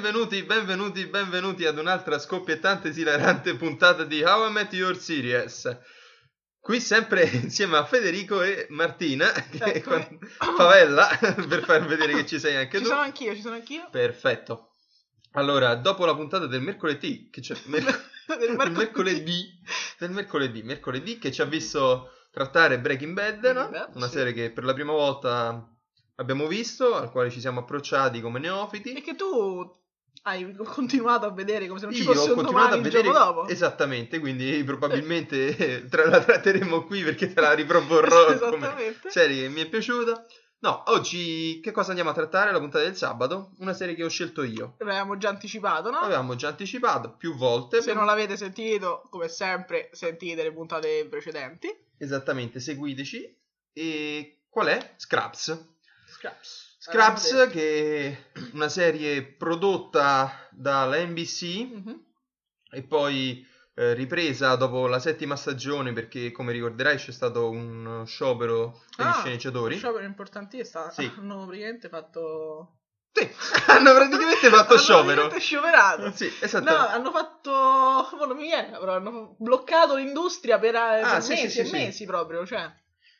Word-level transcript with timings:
benvenuti, 0.00 0.42
benvenuti, 0.42 1.06
benvenuti 1.06 1.64
ad 1.64 1.78
un'altra 1.78 2.18
scoppiettante, 2.18 2.88
esilarante 2.88 3.54
puntata 3.56 4.04
di 4.04 4.22
How 4.22 4.48
I 4.48 4.52
Met 4.52 4.72
Your 4.74 4.94
Series. 4.98 5.78
Qui 6.60 6.80
sempre 6.80 7.22
insieme 7.32 7.78
a 7.78 7.84
Federico 7.86 8.42
e 8.42 8.66
Martina, 8.68 9.30
che 9.32 9.64
Eccomi. 9.64 10.18
favella, 10.56 11.08
per 11.48 11.64
far 11.64 11.86
vedere 11.86 12.12
che 12.12 12.26
ci 12.26 12.38
sei 12.38 12.56
anche 12.56 12.76
Ci 12.76 12.82
tu. 12.82 12.88
sono 12.90 13.00
anch'io, 13.00 13.34
ci 13.34 13.40
sono 13.40 13.54
anch'io. 13.54 13.88
Perfetto. 13.90 14.74
Allora, 15.32 15.74
dopo 15.76 16.04
la 16.04 16.14
puntata 16.14 16.46
del 16.46 16.60
mercoledì, 16.60 17.30
che 17.30 17.40
c'è 17.40 17.56
mer- 17.66 17.84
Del 18.26 18.50
mercoledì. 18.54 18.76
mercoledì, 18.76 19.60
del 19.98 20.10
mercoledì, 20.10 20.62
mercoledì 20.62 21.18
che 21.18 21.32
ci 21.32 21.40
ha 21.40 21.46
visto 21.46 22.10
trattare 22.30 22.78
Breaking 22.80 23.14
Bad, 23.14 23.44
no? 23.46 23.68
Bad, 23.70 23.94
una 23.94 24.08
sì. 24.08 24.12
serie 24.12 24.32
che 24.34 24.50
per 24.50 24.64
la 24.64 24.74
prima 24.74 24.92
volta 24.92 25.66
abbiamo 26.16 26.46
visto, 26.48 26.94
al 26.96 27.10
quale 27.10 27.30
ci 27.30 27.40
siamo 27.40 27.60
approcciati 27.60 28.20
come 28.20 28.38
E 28.38 28.42
neofiti. 28.42 29.00
che 29.00 29.14
tu 29.14 29.84
hai 30.26 30.52
continuato 30.56 31.24
a 31.26 31.30
vedere 31.30 31.68
come 31.68 31.78
se 31.78 31.86
non 31.86 31.94
ci 31.94 32.02
fosse 32.02 32.32
un 32.32 32.42
domani 32.42 32.80
vedere 32.82 33.10
dopo. 33.10 33.46
esattamente, 33.46 34.18
quindi 34.18 34.62
probabilmente 34.64 35.86
tra- 35.88 36.08
la 36.08 36.20
tratteremo 36.22 36.84
qui 36.84 37.02
perché 37.02 37.32
te 37.32 37.40
la 37.40 37.52
riproporrò 37.52 38.24
come 38.36 38.66
Esattamente. 38.66 39.10
serie 39.10 39.42
che 39.42 39.48
mi 39.48 39.60
è 39.62 39.68
piaciuta. 39.68 40.26
No, 40.58 40.82
oggi 40.86 41.60
che 41.62 41.70
cosa 41.70 41.90
andiamo 41.90 42.10
a 42.10 42.14
trattare? 42.14 42.50
La 42.50 42.58
puntata 42.58 42.82
del 42.82 42.96
sabato, 42.96 43.52
una 43.58 43.72
serie 43.74 43.94
che 43.94 44.02
ho 44.02 44.08
scelto 44.08 44.42
io. 44.42 44.74
L'avevamo 44.78 45.16
già 45.16 45.28
anticipato, 45.28 45.90
no? 45.90 45.98
Avevamo 45.98 46.34
già 46.34 46.48
anticipato 46.48 47.14
più 47.16 47.36
volte. 47.36 47.80
Se 47.82 47.92
non 47.92 48.04
l'avete 48.06 48.36
sentito, 48.36 49.02
come 49.10 49.28
sempre, 49.28 49.90
sentite 49.92 50.42
le 50.42 50.52
puntate 50.52 51.06
precedenti. 51.08 51.68
Esattamente, 51.98 52.58
seguiteci. 52.58 53.36
E 53.74 54.38
qual 54.48 54.66
è? 54.68 54.94
Scraps. 54.96 55.66
Scraps. 56.08 56.75
Scraps, 56.90 57.48
che 57.50 58.08
è 58.32 58.40
una 58.52 58.68
serie 58.68 59.22
prodotta 59.24 60.48
dalla 60.50 60.96
NBC. 61.04 61.42
Mhm. 61.72 62.04
e 62.70 62.82
poi 62.82 63.44
eh, 63.74 63.92
ripresa 63.94 64.54
dopo 64.56 64.86
la 64.86 64.98
settima 64.98 65.34
stagione 65.36 65.92
perché, 65.92 66.30
come 66.32 66.52
ricorderai, 66.52 66.96
c'è 66.96 67.12
stato 67.12 67.48
un 67.50 68.04
sciopero 68.06 68.82
degli 68.96 69.06
Ah, 69.06 69.12
sceneggiatori. 69.20 69.74
Un 69.74 69.80
sciopero 69.80 70.04
importantissimo. 70.04 70.90
Sì. 70.90 71.10
Hanno 71.18 71.44
praticamente 71.46 71.88
fatto... 71.88 72.78
Sì, 73.12 73.26
hanno 73.68 73.94
praticamente 73.94 74.48
fatto 74.50 74.72
hanno 74.74 74.82
sciopero. 74.82 75.26
praticamente 75.28 75.40
scioperato. 75.40 76.12
Sì, 76.12 76.26
No, 76.26 76.44
esatto. 76.44 76.76
hanno 76.76 77.10
fatto. 77.10 77.50
oh, 77.50 78.26
non 78.26 78.36
mi 78.36 78.42
viene, 78.44 78.78
però 78.78 78.94
hanno 78.96 79.36
bloccato 79.38 79.96
l'industria 79.96 80.58
per, 80.58 80.74
eh, 80.74 81.00
Ah, 81.00 81.12
per 81.14 81.22
sì, 81.22 81.32
mesi 81.32 81.48
sì, 81.48 81.60
e 81.60 81.70
mesi 81.70 82.04
proprio. 82.04 82.44
Cioè, 82.46 82.70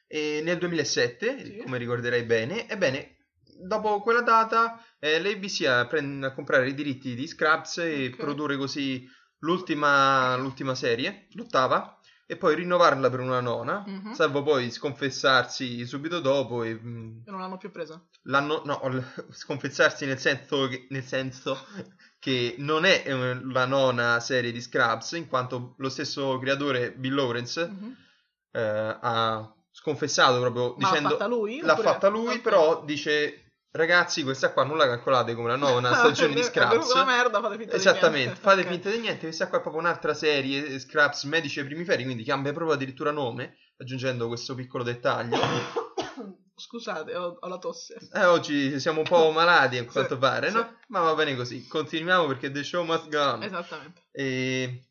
E 0.07 0.41
nel 0.45 0.59
2007, 0.59 1.45
Sì. 1.45 1.57
come 1.59 1.79
ricorderai 1.79 2.23
bene, 2.25 2.69
ebbene, 2.69 3.16
dopo 3.61 4.01
quella 4.01 4.23
data 4.23 4.83
eh, 4.99 5.21
l'ABC 5.21 5.65
a, 5.67 5.87
prend- 5.87 6.25
a 6.25 6.33
comprare 6.33 6.69
i 6.69 6.75
diritti 6.75 7.15
di 7.15 7.27
Scraps 7.27 7.79
e 7.79 8.07
Ok. 8.13 8.17
produrre 8.17 8.57
così 8.57 9.09
l'ultima, 9.41 10.37
l'ultima 10.37 10.75
serie, 10.75 11.27
l'ottava, 11.33 11.99
e 12.29 12.37
poi 12.37 12.57
rinnovarla 12.57 13.09
per 13.09 13.21
una 13.21 13.41
nona, 13.41 13.85
Mhm. 13.87 14.13
salvo 14.13 14.43
poi 14.43 14.71
sconfessarsi 14.71 15.87
subito 15.87 16.19
dopo 16.21 16.65
e 16.65 16.75
mm, 16.75 17.19
e 17.25 17.31
non 17.31 17.41
l'hanno 17.41 17.57
più 17.57 17.71
presa. 17.71 18.05
l'hanno, 18.23 18.63
no, 18.65 18.81
sconfessarsi 19.31 20.07
nel 20.07 20.19
senso 20.19 20.67
che, 20.69 20.87
nel 20.91 21.05
senso 21.05 21.57
che 22.19 22.57
non 22.59 22.85
è 22.85 23.03
eh, 23.07 23.41
la 23.53 23.67
nona 23.67 24.19
serie 24.21 24.51
di 24.51 24.61
Scraps, 24.61 25.13
in 25.13 25.29
quanto 25.29 25.75
lo 25.79 25.89
stesso 25.89 26.39
creatore 26.39 26.93
Bill 26.93 27.15
Lawrence 27.15 27.65
Mhm. 27.67 27.97
eh, 28.53 28.99
ha 29.01 29.55
sconfessato 29.71 30.41
proprio 30.41 30.75
Ma 30.79 30.89
dicendo 30.89 31.09
l'ha 31.11 31.15
fatta 31.17 31.27
lui? 31.27 31.61
l'ha 31.61 31.73
oppure- 31.73 31.89
fatta 31.89 32.09
lui 32.09 32.35
Ok. 32.35 32.41
però 32.41 32.83
dice 32.85 33.46
ragazzi 33.73 34.23
questa 34.23 34.53
qua 34.53 34.65
non 34.65 34.77
la 34.79 34.87
calcolate 34.87 35.35
come 35.35 35.49
la 35.49 35.57
nona 35.57 35.93
stagione 35.95 36.35
di 36.35 36.41
È 36.41 36.45
Scraps 36.45 36.93
una 36.93 37.05
merda, 37.05 37.41
fate 37.41 37.57
finta 37.59 37.73
di 37.73 37.77
esattamente 37.79 38.25
niente. 38.25 38.41
fate 38.41 38.61
Ok. 38.63 38.67
finta 38.69 38.91
di 38.91 38.99
niente 38.99 39.21
questa 39.27 39.49
qua 39.49 39.59
è 39.59 39.61
proprio 39.61 39.83
un'altra 39.83 40.15
serie 40.15 40.67
eh, 40.67 40.79
Scraps 40.79 41.25
Medici 41.25 41.59
ai 41.61 41.67
primi 41.67 41.85
ferri 41.85 42.05
quindi 42.05 42.25
cambia 42.25 42.53
proprio 42.53 42.75
addirittura 42.75 43.11
nome 43.11 43.57
aggiungendo 43.79 44.29
questo 44.29 44.55
piccolo 44.55 44.83
dettaglio 44.83 45.39
Scusate, 46.59 47.15
ho, 47.15 47.37
ho 47.39 47.49
la 47.49 47.59
tosse. 47.59 47.99
eh, 48.15 48.25
oggi 48.25 48.81
siamo 48.81 49.01
un 49.01 49.05
po' 49.07 49.31
malati 49.33 49.77
a 49.77 49.83
Sì, 49.83 49.89
quanto 49.89 50.17
pare 50.17 50.49
sì. 50.49 50.57
no? 50.57 50.79
ma 50.89 51.01
va 51.01 51.15
bene 51.15 51.37
così 51.37 51.67
continuiamo 51.69 52.27
perché 52.27 52.51
the 52.51 52.63
show 52.65 52.83
must 52.83 53.11
go 53.11 53.21
on 53.21 53.43
Esattamente. 53.43 54.05
E 54.11 54.87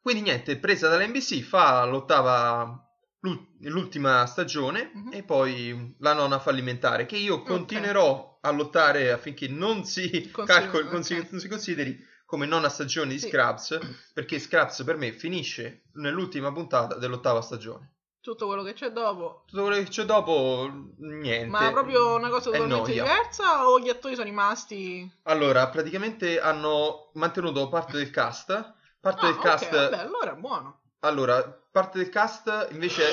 quindi 0.00 0.22
niente, 0.22 0.56
presa 0.56 0.88
dall'NBC, 0.88 1.42
fa 1.42 1.84
l'ottava, 1.84 2.87
l'ultima 3.20 4.24
stagione 4.26 4.90
Mhm. 4.94 5.12
e 5.12 5.22
poi 5.22 5.94
la 5.98 6.12
nona 6.12 6.38
fallimentare, 6.38 7.06
che 7.06 7.16
io 7.16 7.42
continuerò 7.42 8.38
a 8.40 8.50
lottare 8.50 9.10
affinché 9.12 9.48
non 9.48 9.84
si, 9.84 10.08
Consideri- 10.32 10.46
calcoli, 10.46 10.84
ok. 10.84 10.90
consi- 10.90 11.26
non 11.30 11.40
si 11.40 11.48
consideri 11.48 12.06
come 12.24 12.46
nona 12.46 12.68
stagione 12.68 13.12
di 13.12 13.18
Sì. 13.18 13.28
Scraps, 13.28 13.78
perché 14.12 14.38
Scraps 14.38 14.82
per 14.84 14.96
me 14.96 15.12
finisce 15.12 15.84
nell'ultima 15.94 16.52
puntata 16.52 16.96
dell'ottava 16.96 17.40
stagione. 17.40 17.94
Tutto 18.20 18.46
quello 18.46 18.62
che 18.62 18.74
c'è 18.74 18.90
dopo. 18.90 19.44
Tutto 19.46 19.62
quello 19.62 19.76
che 19.82 19.88
c'è 19.88 20.04
dopo, 20.04 20.70
niente. 20.98 21.46
Ma 21.46 21.70
proprio 21.72 22.16
una 22.16 22.28
cosa 22.28 22.50
totalmente 22.50 22.92
diversa 22.92 23.66
o 23.68 23.80
gli 23.80 23.88
attori 23.88 24.14
sono 24.14 24.26
rimasti... 24.26 25.10
Allora, 25.22 25.68
praticamente 25.70 26.38
hanno 26.38 27.10
mantenuto 27.14 27.68
parte 27.70 27.96
del 27.96 28.10
cast. 28.10 28.74
Parte 29.00 29.24
Ah, 29.26 29.28
del 29.30 29.38
cast 29.38 29.64
ok, 29.64 29.70
vabbè, 29.70 29.98
allora 29.98 30.32
è 30.32 30.36
buono. 30.36 30.80
Allora, 31.00 31.42
parte 31.70 31.98
del 31.98 32.08
cast 32.08 32.68
invece 32.72 33.04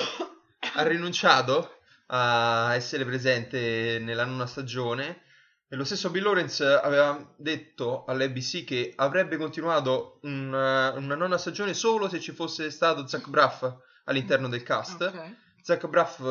ha 0.73 0.83
rinunciato 0.83 1.77
a 2.07 2.73
essere 2.73 3.05
presente 3.05 3.99
nella 4.01 4.25
nona 4.25 4.47
stagione. 4.47 5.21
E 5.67 5.75
lo 5.75 5.83
stesso 5.83 6.09
Bill 6.09 6.23
Lawrence 6.23 6.63
aveva 6.63 7.33
detto 7.37 8.05
all'ABC 8.05 8.63
che 8.65 8.93
avrebbe 8.95 9.37
continuato 9.37 10.19
una, 10.23 10.93
una 10.93 11.15
nona 11.15 11.37
stagione 11.37 11.73
solo 11.73 12.07
se 12.07 12.19
ci 12.19 12.31
fosse 12.31 12.69
stato 12.69 13.07
Zach 13.07 13.27
Braff 13.29 13.71
all'interno 14.05 14.47
del 14.47 14.63
cast. 14.63 15.01
Ok. 15.01 15.35
Zach 15.61 15.87
Braff 15.87 16.21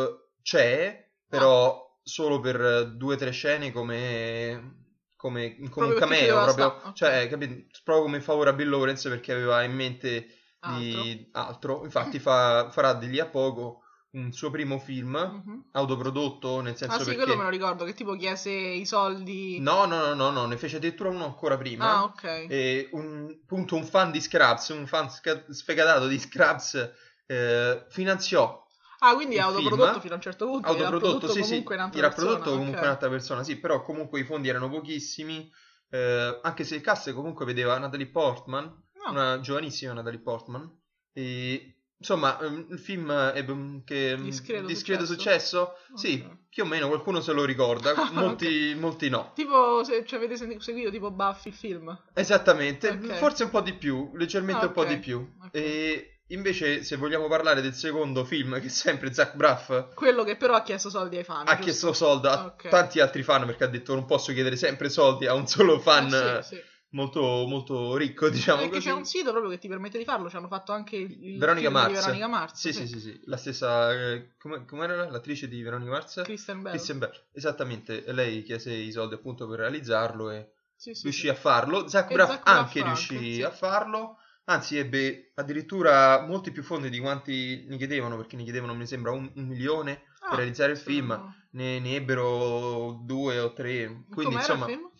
c'è, 0.43 1.09
però 1.28 1.98
solo 2.03 2.38
per 2.38 2.93
due 2.94 3.14
o 3.14 3.19
tre 3.19 3.32
scene 3.32 3.72
come, 3.72 4.87
come, 5.16 5.59
come 5.69 5.87
un 5.87 5.94
cameo, 5.98 6.43
proprio, 6.44 6.76
sta, 6.78 6.88
ok. 6.88 6.94
cioè, 6.94 7.28
capito? 7.28 7.66
proprio 7.82 8.04
come 8.04 8.20
favore 8.20 8.50
a 8.50 8.53
Bill 8.53 8.69
Lawrence 8.69 9.09
perché 9.09 9.32
aveva 9.32 9.62
in 9.62 9.72
mente 9.72 10.26
di 10.72 11.28
altro. 11.32 11.84
Infatti 11.84 12.19
fa- 12.19 12.70
farà 12.70 12.94
di 12.94 13.08
lì 13.08 13.20
a 13.20 13.26
poco 13.26 13.82
un 14.10 14.32
suo 14.32 14.50
primo 14.50 14.78
film 14.78 15.16
Mhm. 15.16 15.64
autoprodotto, 15.72 16.60
nel 16.60 16.76
senso 16.76 16.97
Ah 16.97 17.00
sì, 17.00 17.04
perché... 17.06 17.25
quello 17.25 17.36
me 17.36 17.44
lo 17.44 17.50
ricordo, 17.50 17.84
che 17.84 17.94
tipo 17.94 18.14
chiese 18.14 18.50
i 18.50 18.86
soldi... 18.86 19.58
No, 19.60 19.86
no, 19.86 19.98
no, 20.06 20.14
no, 20.14 20.30
no, 20.30 20.47
ne 20.47 20.56
fece 20.56 20.76
addirittura 20.76 21.08
uno 21.10 21.25
ancora 21.25 21.56
prima. 21.56 21.86
Ah, 21.92 22.04
ok. 22.04 22.47
E 22.48 22.88
un, 22.92 23.36
appunto 23.42 23.76
un 23.76 23.84
fan 23.84 24.10
di 24.10 24.20
Scraps, 24.20 24.69
un 24.69 24.86
fan 24.86 25.10
sca- 25.10 25.44
sfegatato 25.48 26.06
di 26.06 26.19
Scraps, 26.19 26.92
eh, 27.26 27.86
finanziò 27.88 28.62
Ah, 29.00 29.14
quindi 29.14 29.36
è 29.36 29.41
autoprodotto 29.41 29.92
film. 29.92 30.00
fino 30.00 30.14
a 30.14 30.16
un 30.16 30.22
certo 30.22 30.46
punto. 30.46 30.69
autoprodotto, 30.69 31.28
sì, 31.28 31.42
sì, 31.42 31.50
comunque 31.50 31.75
era 31.75 32.10
prodotto 32.10 32.50
comunque 32.50 32.81
ok. 32.81 32.86
un'altra 32.86 33.08
persona, 33.08 33.42
sì, 33.44 33.58
però 33.58 33.82
comunque 33.82 34.20
i 34.20 34.25
fondi 34.25 34.48
erano 34.48 34.69
pochissimi, 34.69 35.50
eh, 35.91 36.41
anche 36.42 36.64
se 36.64 36.76
il 36.76 36.81
cast 36.81 37.12
comunque 37.12 37.44
vedeva 37.44 37.78
Natalie 37.78 38.08
Portman, 38.08 38.82
No. 39.04 39.10
una 39.10 39.41
giovanissima 39.41 39.92
Natalie 39.92 40.20
Portman, 40.20 40.81
e 41.12 41.76
insomma 41.98 42.38
ehm, 42.41 42.66
il 42.70 42.78
film 42.78 43.10
ebbe 43.10 43.53
un 43.53 43.84
che, 43.84 44.16
Discreto 44.20 44.66
discreto 44.66 45.04
successo? 45.06 45.75
successo, 45.76 45.97
sì, 45.97 46.25
Ok. 46.26 46.37
più 46.48 46.62
o 46.65 46.66
meno 46.66 46.88
qualcuno 46.88 47.20
se 47.20 47.32
lo 47.32 47.44
ricorda, 47.44 47.93
Ah, 47.94 48.10
molti, 48.12 48.75
molti 48.78 49.09
no. 49.09 49.32
Tipo 49.34 49.84
se 49.84 50.04
ci 50.06 50.14
avete 50.14 50.37
seguito 50.60 50.91
tipo 50.91 51.10
Buffy 51.10 51.50
il 51.50 51.54
film. 51.54 52.03
Esattamente, 52.14 52.88
Ok. 52.91 53.12
forse 53.19 53.44
un 53.44 53.50
po' 53.50 53.60
di 53.60 53.75
più, 53.75 54.10
leggermente 54.14 54.64
Ah, 54.64 54.69
un 54.69 54.72
po' 54.72 54.84
di 54.84 54.98
più. 54.98 55.26
E 55.53 56.20
invece 56.28 56.82
se 56.82 56.97
vogliamo 56.97 57.28
parlare 57.28 57.60
del 57.60 57.75
secondo 57.75 58.25
film, 58.25 58.59
che 58.60 58.66
è 58.66 58.70
sempre 58.70 59.12
Zach 59.12 59.34
Braff, 59.37 59.94
Quello 59.94 60.25
che 60.25 60.37
però 60.37 60.54
ha 60.54 60.62
chiesto 60.62 60.88
soldi 60.88 61.16
ai 61.19 61.25
fan. 61.25 61.41
ha 61.47 61.50
giusto? 61.50 61.62
chiesto 61.62 61.93
soldi 61.93 62.26
a 62.28 62.55
tanti 62.70 63.00
altri 63.00 63.23
fan 63.23 63.44
perché 63.44 63.64
ha 63.64 63.69
detto 63.69 63.94
non 63.94 64.06
posso 64.06 64.32
chiedere 64.32 64.56
sempre 64.56 64.88
soldi 64.88 65.26
a 65.26 65.34
un 65.34 65.46
solo 65.46 65.78
fan 65.78 66.06
Eh, 66.06 66.43
sì, 66.43 66.56
sì. 66.56 66.62
Molto, 66.94 67.20
molto 67.46 67.96
ricco, 67.96 68.29
diciamo 68.31 68.61
Perché 68.62 68.76
così. 68.76 68.88
c'è 68.88 68.94
un 68.94 69.05
sito 69.05 69.31
proprio 69.31 69.50
che 69.50 69.58
ti 69.58 69.69
permette 69.69 69.99
di 69.99 70.05
farlo. 70.05 70.29
Ci 70.31 70.37
hanno 70.37 70.49
fatto 70.49 70.73
anche 70.73 70.96
il 70.96 71.38
Veronica 71.38 71.70
Mars. 71.70 71.93
Veronica 71.93 72.26
Mars. 72.26 72.58
Sì, 72.58 72.73
sì, 72.73 72.87
sì, 72.87 73.00
sì, 73.00 73.20
la 73.26 73.37
stessa 73.37 73.93
eh, 73.93 74.35
come 74.38 74.64
com'era 74.64 75.08
l'attrice 75.11 75.49
di 75.49 75.62
Veronica 75.62 75.91
Mars? 75.91 76.23
Kristen 76.25 76.62
Bell. 76.62 76.73
Kristen 76.73 76.99
Bell. 76.99 77.12
Esattamente, 77.32 78.05
lei 78.12 78.43
chiese 78.43 78.73
i 78.73 78.91
soldi 78.93 79.14
appunto 79.14 79.46
per 79.49 79.58
realizzarlo 79.61 80.31
e 80.31 80.52
Sì, 80.76 80.94
sì, 80.94 81.02
riuscì 81.02 81.29
a 81.29 81.35
farlo. 81.35 81.87
Zach 81.88 82.12
Braff 82.12 82.31
Zach 82.31 82.43
Braff 82.43 82.56
anche 82.58 82.81
anche, 82.81 82.82
riuscì 83.17 83.43
a 83.43 83.50
farlo. 83.50 84.17
Anzi, 84.47 84.76
ebbe 84.76 85.32
addirittura 85.37 86.20
molti 86.26 86.50
più 86.50 86.62
fondi 86.62 86.90
di 86.90 86.99
quanti 86.99 87.64
ne 87.67 87.76
chiedevano, 87.79 88.17
perché 88.17 88.37
ne 88.37 88.44
chiedevano, 88.44 88.75
mi 88.75 88.87
sembra, 88.87 89.11
un, 89.12 89.31
un 89.35 89.47
milione 89.47 90.02
Ah, 90.25 90.29
per 90.31 90.38
realizzare 90.38 90.73
il 90.73 90.79
film. 90.79 91.35
Ne, 91.50 91.79
ne 91.79 91.94
ebbero 91.97 93.00
due 93.05 93.38
o 93.38 93.52
tre. 93.52 93.85
Quindi, 94.11 94.35
Com'era 94.35 94.38
insomma, 94.38 94.64
il 94.67 94.73
film? 94.73 94.90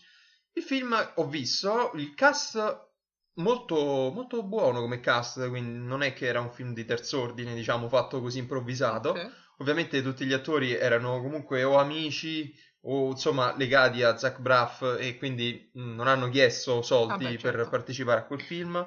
Il 0.55 0.63
film 0.63 1.13
ho 1.17 1.27
visto, 1.29 1.91
il 1.95 2.15
cast 2.15 2.89
molto, 3.35 3.77
molto 4.15 4.43
buono 4.45 4.81
come 4.81 5.01
cast, 5.01 5.49
quindi 5.49 5.79
non 5.87 6.03
è 6.03 6.13
che 6.13 6.27
era 6.27 6.41
un 6.41 6.51
film 6.53 6.73
di 6.73 6.85
terz'ordine, 6.85 7.55
diciamo, 7.55 7.89
fatto 7.89 8.21
così 8.21 8.39
improvvisato. 8.39 9.11
Ok. 9.11 9.31
ovviamente 9.59 10.03
tutti 10.03 10.25
gli 10.25 10.33
attori 10.33 10.73
erano 10.73 11.21
comunque 11.21 11.63
o 11.63 11.77
amici 11.79 12.53
o 12.87 13.11
insomma 13.11 13.55
legati 13.57 14.03
a 14.03 14.17
Zach 14.17 14.41
Braff 14.41 14.83
e 14.99 15.17
quindi 15.17 15.71
mh, 15.73 15.95
non 15.95 16.09
hanno 16.09 16.29
chiesto 16.29 16.83
soldi 16.83 17.15
Ah, 17.27 17.31
beh, 17.31 17.37
per 17.39 17.55
certo. 17.55 17.71
partecipare 17.71 18.21
a 18.21 18.25
quel 18.25 18.41
film. 18.43 18.85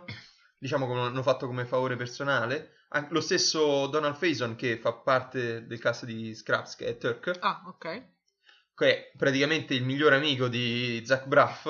Diciamo 0.60 0.88
che 0.88 0.94
l'hanno 0.94 1.24
fatto 1.24 1.48
come 1.48 1.66
favore 1.66 1.96
personale. 1.96 2.74
An- 2.90 3.08
lo 3.12 3.22
stesso 3.22 3.88
Donald 3.88 4.16
Faison 4.16 4.56
che 4.56 4.78
fa 4.78 4.94
parte 4.94 5.66
del 5.66 5.80
cast 5.80 6.06
di 6.06 6.34
Scraps, 6.36 6.76
che 6.76 6.88
è 6.88 6.98
Turk, 6.98 7.40
Ah, 7.42 7.64
ok. 7.68 7.86
Che 8.78 8.96
è 8.98 9.12
praticamente 9.18 9.74
il 9.74 9.84
migliore 9.84 10.18
amico 10.18 10.48
di 10.48 11.02
Zach 11.04 11.26
Braff, 11.26 11.68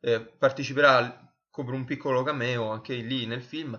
eh, 0.00 0.20
parteciperà 0.20 1.22
come 1.50 1.72
un 1.72 1.84
piccolo 1.84 2.22
cameo 2.22 2.70
anche 2.70 2.94
lì 2.94 3.26
nel 3.26 3.42
film. 3.42 3.78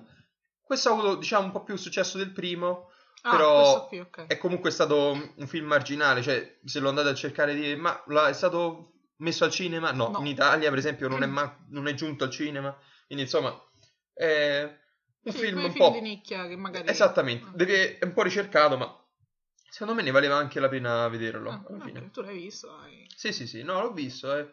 Questo 0.61 0.89
ha 0.89 0.91
avuto, 0.91 1.15
diciamo, 1.15 1.45
un 1.45 1.51
po' 1.51 1.63
più 1.63 1.75
successo 1.75 2.17
del 2.17 2.31
primo, 2.31 2.91
Ah, 3.21 3.31
Però 3.31 3.87
qui, 3.87 3.99
ok. 3.99 4.27
è 4.27 4.37
comunque 4.37 4.69
stato 4.69 5.33
un 5.35 5.47
film 5.47 5.65
marginale, 5.65 6.21
cioè 6.21 6.59
se 6.63 6.79
lo 6.79 6.87
andate 6.87 7.09
a 7.09 7.13
cercare 7.15 7.55
di... 7.55 7.75
ma 7.75 8.01
è 8.27 8.33
stato 8.33 8.93
messo 9.17 9.43
al 9.43 9.49
cinema? 9.51 9.91
No, 9.91 10.09
No. 10.09 10.19
in 10.19 10.27
Italia 10.27 10.69
per 10.69 10.77
esempio 10.77 11.07
non 11.09 11.23
è, 11.23 11.25
ma- 11.25 11.65
non 11.69 11.87
è 11.87 11.93
giunto 11.95 12.23
al 12.23 12.29
cinema, 12.29 12.77
quindi 13.05 13.23
insomma 13.25 13.59
è 14.13 14.61
un 15.23 15.31
Sì, 15.31 15.37
film 15.39 15.57
un 15.63 15.71
film 15.71 15.85
po'... 15.87 15.91
di 15.91 16.01
nicchia 16.01 16.47
che 16.47 16.55
magari... 16.55 16.87
Esattamente, 16.87 17.47
Ok. 17.49 17.55
deve- 17.55 17.97
è 17.97 18.05
un 18.05 18.13
po' 18.13 18.21
ricercato, 18.21 18.77
ma 18.77 19.06
secondo 19.77 19.93
me 19.93 20.01
ne 20.01 20.11
valeva 20.11 20.35
anche 20.35 20.59
la 20.59 20.69
pena 20.69 21.07
vederlo 21.07 21.49
Ah, 21.51 21.63
alla 21.69 21.83
fine. 21.83 22.09
Tu 22.09 22.21
l'hai 22.21 22.37
visto? 22.37 22.75
hai- 22.77 23.05
Sì, 23.15 23.31
sì, 23.31 23.45
sì, 23.45 23.61
no, 23.61 23.79
l'ho 23.81 23.93
visto. 23.93 24.35
eh. 24.35 24.43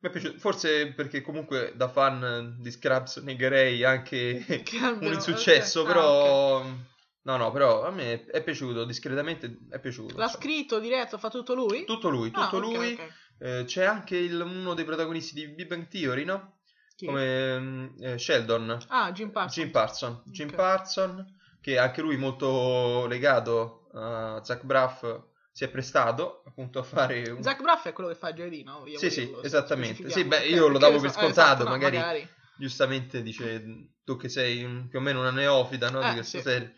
Mi 0.00 0.08
è 0.08 0.10
piaciuto. 0.10 0.38
Forse 0.38 0.92
perché 0.92 1.22
comunque 1.22 1.72
da 1.74 1.88
fan 1.88 2.56
di 2.58 2.70
Scraps 2.70 3.16
negherei 3.18 3.82
anche 3.84 4.44
Che 4.62 4.76
un 4.76 4.84
almeno- 4.84 5.14
insuccesso, 5.14 5.80
ok. 5.80 5.86
Ah, 5.86 5.92
però... 5.92 6.58
ok. 6.60 6.74
No, 7.22 7.36
no, 7.38 7.50
però 7.50 7.84
a 7.84 7.90
me 7.90 8.24
è 8.26 8.42
piaciuto, 8.44 8.84
discretamente 8.84 9.60
è 9.70 9.80
piaciuto. 9.80 10.16
L'ha 10.16 10.24
insomma. 10.24 10.42
scritto, 10.44 10.78
diretto, 10.78 11.18
fa 11.18 11.28
tutto 11.30 11.54
lui? 11.54 11.84
Tutto 11.84 12.08
lui, 12.10 12.30
Ah, 12.32 12.44
tutto 12.44 12.58
ok, 12.58 12.74
lui. 12.74 12.92
ok. 12.92 13.12
Eh, 13.38 13.64
c'è 13.66 13.84
anche 13.84 14.16
il- 14.16 14.40
uno 14.40 14.74
dei 14.74 14.84
protagonisti 14.84 15.34
di 15.34 15.48
Big 15.48 15.66
Bang 15.66 15.88
Theory, 15.88 16.24
no? 16.24 16.58
Chi? 16.94 17.06
Come 17.06 17.58
mm, 17.58 17.86
eh, 18.00 18.18
Sheldon. 18.18 18.78
Ah, 18.88 19.10
Jim 19.12 19.30
Parsons. 19.32 19.56
Jim 19.56 19.70
Parson. 19.72 20.22
Jim. 20.26 20.50
Parson, 20.54 21.36
che 21.60 21.78
anche 21.78 22.00
lui 22.00 22.16
molto 22.16 23.06
legato 23.06 23.85
a 23.96 24.40
Zach 24.44 24.62
Braff, 24.64 25.04
si 25.52 25.64
è 25.64 25.68
prestato 25.68 26.42
appunto 26.46 26.78
a 26.78 26.82
fare 26.82 27.30
un... 27.30 27.42
Zach 27.42 27.62
Braff 27.62 27.86
è 27.86 27.92
quello 27.92 28.10
che 28.10 28.16
fa 28.16 28.32
JD, 28.32 28.62
no? 28.64 28.80
Vogliamo 28.80 28.98
Sì, 28.98 29.10
sì, 29.10 29.34
esattamente. 29.42 30.10
Sì, 30.10 30.24
beh, 30.24 30.46
io 30.46 30.68
lo 30.68 30.78
davo 30.78 30.98
per 30.98 31.08
eh, 31.10 31.12
scontato, 31.12 31.62
esatto, 31.62 31.64
no, 31.64 31.70
magari- 31.70 32.28
giustamente 32.58 33.22
dice 33.22 33.90
tu 34.04 34.16
che 34.16 34.28
sei 34.28 34.62
un- 34.64 34.88
più 34.88 34.98
o 34.98 35.02
meno 35.02 35.20
una 35.20 35.30
neofita 35.30 35.90
no, 35.90 36.00
Eh, 36.02 36.08
di 36.08 36.14
questa 36.14 36.38
sì. 36.38 36.44
serie. 36.44 36.74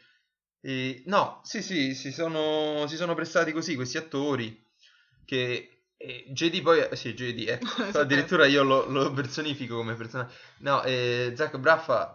E, 0.61 1.03
no, 1.07 1.41
sì, 1.45 1.63
sì, 1.63 1.95
si 1.95 2.13
sono, 2.13 2.87
si 2.89 2.97
sono 2.97 3.15
prestati 3.15 3.53
così 3.53 3.75
questi 3.75 3.97
attori 3.97 4.65
che 5.25 5.85
eh, 5.97 6.27
JD 6.29 6.63
poi, 6.63 6.81
eh, 6.81 6.97
sì, 6.97 7.15
JD, 7.15 7.49
eh, 7.49 7.59
Esatto. 7.89 7.99
addirittura 7.99 8.47
io 8.47 8.63
lo, 8.63 8.87
lo 8.87 9.13
personifico 9.13 9.77
come 9.77 9.95
personaggio. 9.95 10.35
No, 10.59 10.83
eh, 10.83 11.33
Zach 11.37 11.57
Braffa 11.59 12.13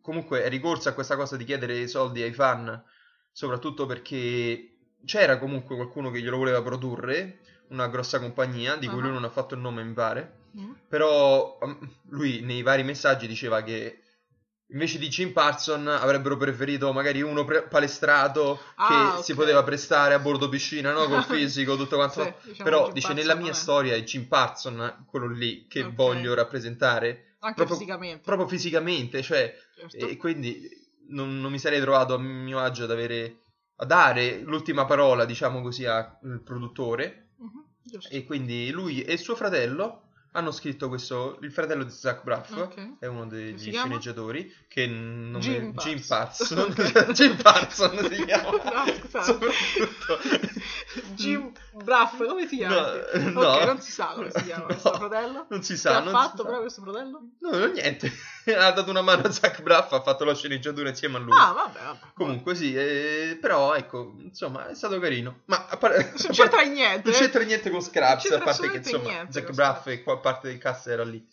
comunque 0.00 0.42
è 0.42 0.48
ricorso 0.48 0.88
a 0.88 0.92
questa 0.92 1.16
cosa 1.16 1.36
di 1.36 1.44
chiedere 1.44 1.86
soldi 1.86 2.22
ai 2.22 2.32
fan, 2.32 2.82
soprattutto 3.32 3.86
perché 3.86 4.68
c'era 5.04 5.38
comunque 5.38 5.74
qualcuno 5.76 6.10
che 6.10 6.20
glielo 6.20 6.36
voleva 6.36 6.62
produrre, 6.62 7.40
una 7.68 7.88
grossa 7.88 8.20
compagnia 8.20 8.76
di 8.76 8.86
cui 8.86 8.98
Ah. 8.98 9.02
lui 9.02 9.12
non 9.12 9.24
ha 9.24 9.30
fatto 9.30 9.54
il 9.54 9.60
nome, 9.60 9.82
mi 9.82 9.94
pare. 9.94 10.40
Mm? 10.58 10.70
Però 10.88 11.58
um, 11.60 11.78
lui 12.10 12.40
nei 12.42 12.62
vari 12.62 12.82
messaggi 12.82 13.26
diceva 13.26 13.62
che 13.62 13.98
invece 14.72 14.98
di 14.98 15.08
Jim 15.08 15.32
Parson 15.32 15.86
avrebbero 15.88 16.36
preferito 16.36 16.92
magari 16.92 17.20
uno 17.22 17.44
pre- 17.44 17.62
palestrato 17.62 18.60
Ah, 18.76 18.86
che 19.12 19.16
ok. 19.18 19.24
si 19.24 19.34
poteva 19.34 19.62
prestare 19.62 20.12
a 20.14 20.18
bordo 20.18 20.48
piscina, 20.50 20.92
no? 20.92 21.06
Col 21.06 21.24
fisico, 21.24 21.76
tutto 21.76 21.96
quanto. 21.96 22.22
Sì, 22.22 22.48
diciamo 22.50 22.64
Però 22.68 22.84
Jim 22.84 22.92
dice 22.92 23.06
Parsons 23.08 23.26
nella 23.26 23.40
mia 23.40 23.50
è- 23.50 23.54
storia 23.54 23.94
è 23.94 24.02
Jim 24.02 24.24
Parson 24.26 25.04
quello 25.06 25.26
lì 25.28 25.66
che 25.66 25.82
Ok. 25.84 25.94
voglio 25.94 26.34
rappresentare 26.34 27.36
Anche 27.40 27.54
proprio- 27.56 27.76
fisicamente. 27.76 28.22
proprio 28.22 28.46
fisicamente, 28.48 29.22
cioè 29.22 29.54
certo. 29.88 30.06
e 30.06 30.16
quindi 30.16 30.68
non, 31.08 31.40
non 31.40 31.50
mi 31.50 31.58
sarei 31.58 31.80
trovato 31.80 32.14
a 32.14 32.18
mio 32.18 32.58
agio 32.60 32.84
ad 32.84 32.90
avere 32.90 33.38
a 33.76 33.84
dare 33.84 34.40
l'ultima 34.40 34.84
parola, 34.84 35.24
diciamo 35.24 35.60
così, 35.60 35.84
al 35.86 36.40
produttore 36.44 37.30
giusto. 37.82 38.14
e 38.14 38.24
quindi 38.24 38.70
lui 38.70 39.02
e 39.02 39.16
suo 39.16 39.34
fratello 39.34 39.98
hanno 40.34 40.50
scritto 40.50 40.88
questo, 40.88 41.36
il 41.42 41.52
fratello 41.52 41.84
di 41.84 41.90
Zach 41.90 42.22
Braff 42.22 42.56
Ok. 42.56 42.98
è 43.00 43.06
uno 43.06 43.26
degli 43.26 43.70
sceneggiatori 43.70 44.50
che 44.66 44.86
non 44.86 45.40
Jim 45.40 45.72
Jim 45.74 46.00
Parsons. 46.06 46.54
Parson 46.54 47.12
Jim 47.12 47.36
Parson 47.36 47.98
si 48.10 48.24
chiama 48.24 48.50
No, 48.50 48.92
scusate. 48.94 49.48
Jim 51.14 51.52
Braff, 51.84 52.16
come 52.26 52.46
si 52.46 52.56
chiama? 52.56 52.92
No, 53.14 53.30
no. 53.42 53.64
non 53.64 53.80
si 53.80 53.90
sa 53.92 54.12
come 54.14 54.30
si 54.30 54.42
chiama 54.44 54.60
No, 54.62 54.66
questo 54.68 54.92
fratello. 54.94 55.46
non 55.50 55.62
si 55.62 55.72
Che 55.72 55.78
sa 55.78 55.96
ha 55.98 56.00
non 56.00 56.12
fatto 56.14 56.30
si 56.30 56.36
sa. 56.38 56.44
però 56.44 56.60
questo 56.60 56.82
fratello? 56.82 57.20
no, 57.40 57.66
niente 57.66 58.12
ha 58.56 58.70
dato 58.72 58.90
una 58.90 59.02
mano 59.02 59.22
a 59.22 59.30
Zach 59.30 59.62
Braff 59.62 59.92
ha 59.92 60.02
fatto 60.02 60.24
la 60.24 60.34
sceneggiatura 60.34 60.88
insieme 60.88 61.16
a 61.16 61.20
lui 61.20 61.32
Ah, 61.36 61.52
vabbè, 61.52 61.78
vabbè. 61.82 61.98
Comunque 62.14 62.54
sì, 62.54 62.74
eh, 62.74 63.38
però 63.40 63.74
ecco, 63.74 64.14
insomma, 64.18 64.68
è 64.68 64.74
stato 64.74 64.98
carino. 64.98 65.42
Ma 65.46 65.66
a 65.68 65.76
par- 65.76 65.96
Non 65.96 66.32
c'entra 66.32 66.62
niente. 66.66 67.10
non 67.10 67.18
c'entra 67.18 67.42
niente 67.42 67.70
con 67.70 67.80
Scraps, 67.82 68.30
a 68.30 68.38
parte 68.40 68.70
che 68.70 68.76
insomma 68.78 69.08
niente 69.10 69.32
Zac 69.32 69.44
con 69.46 69.54
Braff 69.54 69.86
e 69.88 70.02
qua 70.02 70.18
parte 70.20 70.48
del 70.48 70.58
cast 70.58 70.86
era 70.88 71.04
lì. 71.04 71.24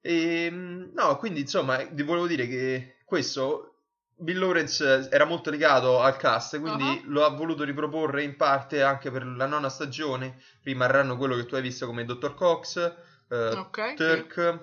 E, 0.00 0.48
no, 0.50 1.16
quindi 1.18 1.40
insomma, 1.40 1.76
vi 1.90 2.02
volevo 2.02 2.26
dire 2.26 2.46
che 2.46 2.98
questo 3.04 3.64
Bill 4.16 4.38
Lawrence 4.38 5.08
era 5.10 5.24
molto 5.24 5.50
legato 5.50 6.00
al 6.00 6.16
cast, 6.16 6.58
quindi 6.60 6.84
Ah. 6.84 7.00
lo 7.06 7.24
ha 7.24 7.28
voluto 7.30 7.62
riproporre 7.64 8.22
in 8.22 8.36
parte 8.36 8.82
anche 8.82 9.10
per 9.10 9.24
la 9.26 9.46
nona 9.46 9.68
stagione. 9.68 10.40
Rimarranno 10.62 11.16
quello 11.16 11.36
che 11.36 11.46
tu 11.46 11.54
hai 11.54 11.62
visto 11.62 11.86
come 11.86 12.04
Dr. 12.04 12.34
Cox, 12.34 12.76
eh, 13.30 13.48
Ok, 13.50 13.94
Turk, 13.94 14.60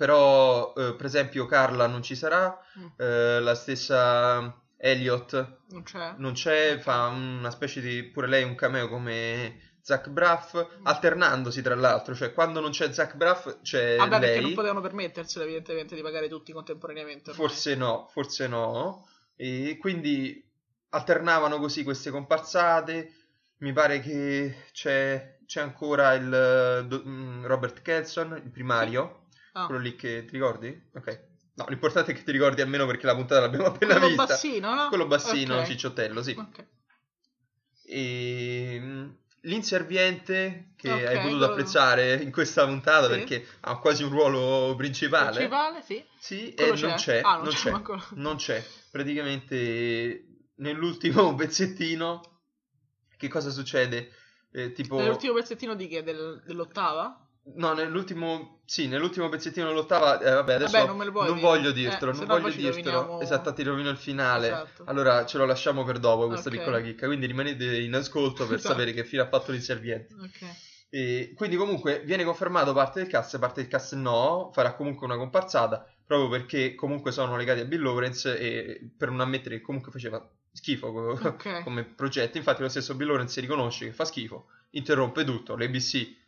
però 0.00 0.72
eh, 0.74 0.94
per 0.94 1.04
esempio 1.04 1.44
Carla 1.44 1.86
non 1.86 2.02
ci 2.02 2.14
sarà, 2.16 2.58
Mm. 2.78 2.86
eh, 2.96 3.40
la 3.40 3.54
stessa 3.54 4.58
Elliot 4.78 5.58
Non 5.72 5.82
c'è. 5.82 6.14
non 6.16 6.32
c'è, 6.32 6.78
fa 6.78 7.08
una 7.08 7.50
specie 7.50 7.82
di 7.82 8.02
pure 8.04 8.26
lei 8.26 8.42
un 8.44 8.54
cameo 8.54 8.88
come 8.88 9.60
Zach 9.82 10.08
Braff, 10.08 10.54
alternandosi 10.84 11.60
tra 11.60 11.74
l'altro, 11.74 12.14
cioè 12.14 12.32
quando 12.32 12.60
non 12.60 12.70
c'è 12.70 12.90
Zach 12.92 13.14
Braff 13.16 13.60
c'è 13.60 13.96
Vabbè, 13.96 14.08
perché 14.20 14.26
lei. 14.36 14.40
non 14.42 14.54
potevano 14.54 14.80
permetterselo 14.80 15.44
evidentemente 15.44 15.94
di 15.94 16.00
pagare 16.02 16.28
tutti 16.28 16.52
contemporaneamente. 16.52 17.30
ormai. 17.32 17.46
Forse 17.46 17.74
no, 17.74 18.08
forse 18.10 18.46
no. 18.46 19.06
E 19.36 19.76
quindi 19.78 20.42
alternavano 20.90 21.58
così 21.58 21.82
queste 21.84 22.10
comparsate. 22.10 23.14
Mi 23.58 23.72
pare 23.74 24.00
che 24.00 24.68
c'è, 24.72 25.36
c'è 25.44 25.60
ancora 25.60 26.14
il 26.14 26.32
eh, 26.90 26.96
mm, 27.06 27.44
Robert 27.44 27.82
Kelson, 27.82 28.40
il 28.42 28.50
primario, 28.50 29.19
Ah. 29.52 29.66
quello 29.66 29.80
lì 29.80 29.96
che 29.96 30.24
ti 30.24 30.32
ricordi? 30.32 30.90
Ok. 30.94 31.28
No, 31.54 31.66
l'importante 31.68 32.12
è 32.12 32.14
che 32.14 32.22
ti 32.22 32.32
ricordi 32.32 32.60
almeno 32.62 32.86
perché 32.86 33.06
la 33.06 33.14
puntata 33.14 33.40
l'abbiamo 33.40 33.66
appena 33.66 33.92
Quello 33.94 34.08
vista. 34.08 34.24
bassino, 34.26 34.74
no? 34.74 34.88
Quello 34.88 35.06
bassino, 35.06 35.58
Ok. 35.58 35.66
cicciottello, 35.66 36.22
sì. 36.22 36.34
Ok. 36.38 36.66
E 37.84 38.78
mm, 38.80 39.08
l'inserviente 39.42 40.72
che 40.76 40.90
Ok, 40.92 40.98
hai 40.98 41.16
potuto 41.16 41.28
quello- 41.38 41.44
apprezzare 41.46 42.14
in 42.14 42.30
questa 42.30 42.64
puntata 42.66 43.04
Sì. 43.08 43.10
perché 43.18 43.46
ha 43.60 43.78
quasi 43.78 44.02
un 44.04 44.10
ruolo 44.10 44.74
principale. 44.76 45.30
Principale, 45.36 45.82
sì. 45.82 46.04
Sì, 46.18 46.52
Quello 46.54 46.74
e 46.74 46.80
non 46.80 46.90
c'è? 46.90 46.96
c'è, 46.96 47.20
Ah, 47.24 47.34
non 47.36 47.44
non 47.44 47.52
c'è 47.52 47.72
c'è, 47.82 48.14
non 48.14 48.36
c'è. 48.36 48.64
Praticamente 48.90 50.24
nell'ultimo 50.56 51.34
pezzettino 51.34 52.20
che 53.16 53.28
cosa 53.28 53.50
succede? 53.50 54.12
Eh, 54.52 54.72
tipo 54.72 54.96
Nell'ultimo 54.96 55.34
pezzettino 55.34 55.74
di 55.74 55.88
che? 55.88 56.02
Del- 56.02 56.42
dell'ottava? 56.46 57.19
No, 57.54 57.72
nell'ultimo 57.72 58.60
sì, 58.66 58.86
nell'ultimo 58.86 59.28
pezzettino 59.28 59.66
dell'ottava, 59.66 60.20
eh, 60.20 60.30
vabbè, 60.34 60.54
adesso 60.54 60.72
Vabbè, 60.72 60.86
non 60.86 60.96
me 60.98 61.04
lo 61.06 61.10
puoi 61.10 61.26
dire. 61.28 61.40
voglio 61.40 61.70
dirtelo, 61.72 62.12
Eh, 62.12 62.14
non 62.14 62.26
no 62.26 62.38
voglio 62.38 62.54
dirtelo. 62.54 62.70
roviniamo- 63.00 63.20
Esatto, 63.22 63.52
ti 63.52 63.62
rovino 63.64 63.88
il 63.90 63.96
finale. 63.96 64.46
Esatto. 64.46 64.84
Allora 64.86 65.26
ce 65.26 65.38
lo 65.38 65.46
lasciamo 65.46 65.82
per 65.82 65.98
dopo 65.98 66.26
questa 66.28 66.48
Ok. 66.50 66.56
piccola 66.58 66.80
chicca, 66.80 67.06
quindi 67.06 67.26
rimanete 67.26 67.80
in 67.80 67.94
ascolto 67.94 68.46
per 68.46 68.58
Esatto. 68.60 68.74
sapere 68.74 68.92
che 68.92 69.04
fine 69.04 69.22
ha 69.22 69.28
fatto 69.28 69.50
l'inserviente. 69.52 70.14
Ok. 70.14 70.68
E 70.90 71.32
quindi 71.34 71.56
comunque 71.56 72.02
viene 72.04 72.24
confermato 72.24 72.72
parte 72.72 73.00
del 73.00 73.08
cast, 73.08 73.38
parte 73.38 73.60
del 73.62 73.70
cast 73.70 73.94
no, 73.94 74.50
farà 74.52 74.74
comunque 74.74 75.06
una 75.06 75.16
comparsata, 75.16 75.84
proprio 76.04 76.28
perché 76.28 76.74
comunque 76.74 77.10
sono 77.10 77.36
legati 77.36 77.60
a 77.60 77.64
Bill 77.64 77.82
Lawrence 77.82 78.36
e 78.38 78.90
per 78.96 79.08
non 79.10 79.20
ammettere 79.20 79.56
che 79.56 79.62
comunque 79.62 79.90
faceva 79.90 80.24
schifo 80.52 80.92
co- 80.92 81.18
Ok. 81.28 81.62
come 81.62 81.84
progetto. 81.84 82.36
Infatti 82.38 82.62
lo 82.62 82.68
stesso 82.68 82.94
Bill 82.94 83.08
Lawrence 83.08 83.40
riconosce 83.40 83.86
che 83.86 83.92
fa 83.92 84.04
schifo, 84.04 84.46
interrompe 84.70 85.24
tutto, 85.24 85.56
l'ABC 85.56 86.18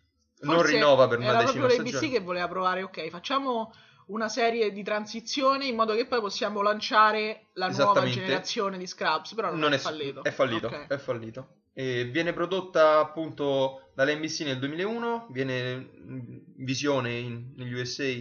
non 0.42 0.62
rinnova 0.62 1.08
per 1.08 1.18
una 1.18 1.28
era 1.28 1.38
decima 1.38 1.66
proprio 1.66 1.78
l'ABC 1.78 1.88
stagione. 1.96 2.18
che 2.18 2.24
voleva 2.24 2.48
provare, 2.48 2.82
ok, 2.82 3.08
facciamo 3.08 3.72
una 4.06 4.28
serie 4.28 4.72
di 4.72 4.82
transizione 4.82 5.66
in 5.66 5.76
modo 5.76 5.94
che 5.94 6.06
poi 6.06 6.20
possiamo 6.20 6.60
lanciare 6.62 7.46
la 7.54 7.68
nuova 7.68 8.04
generazione 8.06 8.76
di 8.78 8.86
Scraps, 8.86 9.34
però 9.34 9.50
non, 9.50 9.60
non 9.60 9.72
è, 9.72 9.76
è, 9.76 9.78
fallito. 9.78 10.22
È 10.24 10.30
fallito, 10.30 10.66
Ok. 10.66 10.86
è 10.88 10.96
fallito. 10.98 11.48
E 11.72 12.04
viene 12.04 12.32
prodotta 12.32 12.98
appunto 12.98 13.90
dall'NBC 13.94 14.40
nel 14.40 14.58
2001, 14.58 15.28
viene 15.30 15.70
in 16.06 16.42
visione 16.56 17.12
in- 17.14 17.52
negli 17.56 17.72
USA 17.72 18.12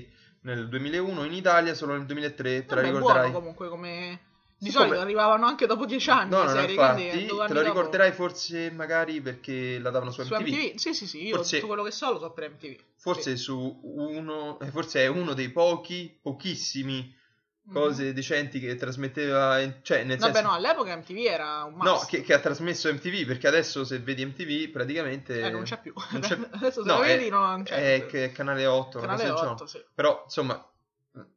nel 0.44 0.70
2001, 0.70 1.26
in 1.26 1.34
Italia 1.34 1.74
solo 1.74 1.94
nel 1.94 2.06
2003, 2.06 2.66
te 2.66 2.76
la 2.76 2.82
Vabbè, 2.82 2.94
ricorderai. 2.94 3.30
buono 3.30 3.40
comunque 3.40 3.68
come 3.68 4.20
Di 4.62 4.70
Siccome- 4.70 4.90
solito 4.90 5.04
arrivavano 5.04 5.48
anche 5.48 5.66
dopo 5.66 5.88
dieci 5.88 6.12
anni 6.12 6.30
No, 6.30 6.42
le 6.42 6.46
no, 6.46 6.54
no, 6.54 6.60
serie, 6.60 6.76
quindi 6.76 7.02
infatti, 7.06 7.26
due 7.26 7.38
te 7.38 7.42
anni 7.42 7.54
lo 7.54 7.62
dopo- 7.62 7.64
ricorderai 7.64 8.12
forse 8.12 8.70
magari 8.72 9.20
perché 9.20 9.80
la 9.80 9.90
davano 9.90 10.12
su 10.12 10.22
su 10.22 10.36
MTV. 10.36 10.48
MTV? 10.48 10.76
Sì, 10.76 10.94
sì, 10.94 11.08
sì, 11.08 11.26
io 11.26 11.36
Forse- 11.38 11.56
tutto 11.56 11.68
quello 11.68 11.82
che 11.84 11.90
so 11.92 12.12
lo 12.12 12.20
so 12.20 12.30
per 12.32 12.50
MTV. 12.52 12.76
Forse 12.96 13.38
su 13.38 13.80
uno, 13.84 14.60
eh, 14.60 14.68
forse 14.68 15.02
è 15.02 15.08
uno 15.08 15.34
dei 15.34 15.50
pochi, 15.50 16.16
pochissimi 16.22 17.18
Mhm. 17.64 17.74
cose 17.74 18.14
decenti 18.14 18.60
che 18.60 18.76
trasmetteva, 18.76 19.58
cioè 19.82 20.04
nel 20.04 20.20
Vabbè, 20.20 20.32
senso... 20.34 20.48
no, 20.50 20.56
all'epoca 20.56 20.96
MTV 20.96 21.18
era 21.26 21.64
un 21.64 21.78
No, 21.82 21.94
must. 21.94 22.10
che, 22.10 22.22
che 22.22 22.34
ha 22.36 22.40
trasmesso 22.40 22.92
MTV, 22.94 23.26
perché 23.26 23.48
adesso 23.48 23.84
se 23.84 23.98
vedi 23.98 24.24
MTV 24.24 24.70
praticamente... 24.72 25.42
Eh, 25.42 25.50
non 25.50 25.64
c'è 25.64 25.80
più. 25.82 25.92
non 26.12 26.22
c'è- 26.22 26.38
Adesso 26.52 26.84
se 26.84 26.88
no, 26.88 27.00
vedi 27.00 27.26
è, 27.26 27.30
non 27.32 27.64
c'è. 27.64 27.96
è 27.96 28.06
che 28.06 28.26
è 28.26 28.32
canale 28.32 28.68
8, 28.68 29.00
una 29.00 29.08
Canale 29.08 29.30
cosa 29.30 29.42
del 29.44 29.52
8, 29.54 29.66
genere. 29.66 29.86
sì. 29.88 29.92
Però, 29.96 30.22
insomma, 30.26 30.70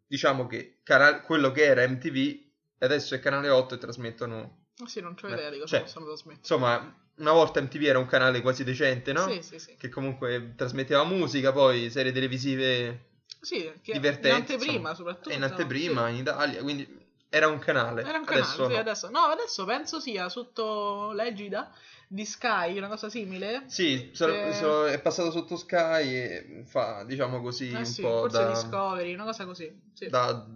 diciamo 0.06 0.46
che 0.46 0.76
cana- 0.82 1.22
quello 1.22 1.50
che 1.52 1.64
era 1.64 1.86
MTV 1.88 2.43
adesso 2.84 3.14
è 3.14 3.20
canale 3.20 3.48
8 3.48 3.74
e 3.74 3.78
trasmettono... 3.78 4.66
Ah, 4.82 4.86
Sì, 4.86 5.00
non 5.00 5.14
ho 5.16 5.26
Beh, 5.26 5.32
idea 5.34 5.50
di 5.50 5.58
cosa 5.58 5.76
cioè, 5.76 5.80
possono 5.82 6.06
trasmettere. 6.06 6.40
Insomma, 6.40 6.96
una 7.16 7.32
volta 7.32 7.60
MTV 7.60 7.82
era 7.82 7.98
un 7.98 8.06
canale 8.06 8.40
quasi 8.40 8.64
decente, 8.64 9.12
no? 9.12 9.28
Sì, 9.28 9.42
sì, 9.42 9.58
sì. 9.58 9.76
Che 9.76 9.88
comunque 9.88 10.54
trasmetteva 10.56 11.04
musica, 11.04 11.52
poi 11.52 11.90
serie 11.90 12.12
televisive 12.12 13.10
Sì, 13.40 13.70
che 13.82 13.92
divertenti. 13.92 14.28
in 14.28 14.34
anteprima 14.34 14.72
insomma. 14.72 14.94
soprattutto. 14.94 15.30
E 15.30 15.34
in 15.34 15.42
anteprima 15.42 16.08
in 16.08 16.16
Italia, 16.16 16.62
quindi 16.62 17.02
era 17.28 17.46
un 17.48 17.58
canale. 17.58 18.02
Era 18.02 18.18
un 18.18 18.24
canale, 18.24 18.44
adesso 18.46 18.66
sì, 18.66 18.72
no. 18.72 18.78
adesso. 18.78 19.10
No, 19.10 19.18
adesso 19.20 19.64
penso 19.64 20.00
sia 20.00 20.28
sotto 20.28 21.12
l'egida 21.12 21.72
di 22.08 22.24
Sky, 22.24 22.76
una 22.78 22.88
cosa 22.88 23.08
simile. 23.08 23.64
Sì, 23.66 24.10
so- 24.12 24.28
Eh. 24.28 24.52
so- 24.52 24.86
è 24.86 25.00
passato 25.00 25.30
sotto 25.30 25.56
Sky 25.56 26.14
e 26.14 26.62
fa, 26.66 27.04
diciamo 27.04 27.40
così, 27.40 27.70
Eh 27.72 27.78
un 27.78 27.84
sì, 27.84 28.02
po' 28.02 28.20
forse 28.20 28.38
da, 28.38 28.48
Discovery, 28.50 29.14
una 29.14 29.24
cosa 29.24 29.44
così. 29.46 29.72
Sì. 29.94 30.08
da 30.08 30.46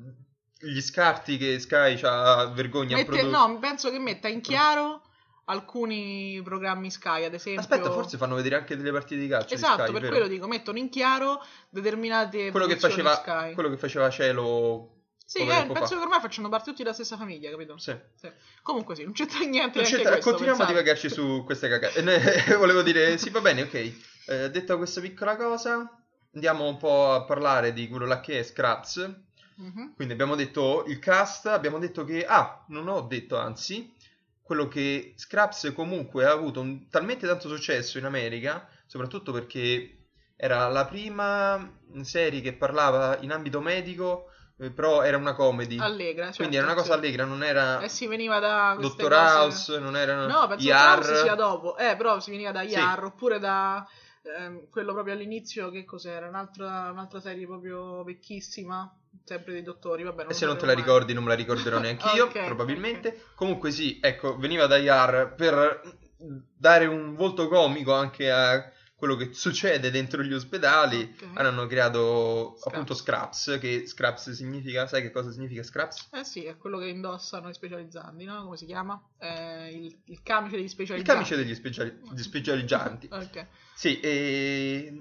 gli 0.61 0.81
scarti 0.81 1.37
che 1.37 1.59
Sky 1.59 1.97
c'ha 1.97 2.47
vergogna 2.47 2.95
a 2.97 2.99
Mette- 2.99 3.11
produrre. 3.11 3.31
no, 3.31 3.59
penso 3.59 3.91
che 3.91 3.99
metta 3.99 4.29
in 4.29 4.41
chiaro 4.41 5.03
alcuni 5.47 6.41
programmi 6.45 6.91
Sky, 6.91 7.25
ad 7.25 7.35
esempio. 7.35 7.61
Aspetta, 7.63 7.91
forse 7.91 8.17
fanno 8.19 8.35
vedere 8.35 8.57
anche 8.57 8.77
delle 8.77 8.93
partite 8.93 9.21
di 9.21 9.29
calcio 9.29 9.49
di 9.49 9.55
Esatto, 9.55 9.83
Sky, 9.85 9.93
per 9.93 10.01
vero? 10.03 10.13
quello 10.15 10.29
dico, 10.29 10.47
mettono 10.47 10.79
in 10.79 10.89
chiaro 10.91 11.43
determinate 11.71 12.51
quello 12.51 12.67
che 12.67 12.77
faceva 12.77 13.15
Sky. 13.15 13.55
quello 13.55 13.71
che 13.71 13.77
faceva 13.79 14.11
Cielo 14.11 14.95
Sì, 15.25 15.39
eh, 15.47 15.67
penso 15.73 15.95
che 15.97 16.03
ormai 16.03 16.21
facciano 16.21 16.49
parte 16.49 16.71
tutti 16.71 16.83
della 16.83 16.95
stessa 16.95 17.17
famiglia, 17.17 17.51
capito? 17.51 17.79
Sì. 17.79 17.97
Sì. 18.15 18.31
Comunque 18.63 18.95
sì, 18.95 19.05
non 19.05 19.13
c'entra 19.13 19.39
niente 19.41 19.81
Non 19.81 19.89
c'entra- 19.89 20.11
questo, 20.13 20.31
continuiamo 20.31 20.63
a 20.63 20.67
pensate. 20.67 20.73
divagarci 20.73 21.09
su 21.11 21.43
queste 21.45 21.69
cagate. 21.69 22.03
Ne- 22.03 22.45
Volevo 22.59 22.83
dire, 22.83 23.17
sì, 23.17 23.31
va 23.31 23.41
bene, 23.41 23.63
ok. 23.63 23.93
Eh, 24.27 24.51
detta 24.51 24.77
questa 24.77 25.01
piccola 25.01 25.37
cosa, 25.37 25.91
andiamo 26.35 26.67
un 26.69 26.77
po' 26.77 27.13
a 27.15 27.25
parlare 27.25 27.73
di 27.73 27.89
quello 27.89 28.05
là 28.07 28.21
che 28.21 28.41
è 28.41 28.43
Scraps. 28.43 29.27
Mhm. 29.59 29.95
Quindi 29.95 30.13
abbiamo 30.15 30.37
detto 30.37 30.85
il 30.87 30.99
cast, 30.99 31.47
abbiamo 31.47 31.79
detto 31.79 32.05
che, 32.05 32.25
ah, 32.25 32.65
non 32.69 32.89
ho 32.89 33.01
detto 33.03 33.37
anzi, 33.37 33.93
quello 34.41 34.69
che 34.69 35.15
Scraps 35.17 35.73
comunque 35.75 36.25
ha 36.25 36.31
avuto 36.33 36.61
un- 36.61 36.89
talmente 36.89 37.27
tanto 37.27 37.49
successo 37.49 37.99
in 37.99 38.05
America, 38.05 38.69
soprattutto 38.87 39.33
perché 39.33 39.95
era 40.37 40.69
la 40.69 40.87
prima 40.87 41.77
serie 42.03 42.41
che 42.41 42.53
parlava 42.55 43.19
in 43.21 43.33
ambito 43.33 43.61
medico, 43.61 44.27
eh, 44.59 44.71
però 44.71 45.03
era 45.03 45.17
una 45.17 45.35
comedy. 45.35 45.77
Allegra, 45.79 46.25
certo, 46.27 46.39
Quindi 46.39 46.57
era 46.57 46.67
una 46.67 46.75
cosa 46.75 46.93
sì. 46.93 46.99
allegra, 46.99 47.25
non 47.25 47.43
era 47.43 47.81
Eh 47.83 47.89
si 47.89 48.07
veniva 48.07 48.39
da 48.39 48.77
Dottor 48.81 49.09
cose- 49.09 49.15
House, 49.15 49.79
non 49.81 49.97
era 49.97 50.27
No, 50.27 50.47
penso 50.47 50.65
che 50.67 50.71
ER. 50.71 50.97
House 50.97 51.15
sia 51.17 51.35
dopo. 51.35 51.77
Eh, 51.77 51.97
però 51.97 52.21
si 52.21 52.31
veniva 52.31 52.53
da 52.53 52.63
Sì. 52.63 52.71
Yar 52.71 53.05
oppure 53.05 53.39
da 53.41 53.87
ehm, 54.23 54.69
quello 54.71 54.93
proprio 54.93 55.15
all'inizio 55.15 55.71
che 55.71 55.85
cos'era? 55.85 56.29
Un'altra, 56.29 56.91
un'altra 56.91 57.21
serie 57.21 57.47
proprio 57.47 58.03
vecchissima, 58.05 58.91
sempre 59.25 59.53
dei 59.53 59.63
dottori, 59.63 60.03
vabbè, 60.03 60.27
E 60.29 60.35
se 60.35 60.47
non 60.47 60.57
te 60.57 60.67
la 60.67 60.73
mai. 60.75 60.83
ricordi, 60.83 61.13
non 61.13 61.23
me 61.25 61.31
la 61.31 61.35
ricorderò 61.37 61.79
neanche 61.79 62.09
io, 62.17 62.25
Ok, 62.27 62.45
probabilmente. 62.45 63.25
Comunque 63.35 63.71
sì, 63.71 63.99
ecco, 64.03 64.37
veniva 64.37 64.67
da 64.67 64.77
Yar 64.79 65.35
per 65.35 65.97
dare 66.17 66.87
un 66.87 67.15
volto 67.15 67.49
comico 67.49 67.93
anche 67.95 68.31
a 68.31 68.73
quello 68.97 69.15
che 69.15 69.33
succede 69.33 69.93
dentro 69.93 70.25
gli 70.25 70.33
ospedali. 70.33 71.15
Ok. 71.23 71.39
Hanno 71.39 71.67
creato 71.67 72.57
Scraps. 72.57 72.67
appunto 72.67 72.95
Scraps, 72.95 73.59
che 73.61 73.87
Scraps 73.87 74.31
significa, 74.33 74.89
sai 74.89 75.03
che 75.03 75.13
cosa 75.13 75.31
significa 75.31 75.63
Scraps? 75.63 76.09
Eh 76.13 76.25
sì, 76.25 76.45
è 76.45 76.57
quello 76.57 76.79
che 76.79 76.89
indossano 76.89 77.49
i 77.49 77.55
specializzanti, 77.55 78.25
no? 78.25 78.43
Come 78.43 78.57
si 78.57 78.67
chiama? 78.67 79.01
Eh, 79.21 79.69
il, 79.73 80.01
il 80.07 80.21
camice 80.25 80.57
degli 80.57 80.65
Il 80.65 80.71
specializzanti. 80.71 81.13
camice 81.23 81.37
degli 81.37 81.55
speciali- 81.55 81.97
degli 82.11 82.23
specializzanti. 82.25 83.09
Ok. 83.13 83.47
Sì, 83.77 84.01
e 84.01 85.01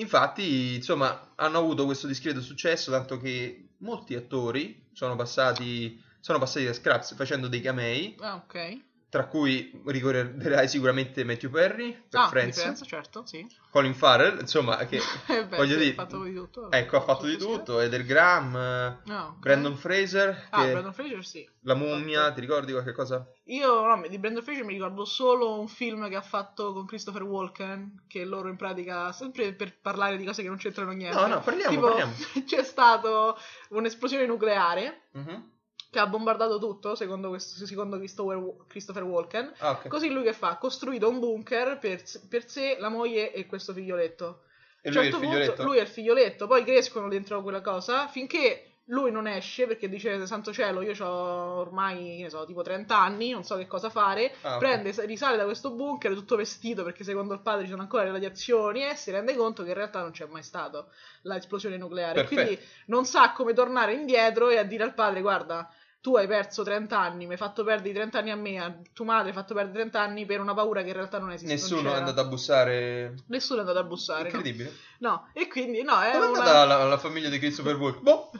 infatti, 0.00 0.74
insomma, 0.76 1.32
hanno 1.36 1.58
avuto 1.58 1.84
questo 1.84 2.06
discreto 2.06 2.40
successo, 2.40 2.90
tanto 2.90 3.18
che 3.18 3.70
molti 3.78 4.14
attori 4.14 4.88
sono 4.92 5.16
passati, 5.16 6.02
sono 6.20 6.38
passati 6.38 6.66
da 6.66 6.72
Scraps 6.72 7.14
facendo 7.14 7.48
dei 7.48 7.60
camei, 7.60 8.16
Ah, 8.20 8.36
ok. 8.36 8.80
Tra 9.10 9.26
cui 9.26 9.82
ricorderai 9.86 10.68
sicuramente 10.68 11.24
Matthew 11.24 11.50
Perry 11.50 11.92
per 12.08 12.20
Ah, 12.20 12.28
Friends, 12.28 12.60
Friends, 12.60 12.82
certo, 12.86 13.26
sì. 13.26 13.44
Colin 13.70 13.94
Farrell, 13.94 14.38
insomma, 14.40 14.76
che 14.86 14.98
Eh 15.28 15.46
beh, 15.46 15.56
voglio 15.56 15.76
dire, 15.76 15.92
fatto 15.94 16.22
di 16.22 16.32
tutto. 16.32 16.70
ecco, 16.70 16.96
ha 16.96 17.00
fatto 17.00 17.26
di 17.26 17.36
tutto, 17.36 17.80
Eder 17.80 18.04
Graham, 18.04 18.54
eh, 18.56 18.98
No, 19.10 19.26
ok. 19.26 19.38
Brandon 19.38 19.76
Fraser, 19.76 20.46
Ah, 20.50 20.64
Brandon 20.66 20.92
Fraser 20.92 21.24
sì. 21.24 21.48
La 21.62 21.74
mummia, 21.74 22.28
Ok. 22.28 22.34
ti 22.34 22.40
ricordi 22.40 22.72
qualche 22.72 22.92
cosa? 22.92 23.28
Io 23.44 23.84
no, 23.84 24.00
di 24.08 24.18
Brandon 24.18 24.42
Fraser 24.42 24.64
mi 24.64 24.72
ricordo 24.74 25.04
solo 25.04 25.58
un 25.58 25.66
film 25.68 26.08
che 26.08 26.16
ha 26.16 26.22
fatto 26.22 26.72
con 26.72 26.86
Christopher 26.86 27.22
Walken, 27.24 28.04
che 28.06 28.24
loro 28.24 28.48
in 28.48 28.56
pratica, 28.56 29.10
sempre 29.12 29.52
per 29.54 29.76
parlare 29.80 30.16
di 30.16 30.24
cose 30.24 30.42
che 30.42 30.48
non 30.48 30.56
c'entrano 30.56 30.92
niente. 30.92 31.20
No, 31.20 31.26
no, 31.26 31.40
parliamo, 31.40 31.70
tipo, 31.74 31.86
parliamo. 31.86 32.14
c'è 32.46 32.62
stato 32.62 33.36
un'esplosione 33.70 34.24
nucleare 34.26 35.02
Mhm. 35.12 35.50
Che 35.90 35.98
ha 35.98 36.06
bombardato 36.06 36.58
tutto, 36.58 36.94
secondo, 36.94 37.28
questo, 37.30 37.66
secondo 37.66 37.98
Christopher, 37.98 38.40
Christopher 38.68 39.02
Walken. 39.02 39.52
Ah, 39.58 39.72
ok. 39.72 39.88
Così 39.88 40.08
lui 40.10 40.22
che 40.22 40.32
fa? 40.32 40.50
Ha 40.50 40.56
costruito 40.58 41.08
un 41.08 41.18
bunker 41.18 41.78
per, 41.78 42.02
per 42.28 42.48
sé, 42.48 42.76
la 42.78 42.88
moglie 42.88 43.32
e 43.32 43.46
questo 43.46 43.72
figlioletto. 43.72 44.42
E 44.82 44.88
A 44.88 44.92
lui 44.92 44.98
un 44.98 45.04
è 45.04 45.06
il 45.06 45.12
certo 45.12 45.18
figlioletto? 45.26 45.52
punto 45.54 45.68
lui 45.68 45.78
è 45.78 45.82
il 45.82 45.88
figlioletto, 45.88 46.46
poi 46.46 46.64
crescono 46.64 47.08
dentro 47.08 47.42
quella 47.42 47.60
cosa 47.60 48.06
finché 48.08 48.69
lui 48.90 49.10
non 49.10 49.26
esce 49.26 49.66
perché 49.66 49.88
dice 49.88 50.26
santo 50.26 50.52
cielo 50.52 50.82
io 50.82 50.94
ho 51.04 51.58
ormai 51.60 52.16
che 52.16 52.22
ne 52.24 52.30
so 52.30 52.44
tipo 52.44 52.62
30 52.62 52.98
anni 52.98 53.30
non 53.30 53.44
so 53.44 53.56
che 53.56 53.66
cosa 53.66 53.88
fare. 53.90 54.34
Ah, 54.42 54.58
prende 54.58 54.92
risale 55.06 55.36
da 55.36 55.44
questo 55.44 55.70
bunker 55.70 56.14
tutto 56.14 56.36
vestito 56.36 56.84
perché 56.84 57.04
secondo 57.04 57.34
il 57.34 57.40
padre 57.40 57.64
ci 57.64 57.70
sono 57.70 57.82
ancora 57.82 58.04
le 58.04 58.12
radiazioni 58.12 58.84
e 58.84 58.96
si 58.96 59.10
rende 59.10 59.34
conto 59.36 59.62
che 59.62 59.70
in 59.70 59.76
realtà 59.76 60.00
non 60.00 60.10
c'è 60.10 60.26
mai 60.26 60.42
stato 60.42 60.90
l'esplosione 61.22 61.76
nucleare. 61.76 62.14
Perfetto. 62.14 62.42
quindi 62.42 62.62
non 62.86 63.04
sa 63.04 63.32
come 63.32 63.52
tornare 63.52 63.94
indietro 63.94 64.48
e 64.50 64.58
a 64.58 64.64
dire 64.64 64.84
al 64.84 64.94
padre 64.94 65.20
guarda 65.20 65.70
tu 66.00 66.16
hai 66.16 66.26
perso 66.26 66.62
30 66.62 66.98
anni, 66.98 67.26
mi 67.26 67.32
hai 67.32 67.38
fatto 67.38 67.62
perdere 67.62 67.90
i 67.90 67.92
30 67.92 68.18
anni 68.18 68.30
a 68.30 68.36
me, 68.36 68.58
a 68.58 68.74
tua 68.94 69.04
madre 69.04 69.28
hai 69.28 69.34
fatto 69.34 69.52
perdere 69.52 69.74
30 69.74 70.00
anni 70.00 70.24
per 70.24 70.40
una 70.40 70.54
paura 70.54 70.80
che 70.82 70.88
in 70.88 70.94
realtà 70.94 71.18
non 71.18 71.30
esiste. 71.30 71.52
non 71.52 71.62
Nessuno 71.62 71.80
è 71.80 71.84
c'era. 71.92 71.96
andato 71.98 72.20
a 72.20 72.24
bussare... 72.24 73.14
Nessuno 73.26 73.58
è 73.58 73.60
andato 73.60 73.78
a 73.80 73.84
bussare. 73.84 74.22
no. 74.22 74.26
Incredibile. 74.28 74.72
No, 75.00 75.28
e 75.34 75.48
quindi 75.48 75.82
no, 75.82 76.00
è 76.00 76.12
è 76.12 76.16
una... 76.16 76.26
andata 76.26 76.64
la, 76.64 76.84
la 76.84 76.98
famiglia 76.98 77.28
di 77.28 77.38
Christopher 77.38 77.76
Walken? 77.76 78.02
Boh, 78.02 78.30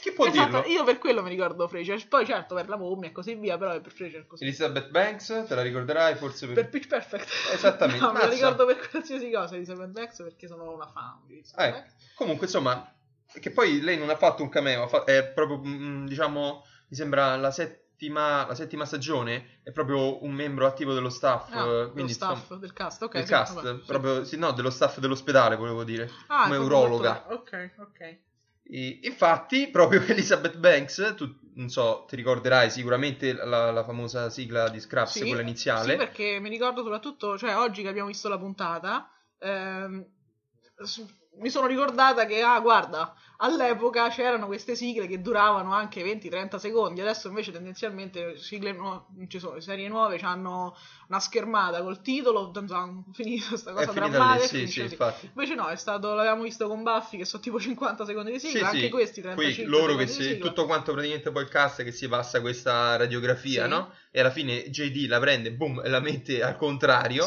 chi 0.00 0.12
può 0.12 0.26
Esatto, 0.26 0.58
dirlo? 0.62 0.64
io 0.66 0.84
per 0.84 0.98
quello 0.98 1.22
mi 1.22 1.28
ricordo 1.28 1.66
Fraser. 1.68 2.06
Poi 2.08 2.24
certo 2.24 2.54
per 2.54 2.68
la 2.68 2.76
mummia 2.76 3.08
e 3.08 3.12
così 3.12 3.34
via, 3.34 3.58
però 3.58 3.72
è 3.72 3.80
per 3.80 3.92
Fraser 3.92 4.26
così. 4.26 4.44
Elizabeth 4.44 4.90
Banks, 4.90 5.44
te 5.48 5.54
la 5.54 5.62
ricorderai 5.62 6.14
forse 6.16 6.46
per... 6.46 6.54
Per 6.54 6.68
Pitch 6.68 6.86
Perfect. 6.88 7.28
Esattamente, 7.52 8.00
no, 8.04 8.12
me 8.12 8.20
la 8.20 8.28
ricordo 8.28 8.64
per 8.64 8.88
qualsiasi 8.90 9.30
cosa 9.30 9.54
Elizabeth 9.56 9.90
Banks 9.90 10.16
perché 10.22 10.46
sono 10.46 10.72
una 10.72 10.86
fan 10.86 11.18
di 11.26 11.34
Elizabeth 11.34 11.74
Eh, 11.74 11.84
comunque, 12.14 12.46
insomma, 12.46 12.92
che 13.40 13.50
poi 13.50 13.80
lei 13.80 13.98
non 13.98 14.08
ha 14.10 14.16
fatto 14.16 14.42
un 14.42 14.48
cameo, 14.48 15.04
è 15.04 15.24
proprio, 15.24 15.60
mm, 15.64 16.06
diciamo, 16.06 16.64
mi 16.88 16.96
sembra 16.96 17.36
la 17.36 17.50
settima, 17.50 18.46
la 18.46 18.54
settima 18.54 18.84
stagione, 18.84 19.60
è 19.62 19.72
proprio 19.72 20.22
un 20.24 20.32
membro 20.32 20.66
attivo 20.66 20.94
dello 20.94 21.10
staff, 21.10 21.54
Ah, 21.54 21.64
eh, 21.64 21.66
dello 21.66 21.90
quindi 21.92 22.12
staff, 22.12 22.40
insomma, 22.40 22.60
del 22.60 22.72
cast, 22.72 23.02
ok. 23.02 23.12
del 23.12 23.24
sì, 23.24 23.28
cast, 23.30 23.54
vabbè, 23.54 23.80
sì. 23.80 23.86
proprio, 23.86 24.24
sì, 24.24 24.36
no, 24.36 24.52
dello 24.52 24.70
staff 24.70 24.98
dell'ospedale, 24.98 25.56
volevo 25.56 25.84
dire, 25.84 26.08
Ah, 26.28 26.44
come 26.44 26.56
urologa. 26.56 27.26
Ok, 27.30 27.74
ok. 27.78 28.18
E, 28.70 29.00
infatti, 29.02 29.68
proprio 29.72 30.00
Elizabeth 30.02 30.56
Banks, 30.56 31.14
tu, 31.16 31.38
non 31.54 31.68
so, 31.68 32.04
ti 32.08 32.16
ricorderai 32.16 32.70
sicuramente 32.70 33.32
la, 33.32 33.70
la 33.70 33.84
famosa 33.84 34.30
sigla 34.30 34.68
di 34.68 34.80
Scraps, 34.80 35.12
Sì, 35.12 35.26
quella 35.26 35.42
iniziale. 35.42 35.90
Sì, 35.90 35.96
perché 35.96 36.38
mi 36.40 36.48
ricordo 36.48 36.82
soprattutto, 36.82 37.36
cioè 37.36 37.56
oggi 37.56 37.82
che 37.82 37.88
abbiamo 37.88 38.08
visto 38.08 38.28
la 38.28 38.38
puntata, 38.38 39.10
ehm, 39.38 40.06
mi 41.40 41.50
sono 41.50 41.66
ricordata 41.66 42.26
che, 42.26 42.42
ah, 42.42 42.58
guarda, 42.60 43.14
all'epoca 43.38 44.08
c'erano 44.08 44.46
queste 44.46 44.74
sigle 44.74 45.06
che 45.06 45.20
duravano 45.20 45.72
anche 45.72 46.02
20-30 46.02 46.58
secondi, 46.58 47.00
adesso 47.00 47.28
invece 47.28 47.52
tendenzialmente 47.52 48.36
sigle 48.36 48.72
nu- 48.72 49.26
ci 49.28 49.38
sono, 49.38 49.60
serie 49.60 49.88
nuove 49.88 50.18
hanno 50.18 50.76
una 51.08 51.20
schermata 51.20 51.82
col 51.82 52.00
titolo, 52.00 52.52
finita 53.12 53.48
questa 53.48 53.72
cosa 53.72 53.92
drammatica. 53.92 54.46
sì, 54.46 54.66
sì. 54.66 54.96
Invece 55.34 55.54
no, 55.54 55.68
è 55.68 55.76
stato, 55.76 56.14
l'abbiamo 56.14 56.42
visto 56.42 56.66
con 56.66 56.82
Buffy 56.82 57.18
che 57.18 57.24
sono 57.24 57.42
tipo 57.42 57.60
50 57.60 58.04
secondi 58.04 58.32
di 58.32 58.38
sigla, 58.38 58.70
Sì, 58.70 58.76
anche 58.76 58.88
questi 58.88 59.20
Poi 59.20 59.34
35 59.34 59.76
loro 59.76 59.96
che 59.96 60.06
si, 60.06 60.38
tutto 60.38 60.66
quanto 60.66 60.92
praticamente 60.92 61.30
poi 61.30 61.42
il 61.42 61.48
cast 61.48 61.82
che 61.84 61.92
si 61.92 62.08
passa 62.08 62.40
questa 62.40 62.96
radiografia, 62.96 63.66
no? 63.66 63.92
E 64.10 64.20
alla 64.20 64.30
fine 64.30 64.68
JD 64.70 65.06
la 65.08 65.20
prende, 65.20 65.52
boom, 65.52 65.82
e 65.84 65.88
la 65.88 66.00
mette 66.00 66.42
al 66.42 66.56
contrario. 66.56 67.26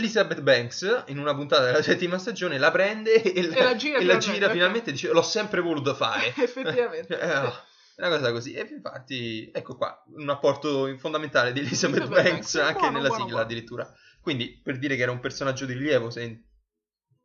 Elizabeth 0.00 0.40
Banks, 0.40 1.04
in 1.06 1.18
una 1.18 1.34
puntata 1.34 1.64
della 1.64 1.82
settima 1.82 2.18
stagione, 2.18 2.58
la 2.58 2.70
prende 2.70 3.22
e 3.22 3.46
la, 3.46 3.54
E 3.54 3.62
la 3.62 3.76
gira 3.76 3.98
e 3.98 4.04
la 4.04 4.18
finalmente, 4.20 4.32
gira 4.32 4.46
ok. 4.46 4.52
finalmente 4.52 4.90
dice 4.92 5.12
l'ho 5.12 5.22
sempre 5.22 5.60
voluto 5.60 5.94
fare. 5.94 6.34
Effettivamente. 6.36 7.18
Eh, 7.20 7.36
oh, 7.36 7.52
Una 7.96 8.08
cosa 8.08 8.32
così. 8.32 8.52
E 8.54 8.66
infatti, 8.70 9.50
ecco 9.52 9.76
qua, 9.76 10.02
un 10.16 10.28
apporto 10.30 10.96
fondamentale 10.98 11.52
di 11.52 11.60
Elizabeth 11.60 11.98
Elizabeth 12.00 12.22
Banks 12.24 12.54
Banks, 12.54 12.54
anche 12.56 12.80
buono, 12.80 12.96
nella 12.96 13.08
buono, 13.08 13.22
sigla 13.22 13.36
buono. 13.36 13.44
addirittura. 13.44 13.94
Quindi, 14.22 14.60
per 14.62 14.78
dire 14.78 14.96
che 14.96 15.02
era 15.02 15.12
un 15.12 15.20
personaggio 15.20 15.66
di 15.66 15.74
rilievo, 15.74 16.08
se 16.10 16.44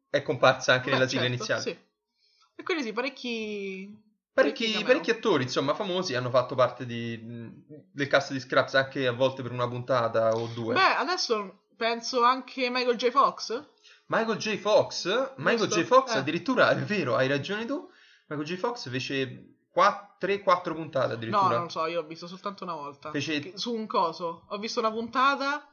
è 0.10 0.22
comparsa 0.22 0.74
anche 0.74 0.90
Beh, 0.90 0.92
nella 0.96 1.08
sigla 1.08 1.22
certo, 1.28 1.36
iniziale. 1.36 1.62
Sì. 1.62 1.78
E 2.58 2.64
quindi 2.64 2.84
sì, 2.84 2.92
parecchi... 2.94 4.04
Parecchi, 4.36 4.84
parecchi 4.84 5.12
attori, 5.12 5.44
insomma, 5.44 5.74
famosi 5.74 6.14
hanno 6.14 6.30
fatto 6.30 6.56
parte 6.56 6.86
di- 6.86 7.18
del 7.90 8.08
cast 8.08 8.34
di 8.34 8.42
Scraps 8.42 8.74
anche 8.76 9.08
a 9.08 9.14
volte 9.14 9.42
per 9.42 9.54
una 9.54 9.66
puntata 9.70 10.32
o 10.32 10.48
due. 10.48 10.74
Beh, 10.74 10.96
adesso 10.98 11.65
penso 11.76 12.24
anche 12.24 12.70
Michael 12.70 12.96
J. 12.98 13.10
Fox. 13.12 13.64
Michael 14.08 14.38
J. 14.38 14.58
Fox, 14.58 15.34
Michael 15.38 15.68
J. 15.70 15.84
Fox 15.84 16.14
Eh. 16.14 16.18
addirittura, 16.20 16.70
è 16.70 16.76
vero, 16.78 17.16
hai 17.16 17.28
ragione 17.28 17.66
tu, 17.66 17.90
Michael 18.28 18.48
J. 18.48 18.56
Fox 18.58 18.90
fece 18.90 19.54
3-4 19.74 20.74
puntate 20.74 21.08
No, 21.08 21.14
addirittura. 21.14 21.48
non 21.56 21.64
lo 21.64 21.70
so, 21.70 21.86
io 21.88 22.02
ho 22.02 22.04
visto 22.04 22.28
soltanto 22.28 22.64
una 22.64 22.74
volta. 22.76 23.12
Fece- 23.12 23.58
Su 23.58 23.74
un 23.74 23.88
coso. 23.88 24.44
Ho 24.50 24.58
visto 24.58 24.80
una 24.80 24.92
puntata 24.92 25.68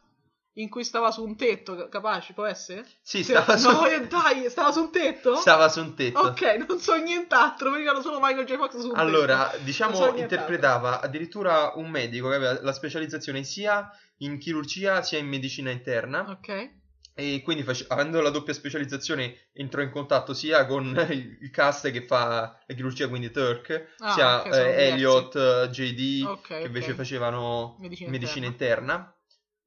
in 0.54 0.68
cui 0.68 0.84
stava 0.84 1.10
su 1.10 1.24
un 1.24 1.34
tetto, 1.36 1.74
ca- 1.74 1.88
capace, 1.88 2.34
può 2.34 2.44
essere? 2.44 2.86
Sì, 3.00 3.22
stava 3.24 3.56
su, 3.56 3.70
No, 3.70 3.82
dai, 4.08 4.50
stava 4.50 4.70
su 4.70 4.80
un 4.80 4.90
tetto? 4.92 5.36
stava 5.36 5.68
su 5.68 5.80
un 5.80 5.94
tetto. 5.94 6.18
Ok, 6.20 6.42
non 6.68 6.78
so 6.78 6.94
nient'altro, 6.96 7.70
mi 7.70 7.78
ricordo 7.78 8.02
solo 8.02 8.18
Michael 8.20 8.44
J. 8.44 8.56
Fox 8.56 8.78
su 8.78 8.88
un 8.90 8.96
Allora, 8.96 9.48
tetto. 9.48 9.64
diciamo, 9.64 9.94
so 9.94 10.14
interpretava 10.14 11.00
addirittura 11.00 11.72
un 11.76 11.88
medico 11.88 12.28
che 12.28 12.34
aveva 12.34 12.60
la 12.62 12.72
specializzazione 12.72 13.44
sia 13.44 13.90
in 14.18 14.38
chirurgia 14.38 15.02
sia 15.02 15.18
in 15.18 15.26
medicina 15.26 15.70
interna 15.70 16.28
Ok. 16.28 16.70
e 17.14 17.40
quindi 17.42 17.62
face- 17.62 17.86
avendo 17.88 18.20
la 18.20 18.30
doppia 18.30 18.52
specializzazione 18.54 19.48
entrò 19.52 19.80
in 19.82 19.90
contatto 19.90 20.32
sia 20.34 20.64
con 20.66 20.94
il, 21.10 21.50
cast 21.50 21.90
che 21.90 22.04
fa 22.06 22.58
la 22.66 22.74
chirurgia, 22.74 23.08
quindi 23.08 23.30
Turk, 23.30 23.94
Ah, 23.98 24.12
sia 24.12 24.40
ok, 24.42 24.54
sono 24.54 24.68
eh. 24.68 24.86
Elliot, 24.88 25.68
JD, 25.70 26.24
Ok, 26.26 26.46
che 26.46 26.62
invece 26.66 26.90
ok. 26.90 26.96
facevano 26.96 27.76
Medicina 27.80 28.10
medicina, 28.10 28.46
interna. 28.46 29.14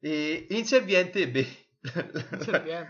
E 0.06 0.46
l'inserviente 0.50 1.22
ebbe... 1.22 1.48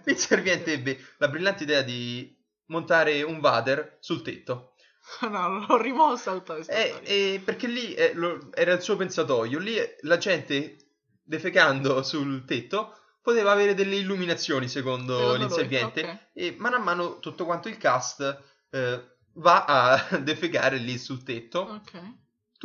L'inserviente. 0.03 0.73
ebbe 0.73 0.99
la 1.17 1.29
brillante 1.29 1.63
idea 1.63 1.81
di 1.81 2.35
montare 2.65 3.21
un 3.23 3.39
vader 3.39 3.97
sul 4.01 4.21
tetto. 4.21 4.73
No, 5.29 5.65
l'ho 5.65 5.77
rimossa 5.79 6.33
tutta 6.33 6.55
questa 6.55 6.73
Eh, 6.73 6.99
eh, 7.03 7.41
perché 7.43 7.67
lì 7.67 7.93
eh, 7.93 8.13
lo- 8.15 8.49
era 8.53 8.73
il 8.73 8.81
suo 8.81 8.95
pensatoio. 8.97 9.59
Lì 9.59 9.77
eh, 9.77 9.95
la 10.01 10.17
gente 10.17 10.77
defecando 11.23 12.01
sul 12.03 12.43
tetto 12.43 12.97
poteva 13.21 13.51
avere 13.51 13.75
delle 13.75 13.95
illuminazioni 13.95 14.67
secondo, 14.67 15.15
Secondo 15.15 15.37
l'inserviente. 15.37 16.01
ok. 16.01 16.19
E 16.33 16.55
mano 16.57 16.75
a 16.77 16.79
mano 16.79 17.19
tutto 17.19 17.45
quanto 17.45 17.69
il 17.69 17.77
cast 17.77 18.43
eh, 18.71 19.03
va 19.35 19.63
a 19.65 20.17
defecare 20.19 20.77
lì 20.77 20.97
sul 20.97 21.23
tetto. 21.23 21.61
Ok. 21.61 22.01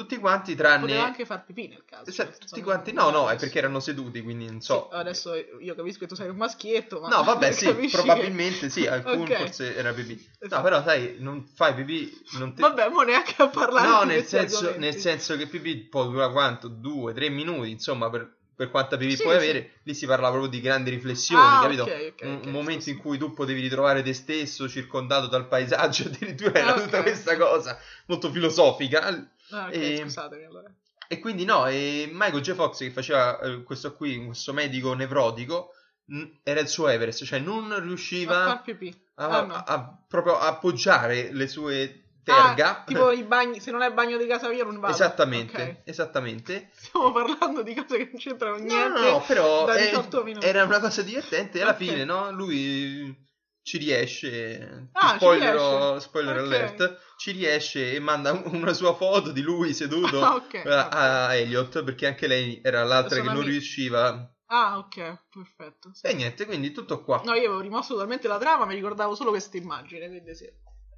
Tutti 0.01 0.17
quanti 0.19 0.55
tranne... 0.55 0.87
Poteva 0.87 1.05
anche 1.05 1.27
far 1.27 1.45
pipì 1.45 1.69
nel 1.69 1.85
caso. 1.85 2.11
Cioè, 2.11 2.31
tutti 2.39 2.63
quanti... 2.63 2.93
No, 2.93 3.11
no, 3.11 3.29
è 3.29 3.37
perché 3.37 3.59
erano 3.59 3.81
seduti, 3.81 4.23
quindi 4.23 4.47
non 4.47 4.61
Sì, 4.61 4.67
so. 4.67 4.89
adesso 4.89 5.35
io 5.35 5.75
capisco 5.75 5.99
che 6.01 6.07
tu 6.07 6.15
sei 6.15 6.29
un 6.29 6.37
maschietto, 6.37 7.01
ma 7.01 7.09
No, 7.09 7.23
vabbè, 7.23 7.53
sì, 7.53 7.67
capisci 7.73 7.97
che- 7.97 8.03
probabilmente 8.03 8.71
sì, 8.71 8.87
alcuni 8.89 9.23
Ok. 9.33 9.37
forse 9.37 9.77
era 9.77 9.93
pipì. 9.93 10.15
No, 10.15 10.47
Esatto. 10.47 10.63
però 10.63 10.83
sai, 10.83 11.17
non 11.19 11.47
fai 11.55 11.75
pipì, 11.75 12.11
non 12.39 12.55
te... 12.55 12.63
Vabbè, 12.63 12.89
mo 12.89 13.03
neanche 13.03 13.35
a 13.43 13.49
parlare 13.49 13.87
No, 13.89 14.01
di 14.03 14.07
nel 14.09 14.25
senso, 14.25 14.75
nel 14.79 14.97
senso 14.97 15.37
che 15.37 15.47
pipì 15.47 15.77
può 15.77 16.07
durare 16.07 16.33
quanto? 16.33 16.69
Due, 16.69 17.13
tre 17.13 17.29
minuti, 17.29 17.71
insomma, 17.71 18.09
per, 18.09 18.37
per 18.55 18.71
quanta 18.71 18.97
pipì 18.97 19.17
Sì, 19.17 19.23
puoi 19.23 19.39
sì. 19.39 19.45
avere. 19.45 19.71
Lì 19.83 19.95
si 19.95 20.07
parla 20.07 20.29
proprio 20.31 20.49
di 20.51 20.61
grandi 20.61 20.91
riflessioni, 20.91 21.57
Ah, 21.57 21.61
capito? 21.61 21.83
ok, 21.83 22.13
ok, 22.15 22.23
un, 22.27 22.41
un 22.47 22.51
momento 22.51 22.83
sì, 22.83 22.91
in 22.91 22.97
sì. 22.97 23.03
cui 23.03 23.19
tu 23.19 23.33
potevi 23.35 23.61
ritrovare 23.61 24.03
te 24.03 24.13
stesso 24.15 24.69
circondato 24.69 25.27
dal 25.27 25.47
paesaggio, 25.47 26.05
addirittura 26.09 26.59
era 26.59 26.75
Ah, 26.75 26.81
tutta 26.81 27.03
questa 27.03 27.37
cosa 27.37 27.79
molto 28.07 28.31
filosofica. 28.31 29.31
Ah, 29.51 29.67
ok, 29.67 29.75
E- 29.75 29.99
scusatemi 30.03 30.45
allora. 30.45 30.73
E 31.09 31.19
quindi 31.19 31.45
no, 31.45 31.67
e 31.67 32.09
Michael 32.13 32.41
J. 32.41 32.53
Fox 32.55 32.79
che 32.79 32.91
faceva 32.91 33.39
eh, 33.41 33.63
questo 33.65 33.95
qui, 33.95 34.25
questo 34.27 34.53
medico 34.53 34.95
nevrotico, 34.95 35.71
mh, 36.05 36.25
era 36.45 36.61
il 36.61 36.69
suo 36.69 36.87
Everest, 36.89 37.25
cioè 37.25 37.41
non 37.41 37.73
A 37.73 37.79
riusciva 37.81 38.61
pipì. 38.65 38.95
a, 39.17 39.27
Ah, 39.27 39.43
no. 39.45 39.55
a- 39.55 39.65
a- 39.67 40.05
proprio 40.09 40.39
a 40.39 40.47
appoggiare 40.49 41.33
le 41.33 41.49
sue 41.49 42.05
terga. 42.23 42.81
Ah, 42.81 42.85
tipo 42.85 43.11
i 43.11 43.25
bagni, 43.25 43.59
se 43.59 43.73
non 43.73 43.83
è 43.83 43.91
bagno 43.93 44.17
di 44.19 44.27
casa 44.27 44.49
mia 44.51 44.63
non 44.63 44.79
vado. 44.79 44.93
Esattamente, 44.93 45.63
Ok. 45.83 45.89
esattamente. 45.89 46.71
Stiamo 46.75 47.11
parlando 47.11 47.63
di 47.63 47.75
cose 47.75 47.97
che 47.97 48.09
non 48.13 48.21
c'entrano 48.21 48.57
No, 48.59 48.63
niente. 48.63 49.01
no, 49.01 49.11
no, 49.11 49.25
però 49.27 49.65
da 49.65 49.75
è- 49.75 49.89
18 49.89 50.23
minuti. 50.23 50.47
era 50.47 50.63
una 50.63 50.79
cosa 50.79 51.03
divertente 51.03 51.59
e 51.59 51.63
alla 51.63 51.73
Ok. 51.73 51.77
fine, 51.79 52.05
no? 52.05 52.31
Lui 52.31 53.29
ci 53.63 53.79
riesce, 53.79 54.91
Ah, 54.93 55.11
ci 55.13 55.17
spoiler, 55.17 55.55
riesce. 55.57 56.01
spoiler 56.01 56.37
Ok. 56.39 56.43
alert, 56.45 56.99
ci 57.21 57.33
riesce 57.33 57.93
e 57.93 58.01
manda 58.01 58.33
un- 58.33 58.43
una 58.55 58.73
sua 58.73 58.95
foto 58.95 59.31
di 59.31 59.43
lui 59.43 59.75
seduto 59.75 60.23
Ah, 60.23 60.35
ok, 60.37 60.55
a, 60.65 60.87
ok. 60.87 60.95
a 60.95 61.35
Elliot 61.35 61.85
perché 61.85 62.07
anche 62.07 62.27
lei 62.27 62.61
era 62.65 62.83
l'altra 62.83 63.17
Sono 63.17 63.23
che 63.23 63.29
non 63.29 63.37
amici. 63.43 63.51
riusciva. 63.53 64.35
Ah, 64.47 64.79
ok, 64.79 65.19
perfetto. 65.31 65.91
sì. 65.93 66.07
E 66.07 66.15
niente, 66.15 66.47
quindi 66.47 66.73
tutto 66.73 67.05
qua. 67.05 67.21
No, 67.25 67.35
io 67.35 67.41
avevo 67.49 67.61
rimosso 67.61 67.93
totalmente 67.93 68.27
la 68.27 68.39
trama, 68.39 68.65
mi 68.65 68.75
ricordavo 68.75 69.15
solo 69.15 69.31
questa 69.31 69.59
immagine, 69.59 70.09
quindi 70.09 70.35
sì. 70.35 70.51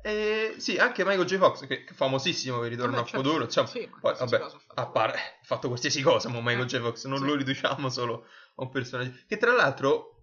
E 0.05 0.55
sì, 0.59 0.77
anche 0.79 1.05
Michael 1.05 1.27
J. 1.27 1.37
Fox, 1.39 1.67
che 1.67 1.85
è 1.85 1.93
famosissimo 1.93 2.59
per 2.61 2.71
Ritorno 2.71 2.93
Vabbè, 2.93 3.03
al 3.05 3.09
certo. 3.09 3.25
futuro, 3.25 3.45
insomma, 3.45 3.67
Sì, 3.69 3.89
poi, 4.01 4.15
vabbè, 4.17 4.37
ha 4.37 4.49
fatto. 4.49 4.63
ha 4.75 5.13
fatto 5.43 5.67
qualsiasi 5.69 6.03
cosa, 6.03 6.29
ma 6.29 6.39
Michael 6.41 6.63
Eh, 6.63 6.67
J. 6.67 6.79
Fox, 6.81 7.05
non 7.07 7.19
sì. 7.19 7.25
lo 7.25 7.35
riduciamo 7.35 7.89
solo 7.89 8.27
a 8.57 8.63
un 8.63 8.71
personaggio. 8.71 9.13
Che 9.27 9.37
tra 9.37 9.53
l'altro, 9.53 10.21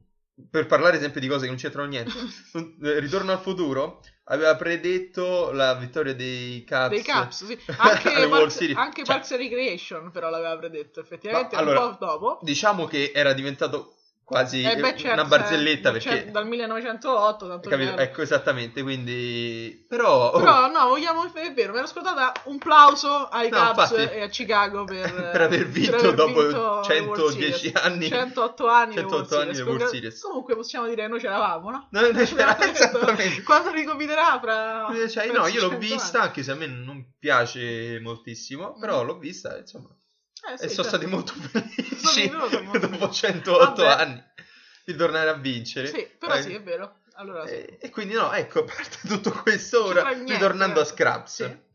per 0.50 0.66
parlare 0.66 1.00
sempre 1.00 1.20
di 1.22 1.28
cose 1.28 1.42
che 1.44 1.48
non 1.52 1.58
c'entrano 1.58 1.88
niente, 1.88 2.12
eh, 2.84 3.00
Ritorno 3.00 3.32
al 3.32 3.40
futuro 3.40 4.02
aveva 4.30 4.56
predetto 4.56 5.52
la 5.52 5.76
vittoria 5.76 6.14
dei 6.14 6.64
Caps. 6.64 6.90
Dei 6.94 7.04
Caps, 7.04 7.46
sì. 7.46 7.60
Anche, 7.78 8.50
Series. 8.50 8.78
anche 8.78 9.04
Cioè, 9.04 9.16
Parks 9.16 9.32
and 9.32 9.42
Recreation 9.42 10.12
però 10.12 10.30
l'aveva 10.30 10.58
predetto, 10.58 11.00
effettivamente, 11.00 11.56
Ma, 11.56 11.62
un 11.62 11.68
allora, 11.68 11.90
po' 11.90 12.06
dopo. 12.06 12.40
Diciamo 12.42 12.86
che 12.86 13.12
era 13.14 13.34
diventato 13.34 13.94
quasi 14.30 14.62
Eh 14.62 14.76
beh, 14.76 14.90
eh, 14.90 14.96
certo, 14.96 15.14
una 15.20 15.26
barzelletta 15.26 16.00
cioè, 16.00 16.14
perché... 16.14 16.32
dal 16.32 16.46
1908, 16.48 17.48
tanto 17.48 17.68
capito? 17.70 17.98
Ecco, 17.98 18.22
esattamente, 18.22 18.84
quindi... 18.84 19.86
Però... 19.90 20.32
Però 20.32 20.70
no, 20.70 20.90
vogliamo, 20.90 21.24
è 21.34 21.52
vero, 21.52 21.72
mi 21.74 21.80
ero 21.80 21.88
scordata 21.88 22.32
un 22.44 22.60
plauso 22.60 23.28
ai 23.30 23.50
No, 23.50 23.58
Cubs 23.74 23.90
infatti. 23.90 24.16
e 24.18 24.22
a 24.22 24.28
Chicago 24.28 24.84
per, 24.84 25.12
Per 25.34 25.42
aver 25.42 25.68
vinto 25.68 25.96
aver 25.96 26.14
dopo 26.14 26.42
vinto 26.44 26.82
le 26.88 27.00
World 27.00 27.32
110 27.32 27.52
Series. 27.58 27.76
anni. 27.84 28.08
108 28.08 28.68
anni 28.68 28.94
le 28.96 29.02
108 29.02 29.40
anni 29.40 29.62
World 29.62 29.86
Series. 29.86 30.22
Comunque 30.22 30.56
possiamo 30.56 30.88
dire 30.88 31.08
noi 31.08 31.20
c'eravamo, 31.20 31.72
no? 31.72 31.88
No, 31.90 32.02
noi 32.02 32.14
c'era- 32.26 32.52
Abbiamo 32.52 32.72
detto, 32.72 32.86
esattamente. 32.86 33.42
Quando 33.42 33.72
ricomiterà 33.72 34.40
fra... 34.40 34.88
Eh, 34.94 35.10
cioè, 35.10 35.28
fra 35.28 35.40
no, 35.40 35.48
io 35.48 35.62
l'ho 35.62 35.70
100 35.70 35.78
vista, 35.80 36.18
anni. 36.20 36.28
anche 36.28 36.44
se 36.44 36.52
a 36.52 36.56
me 36.56 36.68
non 36.68 37.14
piace 37.18 38.00
moltissimo, 38.00 38.78
però 38.80 39.04
l'ho 39.04 39.18
vista, 39.18 39.58
insomma, 39.58 39.90
Eh, 40.54 40.58
sì, 40.58 40.66
e 40.66 40.70
sono 40.70 40.88
certo. 40.90 40.98
stati 40.98 41.06
molto 41.06 41.34
felici 41.34 42.30
molto 42.32 42.78
dopo 42.78 42.98
felici. 42.98 43.26
108 43.26 43.84
Vabbè. 43.84 44.02
anni 44.02 44.24
di 44.86 44.96
tornare 44.96 45.30
a 45.30 45.34
vincere. 45.34 45.88
Sì, 45.88 46.08
però 46.18 46.36
Eh, 46.36 46.42
sì, 46.42 46.54
è 46.54 46.62
vero. 46.62 46.98
Allora 47.16 47.46
sì. 47.46 47.54
E, 47.54 47.78
e 47.82 47.90
quindi 47.90 48.14
no, 48.14 48.32
ecco, 48.34 48.60
a 48.62 48.64
parte 48.64 48.98
tutto 49.08 49.32
questo 49.32 49.86
ora, 49.86 50.10
niente, 50.10 50.34
ritornando 50.34 50.80
a 50.80 50.84
eh. 50.84 50.86
Scraps. 50.86 51.34
Sì. 51.46 51.68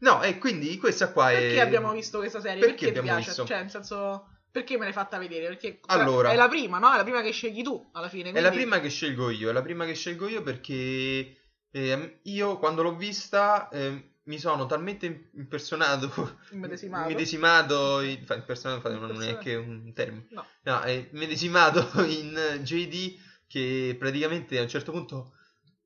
No, 0.00 0.22
e 0.22 0.38
quindi 0.38 0.78
questa 0.78 1.10
qua 1.12 1.30
è... 1.30 1.38
Perché 1.38 1.60
abbiamo 1.60 1.92
visto 1.92 2.18
questa 2.18 2.40
serie? 2.40 2.60
Perché 2.60 2.86
Perché, 2.86 3.00
ti 3.00 3.04
piace? 3.04 3.26
visto? 3.26 3.44
Cioè, 3.44 3.58
nel 3.58 3.70
senso... 3.70 4.28
Perché 4.50 4.76
me 4.76 4.84
l'hai 4.84 4.92
fatta 4.92 5.18
vedere? 5.18 5.46
Perché 5.46 5.80
cioè, 5.86 6.00
Allora. 6.00 6.30
è 6.32 6.36
la 6.36 6.48
prima, 6.48 6.78
no? 6.78 6.92
È 6.92 6.96
la 6.96 7.04
prima 7.04 7.22
che 7.22 7.30
scegli 7.30 7.62
tu, 7.62 7.88
alla 7.92 8.08
fine. 8.08 8.30
È 8.30 8.32
quindi- 8.32 8.48
la 8.48 8.54
prima 8.54 8.80
che 8.80 8.88
scelgo 8.88 9.30
io, 9.30 9.50
è 9.50 9.52
la 9.52 9.62
prima 9.62 9.84
che 9.84 9.94
scelgo 9.94 10.26
io 10.26 10.42
perché 10.42 11.36
ehm, 11.70 12.18
io 12.24 12.58
quando 12.58 12.82
l'ho 12.82 12.96
vista 12.96 13.68
ehm, 13.70 14.09
mi 14.24 14.38
sono 14.38 14.66
talmente 14.66 15.30
impersonato, 15.34 16.38
Immedesimato. 16.50 17.08
medesimato, 17.08 18.00
in, 18.02 18.18
infatti 18.18 18.40
impersonato 18.40 18.88
non 18.90 19.10
è 19.12 19.16
neanche 19.16 19.54
un 19.56 19.92
termine, 19.92 20.26
No. 20.30 20.46
no, 20.62 20.80
medesimato 21.12 21.80
in 22.04 22.60
JD 22.62 23.18
che 23.48 23.96
praticamente 23.98 24.58
a 24.58 24.62
un 24.62 24.68
certo 24.68 24.92
punto 24.92 25.32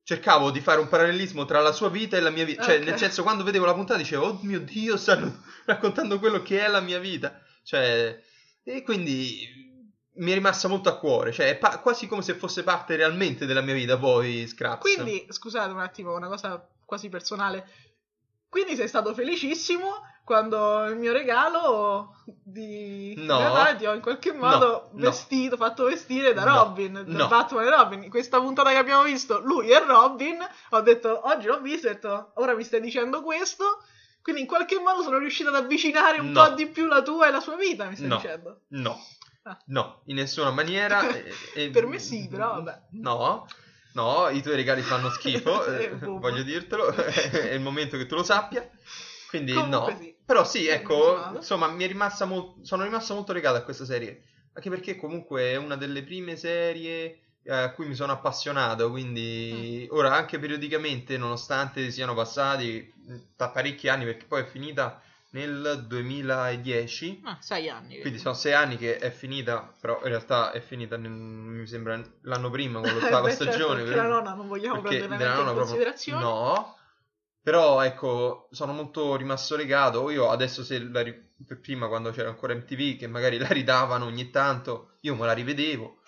cercavo 0.03 0.51
di 0.51 0.59
fare 0.61 0.79
un 0.79 0.87
parallelismo 0.87 1.45
tra 1.45 1.61
la 1.61 1.71
sua 1.71 1.89
vita 1.89 2.15
e 2.15 2.19
la 2.19 2.29
mia 2.29 2.45
vita, 2.45 2.61
cioè 2.63 2.77
Ok. 2.77 2.85
nel 2.85 2.97
senso 2.97 3.23
quando 3.23 3.43
vedevo 3.43 3.65
la 3.65 3.73
puntata 3.73 3.97
dicevo 3.99 4.25
oh 4.27 4.39
mio 4.43 4.59
Dio 4.59 4.97
stanno 4.97 5.41
raccontando 5.65 6.19
quello 6.19 6.41
che 6.43 6.63
è 6.63 6.67
la 6.67 6.81
mia 6.81 6.99
vita, 6.99 7.41
cioè 7.63 8.21
e 8.63 8.83
quindi 8.83 9.63
mi 10.17 10.31
è 10.31 10.33
rimasta 10.35 10.67
molto 10.67 10.89
a 10.89 10.97
cuore, 10.97 11.31
cioè 11.31 11.49
è 11.49 11.57
pa- 11.57 11.79
quasi 11.79 12.07
come 12.07 12.21
se 12.21 12.35
fosse 12.35 12.63
parte 12.63 12.95
realmente 12.95 13.45
della 13.45 13.61
mia 13.61 13.73
vita 13.73 13.97
poi 13.97 14.45
Scraps. 14.47 14.79
Quindi, 14.81 15.25
scusate 15.29 15.71
un 15.73 15.79
attimo, 15.79 16.15
una 16.15 16.27
cosa 16.27 16.69
quasi 16.85 17.09
personale. 17.09 17.67
Quindi 18.55 18.77
sei 18.77 18.87
stato 18.87 19.13
felicissimo 19.13 20.01
quando 20.23 20.85
il 20.85 20.95
mio 20.95 21.11
regalo 21.11 22.15
di 22.41 23.13
No. 23.17 23.37
Natale 23.37 23.75
ti 23.75 23.85
ho 23.85 23.93
in 23.93 23.99
qualche 23.99 24.31
modo 24.31 24.65
No, 24.65 24.89
no. 24.93 25.09
vestito, 25.09 25.57
fatto 25.57 25.83
vestire 25.83 26.33
da 26.33 26.45
No, 26.45 26.53
Robin, 26.63 26.93
da 26.93 27.01
no. 27.05 27.27
Batman 27.27 27.65
e 27.65 27.69
Robin. 27.69 28.03
In 28.03 28.09
questa 28.09 28.39
puntata 28.39 28.69
che 28.69 28.77
abbiamo 28.77 29.03
visto, 29.03 29.41
lui 29.41 29.71
è 29.71 29.83
Robin. 29.85 30.37
Ho 30.69 30.79
detto, 30.79 31.27
oggi 31.27 31.47
l'ho 31.47 31.59
visto, 31.59 31.87
ho 31.87 31.91
detto, 31.91 32.31
ora 32.35 32.55
mi 32.55 32.63
stai 32.63 32.79
dicendo 32.79 33.21
questo. 33.23 33.83
Quindi 34.21 34.43
in 34.43 34.47
qualche 34.47 34.79
modo 34.79 35.01
sono 35.03 35.17
riuscito 35.17 35.49
ad 35.49 35.55
avvicinare 35.55 36.21
un 36.21 36.31
No. 36.31 36.45
po' 36.45 36.53
di 36.53 36.67
più 36.67 36.85
la 36.85 37.01
tua 37.01 37.27
e 37.27 37.31
la 37.31 37.41
sua 37.41 37.57
vita, 37.57 37.83
mi 37.89 37.95
stai 37.97 38.07
No. 38.07 38.15
dicendo. 38.15 38.61
No, 38.69 38.97
Ah. 39.43 39.57
no, 39.65 40.01
in 40.05 40.15
nessuna 40.15 40.51
maniera. 40.51 41.01
e- 41.11 41.33
e- 41.55 41.69
Per 41.71 41.85
me 41.87 41.99
sì, 41.99 42.25
però 42.29 42.53
vabbè. 42.53 42.83
No, 42.91 43.45
no, 43.95 44.29
i 44.29 44.41
tuoi 44.41 44.55
regali 44.55 44.81
fanno 44.81 45.09
schifo, 45.09 45.63
Eh, 45.75 45.89
voglio 46.01 46.43
dirtelo, 46.43 46.87
è 46.93 47.53
il 47.53 47.61
momento 47.61 47.97
che 47.97 48.05
tu 48.05 48.15
lo 48.15 48.23
sappia. 48.23 48.67
Quindi 49.27 49.53
Comunque 49.53 49.93
no. 49.93 49.97
sì. 49.97 50.15
Però 50.25 50.43
sì, 50.45 50.67
ecco, 50.67 51.31
insomma, 51.35 51.67
mi 51.67 51.83
è 51.83 51.87
rimasta 51.87 52.25
mol- 52.25 52.53
sono 52.61 52.83
rimasto 52.83 53.13
molto 53.13 53.33
legato 53.33 53.57
a 53.57 53.61
questa 53.61 53.85
serie. 53.85 54.23
Anche 54.53 54.69
perché 54.69 54.95
comunque 54.95 55.51
è 55.51 55.55
una 55.57 55.75
delle 55.75 56.03
prime 56.03 56.35
serie 56.37 57.19
eh, 57.43 57.53
a 57.53 57.71
cui 57.73 57.87
mi 57.87 57.93
sono 57.95 58.13
appassionato, 58.13 58.89
quindi 58.89 59.87
Mm. 59.91 59.95
ora 59.95 60.13
anche 60.15 60.39
periodicamente, 60.39 61.17
nonostante 61.17 61.91
siano 61.91 62.13
passati 62.13 62.91
mh, 62.95 63.15
da 63.35 63.49
parecchi 63.49 63.87
anni, 63.89 64.05
perché 64.05 64.25
poi 64.25 64.41
è 64.41 64.45
finita 64.45 64.99
nel 65.35 65.85
2010, 65.87 67.21
Ah, 67.25 67.37
sei 67.41 67.69
anni. 67.69 67.99
quindi 67.99 68.19
sono 68.19 68.33
sei 68.33 68.53
anni 68.53 68.77
che 68.77 68.97
è 68.97 69.11
finita, 69.11 69.73
però 69.81 69.99
in 70.03 70.07
realtà 70.09 70.51
è 70.51 70.61
finita, 70.61 70.95
nel- 70.97 71.11
mi 71.11 71.67
sembra, 71.67 72.01
l'anno 72.21 72.49
prima 72.49 72.79
con 72.79 72.89
l'ottava 72.93 73.27
certo, 73.29 73.43
stagione. 73.43 73.81
perché 73.83 73.95
per- 73.95 74.03
la 74.03 74.09
nonna 74.09 74.33
non 74.33 74.47
vogliamo 74.47 74.81
prendere 74.81 75.13
in 75.25 75.31
proprio 75.33 75.53
considerazione. 75.53 76.21
no 76.23 76.77
però 77.45 77.81
ecco 77.83 78.47
sono 78.51 78.73
molto 78.73 79.15
rimasto 79.15 79.55
legato 79.55 80.09
io 80.09 80.29
adesso 80.31 80.63
se 80.63 80.79
la 80.79 81.01
ri- 81.01 81.33
prima 81.61 81.87
quando 81.87 82.09
c'era 82.09 82.29
ancora 82.29 82.55
MTV 82.55 82.97
che 82.97 83.05
magari 83.07 83.37
la 83.37 83.47
ridavano 83.49 84.05
ogni 84.05 84.31
tanto 84.31 84.93
io 85.01 85.13
me 85.15 85.27
la 85.27 85.33
rivedevo 85.33 85.99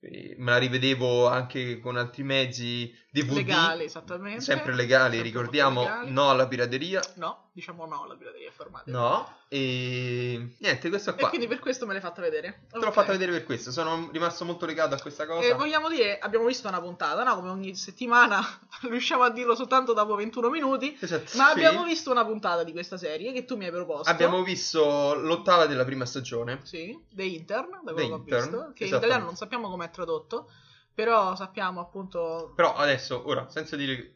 me 0.00 0.50
la 0.50 0.56
rivedevo 0.58 1.28
anche 1.28 1.78
con 1.78 1.96
altri 1.96 2.24
mezzi 2.24 2.92
DVD 3.12 3.36
Legali, 3.36 3.84
esattamente. 3.84 4.40
sempre 4.40 4.74
legali 4.74 5.16
Sempre 5.16 5.28
ricordiamo 5.28 5.82
legali. 5.82 6.10
no 6.10 6.30
alla 6.30 6.48
pirateria 6.48 7.00
No, 7.16 7.49
diciamo 7.52 7.84
no 7.86 8.04
alla 8.04 8.14
pirateria 8.16 8.50
formata. 8.52 8.84
no 8.90 9.38
e 9.48 10.54
niente 10.58 10.88
questo 10.88 11.10
E 11.10 11.14
qua 11.14 11.28
quindi 11.28 11.48
per 11.48 11.58
questo 11.58 11.84
me 11.84 11.92
l'hai 11.92 12.00
fatta 12.00 12.20
vedere. 12.20 12.66
te 12.70 12.78
l'ho 12.78 12.92
fatta 12.92 13.10
vedere 13.12 13.32
per 13.32 13.44
questo 13.44 13.72
sono 13.72 14.08
rimasto 14.12 14.44
molto 14.44 14.66
legato 14.66 14.94
a 14.94 15.00
questa 15.00 15.26
cosa 15.26 15.46
E 15.46 15.54
vogliamo 15.54 15.88
dire, 15.88 16.18
abbiamo 16.18 16.46
visto 16.46 16.68
una 16.68 16.80
puntata, 16.80 17.22
no? 17.24 17.34
Come 17.34 17.50
ogni 17.50 17.74
settimana, 17.74 18.38
riusciamo 18.88 19.22
a 19.24 19.30
dirlo 19.30 19.54
soltanto 19.56 19.92
dopo 19.92 20.14
21 20.14 20.48
minuti. 20.50 20.96
Esatto, 21.00 21.36
Ma 21.36 21.46
sì. 21.46 21.50
abbiamo 21.52 21.82
visto 21.84 22.10
una 22.10 22.24
puntata 22.24 22.62
di 22.62 22.72
questa 22.72 22.96
serie 22.96 23.32
che 23.32 23.44
tu 23.44 23.56
mi 23.56 23.64
hai 23.64 23.72
proposto. 23.72 24.08
Abbiamo 24.10 24.42
visto 24.42 25.14
l'ottava 25.14 25.66
della 25.66 25.84
prima 25.84 26.04
stagione 26.06 26.60
Sì, 26.62 26.96
The 27.10 27.24
Intern, 27.24 27.70
da 27.82 27.92
The 27.92 27.92
quello 27.92 28.08
che 28.08 28.12
ho 28.12 28.16
Intern, 28.18 28.42
visto. 28.42 28.50
Che 28.50 28.58
in 28.58 28.66
esattamente. 28.68 28.96
italiano 28.96 29.24
non 29.24 29.36
sappiamo 29.36 29.68
com'è 29.70 29.90
tradotto. 29.90 30.50
Però 30.94 31.34
sappiamo 31.34 31.80
appunto. 31.80 32.52
Però 32.54 32.74
adesso, 32.74 33.22
ora, 33.26 33.48
senza 33.48 33.74
dire... 33.76 34.14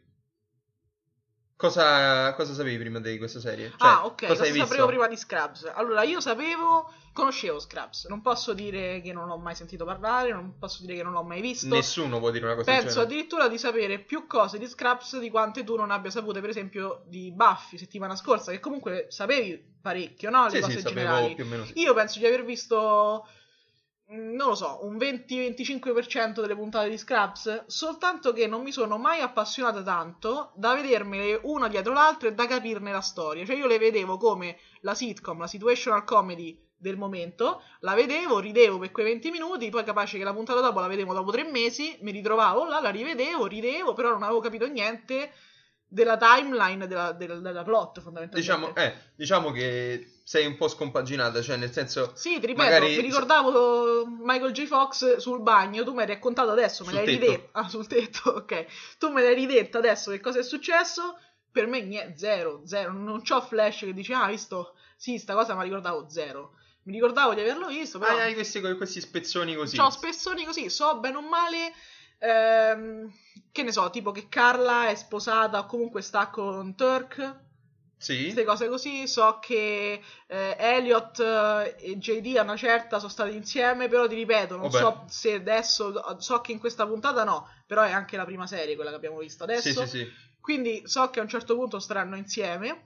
Cosa, 1.57 2.33
cosa 2.33 2.53
sapevi 2.53 2.77
prima 2.77 2.99
di 2.99 3.17
questa 3.17 3.39
serie? 3.39 3.69
Cioè, 3.69 3.89
ah, 3.89 4.05
ok, 4.05 4.27
cosa 4.27 4.43
hai 4.43 4.51
visto? 4.51 4.67
sapevo 4.67 4.87
prima 4.87 5.07
di 5.07 5.15
Scrubs? 5.15 5.71
Allora, 5.73 6.03
io 6.03 6.19
sapevo, 6.19 6.91
conoscevo 7.13 7.59
Scrubs. 7.59 8.07
Non 8.07 8.21
posso 8.21 8.53
dire 8.53 8.99
che 8.99 9.13
non 9.13 9.29
ho 9.29 9.37
mai 9.37 9.55
sentito 9.55 9.85
parlare, 9.85 10.33
non 10.33 10.57
posso 10.59 10.81
dire 10.81 10.95
che 10.95 11.03
non 11.03 11.13
l'ho 11.13 11.23
mai 11.23 11.39
visto. 11.39 11.73
Nessuno 11.73 12.19
può 12.19 12.29
dire 12.29 12.43
una 12.43 12.55
cosa 12.55 12.71
Penso 12.71 12.99
addirittura 12.99 13.47
di 13.47 13.57
sapere 13.57 13.99
più 13.99 14.27
cose 14.27 14.57
di 14.57 14.67
Scraps 14.67 15.17
di 15.17 15.29
quante 15.29 15.63
tu 15.63 15.77
non 15.77 15.91
abbia 15.91 16.11
sapute, 16.11 16.41
per 16.41 16.49
esempio, 16.49 17.03
di 17.07 17.31
Buffy 17.31 17.77
settimana 17.77 18.17
scorsa, 18.17 18.51
che 18.51 18.59
comunque 18.59 19.05
sapevi 19.09 19.75
parecchio, 19.81 20.29
no? 20.29 20.47
Le 20.47 20.55
Sì, 20.55 20.59
cose 20.59 20.77
sì, 20.79 20.83
generali. 20.83 21.35
più 21.35 21.45
o 21.45 21.47
meno 21.47 21.63
sì. 21.63 21.79
Io 21.79 21.93
penso 21.93 22.19
di 22.19 22.25
aver 22.25 22.43
visto, 22.43 23.25
non 24.07 24.49
lo 24.49 24.55
so, 24.55 24.79
un 24.83 24.97
20-25% 24.97 26.41
delle 26.41 26.55
puntate 26.55 26.89
di 26.89 26.97
Scraps, 26.97 27.65
soltanto 27.65 28.33
che 28.33 28.45
non 28.45 28.61
mi 28.61 28.71
sono 28.71 28.97
mai 28.97 29.21
appassionata 29.21 29.81
tanto 29.81 30.51
da 30.55 30.75
vedermele 30.75 31.39
una 31.43 31.67
dietro 31.67 31.93
l'altra 31.93 32.29
e 32.29 32.33
da 32.33 32.45
capirne 32.45 32.91
la 32.91 33.01
storia. 33.01 33.45
Cioè 33.45 33.55
io 33.55 33.67
le 33.67 33.79
vedevo 33.79 34.17
come 34.17 34.57
la 34.81 34.93
sitcom, 34.93 35.39
la 35.39 35.47
situational 35.47 36.03
comedy 36.03 36.61
del 36.77 36.97
momento, 36.97 37.63
la 37.79 37.95
vedevo, 37.95 38.39
ridevo 38.39 38.77
per 38.77 38.91
quei 38.91 39.05
20 39.05 39.31
minuti, 39.31 39.69
poi 39.69 39.83
capace 39.83 40.17
che 40.19 40.23
la 40.23 40.33
puntata 40.33 40.59
dopo 40.59 40.79
la 40.79 40.87
vedevo 40.87 41.13
dopo 41.13 41.31
tre 41.31 41.43
mesi, 41.43 41.97
mi 42.01 42.11
ritrovavo 42.11 42.65
là, 42.65 42.79
la 42.79 42.89
rivedevo, 42.89 43.47
ridevo, 43.47 43.93
però 43.93 44.09
non 44.09 44.21
avevo 44.21 44.39
capito 44.39 44.67
niente 44.67 45.31
della 45.87 46.17
timeline 46.17 46.87
della, 46.87 47.11
della, 47.11 47.35
della 47.35 47.63
plot 47.63 48.01
fondamentalmente. 48.01 48.39
Diciamo, 48.39 48.75
eh, 48.75 48.93
diciamo 49.15 49.51
che 49.51 50.21
sei 50.23 50.45
un 50.47 50.57
po' 50.57 50.67
scompaginata, 50.67 51.41
cioè 51.41 51.55
nel 51.55 51.71
senso... 51.71 52.11
Sì, 52.15 52.39
ti 52.39 52.47
ripeto, 52.47 52.63
magari- 52.63 52.95
mi 52.95 53.01
ricordavo 53.01 54.05
Michael 54.07 54.51
J. 54.51 54.65
Fox 54.65 55.17
sul 55.17 55.41
bagno, 55.41 55.83
tu 55.83 55.93
mi 55.93 56.01
hai 56.01 56.07
raccontato 56.07 56.49
adesso, 56.49 56.83
me 56.83 56.93
l'hai 56.93 57.05
ridetta. 57.05 57.59
Ah, 57.59 57.69
sul 57.69 57.85
tetto, 57.87 58.33
ok. 58.35 58.65
Tu 58.97 59.09
me 59.11 59.21
l'hai 59.21 59.35
ridetta 59.35 59.77
adesso 59.77 60.11
che 60.11 60.19
cosa 60.19 60.39
è 60.39 60.43
successo. 60.43 61.19
Per 61.51 61.67
me 61.67 61.81
niente, 61.81 62.17
zero, 62.17 62.63
zero. 62.65 62.91
Non 62.91 63.21
c'ho 63.21 63.39
flash 63.39 63.79
che 63.79 63.93
dici, 63.93 64.11
ah, 64.11 64.27
visto? 64.27 64.75
Sì, 64.97 65.17
sta 65.19 65.33
cosa 65.35 65.55
mi 65.55 65.63
ricordavo 65.63 66.09
zero. 66.09 66.55
Mi 66.83 66.93
ricordavo 66.93 67.33
di 67.33 67.41
averlo 67.41 67.67
visto, 67.67 67.99
però... 67.99 68.15
Hai, 68.15 68.21
hai 68.21 68.33
questi, 68.33 68.61
questi 68.61 69.01
spezzoni 69.01 69.55
così. 69.55 69.77
C'ho 69.77 69.89
spessoni 69.89 70.43
così, 70.43 70.69
so 70.69 70.99
bene 70.99 71.17
o 71.17 71.21
male, 71.21 71.73
ehm, 72.25 73.11
che 73.51 73.63
ne 73.63 73.71
so, 73.71 73.89
tipo 73.89 74.11
che 74.11 74.27
Carla 74.29 74.89
è 74.89 74.95
sposata 74.95 75.59
o 75.59 75.65
comunque 75.65 76.01
sta 76.01 76.29
con 76.29 76.75
Turk, 76.75 77.43
Sì? 77.97 78.21
queste 78.23 78.43
cose 78.43 78.67
così, 78.67 79.07
so 79.07 79.39
che 79.39 80.01
eh, 80.27 80.55
Elliot 80.59 81.19
eh, 81.19 81.75
e 81.79 81.97
JD 81.97 82.37
a 82.37 82.43
una 82.43 82.55
certa 82.57 82.97
sono 82.99 83.11
stati 83.11 83.35
insieme, 83.35 83.87
però 83.87 84.07
ti 84.07 84.15
ripeto, 84.15 84.55
non 84.57 84.71
Vabbè. 84.71 84.79
so 84.79 85.05
se 85.07 85.33
adesso, 85.35 86.19
so 86.19 86.41
che 86.41 86.51
in 86.51 86.59
questa 86.59 86.85
puntata 86.87 87.23
no, 87.23 87.47
però 87.65 87.83
è 87.83 87.91
anche 87.91 88.17
la 88.17 88.25
prima 88.25 88.47
serie 88.47 88.75
quella 88.75 88.89
che 88.89 88.95
abbiamo 88.97 89.19
visto 89.19 89.43
adesso, 89.43 89.81
Sì, 89.81 89.87
sì, 89.87 90.05
sì. 90.05 90.11
quindi 90.41 90.81
so 90.85 91.09
che 91.09 91.19
a 91.19 91.23
un 91.23 91.29
certo 91.29 91.55
punto 91.55 91.79
staranno 91.79 92.15
insieme 92.15 92.83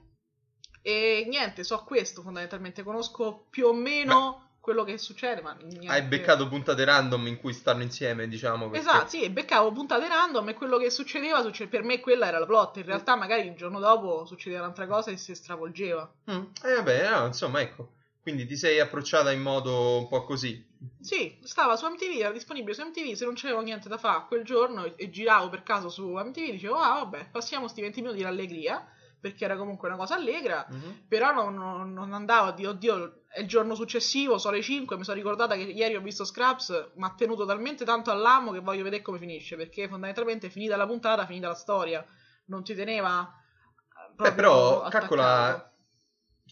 e 0.81 1.25
niente, 1.27 1.63
so 1.63 1.83
questo 1.83 2.21
fondamentalmente, 2.21 2.83
conosco 2.83 3.45
più 3.49 3.67
o 3.67 3.73
meno 3.73 4.48
quello 4.69 4.83
che 4.83 4.97
succede, 4.99 5.41
ma 5.41 5.53
niente. 5.59 5.87
Hai 5.87 6.03
beccato 6.03 6.47
puntate 6.47 6.83
random 6.85 7.25
in 7.27 7.37
cui 7.39 7.53
stanno 7.53 7.81
insieme, 7.81 8.27
diciamo. 8.27 8.69
perché- 8.69 8.87
Esatto, 8.87 9.07
sì, 9.09 9.27
beccavo 9.29 9.71
puntate 9.71 10.07
random 10.07 10.49
e 10.49 10.53
quello 10.53 10.77
che 10.77 10.89
succedeva, 10.91 11.41
succe- 11.41 11.67
per 11.67 11.83
me 11.83 11.99
quella 11.99 12.27
era 12.27 12.37
la 12.39 12.45
plot. 12.45 12.77
In 12.77 12.85
realtà, 12.85 13.15
magari 13.15 13.47
il 13.47 13.55
giorno 13.55 13.79
dopo 13.79 14.25
succedeva 14.25 14.61
un'altra 14.61 14.85
cosa 14.85 15.09
e 15.11 15.17
si 15.17 15.33
stravolgeva. 15.33 16.11
Mm, 16.31 16.43
E 16.63 16.73
vabbè, 16.75 17.09
no, 17.09 17.25
insomma, 17.25 17.61
ecco. 17.61 17.93
Quindi 18.21 18.45
ti 18.45 18.55
sei 18.57 18.79
approcciata 18.79 19.31
in 19.31 19.41
modo 19.41 19.97
un 19.97 20.07
po' 20.07 20.23
così. 20.23 20.63
Sì, 21.01 21.39
stava 21.43 21.75
su 21.75 21.87
MTV, 21.87 22.19
era 22.19 22.31
disponibile 22.31 22.73
su 22.75 22.83
MTV. 22.85 23.13
Se 23.13 23.25
non 23.25 23.33
c'avevo 23.35 23.61
niente 23.61 23.89
da 23.89 23.97
fare 23.97 24.25
quel 24.27 24.43
giorno 24.43 24.83
e, 24.83 24.93
e 24.97 25.09
giravo 25.09 25.49
per 25.49 25.63
caso 25.63 25.89
su 25.89 26.09
MTV, 26.13 26.51
dicevo, 26.51 26.75
ah, 26.75 26.95
vabbè, 26.99 27.29
passiamo 27.31 27.67
sti 27.67 27.81
20 27.81 28.01
minuti 28.01 28.19
di 28.19 28.25
allegria. 28.25 28.85
Perché 29.21 29.43
era 29.43 29.57
comunque 29.57 29.89
una 29.89 29.97
cosa 29.97 30.15
allegra. 30.15 30.65
Mhm. 30.69 31.05
Però 31.09 31.33
non, 31.33 31.91
non, 31.91 32.13
andavo 32.13 32.47
a 32.47 32.51
dire, 32.53 32.69
oddio, 32.69 33.18
il 33.37 33.47
giorno 33.47 33.75
successivo, 33.75 34.37
sono 34.37 34.55
le 34.55 34.61
5, 34.61 34.97
mi 34.97 35.03
sono 35.03 35.17
ricordata 35.17 35.55
che 35.55 35.61
ieri 35.61 35.95
ho 35.95 36.01
visto 36.01 36.25
Scraps, 36.25 36.91
mi 36.95 37.03
ha 37.05 37.13
tenuto 37.15 37.45
talmente 37.45 37.85
tanto 37.85 38.11
all'amo 38.11 38.51
che 38.51 38.59
voglio 38.59 38.83
vedere 38.83 39.01
come 39.01 39.19
finisce, 39.19 39.55
perché 39.55 39.87
fondamentalmente 39.87 40.49
finita 40.49 40.75
la 40.75 40.87
puntata, 40.87 41.25
finita 41.25 41.47
la 41.47 41.55
storia, 41.55 42.03
non 42.45 42.63
ti 42.63 42.73
teneva 42.73 43.23
eh, 43.23 44.15
Beh, 44.15 44.33
però, 44.33 44.81
attaccato. 44.81 44.89
calcola, 44.91 45.71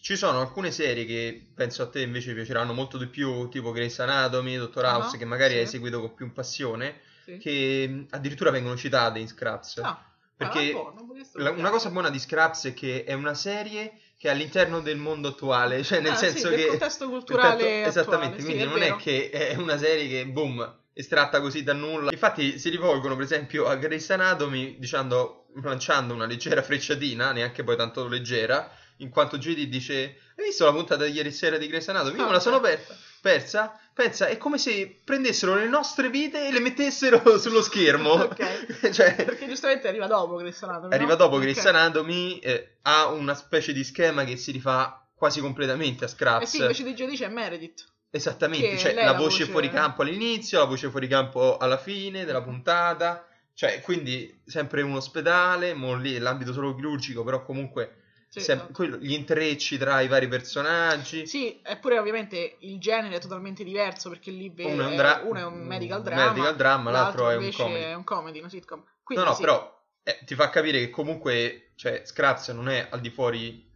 ci 0.00 0.16
sono 0.16 0.40
alcune 0.40 0.70
serie 0.70 1.04
che 1.04 1.50
penso 1.54 1.82
a 1.82 1.88
te 1.88 2.00
invece 2.00 2.32
piaceranno 2.34 2.72
molto 2.72 2.96
di 2.98 3.08
più, 3.08 3.48
tipo 3.48 3.72
Grey's 3.72 3.98
Anatomy, 3.98 4.56
Dottor 4.56 4.84
Ah, 4.84 4.94
House, 4.94 5.16
che 5.18 5.24
magari 5.24 5.54
sì. 5.54 5.58
hai 5.58 5.66
seguito 5.66 6.00
con 6.00 6.14
più 6.14 6.32
passione, 6.32 7.00
Sì. 7.24 7.38
che 7.38 8.06
addirittura 8.10 8.50
vengono 8.50 8.76
citate 8.76 9.18
in 9.18 9.28
Scraps. 9.28 9.78
Ah, 9.82 9.96
perché 10.38 10.72
ah, 10.72 10.92
questo 11.06 11.38
La- 11.38 11.50
una 11.50 11.68
cosa 11.68 11.90
buona 11.90 12.08
di 12.08 12.18
Scraps 12.18 12.64
è 12.66 12.72
che 12.74 13.04
è 13.04 13.12
una 13.12 13.34
serie 13.34 13.92
che 14.18 14.28
è 14.28 14.30
all'interno 14.30 14.80
del 14.80 14.96
mondo 14.96 15.28
attuale, 15.28 15.82
cioè 15.84 16.00
nel 16.00 16.12
Ah, 16.12 16.16
senso 16.16 16.48
sì, 16.48 16.54
che... 16.54 16.66
contesto 16.68 17.08
culturale 17.10 17.62
Intanto- 17.78 17.88
esattamente, 17.88 18.36
attuale, 18.36 18.40
sì, 18.40 18.44
quindi 18.46 18.62
è 18.62 18.66
non 18.66 18.78
vero. 18.78 18.96
è 18.96 18.98
che 18.98 19.30
è 19.30 19.54
una 19.56 19.76
serie 19.76 20.08
che, 20.08 20.26
boom, 20.26 20.76
estratta 20.94 21.40
così 21.40 21.62
da 21.62 21.72
nulla. 21.74 22.10
Infatti 22.12 22.58
si 22.58 22.70
rivolgono 22.70 23.14
per 23.16 23.24
esempio 23.24 23.66
a 23.66 23.74
Grey's 23.76 24.08
Anatomy 24.10 24.78
dicendo, 24.78 25.46
lanciando 25.62 26.14
una 26.14 26.26
leggera 26.26 26.62
frecciatina, 26.62 27.32
neanche 27.32 27.62
poi 27.64 27.76
tanto 27.76 28.06
leggera, 28.08 28.70
in 28.98 29.10
quanto 29.10 29.38
JD 29.38 29.64
dice, 29.68 30.18
hai 30.36 30.44
visto 30.46 30.64
la 30.64 30.72
puntata 30.72 31.04
di 31.04 31.12
ieri 31.12 31.30
sera 31.32 31.56
di 31.58 31.66
Grey's 31.68 31.88
Anatomy? 31.88 32.16
Io 32.18 32.26
me 32.26 32.32
la 32.32 32.40
sono 32.40 32.60
persa. 32.60 32.96
persa. 33.20 33.78
Pensa, 33.98 34.28
è 34.28 34.36
come 34.36 34.58
se 34.58 35.00
prendessero 35.02 35.56
le 35.56 35.66
nostre 35.66 36.08
vite 36.08 36.46
e 36.46 36.52
le 36.52 36.60
mettessero 36.60 37.20
sullo 37.36 37.60
schermo. 37.60 38.12
Ok. 38.12 38.90
cioè, 38.94 39.16
Perché 39.16 39.48
giustamente 39.48 39.88
arriva 39.88 40.06
dopo 40.06 40.36
Grey's 40.36 40.62
Anatomy, 40.62 40.94
Arriva 40.94 41.10
no? 41.10 41.16
dopo. 41.16 41.38
Grey's 41.38 41.66
Anatomy, 41.66 42.38
eh, 42.38 42.76
ha 42.82 43.08
una 43.08 43.34
specie 43.34 43.72
di 43.72 43.82
schema 43.82 44.22
che 44.22 44.36
si 44.36 44.52
rifà 44.52 45.04
quasi 45.12 45.40
completamente 45.40 46.04
a 46.04 46.06
Scraps. 46.06 46.44
Eh 46.44 46.46
sì, 46.46 46.60
invece 46.60 46.84
di 46.84 46.94
JD 46.94 47.16
c'è 47.16 47.28
Meredith. 47.28 47.86
Esattamente, 48.08 48.80
lei 48.84 48.94
la 48.94 49.04
la 49.06 49.12
voce 49.14 49.38
voce- 49.40 49.50
fuori 49.50 49.68
campo 49.68 50.02
all'inizio, 50.02 50.60
la 50.60 50.66
voce 50.66 50.90
fuori 50.90 51.08
campo 51.08 51.56
alla 51.56 51.78
fine 51.78 52.24
della 52.24 52.40
puntata. 52.40 53.26
Cioè, 53.52 53.80
quindi 53.80 54.42
sempre 54.46 54.82
un 54.82 54.94
ospedale, 54.94 55.74
mo 55.74 55.96
lì 55.96 56.14
è 56.14 56.20
l'ambito 56.20 56.52
solo 56.52 56.72
chirurgico, 56.72 57.24
però 57.24 57.42
comunque 57.42 57.97
Sì, 58.30 58.40
sem- 58.40 58.58
esatto. 58.58 58.72
quello- 58.74 58.98
gli 58.98 59.12
intrecci 59.12 59.78
tra 59.78 60.00
i 60.02 60.08
vari 60.08 60.28
personaggi. 60.28 61.26
Sì, 61.26 61.60
eppure 61.62 61.98
ovviamente 61.98 62.56
il 62.60 62.78
genere 62.78 63.16
è 63.16 63.20
totalmente 63.20 63.64
diverso 63.64 64.10
perché 64.10 64.30
lì 64.30 64.50
ve- 64.50 64.64
Uno 64.64 64.82
è 64.82 64.86
un 64.86 64.92
è, 64.92 64.96
dra- 64.96 65.22
uno 65.24 65.38
è 65.38 65.44
un 65.44 65.60
medical 65.66 66.02
drama, 66.02 66.26
medical 66.32 66.56
drama, 66.56 66.90
l'altro 66.90 67.30
è 67.30 67.36
un 67.36 67.50
comedy. 67.52 67.82
è 67.84 67.94
un 67.94 68.04
comedy, 68.04 68.38
una 68.40 68.48
sitcom. 68.50 68.78
No, 68.80 68.86
Quindi 69.02 69.24
no, 69.24 69.34
sì. 69.34 69.40
però 69.40 69.76
eh, 70.02 70.18
ti 70.26 70.34
fa 70.34 70.50
capire 70.50 70.78
che 70.78 70.90
comunque, 70.90 71.72
cioè, 71.76 72.02
Scraps 72.04 72.48
non 72.48 72.68
è 72.68 72.86
al 72.90 73.00
di 73.00 73.10
fuori 73.10 73.66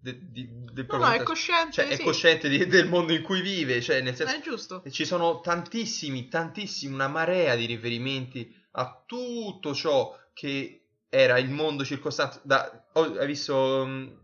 de- 0.00 0.18
di- 0.30 0.48
del 0.72 0.86
No, 0.88 0.98
no, 0.98 1.10
è 1.10 1.22
cosciente, 1.24 1.72
Cioè, 1.72 1.88
è 1.88 1.96
sì. 1.96 2.02
cosciente 2.04 2.48
di- 2.48 2.64
del 2.66 2.86
mondo 2.88 3.12
in 3.12 3.22
cui 3.22 3.40
vive, 3.40 3.80
cioè, 3.80 4.00
nel 4.02 4.14
senso, 4.14 4.36
È 4.36 4.40
giusto. 4.40 4.82
E 4.84 4.90
ci 4.92 5.04
sono 5.04 5.40
tantissimi, 5.40 6.28
tantissimi, 6.28 6.94
una 6.94 7.08
marea 7.08 7.56
di 7.56 7.66
riferimenti 7.66 8.54
a 8.72 9.02
tutto 9.04 9.74
ciò 9.74 10.16
che 10.32 10.85
era 11.08 11.38
il 11.38 11.50
mondo 11.50 11.84
circostante. 11.84 12.40
Da, 12.42 12.84
oh, 12.94 13.14
hai 13.18 13.26
visto 13.26 13.54
um, 13.56 14.18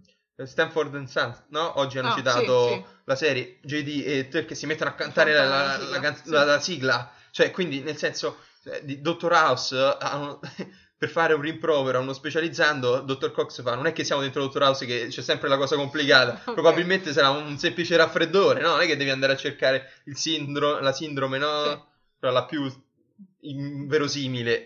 Stanford 0.44 0.94
and 0.94 1.06
Sons, 1.08 1.44
no? 1.50 1.78
Oggi 1.78 1.98
hanno 1.98 2.08
Ah, 2.12 2.16
citato 2.16 2.68
sì, 2.68 2.74
sì. 2.74 2.84
la 3.04 3.16
serie 3.16 3.58
JD 3.62 4.02
e 4.06 4.28
Turk 4.28 4.46
che 4.46 4.54
si 4.54 4.66
mettono 4.66 4.90
a 4.90 4.94
cantare 4.94 5.32
la, 5.32 5.44
la- 5.44 5.76
la 5.78 6.00
canz- 6.00 6.24
sì. 6.24 6.30
la- 6.30 6.44
la 6.44 6.60
sigla. 6.60 7.12
Cioè, 7.30 7.50
quindi, 7.50 7.80
nel 7.80 7.96
senso, 7.96 8.38
eh, 8.64 8.84
di 8.84 9.00
Dottor 9.00 9.32
House 9.32 9.76
eh, 9.76 9.96
hanno- 10.00 10.40
per 11.02 11.10
fare 11.10 11.34
un 11.34 11.40
rimprovero 11.40 11.98
a 11.98 12.00
uno 12.00 12.12
specializzando, 12.12 13.00
Dottor 13.00 13.32
Cox 13.32 13.60
fa, 13.62 13.74
non 13.74 13.86
è 13.86 13.92
che 13.92 14.04
siamo 14.04 14.20
dentro 14.22 14.40
Dottor 14.42 14.62
House 14.62 14.86
che 14.86 15.08
c'è 15.08 15.20
sempre 15.22 15.48
la 15.48 15.56
cosa 15.56 15.74
complicata, 15.76 16.40
Ok. 16.46 16.52
probabilmente 16.54 17.12
sarà 17.12 17.30
un 17.30 17.58
semplice 17.58 17.96
raffreddore, 17.96 18.60
no? 18.60 18.70
Non 18.70 18.80
è 18.82 18.86
che 18.86 18.96
devi 18.96 19.10
andare 19.10 19.32
a 19.32 19.36
cercare 19.36 19.90
il 20.04 20.16
sindro- 20.16 20.78
la 20.80 20.92
sindrome, 20.92 21.38
no? 21.38 21.88
La 22.20 22.44
più 22.44 22.70
inverosimile. 23.40 24.62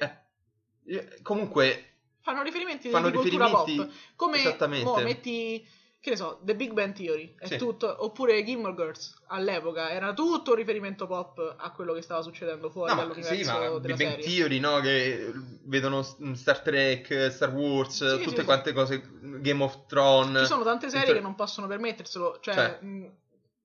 Eh, 0.87 1.19
Comunque, 1.23 1.96
Fanno 2.27 2.43
riferimenti 2.43 2.89
fanno 2.91 3.09
di 3.11 3.17
cultura 3.19 3.47
riferimenti... 3.47 3.77
pop. 3.77 4.17
Come 4.17 4.83
mo, 4.83 4.97
metti, 4.97 5.65
che 6.01 6.11
ne 6.11 6.17
so, 6.17 6.41
The 6.43 6.57
Big 6.57 6.73
Bang 6.73 6.93
Theory, 6.93 7.37
è 7.39 7.47
Sì. 7.47 7.57
tutto, 7.57 7.95
oppure 8.05 8.43
Gilmore 8.43 8.75
Girls 8.75 9.15
all'epoca, 9.29 9.91
era 9.93 10.13
tutto 10.13 10.51
un 10.51 10.57
riferimento 10.57 11.07
pop 11.07 11.55
a 11.57 11.71
quello 11.71 11.93
che 11.93 12.03
stava 12.03 12.23
succedendo 12.23 12.69
fuori 12.69 12.91
No, 12.91 12.97
dall'universo 12.97 13.33
sì, 13.33 13.45
ma 13.45 13.59
della 13.79 13.79
Big 13.79 13.97
Bang. 13.97 14.19
Theory, 14.19 14.59
no? 14.59 14.81
Che 14.81 15.33
vedono 15.67 16.03
Star 16.03 16.59
Trek, 16.63 17.31
Star 17.31 17.53
Wars, 17.55 18.17
Sì, 18.17 18.23
tutte 18.25 18.41
sì, 18.41 18.45
quante 18.45 18.73
cose, 18.73 19.09
Game 19.21 19.63
of 19.63 19.87
Thrones. 19.87 20.41
Ci 20.41 20.47
sono 20.47 20.65
tante 20.65 20.87
serie 20.89 21.03
Inter- 21.03 21.19
che 21.19 21.23
non 21.23 21.37
possono 21.37 21.69
permetterselo, 21.69 22.39
cioè, 22.41 22.55
Cioè. 22.55 22.79
mh, 22.81 23.11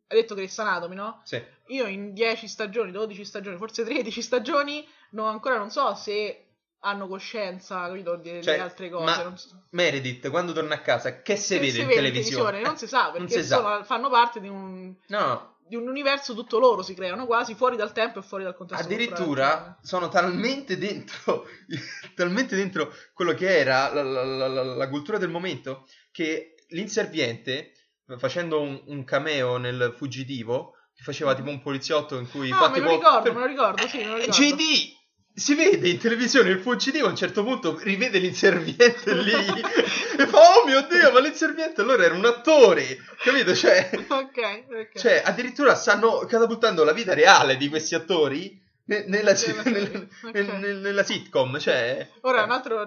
hai 0.06 0.18
detto 0.20 0.36
Grey's 0.36 0.60
Anatomy, 0.60 0.94
no? 0.94 1.22
Sì. 1.24 1.42
Io 1.70 1.88
in 1.88 2.14
10 2.14 2.48
stagioni, 2.48 2.92
12 2.92 3.26
stagioni, 3.26 3.58
forse 3.58 3.84
13 3.84 4.22
stagioni, 4.22 4.88
no, 5.12 5.26
ancora 5.26 5.58
non 5.58 5.72
so 5.72 5.96
se 5.96 6.46
hanno 6.84 7.08
coscienza, 7.08 7.88
capito, 7.88 8.16
di- 8.16 8.42
Cioè, 8.42 8.58
altre 8.60 8.90
cose. 8.90 9.06
ma 9.06 9.24
non 9.24 9.38
so. 9.38 9.66
Meredith, 9.72 10.30
quando 10.30 10.52
torna 10.54 10.76
a 10.76 10.82
casa, 10.82 11.22
che 11.22 11.36
si 11.36 11.54
Che 11.56 11.60
vede 11.60 11.72
si 11.72 11.82
in 11.82 11.88
vede 11.88 12.00
televisione? 12.02 12.62
Non 12.62 12.78
si 12.78 12.88
sa, 12.88 13.12
perché 13.12 13.42
si 13.42 13.44
sa. 13.48 13.84
fanno 13.84 14.10
parte 14.10 14.40
di 14.40 14.48
un, 14.50 14.94
No, 15.08 15.58
di 15.68 15.76
un 15.76 15.88
universo 15.88 16.34
tutto 16.34 16.60
loro, 16.60 16.82
si 16.82 16.94
creano 16.94 17.26
quasi, 17.26 17.54
fuori 17.56 17.76
dal 17.78 17.94
tempo 17.94 18.20
e 18.20 18.24
fuori 18.24 18.44
dal 18.44 18.56
contesto 18.56 18.84
addirittura 18.84 19.78
sono 19.82 20.10
talmente 20.10 20.78
dentro, 20.78 21.46
talmente 22.16 22.56
dentro 22.56 22.94
quello 23.14 23.34
che 23.34 23.58
era 23.58 23.94
la, 23.94 24.04
la- 24.04 24.48
la- 24.48 24.64
la- 24.64 24.90
cultura 24.90 25.18
del 25.18 25.30
momento, 25.30 25.86
che 26.12 26.56
l'inserviente, 26.70 27.74
facendo 28.18 28.60
un, 28.62 28.82
un 28.88 29.04
cameo 29.04 29.58
nel 29.58 29.94
fuggitivo, 29.96 30.74
faceva 30.96 31.34
tipo 31.36 31.50
un 31.50 31.62
poliziotto 31.62 32.18
in 32.18 32.30
cui 32.30 32.52
Ah, 32.52 32.56
fa 32.58 32.68
me 32.70 32.74
tipo... 32.76 32.86
lo 32.90 32.92
ricordo, 32.96 33.34
me 33.34 33.40
lo 33.40 33.46
ricordo, 33.46 33.88
sì, 33.88 33.98
me 34.00 34.06
lo 34.08 34.16
ricordo. 34.16 34.32
JD 34.42 35.00
si 35.42 35.56
vede 35.56 35.90
in 35.90 35.98
televisione 35.98 36.50
il 36.52 36.60
fuggitivo 36.60 37.08
a 37.08 37.10
un 37.10 37.16
certo 37.16 37.44
punto 37.44 37.78
rivede 37.80 38.20
l'inserviente 38.20 39.14
lì 39.16 39.34
e 39.34 40.28
fa 40.28 40.38
oh 40.60 40.66
mio 40.66 40.82
dio 40.90 41.12
ma 41.12 41.20
l'inserviente 41.20 41.82
allora 41.82 42.06
era 42.06 42.14
un 42.14 42.26
attore 42.26 42.84
capito 43.18 43.56
cioè, 43.56 43.90
ok, 44.08 44.66
ok. 44.70 44.98
cioè 45.00 45.22
addirittura 45.26 45.74
stanno 45.76 46.20
catapultando 46.28 46.84
la 46.84 46.94
vita 46.94 47.14
reale 47.14 47.58
di 47.58 47.70
questi 47.70 47.96
attori 47.96 48.62
ne- 48.86 49.06
nella, 49.08 49.32
Nella 49.32 49.36
serie, 49.36 50.08
nel- 50.32 50.78
nella 50.78 51.04
sitcom 51.04 51.58
cioè 51.60 52.08
Ora 52.22 52.44
un 52.44 52.52
altro 52.52 52.86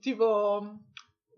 tipo 0.00 0.76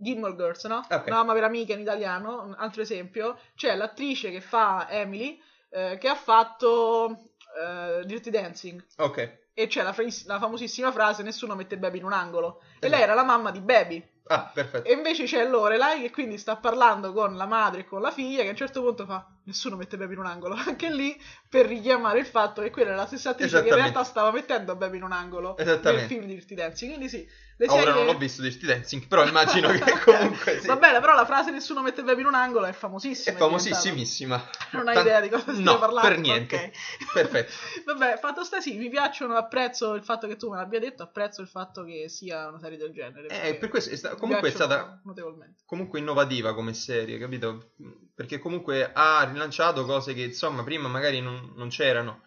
Gilmore 0.01 0.37
Girls, 0.37 0.65
no? 0.67 0.85
Ok. 0.89 1.05
Una 1.07 1.17
mamma 1.17 1.33
per 1.33 1.43
amica 1.45 1.73
in 1.73 1.81
italiano, 1.81 2.45
un 2.45 2.55
altro 2.57 2.83
esempio, 2.83 3.37
c'è 3.57 3.75
l'attrice 3.75 4.31
che 4.31 4.41
fa 4.41 4.87
Emily 4.89 5.41
eh, 5.71 5.99
che 5.99 6.07
ha 6.09 6.15
fatto 6.15 7.19
eh, 7.61 8.05
Dirty 8.05 8.31
Dancing 8.31 8.85
ok 8.99 9.39
e 9.59 9.67
c'è 9.67 9.83
la, 9.83 9.93
fra- 9.93 10.05
la 10.27 10.39
famosissima 10.39 10.93
frase 10.93 11.25
nessuno 11.25 11.57
mette 11.57 11.77
Baby 11.79 11.99
in 11.99 12.05
un 12.05 12.13
angolo 12.13 12.61
e 12.61 12.87
Esatto. 12.87 12.93
lei 12.93 13.01
era 13.03 13.15
la 13.15 13.25
mamma 13.25 13.51
di 13.51 13.61
Baby. 13.61 14.09
Ah 14.29 14.51
perfetto. 14.55 14.87
E 14.87 14.93
invece 14.93 15.25
c'è 15.25 15.45
Lorelai 15.49 16.03
che 16.03 16.11
quindi 16.11 16.39
sta 16.39 16.55
parlando 16.57 17.13
con 17.13 17.35
la 17.35 17.47
madre 17.47 17.81
e 17.81 17.85
con 17.85 18.01
la 18.01 18.13
figlia 18.13 18.43
che 18.43 18.49
a 18.49 18.51
un 18.51 18.57
certo 18.57 18.83
punto 18.83 19.05
fa 19.05 19.27
nessuno 19.45 19.75
mette 19.75 19.97
Baby 19.97 20.13
in 20.13 20.19
un 20.21 20.27
angolo 20.27 20.55
anche 20.65 20.93
lì 20.93 21.21
per 21.49 21.67
richiamare 21.67 22.21
il 22.21 22.27
fatto 22.27 22.63
che 22.63 22.71
quella 22.71 22.93
è 22.93 22.95
la 22.95 23.07
stessa 23.07 23.31
attrice 23.31 23.63
che 23.63 23.69
in 23.71 23.75
realtà 23.75 24.05
stava 24.05 24.31
mettendo 24.31 24.77
Baby 24.77 24.99
in 24.99 25.03
un 25.03 25.13
angolo 25.13 25.57
nel 25.59 26.01
film 26.07 26.27
di 26.27 26.35
Dirty 26.35 26.55
Dancing. 26.55 26.93
Quindi 26.93 27.09
sì 27.09 27.29
le 27.61 27.67
ora 27.67 27.79
serie- 27.79 27.93
non 27.93 28.05
l'ho 28.07 28.17
visto 28.17 28.41
Dirty 28.43 28.67
Dancing 28.67 29.07
però 29.09 29.27
immagino 29.27 29.69
che 29.71 29.81
comunque 30.05 30.61
sì. 30.61 30.67
Va 30.69 30.77
bene, 30.77 31.01
però 31.01 31.15
la 31.15 31.27
frase 31.27 31.51
nessuno 31.51 31.83
mette 31.83 32.03
Baby 32.05 32.21
in 32.21 32.29
un 32.29 32.35
angolo 32.35 32.67
è 32.67 32.73
famosissima. 32.73 33.35
è 33.37 33.39
famosissimissima 33.39 34.51
Non 34.73 34.87
hai 34.89 34.95
Tan- 34.95 35.05
idea 35.07 35.21
di 35.21 35.29
cosa 35.29 35.53
stia 35.53 35.65
no 35.65 35.79
parlando? 35.79 36.09
per 36.09 36.19
niente 36.19 36.57
Ok. 36.57 36.71
perfetto 37.13 37.53
Vabbè, 37.85 38.17
fatto 38.19 38.45
sta 38.45 38.61
sì, 38.61 38.77
mi 38.77 38.89
piacciono, 38.89 39.35
apprezzo 39.37 39.95
il 39.95 40.05
fatto 40.05 40.27
che 40.29 40.37
tu 40.37 40.51
me 40.51 40.57
l'abbia 40.57 40.79
detto, 40.79 41.03
apprezzo 41.03 41.41
il 41.43 41.49
fatto 41.49 41.83
che 41.85 42.09
sia 42.09 42.47
una 42.49 42.59
serie 42.61 42.77
del 42.79 42.93
genere. 42.93 43.27
Eh, 43.29 43.55
per 43.57 43.69
questo 43.69 43.91
è 43.91 43.97
sta- 43.97 44.15
comunque 44.15 44.49
è 44.49 44.53
stata 44.53 45.01
notevolmente. 45.05 45.63
comunque 45.67 45.99
innovativa 45.99 46.55
come 46.55 46.75
serie, 46.75 47.19
capito? 47.19 47.73
Perché 48.15 48.39
comunque 48.39 48.91
ha 48.93 49.29
rilanciato 49.31 49.85
cose 49.85 50.15
che 50.15 50.23
insomma 50.23 50.63
prima 50.63 50.89
magari 50.89 51.21
non, 51.21 51.53
non 51.57 51.69
c'erano 51.69 52.23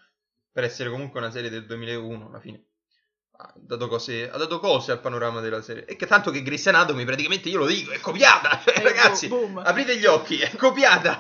per 0.52 0.64
essere 0.66 0.90
comunque 0.90 1.20
una 1.20 1.32
serie 1.32 1.50
del 1.50 1.66
2001 1.66 2.28
alla 2.28 2.40
fine. 2.40 2.66
Ha 3.44 3.54
dato, 3.56 3.88
cose, 3.88 4.30
ha 4.30 4.38
dato 4.38 4.60
cose 4.60 4.92
al 4.92 5.00
panorama 5.00 5.40
della 5.40 5.64
serie. 5.64 5.86
E 5.86 5.96
che 5.96 6.06
tanto 6.06 6.30
che 6.30 6.44
Grey's 6.44 6.68
Anatomy 6.68 7.06
praticamente 7.06 7.50
io 7.50 7.58
lo 7.58 7.66
dico, 7.66 7.92
è 7.92 8.00
copiata! 8.00 8.60
Cioè, 8.64 8.78
Eh, 8.78 8.84
ragazzi, 8.84 9.28
boom. 9.30 9.58
aprite 9.66 9.98
gli 9.98 10.06
occhi, 10.06 10.38
è 10.40 10.56
copiata! 10.56 11.18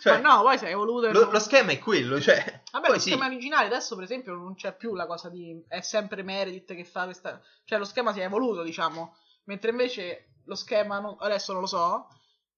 Cioè, 0.00 0.18
Ma 0.20 0.36
no, 0.36 0.42
poi 0.42 0.56
si 0.56 0.64
è 0.64 0.70
evoluto. 0.70 1.12
lo, 1.12 1.30
lo 1.30 1.38
schema 1.38 1.72
è 1.72 1.78
quello, 1.78 2.18
cioè... 2.18 2.62
Vabbè, 2.72 2.88
lo 2.88 2.98
sì. 2.98 3.10
schema 3.10 3.26
originale 3.26 3.66
adesso, 3.66 3.94
per 3.94 4.04
esempio, 4.04 4.32
non 4.34 4.54
c'è 4.54 4.74
più 4.74 4.94
la 4.94 5.06
cosa 5.06 5.28
di. 5.28 5.62
È 5.68 5.82
sempre 5.82 6.22
Meredith 6.22 6.74
che 6.74 6.84
fa 6.86 7.04
questa. 7.04 7.38
Cioè, 7.66 7.78
lo 7.78 7.84
schema 7.84 8.12
si 8.14 8.20
è 8.20 8.24
evoluto, 8.24 8.62
diciamo. 8.62 9.16
Mentre 9.44 9.70
invece 9.70 10.36
lo 10.46 10.54
schema. 10.54 11.00
non- 11.00 11.16
Adesso 11.20 11.52
non 11.52 11.60
lo 11.60 11.66
so. 11.66 12.06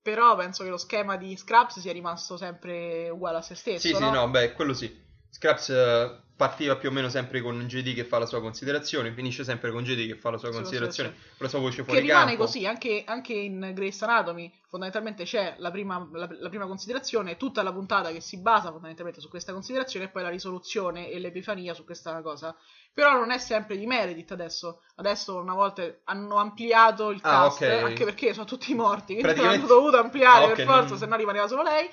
Però 0.01 0.37
penso 0.37 0.63
che 0.63 0.71
lo 0.71 0.77
schema 0.79 1.17
di 1.17 1.37
Scraps 1.37 1.81
sia 1.81 1.93
rimasto 1.93 2.37
sempre 2.37 3.09
uguale 3.11 3.39
a 3.39 3.43
se 3.43 3.55
stesso. 3.57 3.89
Sì, 3.89 3.95
sì, 3.95 4.01
no? 4.01 4.11
no, 4.11 4.29
beh, 4.29 4.53
quello 4.53 4.75
sì. 4.75 5.01
Scraps 5.35 5.71
eh, 5.71 6.21
partiva 6.37 6.77
più 6.77 6.91
o 6.91 6.93
meno 6.93 7.09
sempre 7.09 7.41
con 7.41 7.59
JD 7.67 7.95
che 7.95 8.05
fa 8.05 8.19
la 8.19 8.27
sua 8.27 8.41
considerazione, 8.43 9.13
finisce 9.13 9.45
sempre 9.45 9.71
con 9.73 9.83
JD 9.83 10.07
che 10.09 10.17
fa 10.17 10.31
la 10.31 10.37
sua 10.37 10.51
Sua 10.51 10.59
considerazione, 10.61 11.09
considerazione. 11.11 11.37
con 11.37 11.47
la 11.47 11.49
sua 11.49 11.59
voce 11.61 11.77
Che 11.77 11.85
fuori 11.85 12.01
rimane 12.01 12.27
campo. 12.31 12.43
così, 12.45 12.67
anche, 12.67 13.03
anche 13.07 13.33
in 13.33 13.71
Grey's 13.75 14.03
Anatomy 14.03 14.53
fondamentalmente 14.69 15.25
c'è 15.25 15.55
la 15.59 15.71
prima, 15.71 16.07
la, 16.13 16.29
la 16.39 16.49
prima 16.51 16.67
considerazione, 16.67 17.37
tutta 17.39 17.63
la 17.63 17.73
puntata 17.73 18.11
che 18.13 18.21
si 18.21 18.39
basa 18.41 18.71
fondamentalmente 18.71 19.21
su 19.23 19.29
questa 19.31 19.53
considerazione 19.53 20.07
e 20.07 20.09
poi 20.09 20.23
la 20.23 20.29
risoluzione 20.29 21.09
e 21.11 21.19
l'epifania 21.19 21.73
su 21.75 21.85
questa 21.85 22.21
cosa. 22.21 22.55
Però 22.93 23.15
non 23.15 23.31
è 23.31 23.39
sempre 23.39 23.79
di 23.79 23.87
Meredith 23.87 24.33
adesso, 24.33 24.83
adesso 24.97 25.37
una 25.39 25.55
volta 25.55 25.83
hanno 26.05 26.37
ampliato 26.37 27.09
il 27.11 27.21
Ah, 27.23 27.31
cast, 27.45 27.63
ok. 27.63 27.69
anche 27.85 28.05
perché 28.05 28.35
sono 28.35 28.45
tutti 28.45 28.75
morti, 28.75 29.15
quindi 29.15 29.23
Praticamente- 29.23 29.65
hanno 29.65 29.75
dovuto 29.75 29.97
ampliare 29.99 30.45
Ah, 30.45 30.49
ok, 30.49 30.55
per 30.57 30.67
forza, 30.67 30.89
non- 30.89 30.99
se 30.99 31.07
no 31.07 31.17
rimaneva 31.17 31.47
solo 31.49 31.63
lei. 31.63 31.89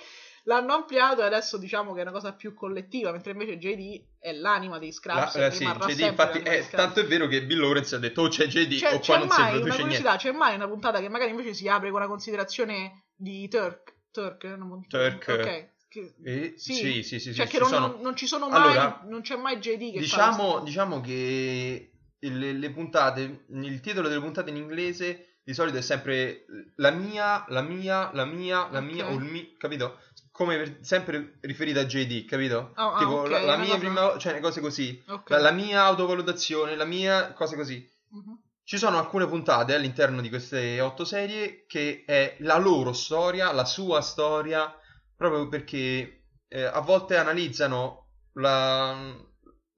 L'hanno 0.49 0.73
ampliato 0.73 1.21
e 1.21 1.25
adesso 1.25 1.59
diciamo 1.59 1.93
che 1.93 1.99
è 1.99 2.01
una 2.01 2.11
cosa 2.11 2.33
più 2.33 2.55
collettiva, 2.55 3.11
mentre 3.11 3.33
invece 3.33 3.59
JD 3.59 4.17
è 4.19 4.31
l'anima 4.33 4.79
dei 4.79 4.91
Scraps 4.91 5.35
La- 5.35 5.43
e 5.43 5.47
eh, 5.47 5.51
sì, 5.51 5.63
JD, 5.65 5.99
infatti, 5.99 6.39
è, 6.39 6.63
Scraps. 6.63 6.69
tanto 6.71 6.99
è 7.01 7.05
vero 7.05 7.27
che 7.27 7.45
Bill 7.45 7.59
Lawrence 7.59 7.93
ha 7.93 7.99
detto, 7.99 8.23
oh 8.23 8.29
c'è 8.29 8.47
JD, 8.47 8.79
C'è, 8.79 8.93
o 8.95 8.99
qua 8.99 9.17
non 9.19 9.29
si 9.29 9.41
produce 9.43 9.83
niente. 9.83 10.15
c'è 10.17 10.31
mai 10.31 10.55
una 10.55 10.67
puntata 10.67 10.99
che 10.99 11.07
magari 11.07 11.29
invece 11.29 11.53
si 11.53 11.67
apre 11.67 11.91
con 11.91 11.99
una 11.99 12.09
considerazione 12.09 13.05
di 13.15 13.47
Turk? 13.47 13.93
Turk? 14.11 14.43
Non- 14.45 14.87
Turk. 14.87 15.27
Ok. 15.29 15.69
Che- 15.87 16.15
Eh, 16.23 16.53
Sì. 16.57 16.73
sì, 16.73 17.03
sì, 17.03 17.19
sì, 17.19 17.33
cioè 17.33 17.45
sì, 17.45 17.51
che 17.51 17.59
non, 17.59 17.67
sono. 17.67 17.97
non- 18.01 18.15
ci 18.15 18.25
sono 18.25 18.49
mai, 18.49 18.61
Allora, 18.71 19.01
non 19.07 19.21
c'è 19.21 19.35
mai 19.35 19.59
JD 19.59 19.91
che 19.93 19.99
Diciamo, 19.99 20.61
diciamo 20.61 20.99
che 20.99 21.91
le, 22.17 22.53
le 22.53 22.71
puntate, 22.71 23.45
il 23.51 23.79
titolo 23.81 24.07
delle 24.07 24.21
puntate 24.21 24.49
in 24.49 24.55
inglese 24.55 25.25
di 25.43 25.53
solito 25.55 25.77
è 25.77 25.81
sempre 25.81 26.45
la 26.75 26.91
mia, 26.91 27.43
la 27.49 27.61
mia, 27.61 28.11
la 28.13 28.25
mia, 28.25 28.67
la 28.71 28.81
mia, 28.81 29.05
Ok. 29.05 29.11
o 29.11 29.15
il 29.15 29.23
mio, 29.23 29.45
capito? 29.57 29.99
Come 30.39 30.77
sempre 30.79 31.37
riferita 31.41 31.81
a 31.81 31.85
JD, 31.85 32.23
capito? 32.23 32.71
Ah, 32.75 32.93
ah, 32.93 32.97
tipo 32.97 33.11
ok, 33.11 33.29
la, 33.29 33.39
la 33.39 33.43
una 33.55 33.57
mia 33.57 33.65
cosa- 33.67 33.77
prima, 33.79 34.17
cioè 34.17 34.39
cose 34.39 34.61
così. 34.61 35.03
Ok. 35.09 35.29
La, 35.31 35.39
la 35.39 35.51
mia 35.51 35.83
autovalutazione, 35.83 36.77
la 36.77 36.85
mia, 36.85 37.33
cose 37.33 37.57
così. 37.57 37.85
Mhm. 38.11 38.39
Ci 38.63 38.77
sono 38.77 38.97
alcune 38.97 39.27
puntate 39.27 39.75
all'interno 39.75 40.21
di 40.21 40.29
queste 40.29 40.79
otto 40.79 41.03
serie 41.03 41.65
che 41.67 42.03
è 42.05 42.37
la 42.39 42.55
loro 42.57 42.93
storia, 42.93 43.51
la 43.51 43.65
sua 43.65 43.99
storia, 43.99 44.73
proprio 45.13 45.49
perché 45.49 46.23
eh, 46.47 46.63
a 46.63 46.79
volte 46.79 47.17
analizzano 47.17 48.07
la, 48.35 48.95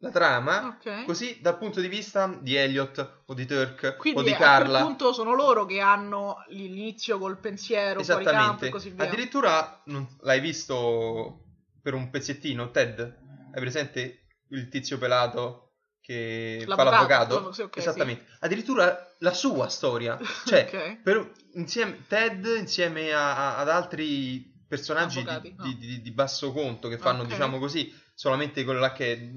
la 0.03 0.09
trama 0.09 0.77
Ok. 0.79 1.05
così 1.05 1.37
dal 1.41 1.57
punto 1.57 1.79
di 1.79 1.87
vista 1.87 2.27
di 2.41 2.55
Elliot 2.55 3.21
o 3.25 3.33
di 3.35 3.45
Turk 3.45 3.97
Quindi 3.97 4.19
o 4.19 4.23
di 4.23 4.31
a 4.31 4.37
Carla. 4.37 4.69
quel 4.79 4.83
punto 4.83 5.13
sono 5.13 5.33
loro 5.35 5.65
che 5.65 5.79
hanno 5.79 6.37
l'inizio 6.49 7.17
col 7.19 7.39
pensiero 7.39 8.01
fuori 8.03 8.23
campo 8.25 8.29
e 8.29 8.33
Esattamente. 8.41 8.69
così 8.69 8.89
via. 8.89 9.03
Addirittura 9.05 9.81
non- 9.85 10.07
l'hai 10.21 10.39
visto 10.39 11.43
per 11.81 11.93
un 11.93 12.09
pezzettino, 12.09 12.71
Ted? 12.71 12.99
Hai 12.99 13.59
presente 13.59 14.25
il 14.49 14.67
tizio 14.69 14.97
pelato 14.97 15.73
che 16.01 16.63
fa 16.67 16.69
L'avvocato, 16.75 16.89
l'avvocato? 16.95 17.35
quello- 17.35 17.51
sì, 17.53 17.61
ok, 17.61 17.77
Esattamente. 17.77 18.25
Addirittura 18.39 19.15
la 19.19 19.33
sua 19.33 19.67
storia. 19.69 20.17
Cioè, 20.45 20.67
Ok. 20.67 21.01
per- 21.03 21.31
insieme, 21.53 22.05
Ted 22.07 22.43
insieme 22.57 23.13
a- 23.13 23.35
a- 23.35 23.57
ad 23.57 23.69
altri 23.69 24.49
personaggi 24.67 25.19
Avvocati, 25.19 25.49
di, 25.49 25.55
no. 25.57 25.63
di- 25.63 25.77
di- 25.77 26.01
di 26.01 26.11
basso 26.11 26.51
conto 26.51 26.87
che 26.87 26.97
fanno, 26.97 27.23
diciamo 27.25 27.59
così, 27.59 27.93
solamente 28.15 28.63
quella 28.63 28.93
che 28.93 29.11
è 29.13 29.31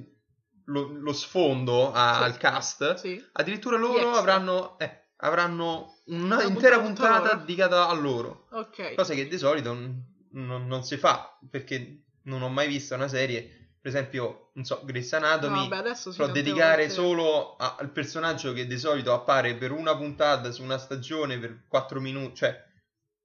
lo, 0.66 0.86
lo 0.92 1.12
sfondo 1.12 1.92
a- 1.92 2.16
Sì. 2.18 2.22
al 2.24 2.36
cast. 2.36 2.94
Sì. 2.94 3.24
Addirittura 3.32 3.76
loro 3.76 4.12
avranno, 4.12 4.78
eh, 4.78 5.06
avranno 5.16 5.94
un'intera 6.06 6.80
puntata 6.80 7.18
puntata 7.20 7.34
dedicata 7.36 7.88
a 7.88 7.92
loro. 7.94 8.46
Ok. 8.50 8.94
Cosa 8.94 9.14
che 9.14 9.26
di 9.28 9.38
solito 9.38 9.72
n- 9.72 10.02
non, 10.32 10.66
non 10.66 10.82
si 10.84 10.96
fa, 10.96 11.38
perché 11.50 12.02
non 12.24 12.42
ho 12.42 12.48
mai 12.48 12.66
visto 12.68 12.94
una 12.94 13.08
serie, 13.08 13.42
per 13.80 13.90
esempio, 13.92 14.50
non 14.54 14.64
so, 14.64 14.80
Grey's 14.84 15.12
Anatomy, 15.12 15.68
No, 15.68 15.94
sì, 15.94 16.10
però 16.10 16.24
non 16.24 16.32
dedicare 16.32 16.88
solo 16.88 17.56
a- 17.56 17.76
al 17.78 17.90
personaggio 17.90 18.52
che 18.52 18.66
di 18.66 18.78
solito 18.78 19.12
appare 19.12 19.54
per 19.56 19.72
una 19.72 19.96
puntata 19.96 20.50
su 20.50 20.62
una 20.62 20.78
stagione 20.78 21.38
per 21.38 21.64
4 21.68 22.00
minuti, 22.00 22.36
cioè, 22.36 22.64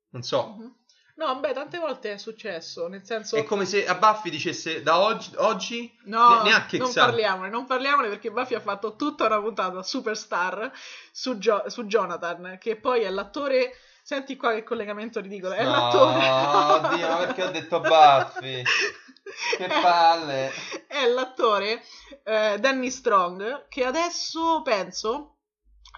non 0.10 0.21
so. 0.23 0.56
Mhm. 0.58 0.75
No, 1.19 1.38
beh, 1.38 1.51
tante 1.51 1.77
volte 1.77 2.13
è 2.13 2.17
successo, 2.17 2.88
nel 2.88 3.05
senso... 3.05 3.36
È 3.36 3.43
come 3.43 3.65
se 3.65 3.86
a 3.86 3.95
Buffy 3.95 4.29
dicesse 4.29 4.82
da 4.82 4.99
oggi, 4.99 5.32
oggi 5.36 5.93
No, 6.05 6.38
ne- 6.38 6.43
neanche 6.43 6.77
non 6.77 6.89
Xan. 6.89 7.08
parliamone, 7.08 7.49
non 7.49 7.65
parliamone 7.65 8.08
perché 8.08 8.32
Buffy 8.32 8.55
ha 8.55 8.62
fatto 8.62 8.95
tutta 8.95 9.25
una 9.25 9.41
puntata 9.41 9.84
superstar 9.84 10.71
su, 11.12 11.38
Gio- 11.38 11.65
su 11.67 11.84
Jonathan, 11.84 12.58
che 12.58 12.77
poi 12.77 13.01
è 13.01 13.10
l'attore... 13.10 13.73
Senti 14.01 14.38
qua 14.38 14.53
che 14.53 14.63
collegamento 14.63 15.19
ridicolo, 15.19 15.53
è 15.53 15.63
No, 15.65 15.71
l'attore... 15.71 16.29
oddio, 16.88 17.08
ma 17.10 17.15
perché 17.17 17.43
ho 17.43 17.51
detto 17.51 17.79
Buffy? 17.82 18.63
Che 19.58 19.67
palle. 19.84 20.51
È 20.88 21.05
l'attore 21.05 21.84
eh, 22.23 22.58
Danny 22.60 22.89
Strong 22.89 23.67
che 23.67 23.84
adesso, 23.84 24.62
penso, 24.63 25.36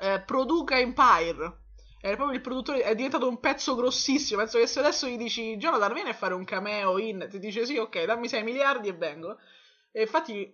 eh, 0.02 0.20
produca 0.20 0.78
Empire. 0.80 1.60
È 2.02 2.16
proprio 2.16 2.36
il 2.36 2.42
produttore, 2.42 2.82
è 2.82 2.96
diventato 2.96 3.28
un 3.28 3.40
pezzo 3.40 3.76
grossissimo. 3.76 4.40
Penso 4.40 4.58
che 4.58 4.68
se 4.68 4.80
adesso 4.80 5.08
gli 5.08 5.18
dici 5.18 5.56
Jonathan, 5.58 5.94
vieni 5.94 6.10
a 6.10 6.14
fare 6.14 6.34
un 6.34 6.44
cameo 6.44 6.98
in, 6.98 7.28
ti 7.30 7.40
dice 7.40 7.66
sì, 7.66 7.78
ok, 7.78 8.04
dammi 8.06 8.28
6 8.28 8.44
miliardi 8.44 8.88
e 8.88 8.94
vengo. 8.94 9.38
E 9.92 10.02
infatti, 10.02 10.52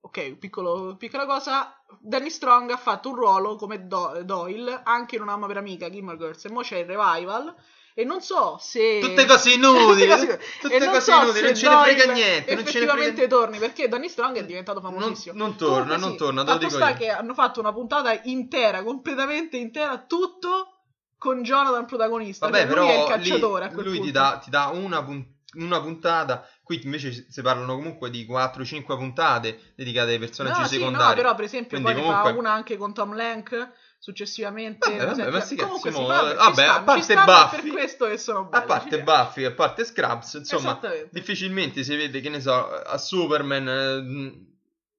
ok, 0.00 0.36
piccolo- 0.36 0.96
piccola 0.96 1.24
cosa, 1.26 1.82
Danny 2.00 2.30
Strong 2.30 2.70
ha 2.70 2.76
fatto 2.76 3.08
un 3.08 3.14
ruolo 3.16 3.56
come 3.56 3.86
Do- 3.86 4.22
Doyle 4.24 4.82
anche 4.84 5.16
in 5.16 5.22
una 5.22 5.32
mamma 5.32 5.46
per 5.46 5.56
amica, 5.58 5.88
Gilmore 5.90 6.18
Girls, 6.18 6.44
e 6.44 6.50
mo 6.50 6.60
c'è 6.60 6.78
il 6.78 6.86
revival. 6.86 7.54
E 7.98 8.04
non 8.04 8.20
so 8.20 8.58
se. 8.60 8.98
Tutte 9.00 9.24
cose 9.24 9.52
inutili, 9.52 10.06
Tutte 10.60 10.78
cose- 10.78 10.84
non 10.86 11.00
so 11.00 11.12
inutili, 11.22 11.44
non 11.46 11.54
ce 11.54 11.68
ne 11.68 11.76
frega 11.82 12.12
niente, 12.12 12.54
non 12.54 12.62
Effettivamente 12.62 13.14
frega- 13.22 13.36
torni 13.36 13.58
perché 13.58 13.88
Danny 13.88 14.08
Strong 14.10 14.36
è 14.36 14.44
diventato 14.44 14.80
Non, 14.82 14.92
famosissimo. 14.92 15.34
non 15.38 15.56
torna, 15.56 15.74
Comunque 15.94 15.96
non 15.96 16.10
sì, 16.10 16.16
torna, 16.18 16.44
fatto 16.44 16.68
sta 16.68 16.88
io. 16.90 16.96
che 16.96 17.08
hanno 17.08 17.32
fatto 17.32 17.60
una 17.60 17.72
puntata 17.72 18.20
intera, 18.24 18.82
completamente 18.82 19.56
intera, 19.56 20.04
tutto 20.06 20.72
con 21.16 21.42
Jonathan 21.42 21.86
protagonista. 21.86 22.46
Vabbè, 22.50 22.66
cioè, 22.68 22.76
lui 22.76 22.86
è 22.86 22.90
il 22.90 23.04
però 23.04 23.16
cacciatore 23.16 23.70
lì, 23.74 23.82
lui 23.82 24.00
ti 24.00 24.10
dà, 24.10 24.40
ti 24.44 24.50
dà 24.50 24.66
una, 24.74 25.02
pun- 25.02 25.26
una 25.54 25.80
puntata, 25.80 26.46
qui 26.62 26.78
invece 26.84 27.28
si 27.30 27.40
parlano 27.40 27.76
comunque 27.76 28.10
di 28.10 28.26
4-5 28.30 28.84
puntate 28.98 29.72
dedicate 29.74 30.10
ai 30.10 30.18
personaggi 30.18 30.60
No, 30.60 30.66
sì, 30.66 30.74
secondari. 30.74 31.08
no, 31.08 31.14
però 31.14 31.34
per 31.34 31.44
esempio 31.46 31.80
Quindi 31.80 31.92
poi 31.94 32.02
comunque- 32.02 32.30
fa 32.32 32.36
una 32.38 32.52
anche 32.52 32.76
con 32.76 32.92
Tom 32.92 33.16
Lank 33.16 33.70
successivamente. 33.98 34.90
Vabbè, 34.96 35.14
vabbè, 35.16 35.30
ma 35.30 35.40
sti 35.40 35.56
Comunque 35.56 35.90
si 35.90 35.96
vabbè, 36.36 36.64
a 36.64 36.82
parte 36.82 37.14
Buffy- 37.14 37.62
per 37.62 37.70
questo 37.72 38.06
che 38.06 38.18
sono 38.18 38.40
A 38.40 38.42
belli. 38.44 38.66
parte 38.66 38.96
ci 38.98 39.02
Buffy, 39.02 39.44
a 39.44 39.52
parte 39.52 39.84
Scrubs, 39.84 40.34
insomma, 40.34 40.80
difficilmente 41.10 41.82
si 41.82 41.96
vede, 41.96 42.20
che 42.20 42.28
ne 42.28 42.40
so, 42.40 42.52
a 42.70 42.98
Superman, 42.98 43.68
eh, 43.68 44.44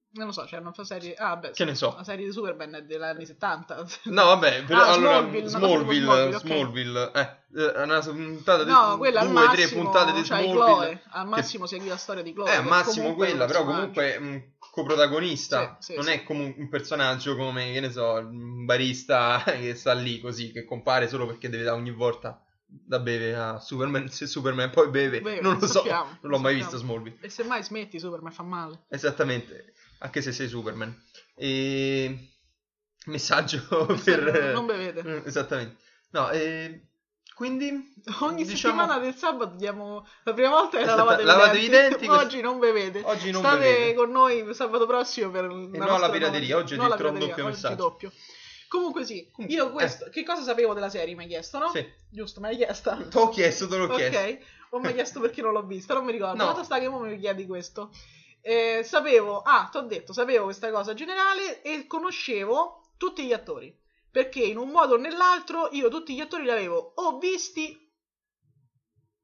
Non 0.10 0.26
lo 0.28 0.32
so, 0.32 0.46
c'è 0.46 0.58
una 0.58 0.74
serie... 0.84 1.14
Ah, 1.16 1.36
beh, 1.36 1.52
Che 1.52 1.64
ne 1.66 1.76
so. 1.76 1.94
La 1.96 2.04
serie 2.04 2.26
di 2.26 2.32
Superman 2.32 2.72
degli 2.88 3.02
anni 3.02 3.26
70. 3.26 3.86
No, 4.06 4.26
vabbè, 4.26 4.64
per- 4.64 4.76
Ah, 4.76 4.92
allora 4.94 5.18
Smallville, 5.20 5.48
Smallville, 5.48 6.04
Smallville, 6.04 6.36
ok. 6.36 6.42
Smallville, 6.42 7.12
eh, 7.14 7.38
eh, 7.78 7.82
una 7.84 8.00
puntata 8.00 8.64
di 8.64 8.72
No, 8.72 8.98
quella 8.98 9.20
al 9.20 9.28
due, 9.30 9.48
tre 9.50 9.62
massimo, 9.64 9.84
puntate 9.84 10.12
di 10.14 10.24
cioè 10.24 10.42
Smallville. 10.42 10.54
Chloe, 10.64 11.02
al 11.12 11.28
massimo 11.28 11.66
segui 11.68 11.88
la 11.90 11.98
storia 11.98 12.24
di 12.24 12.34
Chloe. 12.34 12.50
Eh, 12.52 12.56
al 12.56 12.64
che 12.64 12.70
massimo 12.70 13.14
quella, 13.14 13.46
però 13.46 13.64
comunque 13.64 14.16
un 14.20 14.42
coprotagonista, 14.78 15.78
Sì, 15.80 15.94
sì, 15.94 15.96
non 15.96 16.06
sì. 16.06 16.12
è 16.12 16.24
come 16.24 16.54
un 16.56 16.70
personaggio 16.70 17.36
come, 17.36 17.72
che 17.74 17.80
ne 17.80 17.90
so, 17.90 18.14
un 18.14 18.64
barista 18.64 19.42
che 19.58 19.74
sta 19.74 19.94
lì 19.94 20.20
così, 20.20 20.52
che 20.52 20.66
compare 20.66 21.08
solo 21.08 21.26
perché 21.26 21.50
deve 21.50 21.64
dare 21.64 21.78
ogni 21.78 21.92
volta 21.92 22.40
da 22.64 23.00
bere 23.00 23.34
a 23.34 23.60
Superman, 23.60 24.08
se 24.10 24.28
Superman 24.28 24.70
poi 24.70 24.90
beve, 24.90 25.22
Beve, 25.22 25.42
non 25.42 25.54
lo 25.54 25.66
so, 25.66 25.80
sappiamo, 25.80 26.18
non 26.22 26.32
l'ho 26.32 26.38
mai 26.38 26.54
visto 26.54 26.78
Smallville. 26.78 27.18
E 27.22 27.30
se 27.30 27.44
mai 27.44 27.64
smetti, 27.64 28.00
Superman 28.00 28.32
fa 28.32 28.44
male. 28.44 28.84
Esattamente, 28.90 29.74
anche 30.00 30.22
se 30.22 30.32
sei 30.32 30.48
Superman. 30.48 30.96
E... 31.36 32.34
Messaggio 33.06 33.86
per... 34.04 34.52
Non 34.54 34.66
bevete. 34.68 35.24
Esattamente. 35.26 35.78
No, 36.12 36.30
e... 36.30 36.90
Quindi... 37.38 37.94
Ogni 38.22 38.44
diciamo- 38.44 38.80
settimana 38.82 38.98
del 38.98 39.14
sabato 39.14 39.56
diamo 39.58 40.08
la 40.24 40.34
prima 40.34 40.50
volta 40.50 40.78
era 40.80 40.94
Esatto, 40.94 41.04
lavate, 41.06 41.24
lavate 41.24 41.58
i 41.60 41.66
i 41.66 41.70
denti, 41.70 42.08
questo- 42.08 42.26
oggi 42.26 42.42
non 42.42 42.58
bevete. 42.58 43.04
Oggi 43.06 43.30
non 43.30 43.44
State 43.44 43.60
bevete. 43.60 43.94
con 43.94 44.10
noi 44.10 44.56
sabato 44.56 44.88
prossimo 44.88 45.30
per 45.30 45.44
la 45.44 45.50
no 45.54 45.86
nostra 45.86 46.10
pirateria, 46.10 46.58
oggi 46.58 46.76
no 46.76 46.86
alla 46.86 46.96
addirittura 46.96 47.24
un 47.24 47.28
doppio 47.30 47.46
messaggio. 47.46 47.76
doppio. 47.76 48.12
Comunque 48.68 49.06
sì, 49.06 49.30
Comunque, 49.32 49.56
io 49.56 49.72
questo, 49.72 50.10
che 50.10 50.24
cosa 50.24 50.42
sapevo 50.42 50.74
della 50.74 50.90
serie 50.90 51.14
mi 51.14 51.24
hai 51.24 51.30
chiesto, 51.30 51.60
no? 51.60 51.70
Sì. 51.70 51.88
Giusto, 52.10 52.40
me 52.42 52.48
l'hai 52.48 52.58
chiesta? 52.58 52.98
Te 52.98 53.18
l'ho 53.18 53.30
chiesto, 53.30 53.68
te 53.68 53.78
l'ho 53.78 53.88
chiesto. 53.88 54.18
Ok, 54.18 54.40
o 54.72 54.80
mi 54.80 54.88
hai 54.88 54.94
chiesto 54.96 55.20
perché 55.20 55.44
non 55.44 55.54
l'ho 55.54 55.64
vista, 55.64 55.94
non 55.94 56.06
mi 56.06 56.12
ricordo. 56.12 56.44
No. 56.44 56.50
Fatto 56.50 56.64
sta 56.64 56.80
che 56.80 56.90
mo 56.90 57.00
mi 57.00 57.20
chiedi 57.20 57.46
questo. 57.46 57.92
Eh, 58.42 58.82
sapevo, 58.84 59.42
ah, 59.42 59.70
ti 59.72 59.78
ho 59.78 59.82
detto, 59.82 60.12
sapevo 60.12 60.46
questa 60.46 60.72
cosa 60.72 60.94
generale 60.96 61.62
e 61.62 61.86
conoscevo 61.86 62.82
tutti 62.98 63.24
gli 63.26 63.32
attori. 63.32 63.74
Perché 64.18 64.40
in 64.40 64.58
un 64.58 64.70
modo 64.70 64.96
o 64.96 64.98
nell'altro 64.98 65.70
io 65.74 65.90
tutti 65.90 66.16
gli 66.16 66.20
attori 66.22 66.42
li 66.42 66.50
avevo 66.50 66.94
o 66.96 67.20
visti 67.20 67.78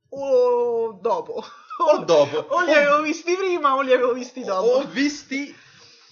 o 0.10 1.00
dopo. 1.02 1.44
O 1.80 1.98
dopo. 2.06 2.38
O 2.54 2.62
li 2.62 2.72
avevo 2.72 3.02
visti 3.02 3.36
prima 3.36 3.74
o 3.76 3.82
li 3.82 3.92
avevo 3.92 4.14
visti 4.14 4.44
dopo. 4.44 4.68
O 4.68 4.86
visti 4.86 5.52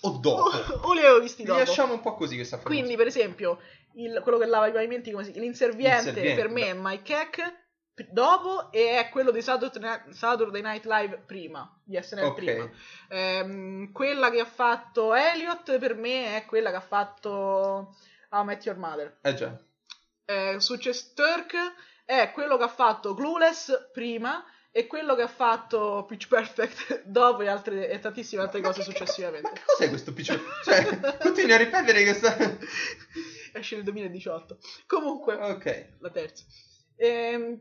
o 0.02 0.10
dopo. 0.18 0.50
O, 0.50 0.80
o 0.90 0.94
li 0.94 1.02
avevo 1.02 1.20
visti 1.20 1.44
Li 1.44 1.50
dopo. 1.50 1.60
lasciamo 1.60 1.94
un 1.94 2.02
po' 2.02 2.16
così 2.16 2.34
questa 2.34 2.58
Quindi, 2.58 2.96
per 2.96 3.06
esempio, 3.06 3.60
il- 3.94 4.20
quello 4.24 4.40
che 4.40 4.48
lava 4.48 4.66
i 4.66 4.72
pavimenti, 4.72 5.12
come 5.12 5.26
si 5.26 5.34
l'inserviente, 5.34 6.06
L'inserviente, 6.12 6.42
per 6.42 6.50
me 6.50 6.62
è 6.70 6.74
Mike 6.74 7.14
Heck 7.14 7.60
dopo 8.10 8.72
e 8.72 8.98
è 8.98 9.10
quello 9.10 9.30
di 9.30 9.44
Saturday 9.44 10.62
Night, 10.64 10.86
Live 10.86 11.22
prima, 11.28 11.80
di 11.84 12.00
SNL 12.02 12.24
Ok. 12.26 12.34
prima. 12.34 12.68
Ehm, 13.10 13.92
quella 13.92 14.32
che 14.32 14.40
ha 14.40 14.46
fatto 14.46 15.14
Elliot 15.14 15.78
per 15.78 15.94
me 15.94 16.36
è 16.38 16.46
quella 16.46 16.72
che 16.72 16.78
ha 16.78 16.82
fatto 16.82 17.96
How 18.32 18.44
I 18.44 18.46
Met 18.46 18.66
Your 18.66 18.78
Mother. 18.78 19.20
Eh 19.22 19.34
già. 19.34 19.58
Eh, 20.26 20.56
Success 20.60 21.14
Turk 21.14 21.56
è 22.06 22.32
quello 22.34 22.58
che 22.58 22.64
ha 22.64 22.70
fatto 22.70 23.14
Clueless 23.14 23.90
prima 23.92 24.44
e 24.72 24.88
quello 24.88 25.16
che 25.16 25.24
ha 25.24 25.28
fatto 25.28 26.06
Pitch 26.08 26.28
Perfect 26.30 27.04
dopo 27.06 27.42
e, 27.42 27.48
altre, 27.48 27.90
e 27.90 28.00
tantissime 28.00 28.42
altre 28.42 28.62
cose 28.62 28.84
successivamente. 28.84 29.50
Ma 29.50 29.60
cos'è 29.66 29.90
questo 29.90 30.14
piccione? 30.14 30.42
Cioè, 30.64 31.18
continui 31.20 31.52
a 31.54 31.58
ripetere 31.58 32.04
questa... 32.04 32.38
Esce 33.54 33.76
nel 33.76 33.84
2018. 33.84 34.58
Comunque, 34.88 35.34
Ok. 35.36 35.88
la 36.00 36.10
terza. 36.10 36.46
Ehm, 36.96 37.60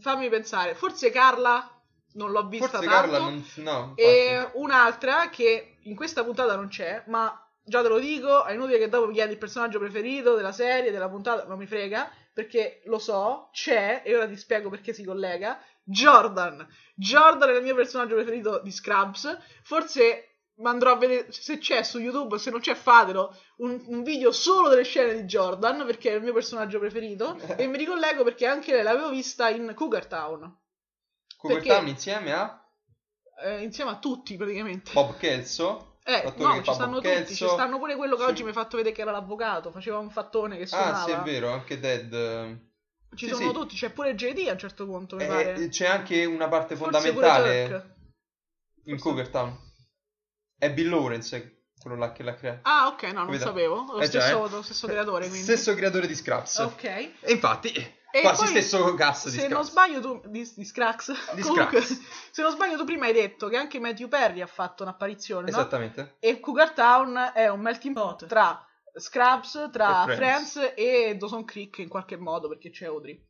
fammi 0.00 0.28
pensare, 0.28 0.74
forse 0.74 1.10
Carla 1.10 1.80
non 2.14 2.32
l'ho 2.32 2.48
vista 2.48 2.68
Forse 2.68 2.86
tanto. 2.86 3.10
Carla 3.10 3.18
non... 3.18 3.46
No, 3.56 3.92
E 3.96 4.50
un'altra 4.54 5.30
che 5.30 5.76
in 5.82 5.94
questa 5.94 6.24
puntata 6.24 6.56
non 6.56 6.66
c'è, 6.66 7.04
ma 7.06 7.41
già 7.64 7.82
te 7.82 7.88
lo 7.88 7.98
dico, 7.98 8.44
è 8.44 8.52
inutile 8.52 8.78
che 8.78 8.88
dopo 8.88 9.06
mi 9.06 9.14
chiedi 9.14 9.32
il 9.32 9.38
personaggio 9.38 9.78
preferito 9.78 10.34
della 10.34 10.52
serie, 10.52 10.90
della 10.90 11.08
puntata, 11.08 11.44
non 11.46 11.58
mi 11.58 11.66
frega, 11.66 12.10
perché 12.32 12.82
lo 12.86 12.98
so, 12.98 13.50
c'è, 13.52 14.02
e 14.04 14.14
ora 14.16 14.26
ti 14.26 14.36
spiego 14.36 14.70
perché 14.70 14.92
si 14.92 15.04
collega, 15.04 15.60
Jordan. 15.84 16.66
Jordan 16.94 17.50
è 17.50 17.56
il 17.56 17.62
mio 17.62 17.74
personaggio 17.74 18.14
preferito 18.14 18.60
di 18.62 18.70
Scrubs, 18.70 19.36
forse 19.62 20.28
andrò 20.62 20.92
a 20.92 20.96
vedere 20.96 21.32
se 21.32 21.58
c'è 21.58 21.82
su 21.82 21.98
YouTube, 21.98 22.38
se 22.38 22.50
non 22.50 22.60
c'è 22.60 22.74
fatelo, 22.74 23.36
un, 23.58 23.82
un 23.86 24.02
video 24.02 24.32
solo 24.32 24.68
delle 24.68 24.84
scene 24.84 25.14
di 25.14 25.22
Jordan, 25.24 25.84
perché 25.86 26.10
è 26.10 26.14
il 26.14 26.22
mio 26.22 26.32
personaggio 26.32 26.78
preferito, 26.78 27.38
e 27.56 27.66
mi 27.66 27.78
ricollego 27.78 28.22
perché 28.24 28.46
anche 28.46 28.72
lei 28.72 28.82
l'avevo 28.82 29.10
vista 29.10 29.48
in 29.48 29.72
Cougar 29.74 30.06
Town, 30.06 30.60
Cougar 31.36 31.62
Town 31.62 31.88
insieme 31.88 32.32
a? 32.32 32.64
Eh, 33.44 33.62
insieme 33.62 33.90
a 33.90 33.98
tutti 33.98 34.36
praticamente. 34.36 34.92
Bob 34.92 35.16
Kelso. 35.16 35.91
Eh, 36.04 36.32
no, 36.38 36.62
ci 36.62 36.72
stanno 36.72 37.00
tutti, 37.00 37.34
ci 37.34 37.46
stanno 37.48 37.78
pure 37.78 37.94
quello 37.96 38.16
che 38.16 38.24
Sì. 38.24 38.28
oggi 38.28 38.42
mi 38.42 38.50
ha 38.50 38.54
fatto 38.54 38.76
vedere 38.76 38.94
che 38.94 39.02
era 39.02 39.12
l'avvocato, 39.12 39.70
faceva 39.70 39.98
un 39.98 40.10
fattone 40.10 40.56
che 40.58 40.66
suonava. 40.66 41.00
Ah, 41.02 41.04
sì, 41.04 41.10
è 41.12 41.20
vero, 41.20 41.52
anche 41.52 41.78
Ted. 41.78 42.12
eh, 42.12 42.58
Ci 43.14 43.26
sì, 43.28 43.34
sono 43.34 43.48
sì. 43.48 43.52
tutti, 43.52 43.76
c'è 43.76 43.90
pure 43.90 44.14
JD 44.14 44.48
a 44.48 44.52
un 44.52 44.58
certo 44.58 44.84
punto, 44.84 45.16
mi 45.16 45.22
Eh, 45.24 45.26
pare. 45.28 45.68
c'è 45.68 45.86
anche 45.86 46.24
una 46.24 46.48
parte 46.48 46.74
Forse 46.76 47.12
fondamentale 47.12 47.94
in 48.84 48.98
Cougar 48.98 49.28
Town. 49.28 49.56
È 50.58 50.72
Bill 50.72 50.88
Lawrence, 50.90 51.66
quello 51.80 51.96
là 51.96 52.12
che 52.12 52.22
l'ha 52.22 52.34
creato. 52.34 52.60
Ah, 52.62 52.88
ok, 52.88 53.02
no, 53.04 53.12
non 53.12 53.26
Capito? 53.26 53.44
sapevo. 53.44 53.84
Lo 53.92 53.98
Eh 53.98 54.08
già, 54.08 54.20
stesso, 54.20 54.46
eh. 54.46 54.50
lo 54.50 54.62
stesso 54.62 54.86
creatore, 54.88 55.28
quindi. 55.28 55.42
Stesso 55.44 55.74
creatore 55.74 56.06
di 56.06 56.14
Scraps. 56.14 56.58
Ok. 56.58 56.84
E 56.84 57.32
infatti, 57.32 57.72
E 58.12 58.20
quasi 58.20 58.42
poi, 58.42 58.48
stesso 58.50 58.94
cast 58.94 59.30
di 59.30 59.38
Se 59.38 59.48
non 59.48 59.64
Scraps. 59.64 59.70
sbaglio 59.70 60.00
tu 60.00 60.22
di, 60.28 60.52
di 60.54 60.64
Scrax. 60.64 61.34
Di 61.34 61.40
Comunque, 61.42 61.80
Scrax. 61.80 62.00
se 62.30 62.42
non 62.42 62.50
sbaglio 62.52 62.76
tu 62.76 62.84
prima 62.84 63.06
hai 63.06 63.12
detto 63.12 63.48
che 63.48 63.56
anche 63.56 63.80
Matthew 63.80 64.08
Perry 64.08 64.40
ha 64.42 64.46
fatto 64.46 64.82
un'apparizione, 64.82 65.42
no? 65.50 65.56
Esattamente. 65.56 66.16
E 66.20 66.38
Cougar 66.38 66.72
Town 66.72 67.32
è 67.34 67.48
un 67.48 67.60
melting 67.60 67.94
pot 67.94 68.26
tra 68.26 68.64
Scraps, 68.94 69.70
tra 69.72 70.04
E 70.06 70.14
Friends. 70.16 70.52
Friends. 70.52 70.72
e 70.76 71.16
Dawson 71.18 71.44
Creek 71.44 71.78
in 71.78 71.88
qualche 71.88 72.16
modo 72.16 72.48
perché 72.48 72.70
c'è 72.70 72.84
Audrey. 72.86 73.26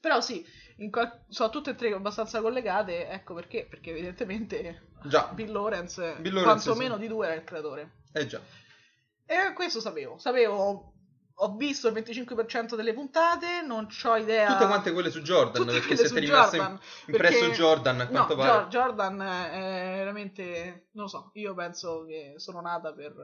Però 0.00 0.20
sì, 0.20 0.44
qual- 0.90 1.24
sono 1.28 1.50
tutte 1.50 1.70
e 1.70 1.74
tre 1.74 1.92
abbastanza 1.92 2.40
collegate, 2.40 3.08
ecco 3.08 3.34
perché, 3.34 3.66
perché 3.68 3.90
evidentemente 3.90 4.92
Già. 5.04 5.28
Bill 5.32 5.52
Lawrence, 5.52 6.16
Bill 6.20 6.32
Lawrence, 6.34 6.64
quantomeno 6.64 6.94
sì. 6.94 7.00
di 7.00 7.08
due 7.08 7.26
era 7.26 7.34
il 7.34 7.44
creatore. 7.44 7.98
Eh 8.12 8.26
già. 8.26 8.40
E 9.26 9.52
questo 9.54 9.80
sapevo, 9.80 10.18
sapevo 10.18 10.92
ho 11.38 11.54
visto 11.56 11.88
il 11.88 11.94
25% 11.94 12.74
delle 12.76 12.94
puntate, 12.94 13.62
non 13.66 13.86
ho 14.04 14.16
idea. 14.16 14.52
Tutte 14.54 14.66
quante 14.66 14.92
quelle 14.92 15.10
su 15.10 15.20
Jordan, 15.20 15.52
Tutte 15.62 15.72
perché 15.72 15.86
quelle 15.86 16.00
se 16.02 16.08
su 16.08 16.14
ti 16.14 16.20
è 16.20 16.24
rimasto 16.24 16.56
Jordan, 16.56 16.80
impresso 17.08 17.38
perché- 17.40 17.54
Jordan, 17.56 18.00
a 18.00 18.04
No, 18.04 18.10
quanto 18.10 18.36
pare. 18.36 18.50
Jor- 18.52 18.68
Jordan 18.68 19.20
è 19.22 19.94
veramente. 19.98 20.88
Non 20.92 21.04
lo 21.04 21.08
so, 21.10 21.30
io 21.34 21.54
penso 21.54 22.04
che 22.06 22.34
sono 22.36 22.60
nata 22.62 22.92
per, 22.94 23.14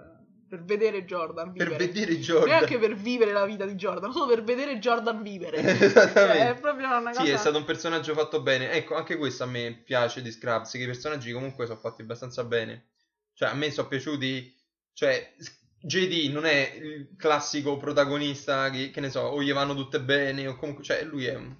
per 0.46 0.62
vedere 0.62 1.06
Jordan 1.06 1.52
Per 1.54 1.68
vivere. 1.68 1.86
vedere 1.86 2.18
Jordan. 2.18 2.48
Neanche 2.50 2.78
per 2.78 2.94
vivere 2.94 3.32
la 3.32 3.46
vita 3.46 3.64
di 3.64 3.74
Jordan, 3.76 4.12
solo 4.12 4.26
per 4.26 4.42
vedere 4.44 4.78
Jordan 4.78 5.22
vivere. 5.22 5.56
Esattamente. 5.56 6.12
Cioè, 6.42 6.48
è 6.50 6.60
proprio 6.60 6.86
una 6.88 7.00
cosa. 7.12 7.24
Sì, 7.24 7.30
è 7.30 7.36
stato 7.38 7.56
un 7.56 7.64
personaggio 7.64 8.12
fatto 8.12 8.42
bene. 8.42 8.70
Ecco, 8.72 8.94
anche 8.94 9.16
questo 9.16 9.44
a 9.44 9.46
me 9.46 9.80
piace 9.84 10.20
di 10.20 10.30
Scrubs, 10.30 10.72
che 10.72 10.82
i 10.82 10.86
personaggi 10.86 11.32
comunque 11.32 11.64
sono 11.64 11.78
fatti 11.78 12.02
abbastanza 12.02 12.44
bene. 12.44 12.88
Cioè, 13.32 13.48
a 13.48 13.54
me 13.54 13.70
sono 13.70 13.88
piaciuti... 13.88 14.54
Cioè, 14.92 15.34
JD 15.82 16.30
non 16.32 16.44
è 16.46 16.72
il 16.74 17.14
classico 17.16 17.76
protagonista 17.76 18.70
che, 18.70 18.90
che 18.90 19.00
ne 19.00 19.10
so, 19.10 19.20
o 19.20 19.42
gli 19.42 19.52
vanno 19.52 19.74
tutte 19.74 20.00
bene, 20.00 20.46
o 20.46 20.56
comunque... 20.56 20.84
Cioè, 20.84 21.02
lui 21.04 21.26
è 21.26 21.34
un- 21.34 21.54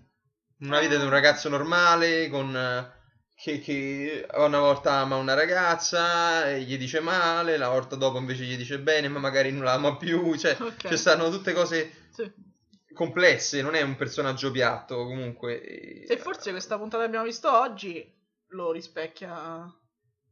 una 0.61 0.79
vita 0.81 0.97
di 0.97 1.03
un 1.05 1.11
ragazzo 1.11 1.49
normale, 1.49 2.29
con... 2.29 2.91
Che, 3.35 3.59
che 3.59 4.25
una 4.35 4.61
volta 4.61 4.93
ama 5.01 5.17
una 5.17 5.35
ragazza 5.35 6.49
e 6.49 6.61
gli 6.63 6.79
dice 6.79 7.01
male, 7.01 7.57
la 7.57 7.71
volta 7.71 7.97
dopo 7.97 8.19
invece 8.19 8.45
gli 8.45 8.57
dice 8.57 8.79
bene, 8.79 9.09
ma 9.09 9.19
magari 9.19 9.51
non 9.51 9.65
la 9.65 9.73
ama 9.73 9.97
più. 9.97 10.37
Cioè, 10.37 10.57
Ok. 10.61 10.87
ci 10.89 10.97
stanno 10.97 11.29
tutte 11.29 11.53
cose 11.53 11.91
Sì. 12.13 12.31
complesse, 12.95 13.61
non 13.63 13.75
è 13.75 13.83
un 13.83 13.97
personaggio 13.97 14.53
piatto 14.53 15.05
comunque. 15.07 15.61
e- 15.61 16.07
Se 16.07 16.19
forse 16.19 16.51
questa 16.53 16.77
puntata 16.79 17.03
che 17.03 17.09
abbiamo 17.09 17.25
visto 17.25 17.51
oggi 17.53 18.09
lo 18.51 18.71
rispecchia. 18.71 19.69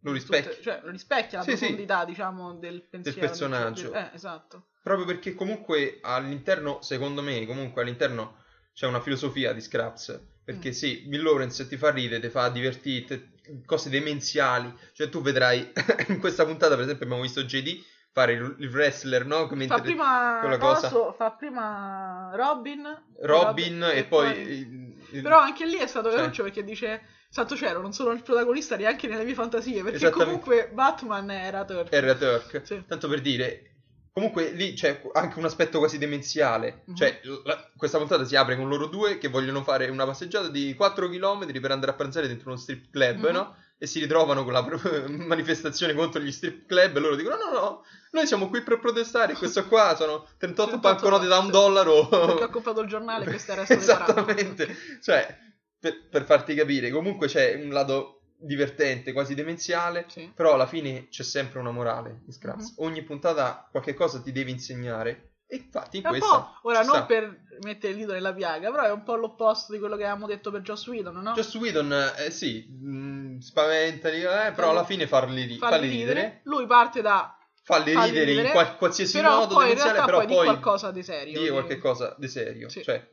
Lo 0.03 0.13
rispecchia. 0.13 0.51
tutte- 0.51 0.63
cioè, 0.63 0.81
lo 0.83 0.91
rispecchia 0.91 1.39
la 1.39 1.45
Sì, 1.45 1.51
sì. 1.53 1.57
profondità, 1.59 2.05
diciamo, 2.05 2.55
del 2.55 2.83
pensiero. 2.89 3.19
personaggio. 3.21 3.93
Eh, 3.93 4.11
esatto. 4.15 4.67
Proprio 4.83 5.05
perché 5.07 5.35
comunque 5.35 5.99
all'interno, 6.03 6.81
secondo 6.83 7.23
me, 7.23 7.45
comunque 7.47 7.83
all'interno 7.83 8.37
c'è 8.73 8.87
una 8.87 9.01
filosofia 9.01 9.53
di 9.53 9.61
Scraps. 9.61 10.29
Perché 10.43 10.71
Mm. 10.71 10.73
sì, 10.73 11.05
Bill 11.07 11.23
Lawrence 11.23 11.69
ti 11.69 11.77
fa 11.77 11.91
ridere, 11.91 12.21
ti 12.21 12.29
fa 12.31 12.49
divertire, 12.49 13.33
cose 13.67 13.89
demenziali. 13.91 14.73
Cioè 14.95 15.09
tu 15.09 15.21
vedrai, 15.21 15.71
in 16.09 16.19
questa 16.19 16.45
puntata 16.45 16.75
per 16.75 16.85
esempio 16.85 17.05
abbiamo 17.05 17.23
visto 17.23 17.45
JD 17.45 17.83
fare 18.13 18.33
il, 18.33 18.69
wrestler, 18.73 19.25
no? 19.27 19.47
Come 19.47 19.67
Fa 19.67 19.75
mentre- 19.75 19.93
prima, 19.93 20.57
cosa. 20.59 21.13
fa 21.13 21.31
prima 21.33 22.31
Robin, 22.35 23.03
Robin 23.21 23.83
e, 23.93 24.05
poi... 24.05 24.31
il- 24.41 24.99
il- 25.13 25.23
Però 25.23 25.39
anche 25.39 25.67
lì 25.67 25.77
è 25.77 25.87
stato 25.87 26.09
Cioè. 26.11 26.19
caruccio 26.19 26.43
perché 26.43 26.65
dice 26.65 27.03
Santo 27.33 27.57
cielo, 27.57 27.81
non 27.81 27.93
sono 27.93 28.11
il 28.11 28.23
protagonista 28.23 28.77
neanche 28.77 29.07
nelle 29.07 29.25
mie 29.25 29.35
fantasie, 29.35 29.83
perché 29.85 30.11
comunque 30.11 30.69
Batman 30.73 31.31
era 31.31 31.65
Turk. 31.65 31.93
Era 31.93 32.15
Turk. 32.17 32.63
Sì. 32.65 32.83
Tanto 32.89 33.07
per 33.09 33.21
dire, 33.21 33.67
comunque 34.13 34.51
lì 34.51 34.73
c'è 34.73 35.01
anche 35.13 35.39
un 35.39 35.45
aspetto 35.45 35.79
quasi 35.79 35.97
demenziale. 35.99 36.83
Mhm. 36.87 36.97
Cioè, 36.97 37.21
la- 37.45 37.71
questa 37.77 37.99
puntata 37.99 38.25
si 38.25 38.35
apre 38.35 38.57
con 38.57 38.69
loro 38.69 38.87
due 38.87 39.19
che 39.19 39.29
vogliono 39.29 39.63
fare 39.63 39.89
una 39.89 40.05
passeggiata 40.07 40.49
di 40.49 40.75
4 40.75 41.09
km 41.09 41.47
per 41.61 41.71
andare 41.71 41.93
a 41.93 41.95
pranzare 41.95 42.27
dentro 42.27 42.51
uno 42.51 42.59
strip 42.59 42.91
club, 42.91 43.19
Mhm. 43.27 43.33
no? 43.33 43.55
E 43.79 43.87
si 43.87 44.01
ritrovano 44.01 44.43
con 44.45 44.53
la 44.53 44.65
pro- 44.65 44.81
manifestazione 45.09 45.95
contro 45.95 46.21
gli 46.21 46.33
strip 46.33 46.67
club 46.67 46.97
e 46.97 47.01
loro 47.01 47.15
dicono: 47.15 47.37
No, 47.37 47.45
no, 47.53 47.61
no, 47.61 47.85
noi 48.11 48.27
siamo 48.27 48.49
qui 48.51 48.61
per 48.63 48.81
protestare. 48.81 49.35
Questo 49.35 49.65
qua 49.69 49.95
sono 49.97 50.27
38 50.37 50.79
38 50.79 50.79
banconote 50.81 51.27
da 51.29 51.39
un 51.39 51.51
dollaro. 51.51 52.09
Perché 52.09 52.43
ho 52.45 52.51
comprato 52.51 52.81
il 52.81 52.89
giornale, 52.89 53.25
questo 53.25 53.53
era 53.53 53.61
resto 53.65 53.75
Esattamente. 53.75 54.77
Cioè, 55.01 55.49
per, 55.81 56.09
per 56.09 56.25
farti 56.25 56.55
capire, 56.55 56.91
comunque 56.91 57.27
c'è 57.27 57.55
un 57.55 57.71
lato 57.71 58.17
divertente, 58.39 59.13
quasi 59.13 59.35
demenziale. 59.35 60.05
Sì. 60.09 60.31
Però 60.35 60.55
alla 60.55 60.67
fine 60.67 61.09
c'è 61.09 61.23
sempre 61.25 61.59
una 61.59 61.71
morale 61.73 62.21
in 62.27 62.33
Scraps. 62.33 62.77
Mhm. 62.79 62.85
Ogni 62.87 63.03
puntata 63.03 63.67
qualche 63.71 63.95
cosa 63.95 64.21
ti 64.21 64.31
deve 64.33 64.51
insegnare. 64.51 65.25
E 65.53 65.57
infatti 65.57 65.97
in 65.97 66.05
È 66.05 66.09
questa 66.09 66.61
ora 66.63 66.83
non 66.83 66.95
sta. 66.95 67.07
per 67.07 67.43
mettere 67.65 67.93
il 67.93 67.99
dito 67.99 68.13
nella 68.13 68.33
piaga, 68.33 68.71
però 68.71 68.85
è 68.85 68.93
un 68.93 69.03
po' 69.03 69.17
l'opposto 69.17 69.73
di 69.73 69.81
quello 69.81 69.97
che 69.97 70.05
avevamo 70.05 70.29
detto 70.29 70.53
per 70.53 70.61
Joss 70.61 70.87
Whedon, 70.87 71.17
no? 71.17 71.33
Joss 71.33 71.55
Whedon, 71.57 71.93
eh 72.19 72.31
sì, 72.31 72.69
mh, 72.71 73.39
spaventali, 73.41 74.23
eh, 74.23 74.53
però 74.55 74.71
alla 74.71 74.85
fine 74.85 75.09
farli, 75.09 75.43
ri- 75.47 75.59
Farli 75.59 75.77
falli 75.89 75.89
ridere, 75.89 76.41
Lui 76.45 76.67
parte 76.67 77.03
da 77.03 77.37
falli 77.65 77.93
ridere, 77.97 78.25
ridere, 78.27 78.47
in 78.47 78.53
qual- 78.53 78.77
qualsiasi 78.77 79.17
però 79.19 79.41
modo 79.41 79.55
poi 79.55 79.71
in 79.71 79.75
demenziale, 79.75 79.93
realtà 79.93 80.05
però 80.13 80.19
poi 80.25 80.27
di 80.29 80.35
qualcosa 80.51 80.91
di 80.93 81.03
serio. 81.03 81.41
di 81.43 81.49
qualche 81.49 81.79
cosa 81.79 82.15
di 82.17 82.29
serio. 82.29 82.69
Sì. 82.69 82.83
Cioè, 82.85 83.11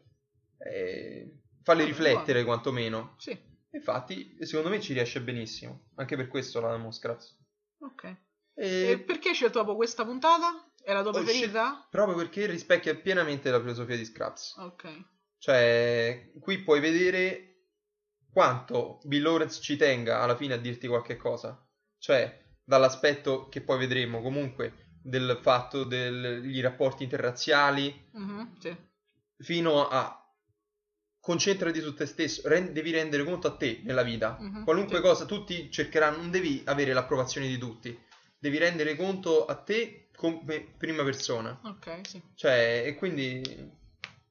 eh, 0.59 1.31
Vabbè, 1.75 1.89
riflettere 1.89 2.43
quantomeno. 2.43 3.15
Sì, 3.17 3.37
Infatti, 3.71 4.37
secondo 4.45 4.69
me 4.69 4.79
ci 4.81 4.93
riesce 4.93 5.21
benissimo. 5.21 5.89
Anche 5.95 6.15
per 6.15 6.27
questo 6.27 6.59
la 6.59 6.71
amo 6.73 6.91
Scraps. 6.91 7.37
ok. 7.79 8.03
E 8.55 8.91
E 8.91 8.99
perché 8.99 9.29
hai 9.29 9.35
scelto 9.35 9.53
proprio 9.59 9.75
questa 9.75 10.03
puntata? 10.03 10.71
È 10.81 10.93
la 10.93 11.01
tua 11.01 11.11
Ho 11.11 11.23
preferita? 11.23 11.85
proprio 11.89 12.15
perché 12.15 12.45
rispecchia 12.47 12.95
pienamente 12.95 13.51
la 13.51 13.59
filosofia 13.59 13.95
di 13.95 14.05
Scraps. 14.05 14.55
Ok. 14.57 15.05
Cioè, 15.39 16.31
qui 16.39 16.63
puoi 16.63 16.79
vedere 16.79 17.43
quanto 18.31 18.99
Bill 19.03 19.23
Lawrence 19.23 19.61
ci 19.61 19.77
tenga 19.77 20.21
alla 20.21 20.35
fine 20.35 20.53
a 20.53 20.57
dirti 20.57 20.87
qualche 20.87 21.15
cosa. 21.17 21.63
Cioè, 21.99 22.45
dall'aspetto 22.63 23.47
che 23.49 23.61
poi 23.61 23.77
vedremo 23.77 24.21
comunque 24.21 24.85
del 25.01 25.37
fatto 25.41 25.83
degli 25.83 26.59
rapporti 26.61 27.03
interrazziali, 27.03 28.09
Mhm, 28.13 28.57
sì. 28.59 28.75
fino 29.37 29.87
a 29.87 30.26
concentrati 31.27 31.81
su 31.81 31.93
te 31.93 32.05
stesso, 32.05 32.47
ren- 32.47 32.71
devi 32.71 32.89
rendere 32.91 33.25
conto 33.25 33.47
a 33.47 33.57
te 33.57 33.81
nella 33.83 34.01
vita. 34.01 34.37
Mhm, 34.39 34.63
Qualunque 34.63 34.95
sì. 34.95 35.01
cosa 35.01 35.25
tutti 35.25 35.69
cercheranno, 35.69 36.15
non 36.19 36.31
devi 36.31 36.61
avere 36.63 36.93
l'approvazione 36.93 37.47
di 37.47 37.57
tutti, 37.57 37.99
devi 38.39 38.57
rendere 38.57 38.95
conto 38.95 39.45
a 39.45 39.55
te 39.55 40.07
come 40.15 40.65
prima 40.77 41.03
persona. 41.03 41.59
Ok, 41.63 41.99
sì. 42.07 42.21
Cioè, 42.33 42.83
e 42.85 42.95
quindi 42.95 43.41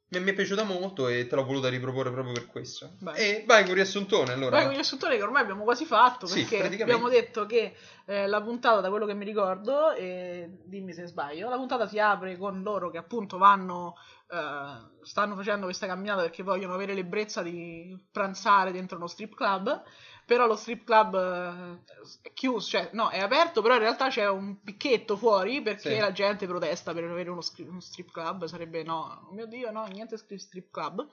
mi, 0.08 0.20
mi 0.20 0.30
è 0.30 0.34
piaciuta 0.34 0.62
molto 0.62 1.08
e 1.08 1.26
te 1.26 1.34
l'ho 1.34 1.44
voluta 1.44 1.68
riproporre 1.68 2.12
proprio 2.12 2.32
per 2.32 2.46
questo. 2.46 2.92
Vai. 3.00 3.16
E 3.18 3.44
vai 3.46 3.62
con 3.62 3.70
il 3.70 3.76
riassuntone 3.76 4.32
allora. 4.32 4.50
Vai 4.50 4.66
con 4.66 4.74
gli 4.74 4.78
assuntori 4.78 5.16
che 5.16 5.22
ormai 5.22 5.42
abbiamo 5.42 5.64
quasi 5.64 5.84
fatto 5.84 6.26
Sì, 6.26 6.44
perché 6.44 6.82
abbiamo 6.82 7.08
detto 7.08 7.44
che 7.46 7.74
eh, 8.06 8.26
la 8.28 8.40
puntata, 8.40 8.80
da 8.80 8.88
quello 8.88 9.04
che 9.04 9.14
mi 9.14 9.24
ricordo, 9.24 9.92
e 9.92 10.48
dimmi 10.64 10.92
se 10.92 11.06
sbaglio, 11.06 11.48
la 11.48 11.56
puntata 11.56 11.88
si 11.88 11.98
apre 11.98 12.36
con 12.36 12.62
loro 12.62 12.88
che 12.90 12.98
appunto 12.98 13.36
vanno, 13.36 13.94
eh, 14.30 15.02
stanno 15.02 15.34
facendo 15.34 15.64
questa 15.64 15.86
camminata 15.86 16.22
perché 16.22 16.44
vogliono 16.44 16.74
avere 16.74 16.94
l'ebbrezza 16.94 17.42
di 17.42 17.98
pranzare 18.12 18.70
dentro 18.70 18.96
uno 18.96 19.08
strip 19.08 19.34
club, 19.34 19.82
però 20.26 20.46
lo 20.46 20.56
strip 20.56 20.84
club 20.84 21.14
eh, 21.14 21.92
è 22.20 22.32
chiuso, 22.32 22.68
cioè 22.68 22.90
no, 22.92 23.08
è 23.10 23.20
aperto, 23.20 23.62
però 23.62 23.74
in 23.74 23.80
realtà 23.80 24.08
c'è 24.08 24.28
un 24.28 24.60
picchetto 24.62 25.16
fuori 25.16 25.62
perché 25.62 25.94
Sì. 25.94 25.98
la 25.98 26.12
gente 26.12 26.46
protesta 26.46 26.92
per 26.92 27.04
avere 27.04 27.30
uno, 27.30 27.40
scri- 27.40 27.66
uno 27.66 27.80
strip 27.80 28.10
club, 28.10 28.44
sarebbe 28.46 28.82
no, 28.82 29.26
oh 29.30 29.32
mio 29.32 29.46
Dio, 29.46 29.70
no, 29.70 29.86
niente 29.86 30.16
strip 30.18 30.70
club. 30.70 31.06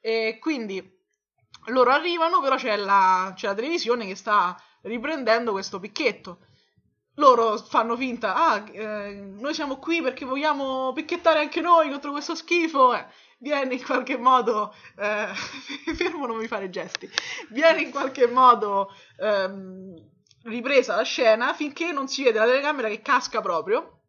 E 0.00 0.38
quindi 0.40 0.80
loro 1.66 1.90
arrivano, 1.90 2.40
però 2.40 2.56
c'è 2.56 2.76
la, 2.76 3.32
c'è 3.34 3.48
la 3.48 3.54
televisione 3.54 4.06
che 4.06 4.14
sta 4.14 4.56
riprendendo 4.82 5.50
questo 5.52 5.80
picchetto. 5.80 6.38
Loro 7.14 7.56
fanno 7.58 7.96
finta, 7.96 8.34
ah, 8.34 8.64
eh, 8.70 9.14
noi 9.14 9.54
siamo 9.54 9.78
qui 9.78 10.02
perché 10.02 10.24
vogliamo 10.24 10.92
picchettare 10.92 11.40
anche 11.40 11.60
noi 11.62 11.90
contro 11.90 12.10
questo 12.12 12.34
schifo. 12.34 12.94
Eh, 12.94 13.06
viene 13.38 13.74
in 13.74 13.84
qualche 13.84 14.16
modo, 14.16 14.74
eh, 14.98 15.28
fermo 15.94 16.26
non 16.26 16.36
mi 16.36 16.46
fare 16.46 16.70
gesti, 16.70 17.08
viene 17.50 17.82
in 17.82 17.90
qualche 17.90 18.26
modo 18.26 18.92
ehm, 19.18 19.94
ripresa 20.44 20.96
la 20.96 21.02
scena 21.02 21.54
finché 21.54 21.92
non 21.92 22.08
si 22.08 22.22
vede 22.22 22.38
la 22.38 22.46
telecamera 22.46 22.88
che 22.88 23.02
casca 23.02 23.40
proprio. 23.40 24.00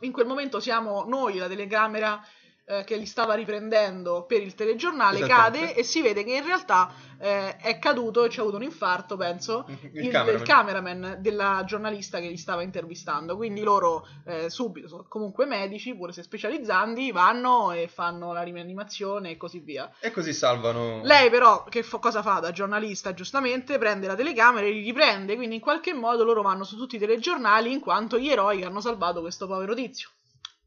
In 0.00 0.12
quel 0.12 0.26
momento 0.26 0.60
siamo 0.60 1.04
noi, 1.04 1.38
la 1.38 1.46
telecamera 1.46 2.20
eh, 2.66 2.84
che 2.84 2.96
li 2.96 3.06
stava 3.06 3.34
riprendendo 3.34 4.24
per 4.24 4.40
il 4.40 4.54
telegiornale, 4.54 5.18
Esattamente. 5.18 5.58
cade 5.58 5.74
e 5.74 5.82
si 5.82 6.00
vede 6.00 6.24
che 6.24 6.34
in 6.34 6.44
realtà 6.44 6.92
eh, 7.18 7.56
è 7.56 7.78
caduto 7.78 8.24
e 8.24 8.28
c'è 8.28 8.40
avuto 8.40 8.56
un 8.56 8.62
infarto, 8.62 9.16
penso, 9.16 9.66
il, 9.68 9.78
il, 9.92 10.04
il 10.06 10.10
cameraman. 10.10 10.42
cameraman 10.44 11.16
della 11.20 11.62
giornalista 11.66 12.20
che 12.20 12.28
li 12.28 12.36
stava 12.36 12.62
intervistando. 12.62 13.36
Quindi 13.36 13.62
loro 13.62 14.06
eh, 14.24 14.48
subito, 14.50 14.88
sono 14.88 15.04
comunque 15.08 15.46
medici, 15.46 15.94
pur 15.94 16.12
se 16.12 16.22
specializzanti, 16.22 17.12
vanno 17.12 17.72
e 17.72 17.88
fanno 17.88 18.32
la 18.32 18.42
rianimazione 18.42 19.30
e 19.30 19.36
così 19.36 19.58
via. 19.58 19.90
E 20.00 20.10
così 20.10 20.32
salvano. 20.32 21.02
Lei 21.02 21.30
però 21.30 21.64
che 21.64 21.82
fa- 21.82 21.98
cosa 21.98 22.22
fa 22.22 22.40
da 22.40 22.50
giornalista 22.50 23.12
giustamente? 23.14 23.78
Prende 23.78 24.06
la 24.06 24.14
telecamera 24.14 24.66
e 24.66 24.70
li 24.70 24.82
riprende, 24.82 25.36
quindi 25.36 25.56
in 25.56 25.60
qualche 25.60 25.92
modo 25.92 26.24
loro 26.24 26.42
vanno 26.42 26.64
su 26.64 26.76
tutti 26.76 26.96
i 26.96 26.98
telegiornali 26.98 27.72
in 27.72 27.80
quanto 27.80 28.18
gli 28.18 28.28
eroi 28.30 28.58
che 28.58 28.64
hanno 28.64 28.80
salvato 28.80 29.20
questo 29.20 29.46
povero 29.46 29.74
tizio. 29.74 30.08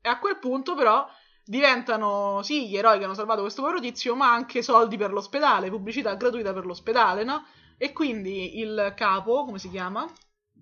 E 0.01 0.09
a 0.09 0.19
quel 0.19 0.37
punto 0.37 0.75
però 0.75 1.05
diventano 1.47 2.41
sì 2.43 2.67
gli 2.69 2.77
eroi 2.77 2.97
che 2.99 3.05
hanno 3.05 3.13
salvato 3.13 3.41
questo 3.41 3.61
povero 3.61 3.79
tizio, 3.79 4.15
ma 4.15 4.31
anche 4.31 4.61
soldi 4.61 4.97
per 4.97 5.11
l'ospedale, 5.11 5.69
pubblicità 5.69 6.13
gratuita 6.15 6.53
per 6.53 6.65
l'ospedale, 6.65 7.23
no? 7.23 7.45
E 7.77 7.93
quindi 7.93 8.59
il 8.59 8.93
capo, 8.95 9.45
come 9.45 9.59
si 9.59 9.69
chiama? 9.69 10.05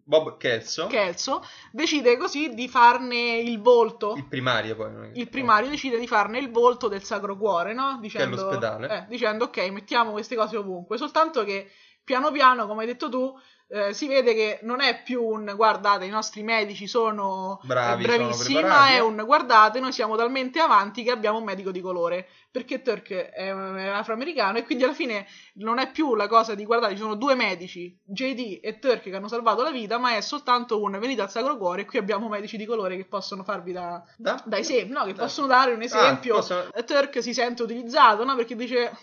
Bob 0.07 0.37
Kelso, 0.37 0.85
Kelso, 0.85 1.43
decide 1.71 2.15
così 2.17 2.53
di 2.53 2.67
farne 2.67 3.37
il 3.37 3.59
volto. 3.59 4.13
il 4.15 4.27
primario 4.27 4.75
poi. 4.75 4.85
è 5.07 5.11
che- 5.11 5.19
Il 5.19 5.29
primario 5.29 5.67
decide 5.69 5.97
di 5.97 6.05
farne 6.05 6.37
il 6.37 6.51
volto 6.51 6.87
del 6.87 7.01
Sacro 7.03 7.35
Cuore, 7.35 7.73
no? 7.73 7.97
Dicendo, 7.99 8.35
l'ospedale. 8.35 8.87
eh, 8.89 9.05
dicendo 9.07 9.45
ok, 9.45 9.57
mettiamo 9.71 10.11
queste 10.11 10.35
cose 10.35 10.57
ovunque. 10.57 10.97
Soltanto 10.97 11.43
che 11.43 11.71
piano 12.05 12.31
piano, 12.31 12.67
come 12.67 12.81
hai 12.81 12.87
detto 12.87 13.09
tu, 13.09 13.37
eh, 13.67 13.93
si 13.95 14.07
vede 14.07 14.35
che 14.35 14.59
non 14.61 14.79
è 14.79 15.01
più 15.01 15.23
un 15.25 15.51
guardate, 15.55 16.05
i 16.05 16.09
nostri 16.09 16.43
medici 16.43 16.85
sono 16.85 17.59
eh, 17.63 17.65
Bravi, 17.65 18.03
sono 18.05 18.17
bravissimi, 18.17 18.59
preparati, 18.59 18.91
ma 18.91 18.95
è 18.95 18.99
un 18.99 19.23
guardate, 19.25 19.79
noi 19.79 19.91
siamo 19.91 20.15
talmente 20.15 20.59
avanti 20.59 21.01
che 21.03 21.09
abbiamo 21.09 21.39
un 21.39 21.43
medico 21.45 21.71
di 21.71 21.81
colore. 21.81 22.27
Perché 22.55 22.81
Turk 22.83 23.09
è, 23.11 23.31
è 23.53 23.87
afroamericano 23.87 24.59
e 24.59 24.63
quindi 24.63 24.85
alla 24.85 24.93
fine 24.93 25.25
non 25.55 25.77
è 25.79 25.91
più 25.91 26.15
la 26.15 26.27
cosa 26.29 26.55
di 26.55 26.63
guardate, 26.63 26.93
ci 26.93 27.01
sono 27.01 27.15
due 27.15 27.35
medici, 27.35 27.93
JD 28.05 28.59
e 28.61 28.79
Turk, 28.79 29.01
che 29.01 29.13
hanno 29.15 29.27
salvato 29.27 29.61
la 29.61 29.71
vita, 29.71 29.97
ma 29.97 30.15
è 30.15 30.21
soltanto 30.21 30.79
un 30.81 30.97
venite 30.97 31.21
al 31.21 31.29
Sacro 31.31 31.57
Cuore 31.57 31.81
e 31.81 31.85
qui 31.85 31.97
abbiamo 31.97 32.29
medici 32.29 32.55
di 32.55 32.65
colore 32.65 32.95
che 32.95 33.03
possono 33.05 33.43
farvi 33.43 33.73
da, 33.73 34.01
Da? 34.15 34.41
da 34.45 34.57
esempio, 34.57 34.99
no? 34.99 35.03
Che 35.05 35.13
Da. 35.13 35.23
possono 35.23 35.47
dare 35.47 35.73
un 35.73 35.81
esempio. 35.81 36.35
Ah, 36.35 36.37
posso- 36.37 36.69
Turk 36.85 37.21
si 37.21 37.33
sente 37.33 37.63
utilizzato, 37.63 38.23
no? 38.23 38.35
Perché 38.35 38.55
dice 38.55 38.95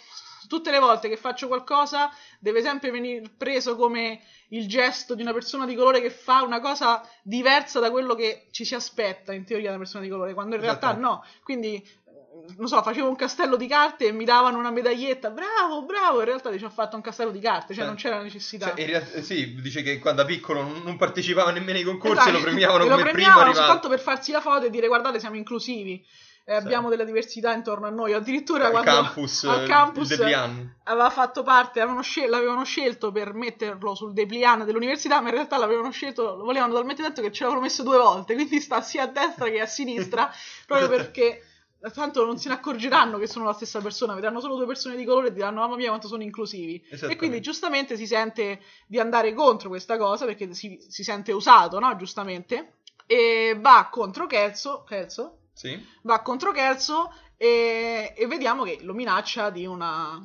tutte 0.49 0.71
le 0.71 0.79
volte 0.79 1.09
che 1.09 1.17
faccio 1.17 1.49
qualcosa 1.49 2.11
deve 2.39 2.63
sempre 2.63 2.91
venire 2.91 3.31
preso 3.37 3.77
come 3.77 4.21
il 4.49 4.69
gesto 4.69 5.15
di 5.15 5.23
una 5.23 5.33
persona 5.33 5.67
di 5.67 5.75
colore 5.75 6.01
che 6.01 6.11
fa 6.11 6.43
una 6.43 6.61
cosa 6.61 7.07
diversa 7.23 7.81
da 7.81 7.91
quello 7.91 8.15
che 8.15 8.49
ci 8.51 8.65
si 8.65 8.75
aspetta 8.75 9.33
in 9.33 9.45
teoria 9.45 9.69
da 9.69 9.77
una 9.77 9.85
persona 9.85 10.05
di 10.05 10.11
colore, 10.11 10.35
quando 10.35 10.57
in 10.57 10.61
realtà 10.61 10.93
no. 10.93 11.25
Quindi 11.43 11.77
eh, 11.77 12.55
non 12.57 12.69
so, 12.69 12.83
facevo 12.83 13.09
un 13.09 13.17
castello 13.17 13.57
di 13.57 13.67
carte 13.67 14.07
e 14.07 14.13
mi 14.13 14.25
davano 14.25 14.59
una 14.59 14.71
medaglietta, 14.71 15.31
bravo, 15.31 15.85
bravo, 15.85 16.19
in 16.19 16.27
realtà 16.27 16.51
dice 16.51 16.67
ho 16.67 16.71
fatto 16.71 16.97
un 16.97 17.03
castello 17.03 17.31
di 17.31 17.41
carte, 17.41 17.73
cioè 17.73 17.77
Cioè, 17.77 17.87
non 17.87 17.95
c'era 17.97 18.21
necessità. 18.21 18.75
Cioè, 18.75 18.87
realtà, 18.87 19.23
sì, 19.23 19.55
dice 19.61 19.83
che 19.83 19.99
quando 19.99 20.23
da 20.23 20.29
piccolo 20.29 20.63
non, 20.63 20.97
partecipava 20.97 21.51
nemmeno 21.51 21.79
ai 21.79 21.85
concorsi 21.85 22.19
Esatto, 22.19 22.29
e 22.29 22.33
lo 22.33 22.41
premiavano 22.41 22.85
e 22.85 22.89
come 22.89 22.91
lo 22.91 22.97
primo 22.97 23.13
premiavano 23.13 23.41
arrivato. 23.43 23.67
soltanto 23.67 23.89
per 23.89 24.01
farsi 24.01 24.33
la 24.33 24.41
foto 24.41 24.67
e 24.67 24.71
dire 24.71 24.87
guardate 24.87 25.19
siamo 25.19 25.37
inclusivi 25.37 26.05
eh, 26.45 26.55
abbiamo 26.55 26.89
della 26.89 27.05
diversità 27.05 27.53
intorno 27.53 27.87
a 27.87 27.91
noi 27.91 28.13
addirittura 28.13 28.67
Al 28.67 28.71
quando 28.73 28.91
campus, 28.91 29.45
al 29.45 29.63
eh, 29.63 29.67
campus 29.67 30.09
Deplian. 30.09 30.77
aveva 30.85 31.11
fatto 31.11 31.43
parte 31.43 31.85
scel- 32.03 32.29
l'avevano 32.29 32.65
scelto 32.65 33.13
per 33.13 33.33
metterlo 33.33 33.95
sul 33.95 34.13
dépliant 34.13 34.65
dell'università 34.65 35.21
ma 35.21 35.29
in 35.29 35.35
realtà 35.35 35.57
l'avevano 35.57 35.91
scelto 35.91 36.37
lo 36.37 36.45
volevano 36.45 36.75
talmente 36.75 37.03
tanto 37.03 37.23
che 37.23 37.31
ce 37.31 37.45
l'avevano 37.45 37.67
messo 37.67 37.83
due 37.85 37.99
volte 37.99 38.35
quindi 38.35 38.61
sta 38.61 38.81
sia 38.81 39.05
a 39.05 39.07
destra 39.07 39.49
che 39.49 39.61
a 39.61 39.67
sinistra 39.67 40.31
proprio 40.67 40.89
perché 40.89 41.47
tanto 41.93 42.25
non 42.25 42.39
se 42.39 42.49
ne 42.49 42.55
accorgeranno 42.55 43.19
che 43.19 43.27
sono 43.27 43.45
la 43.45 43.53
stessa 43.53 43.81
persona 43.81 44.15
vedranno 44.15 44.41
solo 44.41 44.57
due 44.57 44.67
persone 44.67 44.97
di 44.97 45.05
colore 45.05 45.29
e 45.29 45.33
diranno 45.33 45.61
mamma 45.61 45.77
mia 45.77 45.89
quanto 45.89 46.09
sono 46.09 46.23
inclusivi 46.23 46.81
e 46.91 47.17
quindi 47.17 47.41
giustamente 47.41 47.97
si 47.97 48.07
sente 48.07 48.61
di 48.87 48.99
andare 48.99 49.33
contro 49.35 49.69
questa 49.69 49.97
cosa 49.97 50.25
perché 50.25 50.55
si, 50.55 50.79
si 50.89 51.03
sente 51.03 51.33
usato, 51.33 51.81
no? 51.81 51.97
Giustamente. 51.97 52.75
E 53.05 53.59
va 53.61 53.89
contro 53.91 54.27
Kelso, 54.27 54.85
Kelso 54.85 55.39
Sì. 55.53 55.87
va 56.03 56.21
contro 56.23 56.51
Kelso 56.53 57.13
e, 57.37 58.15
e 58.17 58.27
vediamo 58.27 58.65
che 58.65 58.79
lo 58.83 58.95
minaccia 58.95 59.51
di 59.51 59.67
una... 59.67 60.23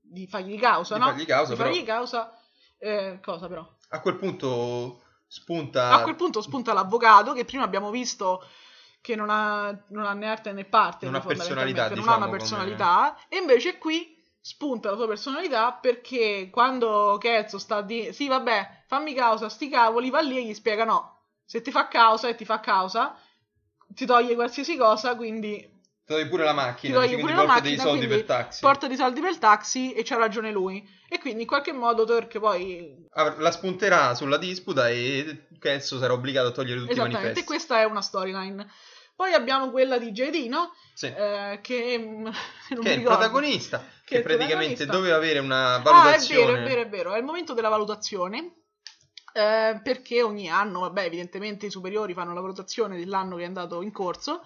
di 0.00 0.26
fargli 0.26 0.58
causa, 0.58 0.94
Di 0.94 1.00
no? 1.00 1.06
fargli 1.06 1.24
causa, 1.26 1.50
di 1.52 1.56
però- 1.56 1.70
fargli 1.70 1.84
causa. 1.84 2.38
Eh, 2.78 3.18
cosa 3.22 3.46
però? 3.48 3.68
A 3.90 4.00
quel 4.00 4.16
punto 4.16 5.02
spunta... 5.26 5.90
A 5.90 6.02
quel 6.02 6.16
punto 6.16 6.40
spunta 6.40 6.72
l'avvocato 6.72 7.32
che 7.32 7.44
prima 7.44 7.64
abbiamo 7.64 7.90
visto 7.90 8.44
che 9.00 9.14
non 9.16 9.30
ha, 9.30 9.70
non 9.88 10.04
ha 10.04 10.12
né 10.12 10.26
arte 10.28 10.52
né 10.52 10.64
parte, 10.64 11.06
Non 11.06 11.14
ha 11.14 11.20
personalità, 11.20 11.88
non 11.88 11.98
ha 12.00 12.16
una 12.16 12.26
diciamo, 12.26 12.30
personalità, 12.30 13.16
e 13.28 13.38
invece 13.38 13.78
qui 13.78 14.16
spunta 14.42 14.90
la 14.90 14.96
sua 14.96 15.06
personalità 15.06 15.72
perché 15.72 16.48
quando 16.50 17.18
Kelso 17.20 17.58
sta 17.58 17.76
a 17.76 17.82
dire 17.82 18.12
sì 18.14 18.26
vabbè 18.26 18.84
fammi 18.86 19.12
causa 19.12 19.50
sti 19.50 19.68
cavoli 19.68 20.08
va 20.08 20.20
lì 20.20 20.38
e 20.38 20.44
gli 20.46 20.54
spiega 20.54 20.84
no 20.84 21.24
se 21.44 21.60
ti 21.60 21.70
fa 21.70 21.88
causa 21.88 22.26
e 22.28 22.34
ti 22.36 22.46
fa 22.46 22.58
causa 22.58 23.14
ti 23.94 24.06
toglie 24.06 24.34
qualsiasi 24.34 24.76
cosa 24.76 25.16
quindi 25.16 25.58
Ti 26.04 26.12
togli 26.16 26.28
pure 26.28 26.44
la 26.44 26.50
ti 26.50 26.56
macchina, 26.56 26.94
toglie 26.94 27.06
quindi 27.08 27.22
pure 27.22 27.34
la 27.34 27.44
macchina 27.46 27.68
dei 27.68 27.78
soldi 27.78 28.06
per 28.06 28.24
taxi. 28.24 28.60
porta 28.60 28.86
dei 28.86 28.96
soldi 28.96 29.20
per 29.20 29.30
il 29.30 29.38
taxi 29.38 29.92
e 29.92 30.02
c'ha 30.02 30.16
ragione 30.16 30.50
lui 30.50 30.86
e 31.08 31.18
quindi 31.18 31.42
in 31.42 31.46
qualche 31.46 31.72
modo 31.72 32.04
Turk 32.04 32.38
poi 32.38 33.06
Ah, 33.12 33.34
La 33.38 33.50
spunterà 33.50 34.14
sulla 34.14 34.36
disputa 34.38 34.88
e 34.88 35.46
Kelso 35.58 35.98
sarà 35.98 36.12
obbligato 36.12 36.48
a 36.48 36.52
togliere 36.52 36.78
tutti 36.78 36.90
i 36.90 36.92
esattamente 36.92 37.20
manifesti. 37.22 37.46
questa 37.46 37.80
è 37.80 37.84
una 37.84 38.02
storyline 38.02 38.66
poi 39.16 39.32
abbiamo 39.34 39.70
quella 39.70 39.98
di 39.98 40.12
JD 40.12 40.46
no? 40.48 40.72
Sì. 40.94 41.06
Eh, 41.06 41.58
che 41.62 41.98
non 42.00 42.32
che 42.82 42.90
è 42.90 42.96
il 42.96 43.02
protagonista, 43.02 43.78
Che 44.04 44.16
che, 44.16 44.20
praticamente 44.22 44.86
protagonista. 44.86 44.92
doveva 44.92 45.16
avere 45.16 45.38
una 45.40 45.74
Ah, 45.74 45.78
è 45.78 45.82
valutazione. 45.82 46.52
vero, 46.52 46.56
è 46.56 46.62
vero, 46.68 46.80
è 46.80 46.88
vero. 46.88 47.12
È 47.14 47.18
il 47.18 47.24
momento 47.24 47.52
della 47.52 47.68
valutazione. 47.68 48.54
Eh, 49.32 49.80
perché 49.82 50.22
ogni 50.22 50.48
anno, 50.50 50.80
vabbè, 50.80 51.04
evidentemente 51.04 51.66
i 51.66 51.70
superiori 51.70 52.14
fanno 52.14 52.34
la 52.34 52.40
valutazione 52.40 52.96
dell'anno 52.96 53.36
che 53.36 53.42
è 53.42 53.46
andato 53.46 53.82
in 53.82 53.92
corso 53.92 54.42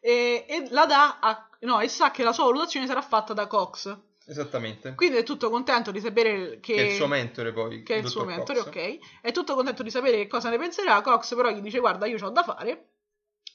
e, 0.00 0.44
e 0.48 0.66
la 0.70 0.86
dà 0.86 1.18
a, 1.20 1.48
no, 1.60 1.80
e 1.80 1.88
sa 1.88 2.10
che 2.10 2.22
la 2.22 2.32
sua 2.32 2.44
valutazione 2.44 2.86
sarà 2.86 3.02
fatta 3.02 3.32
da 3.32 3.46
Cox. 3.46 3.96
Esattamente. 4.26 4.94
Quindi 4.94 5.18
è 5.18 5.22
tutto 5.22 5.50
contento 5.50 5.90
di 5.90 6.00
sapere 6.00 6.58
che, 6.60 6.74
Che 6.74 6.82
è 6.82 6.86
il 6.90 6.94
suo 6.94 7.06
mentore 7.06 7.52
poi. 7.52 7.82
che 7.82 7.96
è 7.96 7.98
il 7.98 8.06
suo 8.08 8.24
mentore, 8.24 8.60
Cox. 8.60 8.68
ok. 8.68 8.98
È 9.20 9.32
tutto 9.32 9.54
contento 9.54 9.82
di 9.82 9.90
sapere 9.90 10.16
che 10.16 10.26
cosa 10.26 10.48
ne 10.48 10.58
penserà. 10.58 11.00
Cox 11.02 11.34
però 11.34 11.50
gli 11.50 11.60
dice 11.60 11.78
guarda 11.78 12.06
io 12.06 12.16
ho 12.24 12.30
da 12.30 12.42
fare, 12.42 12.92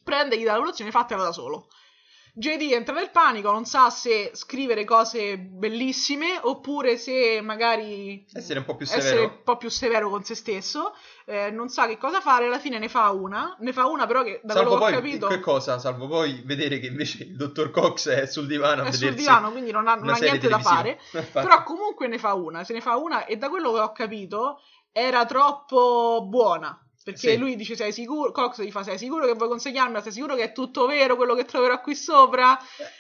prende, 0.04 0.38
gli 0.38 0.44
dà 0.44 0.52
la 0.52 0.58
valutazione, 0.58 0.92
fatela 0.92 1.24
da 1.24 1.32
solo. 1.32 1.70
JD 2.40 2.72
entra 2.72 2.94
nel 2.94 3.10
panico, 3.12 3.52
non 3.52 3.66
sa 3.66 3.90
se 3.90 4.32
scrivere 4.34 4.86
cose 4.86 5.38
bellissime 5.38 6.40
oppure 6.42 6.96
se 6.96 7.42
magari 7.42 8.26
Essere 8.32 8.60
un 8.60 8.66
po' 8.66 8.78
più 8.78 8.86
severo. 8.86 9.42
po' 9.44 9.58
più 9.58 9.70
severo 9.70 10.10
con 10.10 10.24
se 10.24 10.36
stesso, 10.36 10.96
eh, 11.26 11.52
non 11.52 11.68
sa 11.68 11.86
che 11.86 11.98
cosa 11.98 12.22
fare, 12.22 12.46
alla 12.46 12.60
fine 12.60 12.80
ne 12.80 12.88
fa 12.88 13.12
una, 13.12 13.58
ne 13.60 13.74
fa 13.74 13.88
una 13.88 14.08
però 14.08 14.24
che 14.24 14.40
da 14.42 14.54
Salvo 14.54 14.78
quello 14.78 14.86
che 14.86 14.92
poi, 14.92 14.94
ho 14.94 15.02
capito 15.02 15.28
che 15.28 15.40
cosa? 15.42 15.80
Salvo 15.80 16.08
poi 16.08 16.42
vedere 16.46 16.80
che 16.80 16.88
invece 16.88 17.24
il 17.24 17.36
dottor 17.36 17.72
Cox 17.72 18.08
è 18.08 18.26
sul 18.26 18.48
divano 18.48 18.84
è 18.84 18.92
sul 18.94 19.14
divano, 19.16 19.52
quindi 19.52 19.72
non 19.72 19.90
ha, 19.90 19.96
non 19.96 20.08
ha 20.08 20.18
niente 20.18 20.48
da 20.48 20.60
fare, 20.60 20.98
però 21.34 21.64
comunque 21.64 22.08
ne 22.08 22.20
fa 22.20 22.36
una, 22.36 22.64
se 22.64 22.72
ne 22.72 22.80
fa 22.80 22.96
una 22.96 23.26
e 23.26 23.36
da 23.36 23.50
quello 23.50 23.74
che 23.74 23.80
ho 23.80 23.92
capito 23.92 24.62
era 24.94 25.26
troppo 25.26 26.26
buona. 26.26 26.89
Perché 27.12 27.32
Sì. 27.32 27.38
lui 27.38 27.56
dice: 27.56 27.76
Sei 27.76 27.92
sicuro? 27.92 28.32
Cox 28.32 28.62
gli 28.62 28.72
fa: 28.72 28.84
Sei 28.84 28.98
sicuro 28.98 29.26
che 29.26 29.34
vuoi 29.34 29.50
consegnarmela? 29.50 30.02
Sei 30.02 30.12
sicuro 30.12 30.36
che 30.36 30.44
è 30.44 30.52
tutto 30.52 30.86
vero 30.86 31.16
quello 31.16 31.34
che 31.34 31.46
troverò 31.46 31.82
qui 31.82 31.96
sopra? 31.96 32.58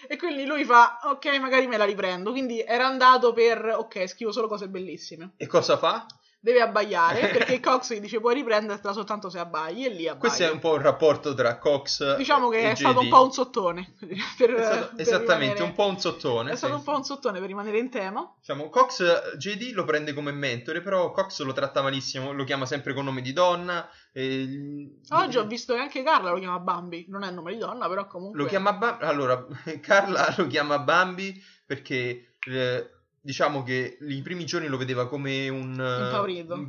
E 0.07 0.17
quindi 0.17 0.45
lui 0.45 0.65
fa: 0.65 0.99
Ok, 1.03 1.25
magari 1.39 1.67
me 1.67 1.77
la 1.77 1.85
riprendo. 1.85 2.31
Quindi 2.31 2.61
era 2.61 2.87
andato 2.87 3.33
per: 3.33 3.75
Ok, 3.77 4.07
scrivo 4.07 4.31
solo 4.31 4.47
cose 4.47 4.67
bellissime. 4.67 5.33
E 5.37 5.45
cosa 5.47 5.77
fa? 5.77 6.05
Deve 6.41 6.61
abbaiare 6.61 7.27
perché 7.33 7.59
Cox 7.59 7.93
gli 7.93 7.99
dice: 7.99 8.19
Puoi 8.19 8.33
riprendertela 8.33 8.93
soltanto 8.93 9.29
se 9.29 9.39
abbagli. 9.39 9.83
E 9.85 9.89
lì 9.89 10.07
abbaia. 10.07 10.17
Questo 10.17 10.43
è 10.43 10.49
un 10.49 10.59
po' 10.59 10.75
il 10.75 10.81
rapporto 10.81 11.33
tra 11.33 11.57
Cox 11.57 12.15
Diciamo 12.15 12.47
che 12.49 12.71
è 12.71 12.75
stato 12.75 13.01
un 13.01 13.09
po' 13.09 13.23
un 13.23 13.31
sottone. 13.31 13.95
Per, 13.99 14.63
stato- 14.63 14.95
per 14.95 15.01
esattamente, 15.01 15.55
rimanere- 15.55 15.63
un 15.63 15.73
po' 15.73 15.85
un 15.87 15.99
sottone. 15.99 16.51
È 16.51 16.55
stato 16.55 16.73
sì. 16.73 16.79
un 16.79 16.85
po' 16.85 16.95
un 16.95 17.03
sottone 17.03 17.39
per 17.39 17.47
rimanere 17.47 17.77
in 17.77 17.89
tema. 17.89 18.33
Diciamo, 18.39 18.69
Cox 18.69 19.35
JD 19.37 19.73
lo 19.73 19.83
prende 19.83 20.13
come 20.13 20.31
mentore, 20.31 20.81
però 20.81 21.11
Cox 21.11 21.41
lo 21.41 21.51
tratta 21.51 21.81
malissimo, 21.81 22.31
lo 22.31 22.43
chiama 22.45 22.65
sempre 22.65 22.93
con 22.93 23.03
nome 23.05 23.21
di 23.21 23.33
donna. 23.33 23.89
e- 24.13 24.99
Oggi 25.09 25.37
ho 25.37 25.45
visto 25.45 25.73
che 25.73 25.79
anche 25.79 26.03
Carla 26.03 26.31
lo 26.31 26.39
chiama 26.39 26.59
Bambi, 26.59 27.05
non 27.09 27.23
è 27.23 27.27
il 27.27 27.33
nome 27.33 27.51
di 27.51 27.59
donna, 27.59 27.87
però 27.89 28.07
comunque... 28.07 28.39
Lo 28.39 28.45
chiama 28.47 28.73
Bambi. 28.73 29.03
Allora, 29.03 29.45
Carla 29.81 30.33
lo 30.37 30.47
chiama 30.47 30.79
Bambi 30.79 31.43
perché 31.65 32.37
eh, 32.47 32.89
diciamo 33.21 33.63
che 33.63 33.97
i 34.01 34.21
primi 34.21 34.45
giorni 34.45 34.67
lo 34.67 34.77
vedeva 34.77 35.07
come 35.07 35.49
un, 35.49 35.77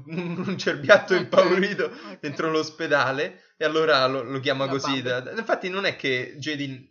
un, 0.06 0.44
un 0.46 0.58
cerbiatto 0.58 1.14
Ok, 1.14 1.20
impaurito 1.20 1.84
ok. 1.84 2.18
dentro 2.20 2.50
l'ospedale 2.50 3.42
e 3.56 3.64
allora 3.64 4.06
lo, 4.06 4.22
lo 4.22 4.40
chiama 4.40 4.66
Da 4.66 4.70
così. 4.72 5.02
Da- 5.02 5.32
infatti, 5.36 5.68
non 5.68 5.84
è 5.84 5.96
che 5.96 6.34
JD 6.38 6.88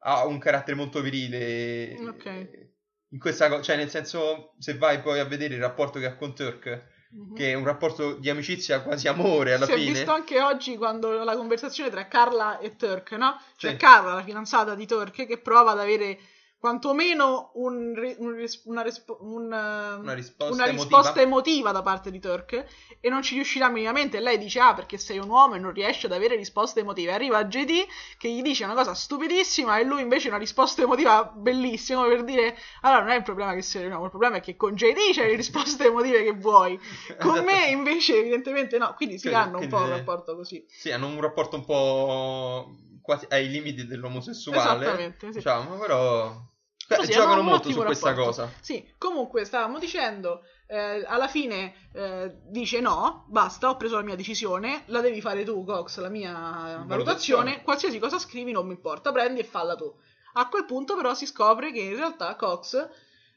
ha 0.00 0.24
un 0.26 0.38
carattere 0.38 0.76
molto 0.76 1.00
virile. 1.00 1.96
Ok. 2.06 2.66
In 3.10 3.18
questa 3.18 3.48
cosa, 3.48 3.62
cioè, 3.62 3.76
nel 3.76 3.88
senso, 3.90 4.54
se 4.58 4.76
vai 4.76 5.00
poi 5.00 5.18
a 5.18 5.24
vedere 5.24 5.54
il 5.54 5.60
rapporto 5.60 5.98
che 5.98 6.06
ha 6.06 6.16
con 6.16 6.34
Turk, 6.34 6.96
Mhm. 7.10 7.34
che 7.36 7.52
è 7.52 7.54
un 7.54 7.64
rapporto 7.64 8.16
di 8.16 8.28
amicizia 8.28 8.82
quasi 8.82 9.08
amore 9.08 9.54
alla 9.54 9.64
si 9.64 9.72
è 9.72 9.76
fine. 9.76 9.92
visto 9.92 10.12
anche 10.12 10.42
oggi 10.42 10.76
quando 10.76 11.24
la 11.24 11.36
conversazione 11.36 11.88
tra 11.88 12.06
Carla 12.06 12.58
e 12.58 12.76
Turk, 12.76 13.12
no? 13.12 13.40
Cioè 13.56 13.70
Sì. 13.70 13.76
Carla, 13.78 14.12
la 14.12 14.22
fidanzata 14.22 14.74
di 14.74 14.86
Turk, 14.86 15.24
che 15.24 15.38
prova 15.38 15.70
ad 15.70 15.78
avere 15.78 16.18
quantomeno 16.58 17.52
un, 17.54 17.94
un 18.18 18.46
una, 18.64 18.84
un, 19.20 19.52
eh, 19.52 19.94
Una 20.00 20.12
risposta 20.12 20.54
una 20.54 20.66
emotiva. 20.66 20.98
risposta 20.98 21.20
emotiva 21.20 21.72
da 21.72 21.82
parte 21.82 22.10
di 22.10 22.18
Turk 22.18 22.64
e 23.00 23.08
non 23.08 23.22
ci 23.22 23.34
riuscirà 23.34 23.68
minimamente. 23.68 24.20
Lei 24.20 24.38
dice: 24.38 24.60
Ah, 24.60 24.74
perché 24.74 24.98
sei 24.98 25.18
un 25.18 25.28
uomo 25.28 25.54
e 25.54 25.58
non 25.58 25.72
riesci 25.72 26.06
ad 26.06 26.12
avere 26.12 26.36
risposte 26.36 26.80
emotive. 26.80 27.12
Arriva 27.12 27.44
JD 27.44 27.86
che 28.18 28.28
gli 28.30 28.42
dice 28.42 28.64
una 28.64 28.74
cosa 28.74 28.94
stupidissima 28.94 29.78
e 29.78 29.84
lui 29.84 30.02
invece 30.02 30.28
una 30.28 30.38
risposta 30.38 30.82
emotiva 30.82 31.24
bellissima 31.24 32.04
per 32.06 32.24
dire: 32.24 32.56
Allora, 32.82 33.02
non 33.02 33.10
è 33.10 33.16
il 33.16 33.22
problema 33.22 33.54
che 33.54 33.62
sei 33.62 33.86
un 33.86 33.92
uomo, 33.92 34.04
il 34.04 34.10
problema 34.10 34.36
è 34.36 34.40
che 34.40 34.56
con 34.56 34.74
JD 34.74 35.14
c'hai 35.14 35.30
le 35.30 35.36
risposte 35.36 35.86
emotive 35.86 36.24
che 36.24 36.32
vuoi. 36.32 36.78
Con 37.20 37.44
me 37.44 37.68
invece, 37.70 38.18
evidentemente, 38.18 38.78
no. 38.78 38.94
Quindi 38.94 39.18
si 39.18 39.28
hanno 39.28 39.58
un 39.58 39.68
po' 39.68 39.78
un 39.78 39.88
rapporto 39.90 40.34
così. 40.34 40.64
Sì, 40.68 40.90
hanno 40.90 41.06
un 41.06 41.20
rapporto 41.20 41.56
un 41.56 41.64
po' 41.64 42.74
quasi 43.08 43.24
ai 43.30 43.48
limiti 43.48 43.86
dell'omosessuale. 43.86 45.16
Sì. 45.18 45.30
Diciamo, 45.30 45.78
però 45.78 46.38
Però 46.86 47.00
eh, 47.02 47.06
sì, 47.06 47.12
giocano 47.12 47.32
hanno 47.32 47.40
un 47.40 47.46
molto 47.46 47.70
su 47.70 47.82
questa 47.82 48.08
rapporto. 48.08 48.30
cosa. 48.30 48.52
Sì, 48.60 48.94
comunque 48.98 49.46
stavamo 49.46 49.78
dicendo, 49.78 50.42
eh, 50.66 51.02
alla 51.06 51.26
fine 51.26 51.88
eh, 51.94 52.36
dice 52.50 52.80
no, 52.80 53.24
basta, 53.28 53.70
ho 53.70 53.76
preso 53.78 53.96
la 53.96 54.02
mia 54.02 54.14
decisione, 54.14 54.82
la 54.88 55.00
devi 55.00 55.22
fare 55.22 55.42
tu, 55.42 55.64
Cox, 55.64 55.98
la 56.00 56.10
mia 56.10 56.32
valutazione, 56.32 56.86
Valutazione. 56.86 57.62
qualsiasi 57.62 57.98
cosa 57.98 58.18
scrivi 58.18 58.52
non 58.52 58.66
mi 58.66 58.72
importa, 58.74 59.10
prendi 59.10 59.40
e 59.40 59.44
falla 59.44 59.74
tu. 59.74 59.90
A 60.34 60.48
quel 60.48 60.66
punto 60.66 60.94
però 60.94 61.14
si 61.14 61.24
scopre 61.24 61.72
che 61.72 61.80
in 61.80 61.96
realtà 61.96 62.36
Cox 62.36 62.74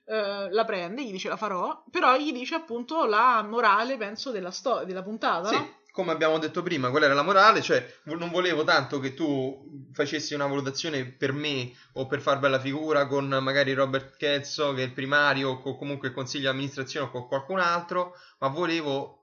eh, 0.05 0.51
la 0.51 0.65
prende, 0.65 1.03
gli 1.05 1.11
dice 1.11 1.29
la 1.29 1.37
farò, 1.37 1.81
però 1.89 2.17
gli 2.17 2.33
dice 2.33 2.55
appunto 2.55 3.05
la 3.05 3.41
morale, 3.41 3.95
penso, 3.95 4.31
della, 4.31 4.51
sto- 4.51 4.83
della 4.83 5.01
puntata. 5.01 5.47
Sì, 5.47 5.55
no? 5.55 5.79
Come 5.91 6.11
abbiamo 6.11 6.37
detto 6.39 6.61
prima, 6.61 6.89
quella 6.89 7.05
era 7.05 7.13
la 7.13 7.21
morale, 7.23 7.61
cioè 7.61 7.85
non 8.03 8.29
volevo 8.31 8.63
tanto 8.63 8.99
che 8.99 9.13
tu 9.13 9.87
facessi 9.93 10.33
una 10.33 10.47
valutazione 10.47 11.05
per 11.05 11.33
me 11.33 11.71
o 11.93 12.07
per 12.07 12.21
far 12.21 12.39
bella 12.39 12.59
figura 12.59 13.07
con 13.07 13.27
magari 13.27 13.73
Robert 13.73 14.15
Ketzo 14.17 14.73
che 14.73 14.83
è 14.83 14.85
il 14.85 14.93
primario 14.93 15.49
o 15.51 15.59
co- 15.59 15.75
comunque 15.75 16.07
il 16.09 16.13
consiglio 16.13 16.43
di 16.43 16.49
amministrazione 16.49 17.07
o 17.07 17.11
con 17.11 17.27
qualcun 17.27 17.59
altro, 17.59 18.15
ma 18.39 18.47
volevo 18.47 19.17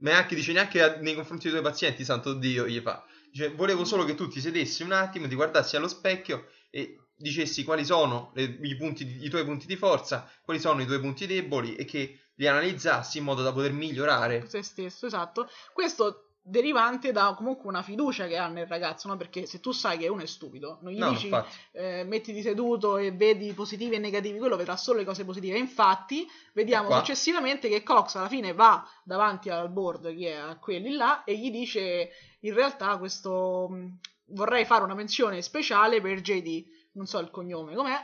neanche 0.00 0.34
dice 0.34 0.52
neanche 0.52 0.98
nei 1.00 1.14
confronti 1.14 1.50
dei 1.50 1.58
tuoi 1.58 1.70
pazienti, 1.70 2.04
santo 2.04 2.34
Dio, 2.34 2.66
gli 2.66 2.80
fa. 2.80 3.04
Dice, 3.30 3.50
volevo 3.50 3.84
solo 3.84 4.04
che 4.04 4.14
tu 4.14 4.28
ti 4.28 4.40
sedessi 4.40 4.82
un 4.82 4.92
attimo, 4.92 5.28
ti 5.28 5.34
guardassi 5.34 5.76
allo 5.76 5.88
specchio 5.88 6.48
e 6.70 6.98
dicessi 7.16 7.64
quali 7.64 7.84
sono 7.84 8.30
le- 8.34 8.58
i, 8.62 8.76
punti 8.76 9.24
i 9.24 9.28
tuoi 9.28 9.44
punti 9.44 9.66
di 9.66 9.76
forza, 9.76 10.30
quali 10.42 10.60
sono 10.60 10.80
i 10.82 10.86
tuoi 10.86 11.00
punti 11.00 11.26
deboli 11.26 11.74
e 11.76 11.84
che 11.84 12.18
li 12.38 12.46
analizzassi 12.46 13.18
in 13.18 13.24
modo 13.24 13.42
da 13.42 13.52
poter 13.52 13.72
migliorare. 13.72 14.46
se 14.48 14.62
stesso, 14.62 15.06
esatto. 15.06 15.48
Questo 15.72 16.24
derivante 16.40 17.12
da 17.12 17.34
comunque 17.36 17.68
una 17.68 17.82
fiducia 17.82 18.26
che 18.26 18.38
ha 18.38 18.48
nel 18.48 18.66
ragazzo, 18.66 19.08
no? 19.08 19.16
Perché 19.16 19.44
se 19.44 19.60
tu 19.60 19.72
sai 19.72 19.98
che 19.98 20.08
uno 20.08 20.22
è 20.22 20.26
stupido, 20.26 20.78
non 20.82 20.92
gli 20.92 20.98
No, 20.98 21.10
dici 21.10 21.30
eh, 21.72 22.04
mettiti 22.04 22.40
seduto 22.40 22.96
e 22.96 23.12
vedi 23.12 23.52
positivi 23.52 23.96
e 23.96 23.98
negativi, 23.98 24.38
quello 24.38 24.56
vedrà 24.56 24.76
solo 24.76 24.98
le 25.00 25.04
cose 25.04 25.24
positive. 25.24 25.58
Infatti, 25.58 26.26
vediamo 26.54 26.86
Qua. 26.86 26.98
successivamente 26.98 27.68
che 27.68 27.82
Cox 27.82 28.14
alla 28.14 28.28
fine 28.28 28.54
va 28.54 28.82
davanti 29.04 29.50
al 29.50 29.68
board, 29.70 30.16
che 30.16 30.32
è 30.32 30.36
a 30.36 30.56
quelli 30.58 30.92
là, 30.92 31.24
e 31.24 31.36
gli 31.36 31.50
dice 31.50 32.10
in 32.40 32.54
realtà 32.54 32.96
questo 32.96 33.68
mh, 33.68 33.98
vorrei 34.28 34.64
fare 34.64 34.84
una 34.84 34.94
menzione 34.94 35.42
speciale 35.42 36.00
per 36.00 36.20
JD, 36.20 36.64
non 36.92 37.06
so 37.06 37.18
il 37.18 37.30
cognome 37.30 37.74
com'è, 37.74 37.98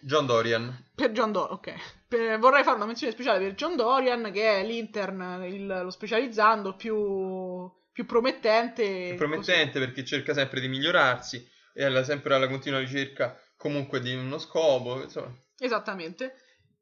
John 0.00 0.26
Dorian. 0.26 0.90
per 0.94 1.10
John 1.12 1.32
Dorian, 1.32 1.54
ok. 1.54 1.74
Per- 2.08 2.38
vorrei 2.38 2.62
fare 2.62 2.76
una 2.76 2.86
menzione 2.86 3.12
speciale 3.12 3.38
per 3.38 3.54
John 3.54 3.76
Dorian, 3.76 4.30
che 4.32 4.60
è 4.60 4.64
l'intern, 4.64 5.44
il- 5.44 5.66
lo 5.66 5.90
specializzando 5.90 6.76
più, 6.76 7.70
più 7.92 8.06
promettente. 8.06 9.10
È 9.10 9.14
promettente 9.14 9.78
perché 9.78 10.04
cerca 10.04 10.32
sempre 10.34 10.60
di 10.60 10.68
migliorarsi 10.68 11.46
e 11.74 11.84
alla, 11.84 12.04
sempre 12.04 12.34
alla 12.34 12.48
continua 12.48 12.78
ricerca 12.78 13.38
comunque 13.56 14.00
di 14.00 14.14
uno 14.14 14.38
scopo, 14.38 15.02
insomma. 15.02 15.26
Così. 15.26 15.64
Esattamente. 15.64 16.34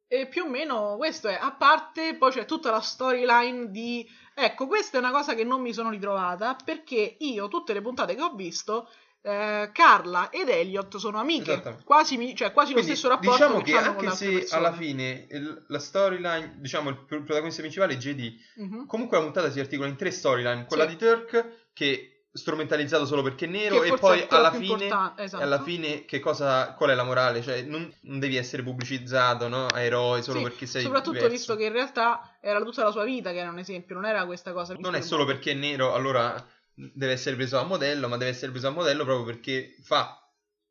E 0.07 0.27
più 0.29 0.45
o 0.45 0.49
meno 0.49 0.97
questo 0.97 1.29
è. 1.29 1.39
A 1.41 1.53
parte, 1.53 2.17
poi 2.17 2.31
c'è 2.31 2.45
tutta 2.45 2.71
la 2.71 2.81
storyline 2.81 3.71
di... 3.71 4.07
Ecco, 4.35 4.67
questa 4.67 4.97
è 4.99 5.01
una 5.01 5.11
cosa 5.13 5.35
che 5.35 5.45
non 5.45 5.61
mi 5.61 5.73
sono 5.73 5.91
ritrovata, 5.91 6.57
perché 6.63 7.17
io, 7.21 7.49
tutte 7.49 7.73
le 7.73 7.81
puntate 7.81 8.15
che 8.15 8.23
ho 8.23 8.35
visto... 8.35 8.89
eh, 9.27 9.71
Carla 9.73 10.29
ed 10.29 10.51
Elliot 10.51 10.99
sono 10.99 11.19
amiche, 11.19 11.53
Esattamente. 11.53 11.85
quasi, 11.85 12.35
cioè, 12.37 12.53
quasi 12.53 12.73
lo 12.75 12.81
Quindi 12.81 12.95
stesso 12.97 13.09
rapporto 13.09 13.31
diciamo 13.33 13.59
che, 13.63 13.73
che 13.73 13.79
anche 13.79 14.11
se 14.11 14.47
alla 14.55 14.73
fine 14.75 15.27
il- 15.31 15.65
la 15.69 15.79
storyline, 15.79 16.57
diciamo 16.59 16.91
il 16.91 16.97
pro- 17.07 17.23
protagonista 17.23 17.63
principale 17.63 17.95
è 17.95 17.97
JD, 17.97 18.35
Mhm. 18.57 18.87
comunque 18.87 19.17
la 19.17 19.23
puntata 19.23 19.51
si 19.51 19.61
articola 19.61 19.89
in 19.89 19.97
tre 19.97 20.11
storyline, 20.11 20.67
quella 20.67 20.85
Sì. 20.87 20.91
di 20.91 20.97
Turk 20.97 21.47
che 21.73 22.11
strumentalizzato 22.37 23.07
solo 23.07 23.23
perché 23.23 23.45
è 23.47 23.49
nero 23.49 23.79
Che 23.81 23.87
e 23.87 23.97
poi 23.97 24.27
alla 24.29 24.51
fine 24.53 24.87
esatto. 25.17 25.43
alla 25.43 25.63
fine 25.63 26.05
che 26.05 26.19
cosa, 26.21 26.75
qual 26.75 26.91
è 26.91 26.95
la 26.95 27.05
morale? 27.05 27.41
Cioè, 27.43 27.63
non, 27.63 27.91
non 28.03 28.19
devi 28.19 28.37
essere 28.37 28.63
pubblicizzato, 28.65 29.47
no? 29.49 29.67
A 29.69 29.81
eroi 29.81 30.21
solo 30.23 30.39
Sì, 30.39 30.43
perché 30.45 30.67
sei 30.67 30.83
soprattutto 30.83 31.13
diverso. 31.13 31.33
visto 31.33 31.57
che 31.57 31.65
in 31.67 31.73
realtà 31.73 32.37
era 32.41 32.61
tutta 32.61 32.83
la 32.83 32.91
sua 32.91 33.05
vita 33.05 33.31
che 33.31 33.39
era 33.39 33.51
un 33.51 33.59
esempio, 33.59 33.95
non 33.95 34.05
era 34.05 34.27
questa 34.27 34.53
cosa. 34.53 34.75
Non 34.79 34.97
è 34.97 35.01
solo 35.01 35.25
perché 35.25 35.53
è 35.53 35.55
nero, 35.55 35.95
allora 35.95 36.45
deve 36.75 37.13
essere 37.13 37.37
preso 37.37 37.59
a 37.59 37.65
modello, 37.65 38.09
ma 38.09 38.17
deve 38.17 38.31
essere 38.31 38.51
preso 38.51 38.69
a 38.69 38.71
modello 38.71 39.05
proprio 39.05 39.25
perché 39.25 39.77
fa 39.83 40.19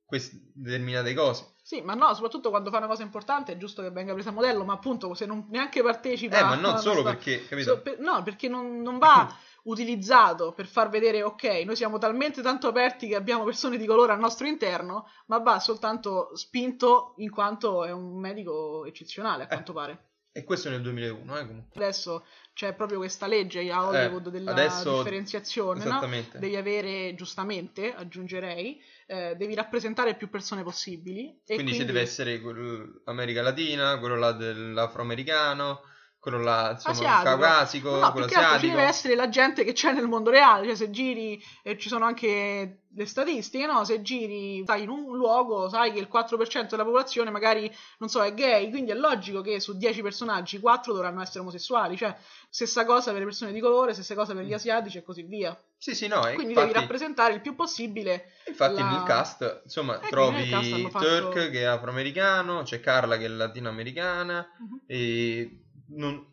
queste 0.06 0.52
determinate 0.54 1.14
cose. 1.14 1.54
Sì, 1.64 1.82
ma 1.82 1.94
no, 1.94 2.14
soprattutto 2.14 2.50
quando 2.50 2.70
fa 2.70 2.78
una 2.78 2.88
cosa 2.88 3.04
importante 3.04 3.54
è 3.54 3.58
giusto 3.58 3.82
che 3.82 3.90
venga 3.90 4.14
presa 4.14 4.30
a 4.30 4.34
modello, 4.34 4.66
ma 4.66 4.74
appunto 4.74 5.14
se 5.14 5.26
non 5.26 5.46
neanche 5.50 5.82
partecipa... 5.82 6.38
Eh, 6.38 6.44
ma 6.44 6.56
non 6.56 6.78
solo 6.78 7.02
questa- 7.02 7.14
perché, 7.14 7.48
capito? 7.48 7.76
So- 7.76 7.82
per- 7.82 8.00
no, 8.00 8.22
perché 8.22 8.50
non, 8.50 8.82
non 8.82 8.98
va 9.00 9.34
utilizzato 9.64 10.52
per 10.52 10.68
far 10.68 10.90
vedere, 10.90 11.24
ok, 11.24 11.64
noi 11.66 11.78
siamo 11.78 11.98
talmente 11.98 12.42
tanto 12.42 12.68
aperti 12.68 13.08
che 13.08 13.16
abbiamo 13.16 13.46
persone 13.46 13.78
di 13.78 13.86
colore 13.86 14.12
al 14.12 14.20
nostro 14.20 14.46
interno, 14.46 15.08
ma 15.28 15.38
va 15.40 15.60
soltanto 15.60 16.36
spinto 16.36 17.14
in 17.18 17.32
quanto 17.32 17.86
è 17.86 17.92
un 17.92 18.20
medico 18.20 18.86
eccezionale, 18.86 19.44
a 19.44 19.48
quanto 19.48 19.72
pare. 19.72 20.10
E 20.36 20.44
questo 20.44 20.70
nel 20.70 20.82
2001, 20.82 21.38
eh, 21.38 21.48
comunque. 21.48 21.80
Adesso 21.80 22.26
c'è 22.54 22.74
proprio 22.74 23.00
questa 23.00 23.26
legge 23.28 23.70
a 23.72 23.88
Hollywood 23.88 24.28
Eh, 24.28 24.32
della 24.32 24.52
adesso- 24.52 24.98
differenziazione, 24.98 25.84
no? 25.86 26.08
Devi 26.38 26.56
avere, 26.56 27.16
giustamente, 27.16 27.94
aggiungerei, 27.94 28.80
eh, 29.08 29.36
devi 29.36 29.56
rappresentare 29.56 30.16
più 30.16 30.30
persone 30.30 30.62
possibili. 30.64 31.40
E 31.46 31.56
quindi, 31.56 31.74
ci 31.74 31.86
deve 31.86 32.02
essere 32.02 32.40
quello 32.40 33.02
America 33.06 33.42
Latina, 33.42 33.98
quello 33.98 34.16
là 34.16 34.32
dell'afroamericano, 34.32 35.82
quello 36.24 36.42
là, 36.42 36.72
insomma, 36.72 36.96
Asiatico. 36.96 37.24
caucasico, 37.24 37.90
No, 37.90 38.12
quello 38.12 38.26
altro 38.26 38.28
ci 38.30 38.34
asiatico. 38.36 38.72
deve 38.76 38.88
essere 38.88 39.16
la 39.16 39.28
gente 39.28 39.66
che 39.66 39.74
c'è 39.74 39.92
nel 39.92 40.08
mondo 40.08 40.30
reale, 40.30 40.66
cioè 40.68 40.76
se 40.76 40.90
giri, 40.90 41.44
e 41.62 41.78
ci 41.78 41.90
sono 41.90 42.06
anche 42.06 42.78
le 42.96 43.06
statistiche, 43.06 43.66
no? 43.66 43.84
Se 43.84 44.02
giri 44.02 44.64
sai, 44.66 44.84
in 44.84 44.90
un 44.90 45.18
luogo, 45.18 45.68
sai 45.68 45.92
che 45.92 46.00
il 46.00 46.08
4% 46.10 46.78
della 46.78 46.86
popolazione 46.86 47.30
magari, 47.30 47.70
non 47.98 48.08
so, 48.08 48.24
è 48.24 48.34
gay, 48.34 48.70
quindi 48.70 48.92
è 48.92 48.96
logico 48.96 49.42
che 49.42 49.60
su 49.60 49.76
10 49.78 50.02
personaggi 50.02 50.62
4 50.62 50.94
dovranno 50.94 51.22
essere 51.22 51.40
omosessuali, 51.42 51.98
cioè 51.98 52.16
stessa 52.50 52.86
cosa 52.86 53.10
per 53.12 53.20
le 53.20 53.26
persone 53.26 53.52
di 53.52 53.60
colore, 53.60 53.94
stessa 53.94 54.16
cosa 54.16 54.34
per 54.34 54.46
gli 54.46 54.54
asiatici 54.54 55.00
e 55.00 55.04
così 55.04 55.24
via. 55.24 55.62
Sì, 55.78 55.94
sì, 55.94 56.08
no, 56.08 56.26
e 56.26 56.36
Quindi 56.36 56.54
infatti, 56.54 56.68
devi 56.72 56.80
rappresentare 56.80 57.34
il 57.34 57.42
più 57.42 57.56
possibile 57.56 58.32
infatti 58.46 58.80
la- 58.82 58.88
nel 58.92 59.04
cast, 59.04 59.62
insomma, 59.66 60.00
Eh, 60.00 60.08
trovi 60.08 60.48
cast 60.50 60.88
fatto- 60.90 61.06
Turk 61.06 61.50
che 61.50 61.60
è 61.60 61.64
afroamericano, 61.64 62.62
c'è 62.64 62.80
Carla 62.80 63.18
che 63.18 63.26
è 63.26 63.28
latinoamericana 63.28 64.48
Mhm. 64.60 64.80
e 64.88 65.58
non- 65.96 66.28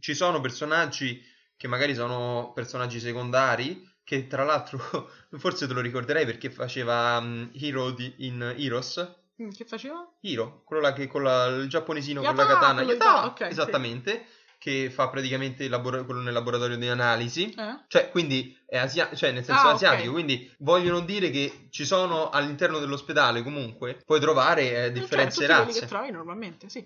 ci 0.00 0.14
sono 0.14 0.40
personaggi 0.40 1.22
che 1.56 1.66
magari 1.68 1.94
sono 1.94 2.52
personaggi 2.54 3.00
secondari 3.00 3.84
che 4.04 4.26
tra 4.26 4.44
l'altro 4.44 4.78
forse 5.38 5.66
te 5.66 5.72
lo 5.72 5.80
ricorderai 5.80 6.24
perché 6.24 6.50
faceva 6.50 7.20
mm, 7.20 7.48
Hero 7.54 7.90
di- 7.90 8.14
in 8.18 8.54
Heroes 8.56 9.16
Mm, 9.40 9.50
Che 9.50 9.64
faceva? 9.64 10.04
Hiro, 10.22 10.64
quello 10.64 10.82
là 10.82 10.92
che 10.92 11.06
con 11.06 11.22
la- 11.22 11.46
il 11.46 11.68
giapponesino 11.68 12.20
con 12.22 12.30
Yata, 12.34 12.42
la 12.42 12.54
katana, 12.58 12.82
Yata, 12.82 13.04
Yata, 13.04 13.26
ok, 13.26 13.38
sì. 13.38 13.44
esattamente, 13.52 14.26
che 14.58 14.90
fa 14.90 15.08
praticamente 15.10 15.62
il 15.62 15.70
labora- 15.70 16.02
quello 16.02 16.18
nel 16.22 16.32
laboratorio 16.32 16.76
di 16.76 16.88
analisi. 16.88 17.48
Eh? 17.56 17.84
Cioè, 17.86 18.10
quindi 18.10 18.58
è 18.66 18.78
asia- 18.78 19.14
cioè, 19.14 19.30
nel 19.30 19.44
senso 19.44 19.68
Ah, 19.68 19.74
asiatico, 19.74 20.10
quindi 20.10 20.52
vogliono 20.58 20.98
dire 21.02 21.30
che 21.30 21.68
ci 21.70 21.84
sono 21.84 22.30
all'interno 22.30 22.80
dell'ospedale 22.80 23.44
comunque, 23.44 24.02
puoi 24.04 24.18
trovare 24.18 24.62
eh, 24.62 24.72
Cioè, 24.72 24.90
differenze 24.90 25.46
quelli 25.46 25.60
razze. 25.64 25.80
che 25.82 25.86
trovi 25.86 26.10
normalmente, 26.10 26.68
sì. 26.68 26.84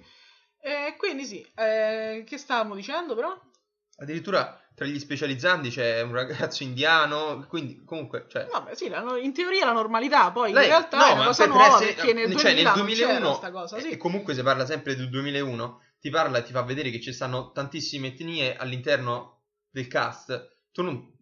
E 0.65 0.95
quindi 0.97 1.25
sì, 1.25 1.45
eh, 1.57 2.23
che 2.27 2.39
stavamo 2.39 2.75
dicendo 2.77 3.15
però? 3.17 3.37
Addirittura 3.97 4.57
tra 4.75 4.87
gli 4.87 4.99
specializzanti 4.99 5.71
c'è 5.71 6.01
un 6.03 6.13
ragazzo 6.13 6.63
indiano, 6.63 7.45
quindi 7.49 7.83
comunque, 7.85 8.27
cioè, 8.29 8.47
Vabbè, 8.51 8.75
sì, 8.75 8.89
la- 8.89 9.19
in 9.21 9.33
teoria 9.35 9.65
la 9.67 9.73
normalità, 9.73 10.31
poi 10.31 10.53
Lei- 10.53 10.65
in 10.65 10.71
realtà 10.71 10.97
no, 10.99 11.05
è 11.05 11.13
una 11.13 11.25
cosa 11.27 11.45
per 11.45 11.53
nuova 11.53 11.75
essere- 11.77 11.95
perché 11.95 12.13
nel 12.13 12.29
2000, 12.31 12.41
cioè, 12.41 12.55
nel 12.55 12.65
non 12.65 12.75
2001 12.75 13.19
c'era 13.21 13.35
sta 13.35 13.51
cosa, 13.51 13.79
sì. 13.81 13.91
e 13.91 13.97
comunque 13.97 14.35
si 14.35 14.43
parla 14.43 14.65
sempre 14.65 14.95
del 14.97 15.09
2001 15.11 15.81
ti 16.01 16.11
parla 16.11 16.39
e 16.39 16.43
ti 16.45 16.53
fa 16.53 16.63
vedere 16.63 16.91
che 16.91 17.01
ci 17.01 17.13
stanno 17.13 17.51
tantissime 17.53 18.09
etnie 18.09 18.57
all'interno 18.57 19.43
del 19.71 19.87
cast 19.89 20.57
tu 20.73 20.83
non, 20.83 21.17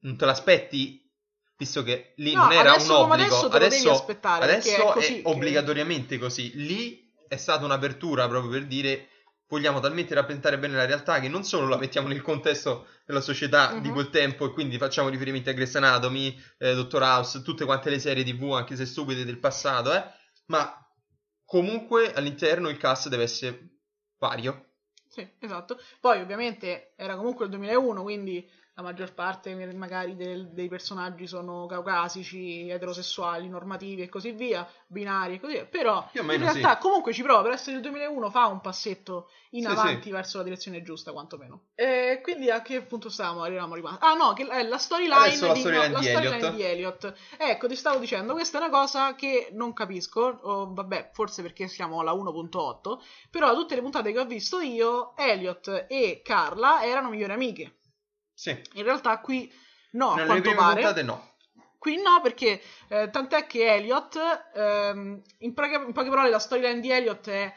non 0.00 0.16
te 0.16 0.24
l'aspetti 0.24 1.08
visto 1.56 1.82
che 1.82 2.14
lì 2.16 2.32
No, 2.32 2.42
non 2.44 2.52
era 2.52 2.72
adesso 2.72 2.96
un 3.04 3.10
obbligo 3.10 3.22
adesso 3.36 3.48
te 3.48 3.58
lo 3.58 3.68
devi 3.68 3.88
aspettare, 3.88 4.46
perché 4.46 4.74
adesso 4.74 4.88
è 4.88 4.92
così 4.92 5.14
che- 5.22 5.28
obbligatoriamente 5.28 6.18
così 6.18 6.50
lì 6.54 7.11
è 7.32 7.36
stata 7.38 7.64
un'apertura 7.64 8.28
proprio 8.28 8.50
per 8.50 8.66
dire 8.66 9.08
vogliamo 9.48 9.80
talmente 9.80 10.14
rappresentare 10.14 10.58
bene 10.58 10.76
la 10.76 10.84
realtà 10.84 11.18
che 11.18 11.28
non 11.28 11.44
solo 11.44 11.66
la 11.66 11.78
mettiamo 11.78 12.08
nel 12.08 12.20
contesto 12.20 12.86
della 13.06 13.22
società 13.22 13.78
di 13.80 13.88
Mhm. 13.88 13.94
quel 13.94 14.10
tempo 14.10 14.44
e 14.46 14.52
quindi 14.52 14.76
facciamo 14.76 15.08
riferimenti 15.08 15.48
a 15.48 15.52
Grey's 15.54 15.74
Anatomy, 15.76 16.38
eh, 16.58 16.74
Dottor 16.74 17.02
House, 17.02 17.42
tutte 17.42 17.64
quante 17.64 17.88
le 17.90 17.98
serie 17.98 18.22
tv, 18.24 18.52
anche 18.52 18.76
se 18.76 18.84
stupide 18.84 19.24
del 19.24 19.38
passato, 19.38 19.94
eh, 19.94 20.04
ma 20.46 20.74
comunque 21.44 22.12
all'interno 22.12 22.68
il 22.68 22.76
cast 22.76 23.08
deve 23.08 23.22
essere 23.24 23.68
vario. 24.18 24.66
Sì, 25.08 25.26
esatto. 25.40 25.78
Poi 26.00 26.20
ovviamente 26.20 26.94
era 26.96 27.16
comunque 27.16 27.44
il 27.44 27.50
2001, 27.50 28.02
quindi 28.02 28.48
la 28.82 28.88
maggior 28.88 29.14
parte 29.14 29.54
magari 29.74 30.16
del- 30.16 30.48
dei 30.52 30.68
personaggi 30.68 31.26
sono 31.26 31.66
caucasici, 31.66 32.68
eterosessuali, 32.68 33.48
normativi 33.48 34.02
e 34.02 34.08
così 34.08 34.32
via, 34.32 34.68
binari 34.86 35.34
e 35.34 35.40
così 35.40 35.52
via. 35.54 35.64
Però 35.66 36.08
in 36.12 36.26
realtà 36.38 36.78
comunque 36.78 37.12
ci 37.12 37.22
prova, 37.22 37.42
per 37.42 37.52
essere 37.52 37.76
il 37.76 37.82
2001 37.82 38.30
fa 38.30 38.46
un 38.46 38.60
passetto 38.60 39.30
in 39.50 39.62
Sì, 39.62 39.68
avanti 39.68 40.02
sì. 40.04 40.10
verso 40.10 40.38
la 40.38 40.44
direzione 40.44 40.82
giusta, 40.82 41.12
quantomeno. 41.12 41.66
E 41.74 42.20
quindi 42.22 42.50
a 42.50 42.62
che 42.62 42.82
punto 42.82 43.08
stavamo? 43.08 43.44
Eravamo 43.44 43.74
rimasti. 43.74 44.04
Ah 44.04 44.14
no, 44.14 44.32
che 44.32 44.46
è 44.46 44.62
la 44.62 44.78
storyline 44.78 45.30
di, 45.30 45.36
storyline 45.36 45.88
no, 45.88 45.98
di 46.00 46.08
Elliot. 46.08 46.54
di 46.54 46.62
Elliot. 46.62 47.14
Ecco, 47.38 47.68
ti 47.68 47.76
stavo 47.76 47.98
dicendo, 47.98 48.32
questa 48.32 48.58
è 48.58 48.60
una 48.62 48.70
cosa 48.70 49.14
che 49.14 49.48
non 49.52 49.72
capisco, 49.72 50.38
o 50.42 50.72
vabbè, 50.72 51.10
forse 51.12 51.42
perché 51.42 51.68
siamo 51.68 52.00
alla 52.00 52.12
1.8, 52.12 52.98
però 53.30 53.54
tutte 53.54 53.74
le 53.74 53.82
puntate 53.82 54.12
che 54.12 54.18
ho 54.18 54.24
visto 54.24 54.60
io, 54.60 55.14
Elliot 55.16 55.86
e 55.88 56.22
Carla 56.24 56.82
erano 56.84 57.10
migliori 57.10 57.32
amiche. 57.32 57.76
Sì, 58.42 58.60
In 58.72 58.82
realtà 58.82 59.20
qui 59.20 59.48
no, 59.92 60.10
a 60.10 60.14
nelle 60.16 60.26
quanto 60.26 60.50
prime 60.50 60.82
pare. 60.82 61.02
no. 61.04 61.34
Qui 61.78 62.02
no, 62.02 62.20
perché 62.20 62.60
eh, 62.88 63.08
tant'è 63.08 63.46
che 63.46 63.72
Elliot, 63.72 64.18
ehm, 64.52 65.22
in, 65.38 65.54
poche, 65.54 65.74
in 65.76 65.92
poche 65.92 66.08
parole, 66.08 66.28
la 66.28 66.40
storyline 66.40 66.80
di 66.80 66.90
Elliot 66.90 67.28
è 67.28 67.54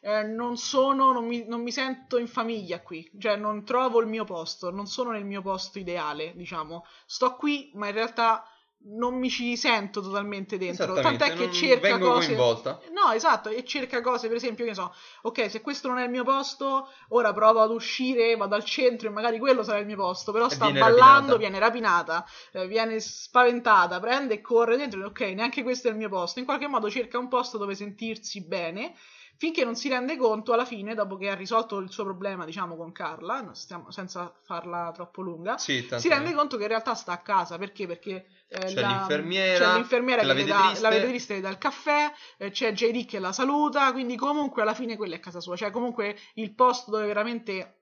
eh, 0.00 0.24
non 0.24 0.56
sono, 0.56 1.12
non 1.12 1.24
mi, 1.24 1.44
non 1.46 1.62
mi 1.62 1.70
sento 1.70 2.18
in 2.18 2.26
famiglia 2.26 2.80
qui, 2.80 3.08
cioè 3.16 3.36
non 3.36 3.64
trovo 3.64 4.00
il 4.00 4.08
mio 4.08 4.24
posto, 4.24 4.72
non 4.72 4.88
sono 4.88 5.12
nel 5.12 5.24
mio 5.24 5.40
posto 5.40 5.78
ideale, 5.78 6.32
diciamo. 6.34 6.84
Sto 7.06 7.36
qui, 7.36 7.70
ma 7.74 7.86
in 7.86 7.94
realtà 7.94 8.44
non 8.86 9.18
mi 9.18 9.30
ci 9.30 9.56
sento 9.56 10.00
totalmente 10.00 10.58
dentro. 10.58 10.94
Tant'è 11.00 11.32
che 11.34 11.50
cerca 11.50 11.98
cose. 11.98 12.26
coinvolta. 12.26 12.80
No, 12.92 13.12
esatto, 13.12 13.48
e 13.48 13.64
cerca 13.64 14.00
cose, 14.00 14.28
per 14.28 14.36
esempio, 14.36 14.64
che 14.64 14.74
so, 14.74 14.94
ok, 15.22 15.50
se 15.50 15.60
questo 15.60 15.88
non 15.88 15.98
è 15.98 16.04
il 16.04 16.10
mio 16.10 16.24
posto, 16.24 16.88
ora 17.08 17.32
provo 17.32 17.60
ad 17.60 17.70
uscire, 17.70 18.36
vado 18.36 18.54
al 18.54 18.64
centro 18.64 19.08
e 19.08 19.10
magari 19.10 19.38
quello 19.38 19.62
sarà 19.62 19.78
il 19.78 19.86
mio 19.86 19.96
posto, 19.96 20.32
però 20.32 20.48
E 20.48 20.50
sta 20.50 20.66
viene 20.66 20.80
ballando, 20.80 21.32
rapinata. 21.32 21.36
viene 21.36 21.58
rapinata, 21.58 22.26
eh, 22.52 22.66
viene 22.66 23.00
spaventata, 23.00 23.98
prende 24.00 24.34
e 24.34 24.40
corre 24.40 24.76
dentro, 24.76 25.04
ok, 25.06 25.20
neanche 25.20 25.62
questo 25.62 25.88
è 25.88 25.90
il 25.90 25.96
mio 25.96 26.08
posto. 26.08 26.38
In 26.38 26.44
qualche 26.44 26.66
modo 26.68 26.90
cerca 26.90 27.18
un 27.18 27.28
posto 27.28 27.58
dove 27.58 27.74
sentirsi 27.74 28.44
bene. 28.44 28.94
Finché 29.36 29.64
non 29.64 29.74
si 29.74 29.88
rende 29.88 30.16
conto, 30.16 30.52
alla 30.52 30.64
fine, 30.64 30.94
dopo 30.94 31.16
che 31.16 31.28
ha 31.28 31.34
risolto 31.34 31.78
il 31.78 31.90
suo 31.90 32.04
problema, 32.04 32.44
diciamo, 32.44 32.76
con 32.76 32.92
Carla, 32.92 33.50
stiamo- 33.54 33.90
senza 33.90 34.32
farla 34.44 34.90
troppo 34.92 35.22
lunga, 35.22 35.58
Sì, 35.58 35.86
si 35.96 36.08
rende 36.08 36.32
conto 36.32 36.56
che 36.56 36.62
in 36.62 36.68
realtà 36.68 36.94
sta 36.94 37.12
a 37.12 37.18
casa 37.18 37.58
perché? 37.58 37.86
Perché 37.86 38.26
eh, 38.48 38.58
C'è 38.58 38.80
la- 38.80 38.88
l'infermiera 38.88 39.66
c'è 39.66 39.74
l'infermiera 39.74 40.20
che 40.22 40.26
la 40.28 40.34
che 40.34 40.38
vede 40.44 40.52
dà, 40.52 40.80
la 40.80 40.88
vede 40.90 41.08
triste, 41.08 41.40
dà 41.40 41.48
il 41.48 41.58
caffè, 41.58 42.12
eh, 42.38 42.50
c'è 42.50 42.72
JD 42.72 43.04
che 43.06 43.18
la 43.18 43.32
saluta, 43.32 43.92
quindi 43.92 44.16
comunque 44.16 44.62
alla 44.62 44.74
fine 44.74 44.96
quella 44.96 45.16
è 45.16 45.20
casa 45.20 45.40
sua, 45.40 45.56
cioè 45.56 45.70
comunque 45.70 46.16
il 46.34 46.54
posto 46.54 46.90
dove 46.92 47.06
veramente 47.06 47.78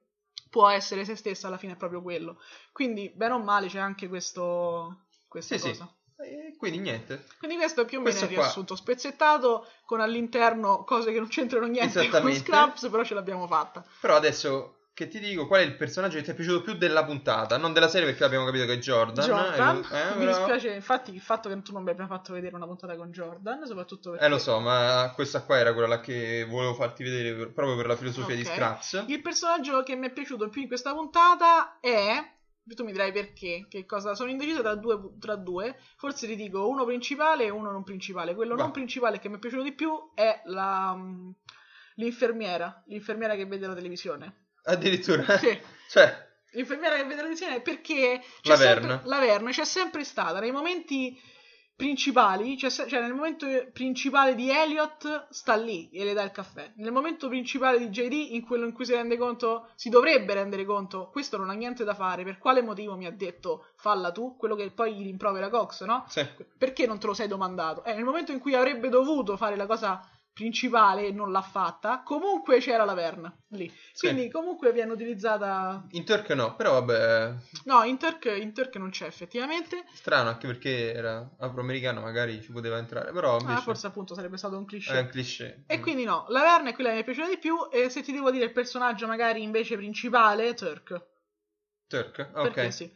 può 0.51 0.69
essere 0.69 1.05
se 1.05 1.17
stessa 1.17 1.47
alla 1.49 1.59
fine 1.59 1.73
è 1.73 1.77
proprio 1.77 2.03
quello. 2.03 2.39
Quindi 2.73 3.11
bene 3.15 3.35
o 3.35 3.39
male 3.43 3.69
c'è 3.69 3.79
anche 3.79 4.09
questo, 4.09 5.05
questa 5.29 5.57
Sì, 5.57 5.75
sì. 5.75 5.85
E 6.23 6.55
quindi 6.57 6.79
niente. 6.79 7.25
Quindi 7.39 7.57
questo 7.57 7.83
è 7.83 7.85
più 7.85 7.99
o 7.99 8.01
meno 8.01 8.11
Questo 8.13 8.29
il 8.29 8.35
qua. 8.35 8.43
riassunto 8.45 8.77
spezzettato 8.77 9.67
con 9.85 10.01
all'interno 10.01 10.85
cose 10.85 11.13
che 11.13 11.19
non 11.19 11.29
c'entrano 11.29 11.67
niente 11.67 12.09
con. 12.09 12.33
Scraps, 12.35 12.89
però 12.89 13.05
ce 13.05 13.15
l'abbiamo 13.15 13.47
fatta. 13.47 13.85
Però 14.01 14.15
adesso 14.17 14.77
che 14.95 15.09
ti 15.09 15.19
dico, 15.21 15.47
qual 15.47 15.63
è 15.63 15.65
il 15.65 15.75
personaggio 15.75 16.17
che 16.19 16.23
ti 16.23 16.31
è 16.33 16.35
piaciuto 16.35 16.61
più 16.61 16.75
della 16.75 17.03
puntata? 17.05 17.57
Non 17.57 17.73
della 17.73 17.89
serie 17.89 18.07
perché 18.07 18.25
abbiamo 18.25 18.45
capito 18.45 18.67
che 18.67 18.75
è 18.75 18.79
Jordan. 18.79 19.25
Jordan, 19.25 19.77
Eh, 19.91 20.15
mi 20.17 20.25
però- 20.27 20.37
dispiace 20.37 20.69
infatti 20.75 21.15
il 21.15 21.21
fatto 21.23 21.49
che 21.49 21.63
tu 21.63 21.73
non 21.73 21.83
mi 21.83 21.91
abbia 21.91 22.07
fatto 22.07 22.35
vedere 22.35 22.55
una 22.55 22.67
puntata 22.67 22.95
con 22.95 23.11
Jordan, 23.11 23.65
soprattutto 23.67 24.11
perché 24.11 24.27
Eh 24.27 24.29
lo 24.29 24.39
so, 24.39 24.61
ma 24.61 25.11
questa 25.15 25.43
qua 25.45 25.57
era 25.57 25.73
quella 25.73 25.99
che 26.01 26.45
volevo 26.47 26.75
farti 26.75 27.03
vedere 27.05 27.35
per- 27.35 27.53
proprio 27.53 27.75
per 27.77 27.87
la 27.87 27.97
filosofia 27.97 28.35
di 28.37 28.43
Ok. 28.43 28.53
Scraps. 28.53 29.05
Il 29.07 29.23
personaggio 29.23 29.83
che 29.83 29.97
mi 29.97 30.09
è 30.09 30.13
piaciuto 30.13 30.49
più 30.51 30.61
in 30.61 30.69
questa 30.69 30.93
puntata 30.93 31.79
è. 31.81 32.31
Tu 32.65 32.85
mi 32.85 32.93
dirai 32.93 33.11
perché? 33.13 33.67
Che 33.69 33.85
cosa? 33.87 34.15
Sono 34.15 34.31
indecisa 34.31 34.61
tra 34.61 34.75
due, 34.77 34.99
tra 35.19 35.35
due. 35.37 35.77
Forse 35.97 36.27
ti 36.27 36.37
dico 36.37 36.69
uno 36.69 36.85
principale 36.85 37.45
e 37.45 37.51
uno 37.51 37.71
non 37.73 37.83
principale. 37.83 38.35
Quello 38.35 38.55
Va. 38.55 38.63
non 38.63 38.71
principale 38.71 39.19
che 39.19 39.29
mi 39.29 39.37
è 39.37 39.39
piaciuto 39.39 39.63
di 39.63 39.73
più 39.73 39.91
è 40.15 40.43
la, 40.45 40.95
mm, 40.97 41.31
l'infermiera. 41.97 42.83
L'infermiera 42.87 43.35
che 43.35 43.47
vede 43.47 43.67
la 43.67 43.75
televisione. 43.75 44.51
Addirittura. 44.65 45.39
Sì. 45.39 45.59
Cioè, 45.93 46.31
L'infermiera 46.53 46.97
che 46.97 47.03
vede 47.03 47.15
la 47.17 47.21
televisione 47.23 47.61
perché 47.61 48.21
c'è 48.41 48.49
La 48.49 48.57
sempre, 48.57 48.87
Verne. 48.89 49.03
la 49.09 49.19
Verne 49.19 49.51
c'è 49.53 49.65
sempre 49.65 50.05
stata 50.05 50.39
nei 50.41 50.53
momenti 50.53 51.19
principali, 51.75 52.57
cioè, 52.57 52.71
cioè 52.71 53.01
nel 53.01 53.15
momento 53.15 53.47
principale 53.73 54.35
di 54.35 54.51
Elliot 54.51 55.29
sta 55.31 55.55
lì 55.57 55.91
e 55.91 56.05
le 56.05 56.13
dà 56.13 56.23
il 56.23 56.31
caffè. 56.31 56.73
Nel 56.77 56.93
momento 56.93 57.29
principale 57.29 57.79
di 57.79 57.89
JD, 57.89 58.35
in 58.35 58.43
quello 58.43 58.67
in 58.67 58.73
cui 58.73 58.85
si 58.85 58.93
rende 58.93 59.17
conto, 59.17 59.71
si 59.75 59.89
dovrebbe 59.89 60.35
rendere 60.35 60.65
conto, 60.65 61.09
questo 61.11 61.37
non 61.37 61.51
ha 61.51 61.55
niente 61.55 61.85
da 61.85 61.95
fare, 61.95 62.25
per 62.25 62.39
quale 62.39 62.63
motivo 62.63 62.97
mi 62.97 63.07
ha 63.07 63.11
detto 63.11 63.67
falla 63.77 64.13
tu, 64.13 64.37
quello 64.37 64.55
che 64.55 64.71
poi 64.71 64.95
gli 64.95 65.03
rimprovera 65.03 65.49
Cox, 65.49 65.85
no? 65.85 66.05
sì. 66.09 66.27
Perché 66.57 66.87
non 66.87 66.99
te 66.99 67.07
lo 67.07 67.15
sei 67.15 67.29
domandato? 67.29 67.85
Eh, 67.85 67.95
nel 67.95 68.05
momento 68.05 68.33
in 68.33 68.39
cui 68.39 68.55
avrebbe 68.55 68.89
dovuto 68.89 69.37
fare 69.37 69.57
la 69.57 69.67
cosa 69.67 70.01
principale 70.33 71.11
non 71.11 71.31
l'ha 71.31 71.43
fatta, 71.43 72.03
comunque 72.03 72.59
c'era 72.59 72.85
la 72.85 72.95
Verne 72.95 73.43
lì. 73.49 73.71
Sì. 73.93 74.07
Quindi 74.09 74.31
comunque 74.31 74.73
viene 74.73 74.93
utilizzata 74.93 75.87
In 75.91 76.05
Turk 76.05 76.31
no, 76.31 76.57
però 76.57 76.73
vabbè, 76.81 77.35
No, 77.65 77.83
in 77.83 77.99
Turk, 77.99 78.25
in 78.41 78.53
Turk 78.55 78.77
non 78.77 78.91
c'è 78.91 79.07
effettivamente. 79.07 79.85
strano 79.93 80.31
anche 80.31 80.47
perché 80.47 80.93
era 80.95 81.29
afroamericano, 81.39 82.01
magari 82.01 82.41
ci 82.41 82.51
poteva 82.51 82.79
entrare, 82.79 83.13
però 83.13 83.39
invece 83.39 83.59
Ah, 83.59 83.63
forse 83.63 83.87
appunto 83.89 84.15
sarebbe 84.15 84.37
stato 84.39 84.57
un 84.57 84.65
cliché. 84.65 84.91
è 84.93 85.01
un 85.01 85.09
cliché. 85.09 85.65
E 85.67 85.81
quindi 85.81 86.05
no, 86.05 86.25
la 86.29 86.41
Verne 86.41 86.71
è 86.71 86.75
quella 86.75 86.89
che 86.91 86.95
mi 86.97 87.01
è 87.03 87.05
piaciuta 87.05 87.29
di 87.29 87.39
più. 87.39 87.57
E 87.71 87.91
se 87.91 88.03
ti 88.03 88.13
devo 88.13 88.31
dire 88.31 88.45
il 88.47 88.53
personaggio 88.53 89.07
magari 89.07 89.43
invece 89.43 89.77
principale, 89.77 90.55
Turk. 90.55 91.07
Turk, 91.87 92.31
ok. 92.35 92.43
Perché 92.43 92.71
sì. 92.71 92.91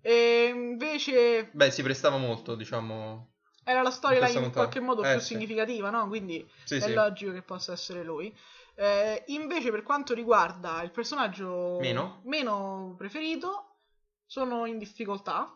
E 0.00 0.52
invece 0.54 1.50
Beh, 1.52 1.70
si 1.72 1.82
prestava 1.82 2.16
molto, 2.16 2.54
diciamo. 2.54 3.32
Era 3.68 3.82
la 3.82 3.90
storia 3.90 4.28
In 4.28 4.44
in, 4.44 4.52
qualche 4.52 4.78
modo 4.78 5.02
Eh, 5.02 5.10
più 5.12 5.20
sì. 5.20 5.26
significativa, 5.26 5.90
no? 5.90 6.06
Quindi 6.06 6.48
Sì, 6.62 6.76
è 6.76 6.80
sì. 6.80 6.92
logico 6.92 7.32
che 7.32 7.42
possa 7.42 7.72
essere 7.72 8.04
lui. 8.04 8.32
Eh, 8.76 9.24
invece 9.28 9.70
per 9.72 9.82
quanto 9.82 10.14
riguarda 10.14 10.82
il 10.82 10.92
personaggio 10.92 11.78
Meno? 11.80 12.20
meno 12.24 12.94
preferito, 12.96 13.78
sono 14.24 14.66
in 14.66 14.78
difficoltà. 14.78 15.50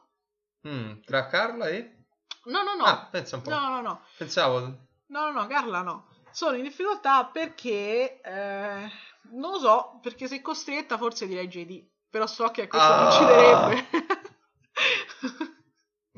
Mm, 0.67 1.03
tra 1.05 1.27
Carla 1.29 1.69
e... 1.69 1.99
No, 2.47 2.63
no, 2.65 2.75
no. 2.75 2.85
Ah, 2.85 3.07
pensa 3.11 3.37
un 3.37 3.43
po'. 3.43 3.51
no, 3.51 3.69
no, 3.69 3.81
no. 3.81 4.01
Pensavo... 4.17 4.59
No, 5.07 5.31
no, 5.31 5.31
no, 5.31 5.47
Carla 5.47 5.83
no. 5.83 6.07
Sono 6.33 6.57
in 6.57 6.63
difficoltà 6.65 7.27
perché 7.27 8.21
eh, 8.21 8.91
non 9.33 9.51
lo 9.53 9.59
so, 9.59 9.99
perché 10.03 10.27
se 10.27 10.41
costretta 10.43 10.97
forse 10.97 11.27
direi 11.27 11.47
JD, 11.49 11.85
però 12.09 12.27
so 12.27 12.49
che 12.51 12.63
a 12.63 12.69
questo 12.69 12.89
Ah. 12.93 12.97
non 12.97 13.07
ucciderebbe. 13.07 14.10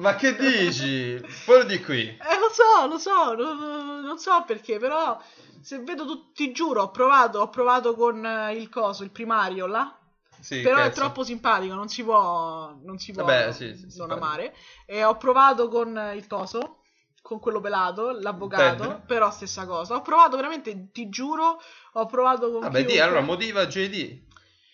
Ma 0.03 0.16
che 0.16 0.34
dici? 0.34 1.16
Fuori 1.44 1.64
di 1.66 1.80
qui. 1.80 2.09
eh, 2.09 2.38
lo 2.38 2.50
so, 2.53 2.86
lo 2.88 2.98
so, 2.98 3.34
non, 3.34 4.00
non- 4.03 4.18
so 4.18 4.42
perché, 4.44 4.78
però 4.78 5.20
se 5.61 5.78
vedo 5.78 6.05
tutti, 6.05 6.46
ti 6.46 6.53
giuro, 6.53 6.82
ho 6.82 6.90
provato, 6.90 7.38
ho 7.38 7.48
provato 7.48 7.94
con 7.94 8.24
eh, 8.26 8.55
il 8.55 8.68
coso, 8.68 9.05
il 9.05 9.11
primario 9.11 9.66
là, 9.66 9.96
Sì, 10.40 10.61
però 10.61 10.78
è 10.78 10.82
cazzo. 10.86 11.00
troppo 11.00 11.22
simpatico, 11.24 11.74
non 11.74 11.88
si 11.88 12.03
può, 12.03 12.74
non 12.82 12.98
si 12.98 13.12
può 13.12 13.24
Vabbè, 13.24 13.53
sì, 13.53 13.74
sì, 13.76 13.96
non 13.98 14.11
amare. 14.11 14.55
E 14.86 15.05
ho 15.05 15.16
provato 15.16 15.68
con 15.68 16.12
il 16.16 16.26
coso, 16.26 16.82
con 17.22 17.38
quello 17.38 17.61
pelato, 17.61 18.11
l'avvocato, 18.11 18.82
Bene. 18.82 19.03
però 19.07 19.30
stessa 19.30 19.66
cosa. 19.66 19.94
Ho 19.94 20.03
provato 20.03 20.34
veramente, 20.36 20.90
ti 20.90 21.09
giuro, 21.09 21.61
ho 21.92 22.07
provato 22.07 22.50
con 22.50 22.61
Vabbè, 22.61 22.84
di, 22.84 22.98
allora 22.98 23.20
motiva 23.20 23.66
JD. 23.66 24.20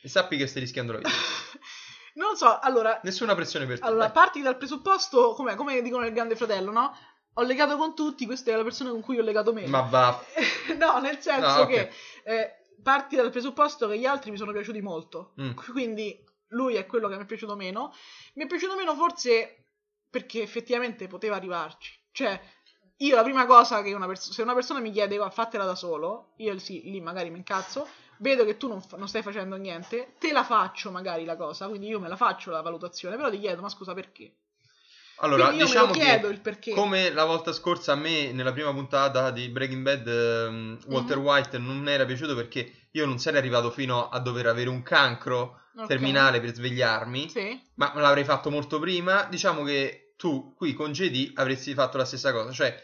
E 0.00 0.08
sappi 0.08 0.36
che 0.38 0.46
stai 0.46 0.62
rischiando 0.62 0.92
la 0.92 0.98
vita. 0.98 1.10
non 2.18 2.30
lo 2.30 2.36
so, 2.36 2.58
allora, 2.58 3.00
Nessuna 3.02 3.34
pressione 3.34 3.64
per 3.66 3.78
te. 3.78 3.84
allora 3.86 4.04
dai. 4.04 4.12
parti 4.12 4.42
dal 4.42 4.56
presupposto, 4.56 5.34
com'è, 5.34 5.54
come 5.54 5.80
dicono 5.82 6.02
nel 6.02 6.12
Grande 6.12 6.36
Fratello, 6.36 6.70
no? 6.70 6.96
Ho 7.34 7.42
legato 7.42 7.76
con 7.76 7.94
tutti, 7.94 8.26
questa 8.26 8.50
è 8.50 8.56
la 8.56 8.62
persona 8.64 8.90
con 8.90 9.00
cui 9.00 9.18
ho 9.18 9.22
legato 9.22 9.52
meno. 9.52 9.68
Ma 9.68 9.80
va. 9.82 10.20
no, 10.76 10.98
nel 10.98 11.20
senso 11.20 11.46
Ah, 11.46 11.60
ok. 11.62 11.68
che 11.68 11.90
eh, 12.24 12.52
parti 12.82 13.14
dal 13.16 13.30
presupposto 13.30 13.86
che 13.88 13.98
gli 13.98 14.06
altri 14.06 14.30
mi 14.32 14.36
sono 14.36 14.50
piaciuti 14.52 14.80
molto. 14.82 15.34
Mm. 15.40 15.52
Quindi 15.70 16.24
lui 16.48 16.74
è 16.74 16.84
quello 16.86 17.06
che 17.08 17.16
mi 17.16 17.22
è 17.22 17.26
piaciuto 17.26 17.54
meno. 17.54 17.92
Mi 18.34 18.44
è 18.44 18.46
piaciuto 18.46 18.74
meno 18.74 18.94
forse 18.96 19.66
perché 20.10 20.42
effettivamente 20.42 21.06
poteva 21.06 21.36
arrivarci. 21.36 21.92
Cioè, 22.10 22.40
io 22.96 23.14
la 23.14 23.22
prima 23.22 23.46
cosa 23.46 23.82
che 23.82 23.92
una 23.94 24.06
persona, 24.06 24.34
se 24.34 24.42
una 24.42 24.54
persona 24.54 24.80
mi 24.80 24.90
chiede 24.90 25.16
"Oh, 25.20 25.30
fatela 25.30 25.64
da 25.64 25.76
solo, 25.76 26.32
io 26.38 26.58
sì, 26.58 26.82
lì 26.90 27.00
magari 27.00 27.30
mi 27.30 27.36
incazzo, 27.38 27.86
vedo 28.18 28.44
che 28.44 28.56
tu 28.56 28.68
non, 28.68 28.80
fa- 28.82 28.96
non 28.96 29.08
stai 29.08 29.22
facendo 29.22 29.56
niente, 29.56 30.14
te 30.18 30.32
la 30.32 30.44
faccio 30.44 30.90
magari 30.90 31.24
la 31.24 31.36
cosa, 31.36 31.66
quindi 31.68 31.88
io 31.88 31.98
me 32.00 32.08
la 32.08 32.16
faccio 32.16 32.50
la 32.50 32.60
valutazione, 32.62 33.16
però 33.16 33.30
ti 33.30 33.38
chiedo, 33.40 33.60
ma 33.62 33.68
scusa 33.68 33.94
perché? 33.94 34.32
Allora, 35.20 35.50
io 35.50 35.64
diciamo 35.64 35.92
chiedo 35.92 36.28
che 36.28 36.34
il 36.34 36.40
perché. 36.40 36.72
come 36.72 37.10
la 37.10 37.24
volta 37.24 37.52
scorsa 37.52 37.92
a 37.92 37.96
me 37.96 38.30
nella 38.30 38.52
prima 38.52 38.72
puntata 38.72 39.32
di 39.32 39.48
Breaking 39.48 39.82
Bad 39.82 40.06
ehm, 40.06 40.78
Walter 40.86 41.16
Mhm. 41.18 41.24
White 41.24 41.58
non 41.58 41.88
era 41.88 42.04
piaciuto 42.04 42.36
perché 42.36 42.70
io 42.92 43.04
non 43.04 43.18
sarei 43.18 43.40
arrivato 43.40 43.70
fino 43.72 44.08
a 44.08 44.18
dover 44.20 44.46
avere 44.46 44.68
un 44.68 44.82
cancro 44.84 45.62
Ok. 45.74 45.86
terminale 45.88 46.40
per 46.40 46.54
svegliarmi, 46.54 47.28
Sì. 47.28 47.60
ma 47.74 47.92
l'avrei 47.96 48.22
fatto 48.24 48.48
molto 48.50 48.78
prima. 48.78 49.24
Diciamo 49.24 49.64
che 49.64 50.12
tu 50.16 50.54
qui 50.56 50.72
con 50.74 50.92
JD 50.92 51.32
avresti 51.34 51.74
fatto 51.74 51.96
la 51.96 52.04
stessa 52.04 52.32
cosa, 52.32 52.52
cioè 52.52 52.80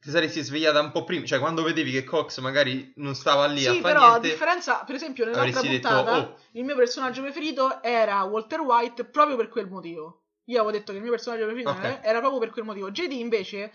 ti 0.00 0.10
saresti 0.10 0.42
svegliata 0.42 0.80
un 0.80 0.90
po' 0.92 1.04
prima, 1.04 1.24
cioè 1.24 1.38
quando 1.38 1.62
vedevi 1.62 1.90
che 1.90 2.04
Cox 2.04 2.38
magari 2.40 2.92
non 2.96 3.14
stava 3.14 3.46
lì 3.46 3.66
a 3.66 3.72
Sì, 3.72 3.80
fare 3.80 3.94
però 3.94 4.06
a 4.06 4.08
niente, 4.18 4.28
differenza, 4.28 4.84
per 4.84 4.94
esempio, 4.94 5.24
nell'altra 5.24 5.60
avresti 5.60 5.68
detto, 5.68 5.88
puntata, 5.88 6.18
"Oh." 6.18 6.38
il 6.52 6.64
mio 6.64 6.76
personaggio 6.76 7.22
preferito 7.22 7.82
era 7.82 8.22
Walter 8.22 8.60
White 8.60 9.04
proprio 9.06 9.36
per 9.36 9.48
quel 9.48 9.68
motivo. 9.68 10.22
Io 10.44 10.56
avevo 10.60 10.70
detto 10.72 10.92
che 10.92 10.98
il 10.98 11.02
mio 11.02 11.10
personaggio 11.12 11.44
preferito 11.44 11.70
Ok. 11.70 12.00
era 12.02 12.20
proprio 12.20 12.38
per 12.40 12.50
quel 12.50 12.64
motivo. 12.64 12.90
JD 12.90 13.12
invece 13.12 13.72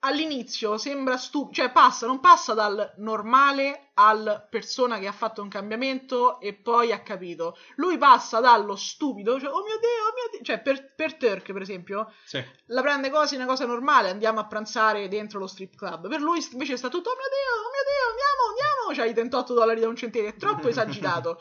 all'inizio 0.00 0.78
sembra 0.78 1.16
stupido, 1.16 1.54
cioè 1.62 1.70
passa, 1.72 2.06
non 2.06 2.20
passa 2.20 2.54
dal 2.54 2.94
normale 2.98 3.90
al 3.94 4.46
persona 4.50 4.98
che 4.98 5.06
ha 5.06 5.12
fatto 5.12 5.42
un 5.42 5.48
cambiamento 5.48 6.40
e 6.40 6.54
poi 6.54 6.92
ha 6.92 7.00
capito. 7.02 7.56
Lui 7.76 7.98
passa 7.98 8.40
dallo 8.40 8.76
stupido, 8.76 9.38
cioè 9.38 9.50
oh 9.50 9.62
mio 9.62 9.78
dio, 9.78 9.88
oh 9.88 10.12
mio 10.14 10.30
dio, 10.32 10.42
cioè 10.42 10.60
per, 10.60 10.94
per 10.94 11.14
Turk 11.16 11.52
per 11.52 11.60
esempio, 11.62 12.12
Sì. 12.24 12.42
la 12.66 12.80
prende 12.82 13.10
quasi 13.10 13.34
una 13.34 13.46
cosa 13.46 13.66
normale, 13.66 14.08
andiamo 14.10 14.40
a 14.40 14.46
pranzare 14.46 15.08
dentro 15.08 15.38
lo 15.38 15.46
strip 15.46 15.76
club. 15.76 16.08
Per 16.08 16.20
lui 16.20 16.42
invece 16.52 16.76
sta 16.76 16.88
tutto, 16.88 17.10
oh 17.10 17.14
mio 17.16 17.28
Dio, 17.28 17.54
oh 17.60 17.70
mio 17.70 17.84
Dio, 17.84 18.10
andiamo, 18.10 18.48
andiamo, 18.48 18.94
c'ha 18.94 19.10
i 19.10 19.14
38 19.14 19.54
dollari 19.54 19.80
da 19.80 19.88
un 19.88 19.96
centinaio, 19.96 20.30
è 20.30 20.36
troppo 20.36 20.68
esagerato. 20.68 21.40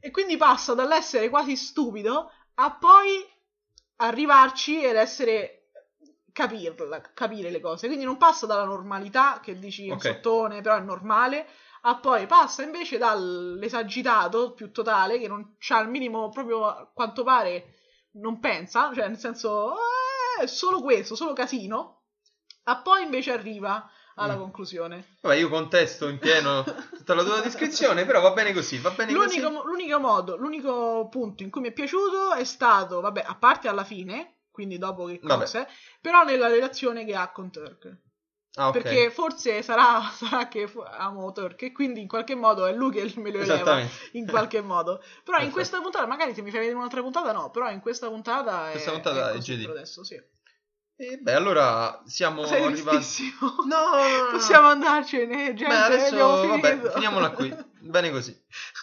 e 0.00 0.10
quindi 0.10 0.36
passa 0.36 0.74
dall'essere 0.74 1.28
quasi 1.28 1.56
stupido 1.56 2.30
a 2.54 2.72
poi 2.72 3.24
arrivarci 3.96 4.82
ed 4.82 4.96
essere 4.96 5.61
capirla, 6.32 7.00
capire 7.14 7.50
le 7.50 7.60
cose. 7.60 7.86
Quindi 7.86 8.04
non 8.04 8.16
passa 8.16 8.46
dalla 8.46 8.64
normalità, 8.64 9.40
che 9.42 9.58
dici 9.58 9.88
un 9.88 9.94
Ok. 9.94 10.02
sottone, 10.02 10.60
però 10.60 10.76
è 10.76 10.80
normale, 10.80 11.46
a 11.82 11.96
poi 11.96 12.26
passa 12.26 12.62
invece 12.62 12.98
dall'esagitato 12.98 14.52
più 14.52 14.70
totale, 14.72 15.18
che 15.18 15.28
non 15.28 15.56
c'ha 15.58 15.80
il 15.80 15.88
minimo 15.88 16.28
proprio 16.30 16.66
a 16.66 16.90
quanto 16.92 17.22
pare 17.24 17.74
non 18.14 18.40
pensa, 18.40 18.92
cioè 18.94 19.08
nel 19.08 19.18
senso 19.18 19.74
"Eh, 20.38 20.42
è 20.42 20.46
solo 20.46 20.80
questo, 20.82 21.14
solo 21.14 21.32
casino, 21.32 22.02
a 22.64 22.76
poi 22.80 23.02
invece 23.02 23.32
arriva 23.32 23.88
alla 24.16 24.36
Mm. 24.36 24.38
conclusione. 24.38 25.16
Vabbè, 25.22 25.36
io 25.36 25.48
contesto 25.48 26.08
in 26.08 26.18
pieno 26.18 26.62
tutta 26.92 27.14
la 27.14 27.22
tua 27.24 27.40
descrizione, 27.40 28.04
però 28.04 28.20
va 28.20 28.32
bene 28.32 28.52
così, 28.52 28.78
va 28.78 28.90
bene 28.90 29.12
L'unico, 29.12 29.50
così. 29.50 29.66
l'unico 29.66 29.98
modo, 29.98 30.36
l'unico 30.36 31.08
punto 31.08 31.42
in 31.42 31.50
cui 31.50 31.62
mi 31.62 31.68
è 31.68 31.72
piaciuto 31.72 32.32
è 32.32 32.44
stato, 32.44 33.00
vabbè, 33.00 33.24
a 33.26 33.34
parte 33.34 33.68
alla 33.68 33.84
fine, 33.84 34.34
quindi 34.52 34.78
dopo 34.78 35.06
che 35.06 35.18
cose, 35.18 35.66
però 36.00 36.22
nella 36.22 36.46
relazione 36.46 37.04
che 37.04 37.16
ha 37.16 37.32
con 37.32 37.50
Turk. 37.50 37.96
Ah, 38.54 38.68
ok. 38.68 38.82
Perché 38.82 39.10
forse 39.10 39.62
sarà, 39.62 40.02
sarà 40.14 40.46
che 40.46 40.68
fu- 40.68 40.84
amo 40.86 41.32
Turk 41.32 41.62
e 41.62 41.72
quindi 41.72 42.02
in 42.02 42.08
qualche 42.08 42.34
modo 42.34 42.66
è 42.66 42.72
lui 42.74 42.92
che 42.92 43.12
me 43.16 43.32
lo 43.32 43.40
eleva 43.40 43.82
in 44.12 44.26
qualche 44.26 44.60
modo. 44.60 45.02
Però 45.24 45.38
in 45.38 45.50
questa 45.50 45.80
puntata, 45.80 46.06
magari 46.06 46.34
se 46.34 46.42
mi 46.42 46.50
fai 46.50 46.60
vedere 46.60 46.76
un'altra 46.76 47.00
puntata, 47.00 47.32
no. 47.32 47.50
Però 47.50 47.70
in 47.70 47.80
questa 47.80 48.08
puntata 48.08 48.68
è. 48.68 48.72
Questa 48.72 48.92
puntata 48.92 49.30
è 49.30 49.34
così 49.34 49.56
GD. 49.56 49.70
adesso, 49.70 50.04
sì. 50.04 50.20
E 50.94 51.18
beh, 51.18 51.32
allora 51.32 52.02
siamo 52.04 52.44
Sei 52.44 52.62
arrivati... 52.62 53.34
No, 53.66 53.66
no, 53.66 54.24
no. 54.24 54.30
Possiamo 54.32 54.68
andarcene, 54.68 55.54
gente. 55.54 55.66
Beh, 55.66 55.82
adesso, 55.82 56.46
vabbè, 56.46 56.90
finiamola 56.92 57.30
qui. 57.30 57.52
Bene 57.80 58.10
così. 58.10 58.38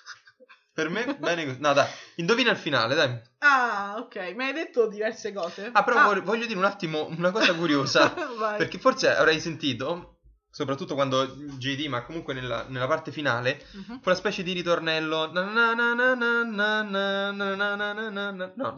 Per 0.80 0.90
me, 0.90 1.14
bene 1.20 1.46
così. 1.46 1.58
No, 1.60 1.74
dai, 1.74 1.86
indovina 2.16 2.52
il 2.52 2.58
finale, 2.58 2.96
dai. 2.96 3.20
Ah, 3.40 3.96
ok, 3.98 4.34
mi 4.34 4.46
hai 4.46 4.54
detto 4.54 4.88
diverse 4.88 5.34
cose. 5.34 5.70
Ah, 5.74 5.84
però 5.84 6.00
ah. 6.00 6.06
Voglio, 6.06 6.22
voglio, 6.24 6.46
dire 6.46 6.58
un 6.58 6.64
attimo 6.64 7.06
una 7.08 7.32
cosa 7.32 7.54
curiosa. 7.54 8.10
perché 8.56 8.80
forse 8.80 9.14
avrai 9.14 9.42
sentito, 9.42 10.20
soprattutto 10.50 10.94
quando 10.94 11.26
JD, 11.26 11.88
ma 11.88 12.04
comunque 12.04 12.34
nella, 12.34 12.66
nella 12.70 12.88
parte 12.88 13.12
finale, 13.12 13.62
uh-huh. 13.74 14.00
quella 14.00 14.18
specie 14.18 14.42
di 14.42 14.54
ritornello. 14.54 15.30
No, 15.34 15.52
non 15.52 15.68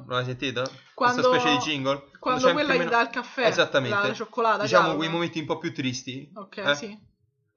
l'hai 0.07 0.25
sentito? 0.25 0.63
Quando... 0.95 1.21
Questa 1.21 1.39
specie 1.39 1.57
di 1.57 1.63
jingle? 1.63 1.97
Quando, 2.17 2.41
quando 2.41 2.53
quella 2.53 2.73
meno... 2.73 2.83
gli 2.85 2.89
dà 2.89 3.01
il 3.01 3.09
caffè. 3.09 3.45
Esattamente. 3.45 3.95
La, 3.95 4.07
la 4.07 4.13
cioccolata. 4.13 4.63
Diciamo 4.63 4.85
calma. 4.85 4.97
quei 4.97 5.09
momenti 5.09 5.37
un 5.37 5.45
po' 5.45 5.59
più 5.59 5.71
tristi. 5.71 6.31
Ok, 6.33 6.57
eh? 6.57 6.73
sì. 6.73 6.99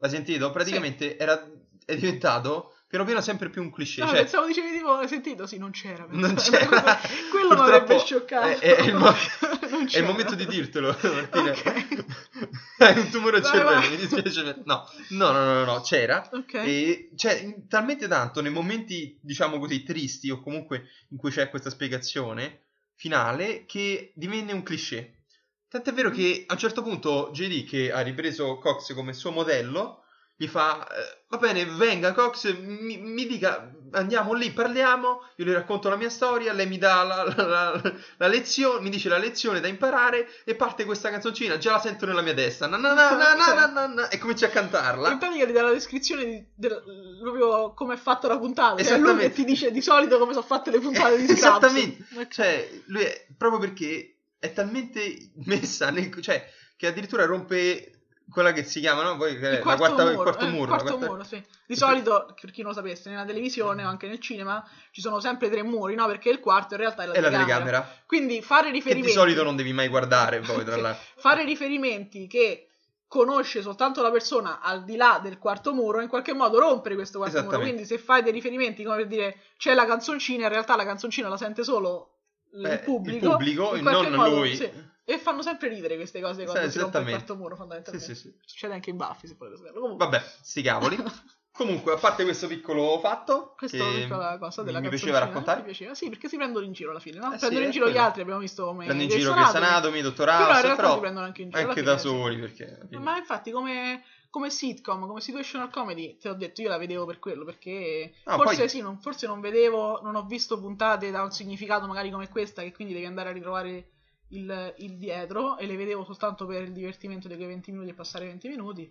L'hai 0.01 0.11
sentito? 0.11 0.51
Praticamente 0.51 1.13
sì. 1.13 1.17
era... 1.19 1.43
è 1.87 1.97
diventato 1.97 2.74
piano 2.95 3.05
piano 3.05 3.21
sempre 3.23 3.51
più 3.51 3.61
un 3.61 3.73
cliché. 3.73 4.03
No, 4.03 4.07
cioè, 4.07 4.19
pensavo 4.19 4.47
dicevi 4.47 4.71
tipo, 4.71 4.93
hai 4.93 5.09
sentito? 5.09 5.49
Sì, 5.49 5.59
non 5.59 5.73
c'era. 5.73 6.07
Non 6.09 6.35
pensavo. 6.35 6.57
c'era. 6.57 7.01
Quello 7.29 7.55
mi 7.55 7.61
avrebbe 7.61 7.99
scioccato. 7.99 8.47
È, 8.47 8.59
è 8.59 8.83
il, 8.83 8.95
mo- 8.95 9.11
Non 9.69 9.89
è 9.91 9.99
il 9.99 10.05
momento 10.05 10.37
di 10.37 10.47
dirtelo, 10.47 10.97
Martina. 11.03 11.53
Hai 12.79 12.99
un 12.99 13.11
tumore 13.11 13.39
al 13.39 13.45
cervello, 13.45 13.81
vai. 13.81 13.91
mi 13.91 13.97
dispiace. 13.97 14.63
No, 14.65 14.89
no, 15.09 15.33
no, 15.33 15.43
no, 15.43 15.65
no, 15.65 15.81
c'era. 15.81 16.29
Ok. 16.31 16.55
E 16.55 17.11
cioè, 17.17 17.67
talmente 17.67 18.07
tanto 18.07 18.41
nei 18.41 18.53
momenti, 18.53 19.19
diciamo 19.21 19.59
così, 19.59 19.83
tristi 19.83 20.31
o 20.31 20.41
comunque 20.41 20.85
in 21.09 21.17
cui 21.17 21.33
c'è 21.33 21.51
questa 21.51 21.71
spiegazione 21.71 22.67
finale 22.95 23.65
che 23.67 24.13
divenne 24.15 24.53
un 24.53 24.63
cliché. 24.63 25.25
Tant'è 25.67 25.93
vero 25.93 26.11
che 26.11 26.45
a 26.47 26.53
un 26.53 26.59
certo 26.61 26.83
punto 26.83 27.31
JD, 27.33 27.67
che 27.67 27.91
ha 27.91 28.03
ripreso 28.03 28.59
Cox 28.59 28.95
come 28.95 29.13
suo 29.13 29.33
modello, 29.33 30.04
gli 30.37 30.47
fa: 30.49 30.87
eh, 30.89 31.23
Va 31.29 31.39
bene, 31.39 31.65
venga, 31.65 32.13
Cox, 32.13 32.57
mi, 32.59 32.97
mi 32.97 33.27
dica, 33.27 33.69
andiamo 33.93 34.35
lì, 34.35 34.53
parliamo. 34.53 35.21
Io 35.37 35.45
le 35.45 35.53
racconto 35.55 35.89
la 35.89 35.97
mia 35.97 36.09
storia. 36.11 36.53
Lei 36.53 36.67
mi 36.69 36.79
dà 36.79 37.03
la, 37.03 37.25
la- 37.25 37.47
la- 37.47 37.93
la 38.19 38.27
lezione, 38.29 38.81
mi 38.81 38.89
dice 38.91 39.09
la 39.09 39.19
lezione 39.19 39.59
da 39.61 39.67
imparare. 39.67 40.29
E 40.45 40.55
parte 40.55 40.85
questa 40.85 41.11
canzoncina. 41.11 41.59
Già 41.59 41.73
la 41.73 41.81
sento 41.81 42.07
nella 42.07 42.21
mia 42.23 42.35
testa. 42.35 42.69
Na, 42.69 42.77
na, 42.77 42.93
na, 42.95 43.11
na, 43.17 43.35
na, 43.35 43.55
na, 43.55 43.67
na, 43.67 43.87
na, 43.87 44.09
e 44.11 44.19
comincia 44.19 44.47
a 44.47 44.51
cantarla. 44.51 45.11
In 45.11 45.19
pratica 45.19 45.45
ti 45.47 45.53
dà 45.53 45.63
la 45.63 45.73
descrizione 45.73 46.25
di, 46.25 46.47
del- 46.55 46.83
proprio 47.21 47.75
come 47.75 47.95
è 47.95 47.99
fatta 47.99 48.29
la 48.29 48.39
puntata. 48.39 48.81
Cioè, 48.83 48.99
lui 48.99 49.17
che 49.17 49.33
ti 49.33 49.45
dice 49.45 49.73
di 49.73 49.81
solito 49.83 50.19
come 50.19 50.35
sono 50.35 50.45
fatte 50.45 50.71
le 50.71 50.79
puntate 50.79 51.17
di 51.17 51.25
Scraps. 51.27 51.39
Esattamente. 51.65 52.07
Cioè, 52.31 52.71
lui 52.87 53.03
è 53.03 53.27
proprio 53.37 53.59
perché 53.59 54.19
è 54.39 54.53
talmente 54.53 55.31
messa 55.47 55.91
nel, 55.91 56.15
cioè, 56.23 56.49
che 56.77 56.87
addirittura 56.87 57.25
rompe 57.25 57.94
quella 58.31 58.53
che 58.53 58.65
si 58.65 58.81
chiama, 58.81 59.03
no? 59.03 59.17
Poi, 59.17 59.35
è 59.35 59.37
il 59.37 59.41
la 59.53 59.59
quarto 59.61 59.79
quarta, 59.85 60.03
muro, 60.03 60.11
il 60.15 60.19
quarto 60.23 60.45
eh, 60.45 60.49
muro. 60.49 60.63
il 60.65 60.71
la 60.71 60.77
quarto 60.77 60.97
quarta- 60.97 61.15
muro, 61.15 61.25
sì. 61.25 61.43
Di 61.67 61.77
solito, 61.77 62.35
per 62.41 62.51
chi 62.51 62.63
non 62.63 62.71
lo 62.71 62.77
sapesse, 62.77 63.11
nella 63.11 63.25
televisione 63.25 63.85
o 63.85 63.89
anche 63.89 64.07
nel 64.09 64.19
cinema 64.21 64.67
ci 64.91 65.01
sono 65.01 65.21
sempre 65.21 65.49
tre 65.51 65.63
muri, 65.63 65.95
no? 65.95 66.07
Perché 66.07 66.31
il 66.31 66.41
quarto 66.41 66.75
in 66.75 66.81
realtà 66.81 67.03
è 67.03 67.07
la 67.07 67.13
È 67.13 67.21
la 67.21 67.29
telecamera. 67.31 67.57
telecamera. 67.59 68.03
Quindi 68.07 68.43
fare 68.43 68.67
Che 68.67 68.71
di 68.73 68.77
riferimenti 68.79 69.13
solito 69.13 69.43
non 69.45 69.57
devi 69.57 69.73
mai 69.73 69.89
guardare, 69.89 70.41
poi, 70.41 70.65
tra 70.65 70.75
Sì. 70.77 70.81
l'altro. 70.81 71.05
fare 71.17 71.45
riferimenti 71.45 72.27
che 72.27 72.69
conosce 73.07 73.63
soltanto 73.63 74.03
la 74.03 74.11
persona 74.11 74.61
al 74.61 74.83
di 74.85 74.97
là 74.97 75.21
del 75.23 75.39
quarto 75.39 75.73
muro, 75.73 76.01
in 76.01 76.09
qualche 76.09 76.35
modo 76.35 76.59
rompere 76.59 76.97
questo 76.97 77.19
quarto 77.19 77.43
muro. 77.43 77.61
Quindi 77.61 77.85
se 77.85 77.99
fai 77.99 78.23
dei 78.23 78.33
riferimenti 78.33 78.83
come 78.83 78.97
per 78.97 79.07
dire 79.07 79.37
c'è 79.57 79.73
la 79.75 79.87
canzoncina, 79.87 80.45
in 80.45 80.49
realtà 80.49 80.75
la 80.75 80.85
canzoncina 80.85 81.29
la 81.29 81.37
sente 81.37 81.63
solo 81.63 82.09
il 82.55 82.65
Eh, 82.67 82.79
pubblico. 82.79 83.25
il 83.27 83.31
pubblico, 83.31 83.77
non 83.81 84.13
modo, 84.13 84.37
lui. 84.37 84.57
sì. 84.57 84.69
E 85.07 85.19
fanno 85.19 85.43
sempre 85.43 85.69
ridere 85.69 85.97
queste 85.97 86.21
cose 86.21 86.45
quando 86.45 86.65
Sì, 86.65 86.71
si 86.73 86.79
rompe 86.79 86.99
il 86.99 87.09
quarto 87.09 87.37
muro, 87.37 87.55
Sì, 87.55 87.61
fondamentalmente. 87.61 88.15
sì, 88.15 88.21
sì. 88.21 88.35
Succede 88.45 88.75
anche 88.75 88.91
in 88.91 88.97
Buffy, 88.97 89.29
se 89.29 89.35
volete 89.39 89.57
saperlo. 89.59 89.81
Comunque, 89.81 90.07
Vabbè, 90.07 90.25
sti 90.41 90.63
cavoli. 90.63 90.97
Comunque, 91.55 91.93
a 91.93 91.97
parte 91.97 92.25
questo 92.25 92.49
piccolo 92.49 92.99
fatto, 92.99 93.55
questa 93.57 93.85
piccola 93.85 94.39
cosa 94.39 94.65
della 94.65 94.81
mi 94.81 94.89
piaceva 94.89 95.21
raccontare. 95.21 95.61
Mi 95.61 95.67
piaceva, 95.67 95.95
sì, 95.95 96.09
perché 96.09 96.29
si 96.29 96.37
prendono 96.37 96.65
in 96.65 96.73
giro 96.73 96.91
alla 96.91 96.99
fine, 96.99 97.19
no? 97.19 97.27
Eh 97.29 97.35
sì, 97.35 97.39
prendono 97.39 97.63
in 97.65 97.69
è 97.69 97.73
giro 97.73 97.85
gli 97.87 97.91
quello. 97.91 98.07
altri, 98.07 98.23
abbiamo 98.23 98.41
visto 98.41 98.65
come 98.65 98.87
prendo 98.87 99.03
in 99.05 99.09
giro 99.09 99.33
Grey's 99.35 99.55
Anatomy. 99.55 100.01
Dottor 100.01 100.27
Però 100.27 100.39
in 100.41 100.47
House, 100.47 100.63
realtà 100.63 100.83
però 100.83 100.95
si 100.95 101.01
prendono 101.01 101.27
anche 101.27 101.43
in 101.43 101.51
giro. 101.51 101.69
anche 101.69 101.83
da 101.83 101.97
sì. 101.97 102.09
soli, 102.09 102.39
perché... 102.41 102.79
Ma 102.91 103.17
infatti, 103.19 103.53
come, 103.53 104.03
come 104.31 104.51
sitcom, 104.51 105.07
come 105.07 105.21
situational 105.21 105.71
comedy, 105.71 106.17
te 106.17 106.27
l'ho 106.27 106.35
detto, 106.35 106.61
io 106.61 106.69
la 106.71 106.77
vedevo 106.77 107.05
per 107.05 107.21
quello, 107.21 107.45
perché 107.45 108.15
Ah, 108.25 108.35
forse 108.35 108.57
poi- 108.57 108.69
sì, 108.69 108.81
non, 108.81 108.99
forse 109.01 109.29
non 109.29 109.41
vedevo, 109.41 110.01
non 110.03 110.17
ho 110.17 110.25
visto 110.25 110.59
puntate 110.59 111.13
da 111.13 111.23
un 111.23 111.31
significato 111.31 111.87
magari 111.87 112.11
come 112.11 112.29
questa, 112.29 112.63
che 112.63 112.73
quindi 112.73 112.95
devi 112.95 113.07
andare 113.07 113.29
a 113.29 113.33
ritrovare 113.33 113.91
il, 114.37 114.75
il 114.79 114.97
dietro, 114.99 115.57
e 115.59 115.67
le 115.67 115.77
vedevo 115.77 116.05
soltanto 116.05 116.47
per 116.47 116.63
il 116.63 116.73
divertimento 116.73 117.29
di 117.29 117.35
quei 117.37 117.47
20 117.47 117.71
minuti 117.73 117.91
e 117.91 117.95
passare 117.95 118.27
20 118.27 118.49
minuti. 118.49 118.91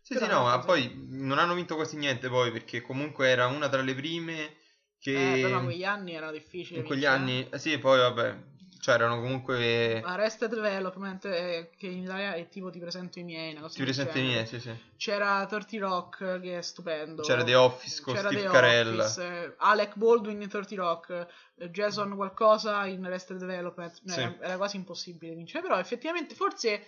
Sì, 0.00 0.14
Però 0.14 0.26
sì, 0.26 0.32
no, 0.32 0.42
ma 0.44 0.58
poi 0.58 1.06
non 1.10 1.38
hanno 1.38 1.54
vinto 1.54 1.74
quasi 1.74 1.96
niente 1.96 2.28
poi, 2.28 2.50
perché 2.50 2.80
comunque 2.80 3.28
era 3.28 3.46
una 3.46 3.68
tra 3.68 3.82
le 3.82 3.94
prime 3.94 4.56
che... 4.98 5.34
Eh, 5.34 5.40
però 5.40 5.58
in 5.58 5.64
quegli 5.64 5.84
anni 5.84 6.12
era 6.12 6.30
difficile. 6.30 6.80
in 6.80 6.86
quegli 6.86 7.04
anni... 7.04 7.48
Eh 7.50 7.58
sì, 7.58 7.78
poi 7.78 7.98
vabbè, 7.98 8.36
cioè 8.82 8.94
erano 8.96 9.20
comunque... 9.20 9.98
eh. 9.98 10.02
Arrested 10.04 10.52
Development, 10.52 11.24
eh, 11.26 11.70
che 11.76 11.86
in 11.86 12.02
Italia 12.02 12.34
è 12.34 12.48
tipo 12.48 12.68
Ti 12.68 12.80
presento 12.80 13.20
i 13.20 13.22
miei, 13.22 13.54
Ti 13.54 13.60
del 13.60 13.84
presenti 13.84 14.18
i 14.18 14.22
miei, 14.22 14.44
sì, 14.44 14.58
sì. 14.58 14.76
C'era 14.96 15.46
30 15.46 15.78
Rock, 15.78 16.40
che 16.40 16.58
è 16.58 16.62
stupendo. 16.62 17.22
C'era 17.22 17.44
The 17.44 17.54
Office 17.54 18.02
con 18.02 18.14
C'era 18.14 18.28
Steve 18.28 18.42
The 18.46 18.48
Carell. 18.50 18.98
Office, 18.98 19.22
eh, 19.24 19.54
Alec 19.58 19.94
Baldwin 19.96 20.42
in 20.42 20.48
30 20.48 20.74
Rock, 20.74 21.26
eh, 21.58 21.70
Jason 21.70 22.16
qualcosa 22.16 22.84
in 22.86 23.04
Arrested 23.04 23.36
Development. 23.38 24.00
No, 24.02 24.12
Sì. 24.12 24.20
era, 24.20 24.36
era 24.40 24.56
quasi 24.56 24.76
impossibile 24.76 25.34
vincere, 25.36 25.62
però 25.62 25.78
effettivamente 25.78 26.34
forse 26.34 26.84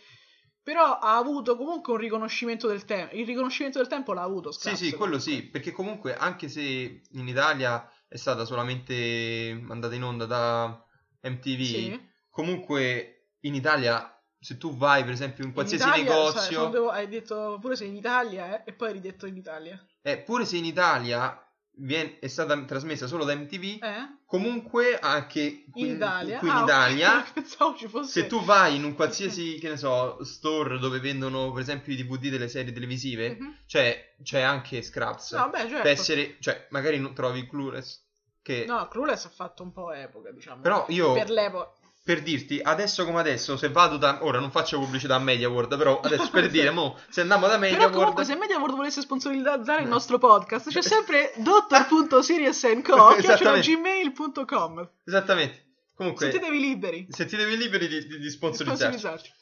però 0.64 0.98
ha 0.98 1.16
avuto 1.16 1.56
comunque 1.56 1.92
un 1.92 1.98
riconoscimento 2.00 2.66
del 2.66 2.84
tempo. 2.84 3.14
Il 3.14 3.24
riconoscimento 3.26 3.78
del 3.78 3.86
tempo 3.86 4.12
l'ha 4.14 4.22
avuto. 4.22 4.50
Sì, 4.50 4.60
Scraps, 4.60 4.78
sì, 4.78 4.90
quello 4.94 5.18
comunque. 5.18 5.20
sì, 5.32 5.42
perché 5.42 5.70
comunque 5.70 6.16
anche 6.16 6.48
se 6.48 6.60
in 7.08 7.28
Italia 7.28 7.88
è 8.08 8.16
stata 8.16 8.44
solamente 8.44 9.56
mandata 9.62 9.94
in 9.94 10.02
onda 10.02 10.26
da 10.26 10.83
MTV, 11.24 11.62
Sì. 11.64 12.08
comunque 12.30 13.28
in 13.40 13.54
Italia 13.54 14.08
se 14.38 14.58
tu 14.58 14.76
vai 14.76 15.02
per 15.04 15.12
esempio 15.14 15.42
in 15.44 15.52
qualsiasi 15.52 15.84
in 15.84 15.88
Italia, 16.04 16.04
negozio, 16.12 16.52
cioè, 16.60 16.70
devo- 16.70 16.90
hai 16.90 17.08
detto 17.08 17.58
pure 17.60 17.76
se 17.76 17.84
in 17.86 17.96
Italia 17.96 18.58
eh, 18.62 18.70
e 18.70 18.72
poi 18.74 18.88
hai 18.88 18.94
ridetto 18.94 19.26
in 19.26 19.36
Italia. 19.36 19.82
eh, 20.02 20.18
pure 20.18 20.44
se 20.44 20.56
in 20.58 20.66
Italia 20.66 21.38
viene- 21.76 22.18
è 22.20 22.26
stata 22.28 22.62
trasmessa 22.64 23.06
solo 23.06 23.24
da 23.24 23.34
MTV, 23.34 23.82
Eh? 23.82 24.18
comunque 24.26 24.98
anche 24.98 25.64
qui 25.70 25.86
In 25.88 25.94
Italia. 25.94 26.38
qui 26.38 26.48
in 26.48 26.54
Ah. 26.54 26.62
Italia 26.62 27.24
fosse. 27.88 28.20
Se 28.20 28.26
tu 28.26 28.44
vai 28.44 28.76
in 28.76 28.84
un 28.84 28.94
qualsiasi, 28.94 29.58
che 29.58 29.70
ne 29.70 29.76
so, 29.78 30.22
store 30.24 30.78
dove 30.78 31.00
vendono 31.00 31.50
per 31.50 31.62
esempio 31.62 31.92
i 31.92 31.96
DVD 31.96 32.28
delle 32.28 32.48
serie 32.48 32.70
televisive, 32.72 33.36
Mhm. 33.40 33.56
cioè 33.66 34.14
c'è 34.22 34.40
anche 34.42 34.82
Scraps. 34.82 35.32
No, 35.32 35.48
beh, 35.48 35.58
certo. 35.60 35.76
Per 35.82 35.86
essere, 35.90 36.36
cioè, 36.40 36.66
magari 36.70 36.98
non 36.98 37.14
trovi 37.14 37.46
Clueless, 37.48 38.03
che 38.44 38.64
No, 38.68 38.86
Clueless 38.88 39.24
ha 39.24 39.30
fatto 39.30 39.62
un 39.62 39.72
po' 39.72 39.90
epoca, 39.92 40.30
diciamo. 40.30 40.60
Però 40.60 40.84
io- 40.90 41.12
Per 41.14 41.30
l'epoca. 41.30 41.70
per 42.04 42.20
dirti, 42.22 42.60
adesso 42.62 43.06
come 43.06 43.20
adesso, 43.20 43.56
se 43.56 43.70
vado 43.70 43.96
da... 43.96 44.18
Ora 44.20 44.38
non 44.38 44.50
faccio 44.50 44.78
pubblicità 44.78 45.14
a 45.14 45.18
Media 45.18 45.48
World, 45.48 45.74
però 45.78 45.98
adesso 46.00 46.28
per 46.28 46.50
dire, 46.52 46.68
mo, 46.70 46.98
se 47.08 47.22
andiamo 47.22 47.46
da 47.46 47.56
Media 47.56 47.78
Però 47.78 47.88
comunque 47.90 48.24
se 48.26 48.36
MediaWorld 48.36 48.76
volesse 48.76 49.00
sponsorizzare 49.00 49.80
il 49.80 49.88
No. 49.88 49.94
nostro 49.94 50.18
podcast 50.18 50.68
c'è 50.70 50.82
sempre 50.82 51.32
dottor.siriusnco 51.40 53.16
Esattamente. 53.16 53.66
gmail.com 53.74 54.90
Esattamente. 55.04 55.62
Comunque, 55.96 56.30
Sentitevi 56.30 56.58
liberi 56.60 57.06
sentitevi 57.08 57.56
liberi 57.56 57.86
di, 57.88 58.06
di, 58.06 58.18
di 58.18 58.28
sponsorizzarci. 58.30 58.98
sponsorizzarci. 58.98 59.32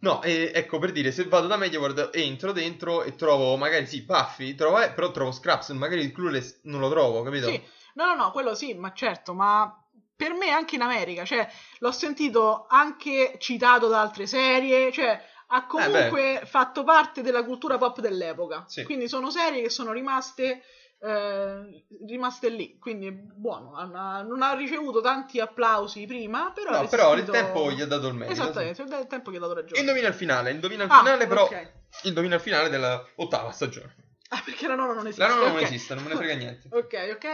No, 0.00 0.22
e, 0.22 0.52
ecco 0.54 0.78
per 0.78 0.92
dire, 0.92 1.10
se 1.10 1.24
vado 1.24 1.46
da 1.48 1.56
Media 1.56 1.80
World 1.80 2.10
entro 2.12 2.52
dentro 2.52 3.02
e 3.02 3.16
trovo 3.16 3.56
magari 3.56 3.86
sì, 3.86 4.04
Puffy, 4.04 4.54
trovo, 4.54 4.80
eh, 4.80 4.92
però 4.92 5.10
trovo 5.10 5.32
Scraps, 5.32 5.70
magari 5.70 6.02
il 6.02 6.12
Clueless 6.12 6.60
non 6.64 6.78
lo 6.80 6.88
trovo, 6.90 7.22
capito? 7.22 7.48
Sì, 7.48 7.60
no, 8.04 8.14
no, 8.14 8.14
no, 8.24 8.30
quello 8.30 8.54
sì, 8.54 8.74
ma 8.74 8.92
certo, 8.92 9.34
ma 9.34 9.72
per 10.14 10.32
me 10.34 10.50
anche 10.50 10.76
in 10.76 10.82
America, 10.82 11.24
cioè 11.24 11.48
l'ho 11.78 11.92
sentito 11.92 12.66
anche 12.68 13.34
citato 13.38 13.88
da 13.88 14.00
altre 14.00 14.26
serie, 14.26 14.90
cioè 14.92 15.20
ha 15.48 15.66
comunque 15.66 16.42
fatto 16.44 16.84
parte 16.84 17.22
della 17.22 17.44
cultura 17.44 17.78
pop 17.78 18.00
dell'epoca. 18.00 18.64
Sì. 18.66 18.82
Quindi 18.84 19.08
sono 19.08 19.30
serie 19.30 19.62
che 19.62 19.70
sono 19.70 19.92
rimaste, 19.92 20.62
eh, 21.00 21.84
rimaste 22.06 22.48
lì, 22.50 22.78
quindi 22.78 23.06
è 23.06 23.12
buono. 23.12 23.74
Ha- 23.76 24.22
non 24.22 24.42
ha 24.42 24.52
ricevuto 24.54 25.00
tanti 25.00 25.40
applausi 25.40 26.04
prima, 26.06 26.50
però... 26.54 26.82
No, 26.82 26.88
però 26.88 27.12
il 27.14 27.24
sentito- 27.24 27.32
tempo 27.32 27.70
gli 27.70 27.80
ha 27.80 27.86
dato 27.86 28.08
il 28.08 28.14
merito. 28.14 28.32
Esattamente, 28.42 28.82
il 28.82 29.06
tempo 29.06 29.30
gli 29.30 29.36
ha 29.36 29.40
dato 29.40 29.54
ragione. 29.54 29.80
Indovina 29.80 30.08
il 30.08 30.14
finale, 30.14 30.50
indovina 30.50 30.84
il 30.84 30.90
Ah, 30.90 30.98
finale, 30.98 31.26
però 31.26 31.44
ok. 31.44 31.72
indovina 32.02 32.34
il 32.34 32.40
finale 32.40 32.68
della 32.68 33.02
ottava 33.16 33.50
stagione. 33.52 33.94
Ah, 34.30 34.42
perché 34.44 34.66
la 34.66 34.74
nonna 34.74 34.92
non 34.92 35.06
esiste. 35.06 35.22
La 35.26 35.28
nonna 35.34 35.46
non 35.48 35.56
ok. 35.56 35.62
esiste, 35.62 35.94
non 35.94 36.02
me 36.02 36.10
ne 36.10 36.16
frega 36.16 36.34
niente. 36.34 36.68
Ok, 36.72 37.10
ok. 37.14 37.26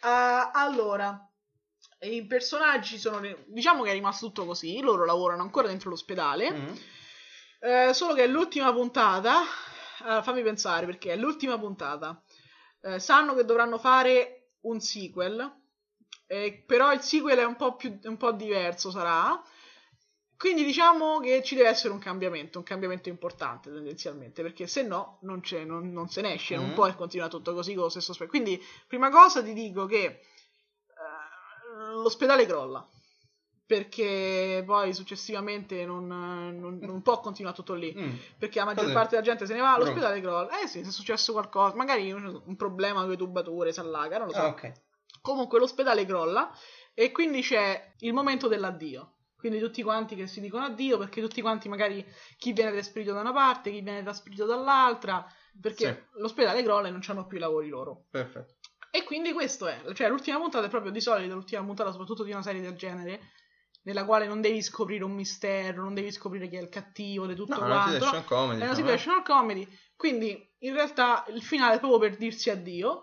Uh, 0.00 0.50
allora, 0.52 1.28
i 2.00 2.24
personaggi 2.26 2.98
sono. 2.98 3.20
Diciamo 3.46 3.82
che 3.82 3.90
è 3.90 3.92
rimasto 3.92 4.26
tutto 4.26 4.44
così. 4.46 4.80
Loro 4.80 5.04
lavorano 5.04 5.42
ancora 5.42 5.68
dentro 5.68 5.90
l'ospedale. 5.90 6.50
Mm. 6.52 6.74
Eh, 7.60 7.92
solo 7.92 8.14
che 8.14 8.24
è 8.24 8.26
l'ultima 8.26 8.72
puntata. 8.72 9.42
eh, 10.06 10.22
fammi 10.22 10.42
pensare 10.42 10.86
perché 10.86 11.12
è 11.12 11.16
l'ultima 11.16 11.58
puntata. 11.58 12.22
Eh, 12.82 13.00
sanno 13.00 13.34
che 13.34 13.44
dovranno 13.44 13.78
fare 13.78 14.52
un 14.62 14.80
sequel. 14.80 15.56
eh, 16.26 16.62
però 16.66 16.92
il 16.92 17.00
sequel 17.00 17.38
è 17.38 17.44
un 17.44 17.56
po' 17.56 17.74
più 17.76 17.98
un 18.04 18.16
po' 18.16 18.32
diverso, 18.32 18.90
sarà. 18.90 19.40
Quindi 20.38 20.64
diciamo 20.64 21.18
che 21.18 21.42
ci 21.42 21.56
deve 21.56 21.68
essere 21.68 21.92
un 21.92 21.98
cambiamento, 21.98 22.58
un 22.58 22.64
cambiamento 22.64 23.08
importante 23.08 23.72
tendenzialmente, 23.72 24.40
perché 24.42 24.68
se 24.68 24.82
no 24.82 25.18
non, 25.22 25.40
c'è, 25.40 25.64
non, 25.64 25.90
non 25.92 26.08
se 26.08 26.20
ne 26.20 26.34
esce, 26.34 26.54
non 26.54 26.70
Mm. 26.70 26.74
può 26.74 26.94
continuare 26.94 27.30
tutto 27.32 27.52
così 27.54 27.74
con 27.74 27.82
lo 27.82 27.88
stesso 27.88 28.12
aspetto. 28.12 28.30
Quindi, 28.30 28.62
prima 28.86 29.10
cosa 29.10 29.42
ti 29.42 29.52
dico 29.52 29.86
che 29.86 30.04
eh, 30.04 30.20
l'ospedale 31.94 32.46
crolla, 32.46 32.86
perché 33.66 34.62
poi 34.64 34.94
successivamente 34.94 35.84
non, 35.84 36.06
non- 36.06 37.02
può 37.02 37.20
continuare 37.20 37.56
tutto 37.56 37.74
lì, 37.74 37.92
Mm. 37.96 38.14
perché 38.38 38.60
la 38.60 38.64
maggior 38.66 38.84
Cos'è? 38.84 38.94
parte 38.94 39.10
della 39.16 39.22
gente 39.22 39.44
se 39.44 39.54
ne 39.54 39.60
va, 39.60 39.74
Bro. 39.74 39.84
l'ospedale 39.86 40.20
crolla. 40.20 40.60
Eh 40.60 40.68
sì, 40.68 40.82
se 40.84 40.88
è 40.88 40.92
successo 40.92 41.32
qualcosa, 41.32 41.74
magari 41.74 42.12
un, 42.12 42.54
problema 42.56 43.04
le 43.04 43.16
tubature, 43.16 43.72
si 43.72 43.80
allaga, 43.80 44.18
non 44.18 44.28
lo 44.28 44.32
so. 44.34 44.40
Ah, 44.40 44.46
ok. 44.48 44.72
Comunque 45.20 45.58
l'ospedale 45.58 46.06
crolla 46.06 46.50
e 46.94 47.10
quindi 47.10 47.42
c'è 47.42 47.94
il 47.98 48.12
momento 48.12 48.46
dell'addio. 48.48 49.14
Quindi 49.38 49.60
tutti 49.60 49.84
quanti 49.84 50.16
che 50.16 50.26
si 50.26 50.40
dicono 50.40 50.64
addio 50.64 50.98
perché 50.98 51.20
tutti 51.20 51.40
quanti 51.40 51.68
magari 51.68 52.04
chi 52.36 52.52
viene 52.52 52.72
trasferito 52.72 53.12
da 53.12 53.20
una 53.20 53.32
parte, 53.32 53.70
chi 53.70 53.80
viene 53.82 54.02
trasferito 54.02 54.46
dall'altra, 54.46 55.24
perché 55.60 56.08
l'ospedale 56.14 56.62
crolla 56.64 56.88
e 56.88 56.90
non 56.90 57.00
hanno 57.06 57.26
più 57.26 57.36
i 57.36 57.40
lavori 57.40 57.68
loro. 57.68 58.06
Perfetto. 58.10 58.56
E 58.90 59.04
quindi 59.04 59.32
questo 59.32 59.68
è, 59.68 59.80
cioè 59.94 60.08
l'ultima 60.08 60.38
puntata 60.38 60.66
è 60.66 60.70
proprio 60.70 60.90
di 60.90 61.00
solito 61.00 61.34
l'ultima 61.34 61.62
puntata 61.62 61.90
soprattutto 61.92 62.24
di 62.24 62.32
una 62.32 62.42
serie 62.42 62.60
del 62.60 62.74
genere 62.74 63.20
nella 63.82 64.04
quale 64.04 64.26
non 64.26 64.40
devi 64.40 64.60
scoprire 64.60 65.04
un 65.04 65.12
mistero, 65.12 65.82
non 65.82 65.94
devi 65.94 66.10
scoprire 66.10 66.48
chi 66.48 66.56
è 66.56 66.60
il 66.60 66.68
cattivo 66.68 67.26
di 67.26 67.34
tutto 67.34 67.54
No, 67.54 67.60
è 67.60 67.64
una 67.64 67.74
quanto. 67.84 67.90
no? 67.90 68.04
situation 68.04 68.24
comedy. 68.24 68.60
È 68.60 68.64
una 68.64 68.74
situational 68.74 69.22
comedy, 69.22 69.68
quindi 69.94 70.54
in 70.58 70.72
realtà 70.74 71.24
il 71.28 71.42
finale 71.42 71.76
è 71.76 71.78
proprio 71.78 72.00
per 72.00 72.16
dirsi 72.16 72.50
addio. 72.50 73.02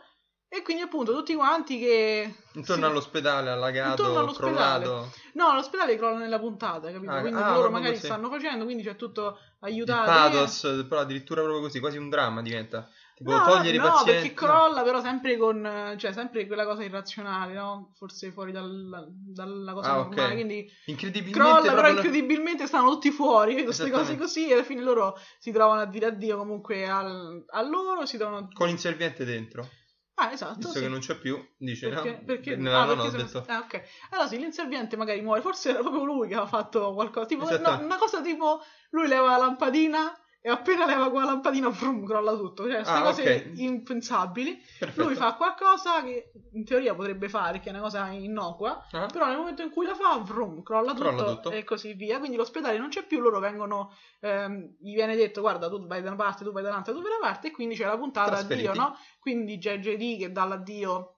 E 0.56 0.62
quindi 0.62 0.84
appunto 0.84 1.14
tutti 1.14 1.36
quanti 1.36 1.78
che... 1.78 2.34
Intorno 2.54 2.86
sì. 2.86 2.90
all'ospedale, 2.92 3.50
allagato, 3.50 4.02
Intorno 4.04 4.20
all'ospedale. 4.22 4.84
crollato. 4.86 5.14
No, 5.34 5.54
l'ospedale 5.54 5.98
crolla 5.98 6.20
nella 6.20 6.40
puntata, 6.40 6.92
capito? 6.94 7.12
Ah, 7.12 7.20
quindi 7.20 7.42
ah, 7.42 7.54
loro 7.54 7.70
magari 7.70 7.96
così. 7.96 8.06
stanno 8.06 8.30
facendo, 8.30 8.64
quindi 8.64 8.84
c'è 8.84 8.96
tutto 8.96 9.38
aiutato. 9.60 10.10
pathos, 10.10 10.86
però 10.88 11.02
addirittura 11.02 11.42
proprio 11.42 11.62
così, 11.62 11.82
quasi 11.82 11.98
un 11.98 12.08
dramma 12.08 12.42
diventa. 12.42 12.90
Tipo 13.16 13.32
No, 13.32 13.44
togliere 13.44 13.78
no, 13.78 13.86
i 13.86 13.90
pazienti. 13.90 14.12
perché 14.12 14.34
crolla 14.34 14.84
però 14.84 15.02
sempre 15.02 15.38
con, 15.38 15.96
cioè 15.98 16.14
sempre 16.14 16.48
quella 16.48 16.66
cosa 16.66 16.84
irrazionale, 16.84 17.54
no? 17.54 17.92
Forse 17.98 18.32
fuori 18.32 18.54
dal- 18.54 19.08
dalla 19.10 19.74
cosa 19.74 19.92
Ah, 19.92 19.96
normale, 19.96 20.28
ok. 20.28 20.34
quindi 20.34 20.70
Incredibilmente 20.86 21.40
crolla 21.40 21.74
però 21.74 21.90
incredibilmente 21.90 22.68
stanno 22.68 22.92
tutti 22.92 23.12
fuori, 23.12 23.62
queste 23.64 23.90
cose 23.90 24.16
così, 24.18 24.50
e 24.50 24.54
alla 24.54 24.64
fine 24.64 24.82
loro 24.82 25.18
si 25.40 25.52
trovano 25.52 25.82
a 25.82 25.86
dire 25.86 26.06
addio 26.08 26.38
comunque 26.38 26.88
al- 26.88 27.44
a 27.48 27.62
loro, 27.62 28.06
si 28.06 28.18
trovano... 28.18 28.48
con 28.54 28.68
l'inserviente 28.68 29.26
dentro. 29.26 29.70
Ah, 30.18 30.32
esatto, 30.32 30.56
Visto 30.56 30.72
sì. 30.72 30.80
che 30.80 30.88
non 30.88 31.00
c'è 31.00 31.18
più, 31.18 31.46
dice 31.58 31.90
Perché? 31.90 32.12
no. 32.12 32.24
Perché? 32.26 32.56
Nella 32.56 32.82
ah, 32.82 32.86
nonna 32.86 33.10
perché 33.10 33.18
detto 33.18 33.44
ah, 33.48 33.60
ok. 33.60 33.84
Allora 34.12 34.28
sì, 34.30 34.38
l'inserviente 34.38 34.96
magari 34.96 35.22
muore. 35.22 35.42
Forse 35.42 35.72
era 35.72 35.80
proprio 35.80 36.06
lui 36.06 36.28
che 36.30 36.36
aveva 36.36 36.48
fatto 36.48 36.94
qualcosa. 36.94 37.26
Tipo, 37.26 37.44
Esatto. 37.44 37.70
no, 37.70 37.84
una 37.84 37.98
cosa 37.98 38.22
tipo, 38.22 38.64
lui 38.92 39.08
leva 39.08 39.32
la 39.32 39.38
lampadina 39.38 40.18
e 40.46 40.50
appena 40.52 40.86
leva 40.86 41.10
quella 41.10 41.26
lampadina, 41.26 41.72
frum, 41.72 42.06
crolla 42.06 42.36
tutto. 42.36 42.66
Cioè, 42.66 42.76
queste 42.76 42.92
Ah, 42.94 43.02
cose 43.02 43.46
ok. 43.52 43.58
impensabili. 43.58 44.62
perfetto. 44.78 45.04
Lui 45.08 45.16
fa 45.16 45.34
qualcosa 45.34 46.04
che 46.04 46.32
in 46.52 46.64
teoria 46.64 46.94
potrebbe 46.94 47.30
fare, 47.30 47.60
che 47.60 47.70
è 47.70 47.72
una 47.72 47.82
cosa 47.82 48.06
innocua, 48.10 48.86
Ah, 48.92 49.08
però 49.08 49.26
nel 49.26 49.38
momento 49.38 49.64
in 49.64 49.72
cui 49.72 49.88
la 49.88 49.96
fa, 49.96 50.18
vrum, 50.20 50.62
crolla 50.62 50.94
tutto, 50.94 51.10
Crolla 51.10 51.34
tutto. 51.34 51.50
e 51.50 51.64
così 51.64 51.94
via. 51.94 52.20
Quindi 52.20 52.38
l'ospedale 52.38 52.78
non 52.78 52.90
c'è 52.90 53.08
più, 53.08 53.22
loro 53.22 53.40
vengono, 53.40 53.92
ehm, 54.20 54.76
gli 54.80 54.94
viene 54.94 55.16
detto, 55.16 55.42
guarda, 55.42 55.68
tu 55.68 55.84
vai 55.88 56.04
da 56.04 56.10
una 56.10 56.18
parte, 56.24 56.44
tu 56.44 56.52
vai 56.52 56.62
dall'altra, 56.62 56.94
tu 56.94 57.02
vai 57.02 57.10
da 57.10 57.18
una 57.18 57.26
parte, 57.32 57.48
e 57.48 57.52
quindi 57.52 57.76
c'è 57.76 57.86
la 57.88 57.98
puntata 57.98 58.38
addio, 58.38 58.74
no? 58.76 58.96
Quindi 59.20 59.58
c'è 59.58 59.80
JD 59.80 60.20
che 60.20 60.32
dà 60.32 60.44
l'addio 60.44 61.16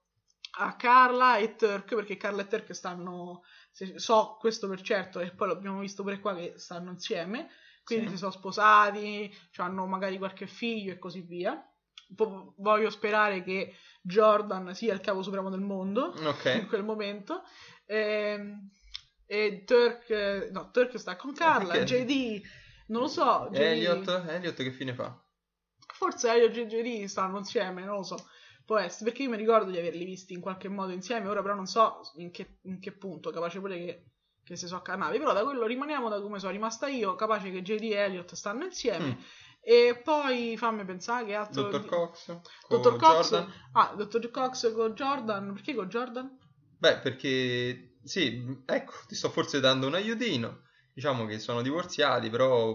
a 0.59 0.73
Carla 0.77 1.35
e 1.35 1.55
Turk, 1.55 1.93
perché 1.95 2.15
Carla 2.15 2.43
e 2.43 2.47
Turk 2.47 2.73
stanno, 2.73 3.43
so 3.97 4.37
questo 4.39 4.69
per 4.69 4.79
certo, 4.81 5.19
e 5.19 5.31
poi 5.31 5.49
l'abbiamo 5.49 5.79
visto 5.81 6.01
pure 6.01 6.19
qua 6.19 6.33
che 6.33 6.53
stanno 6.55 6.91
insieme, 6.91 7.49
quindi 7.87 8.07
Sì. 8.07 8.11
si 8.11 8.17
sono 8.17 8.31
sposati, 8.31 9.33
hanno 9.57 9.85
magari 9.85 10.17
qualche 10.17 10.45
figlio 10.47 10.91
e 10.91 10.97
così 10.99 11.21
via. 11.21 11.61
Po' 12.15 12.53
voglio 12.57 12.89
sperare 12.89 13.43
che 13.43 13.73
Jordan 14.01 14.73
sia 14.75 14.93
il 14.93 15.01
capo 15.01 15.21
supremo 15.23 15.49
del 15.49 15.59
mondo 15.61 16.13
in 16.19 16.27
ok. 16.27 16.67
quel 16.67 16.83
momento. 16.83 17.43
Ehm, 17.85 18.69
E, 19.29 19.63
Turk, 19.65 20.09
no, 20.51 20.71
Turk 20.71 20.97
sta 20.97 21.17
con 21.17 21.33
Carla, 21.33 21.73
Perché? 21.79 21.83
JD, 21.83 22.41
non 22.87 23.01
lo 23.01 23.07
so, 23.09 23.49
JD, 23.51 23.59
Elliot, 23.61 24.07
Elliot 24.07 24.55
che 24.63 24.71
fine 24.71 24.93
fa? 24.93 25.21
forse 25.93 26.29
Elliot 26.31 26.55
e 26.57 26.67
JD 26.67 27.05
stanno 27.07 27.37
insieme, 27.39 27.83
non 27.83 27.97
lo 27.97 28.03
so. 28.03 28.15
Può 28.65 28.77
essere, 28.77 29.05
perché 29.09 29.23
io 29.23 29.29
mi 29.29 29.37
ricordo 29.37 29.71
di 29.71 29.77
averli 29.77 30.03
visti 30.05 30.33
in 30.33 30.41
qualche 30.41 30.67
modo 30.67 30.91
insieme, 30.91 31.27
ora 31.27 31.41
però 31.41 31.55
non 31.55 31.65
so 31.67 32.01
in 32.15 32.31
che, 32.31 32.59
in 32.63 32.79
che 32.79 32.91
punto, 32.91 33.29
capace 33.31 33.59
pure 33.59 33.77
che, 33.77 34.05
che 34.47 34.55
si 34.55 34.65
sono 34.65 34.79
accannati, 34.79 35.17
però 35.17 35.33
da 35.33 35.43
quello 35.43 35.65
rimaniamo 35.65 36.07
da 36.07 36.21
come 36.21 36.39
sono 36.39 36.53
rimasta 36.53 36.87
io, 36.87 37.15
capace 37.15 37.51
che 37.51 37.61
JD 37.61 37.83
e 37.83 37.95
Elliot 37.95 38.33
stanno 38.33 38.63
insieme. 38.63 39.05
Mm. 39.05 39.21
E 39.59 39.99
poi 40.01 40.55
fammi 40.55 40.85
pensare 40.85 41.25
che 41.25 41.35
altro... 41.35 41.63
Dottor 41.63 41.85
Cox? 41.85 42.39
Dottor 42.69 42.95
Cox, 42.95 43.29
Jordan? 43.31 43.53
ah, 43.73 43.93
Dottor 43.97 44.31
Cox 44.31 44.73
con 44.73 44.93
Jordan, 44.93 45.53
perché 45.53 45.75
con 45.75 45.89
Jordan? 45.89 46.37
Beh, 46.77 46.99
perché 46.99 47.97
sì, 48.03 48.61
ecco, 48.65 48.93
ti 49.05 49.15
sto 49.15 49.29
forse 49.29 49.59
dando 49.59 49.87
un 49.87 49.95
aiutino. 49.95 50.61
Diciamo 50.93 51.25
che 51.25 51.39
sono 51.39 51.61
divorziati, 51.61 52.29
però 52.29 52.73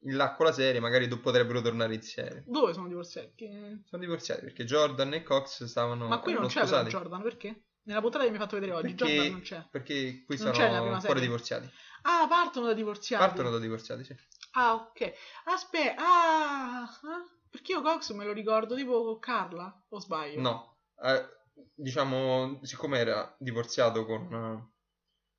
in 0.00 0.16
là 0.16 0.34
con 0.34 0.46
la 0.46 0.52
serie 0.52 0.80
magari 0.80 1.06
do- 1.06 1.20
potrebbero 1.20 1.60
tornare 1.60 1.94
insieme. 1.94 2.42
Dove 2.48 2.72
sono 2.72 2.88
divorziati? 2.88 3.84
Sono 3.84 4.02
divorziati 4.02 4.40
perché 4.40 4.64
Jordan 4.64 5.14
e 5.14 5.22
Cox 5.22 5.62
stavano 5.64 6.08
Ma 6.08 6.18
qui 6.18 6.32
non 6.32 6.48
c'è. 6.48 6.64
Jordan, 6.64 7.22
perché? 7.22 7.66
Nella 7.86 8.00
puntata 8.00 8.24
che 8.24 8.30
mi 8.30 8.36
hai 8.36 8.42
fatto 8.42 8.56
vedere 8.58 8.72
oggi, 8.72 8.94
Perché- 8.94 9.14
Jordan 9.14 9.32
non 9.32 9.40
c'è. 9.42 9.66
Perché 9.70 10.24
qui 10.24 10.36
Non 10.38 10.54
sono 10.54 10.66
ancora 10.74 11.00
serie. 11.00 11.20
divorziati. 11.22 11.70
Ah, 12.02 12.26
partono 12.28 12.66
da 12.66 12.72
divorziati. 12.72 13.24
Partono 13.24 13.50
da 13.50 13.58
divorziati, 13.58 14.04
sì. 14.04 14.14
Ah, 14.52 14.74
ok. 14.74 15.12
Aspetta, 15.44 15.94
ah, 16.02 16.82
ah, 16.82 17.24
perché 17.50 17.72
io 17.72 17.82
Cox 17.82 18.12
me 18.12 18.24
lo 18.24 18.32
ricordo 18.32 18.74
tipo 18.74 19.04
con 19.04 19.18
Carla, 19.20 19.84
o 19.88 20.00
sbaglio? 20.00 20.40
No, 20.40 20.78
eh, 21.02 21.28
diciamo, 21.74 22.58
siccome 22.62 22.98
era 22.98 23.34
divorziato 23.38 24.04
con, 24.04 24.32
eh, 24.32 24.74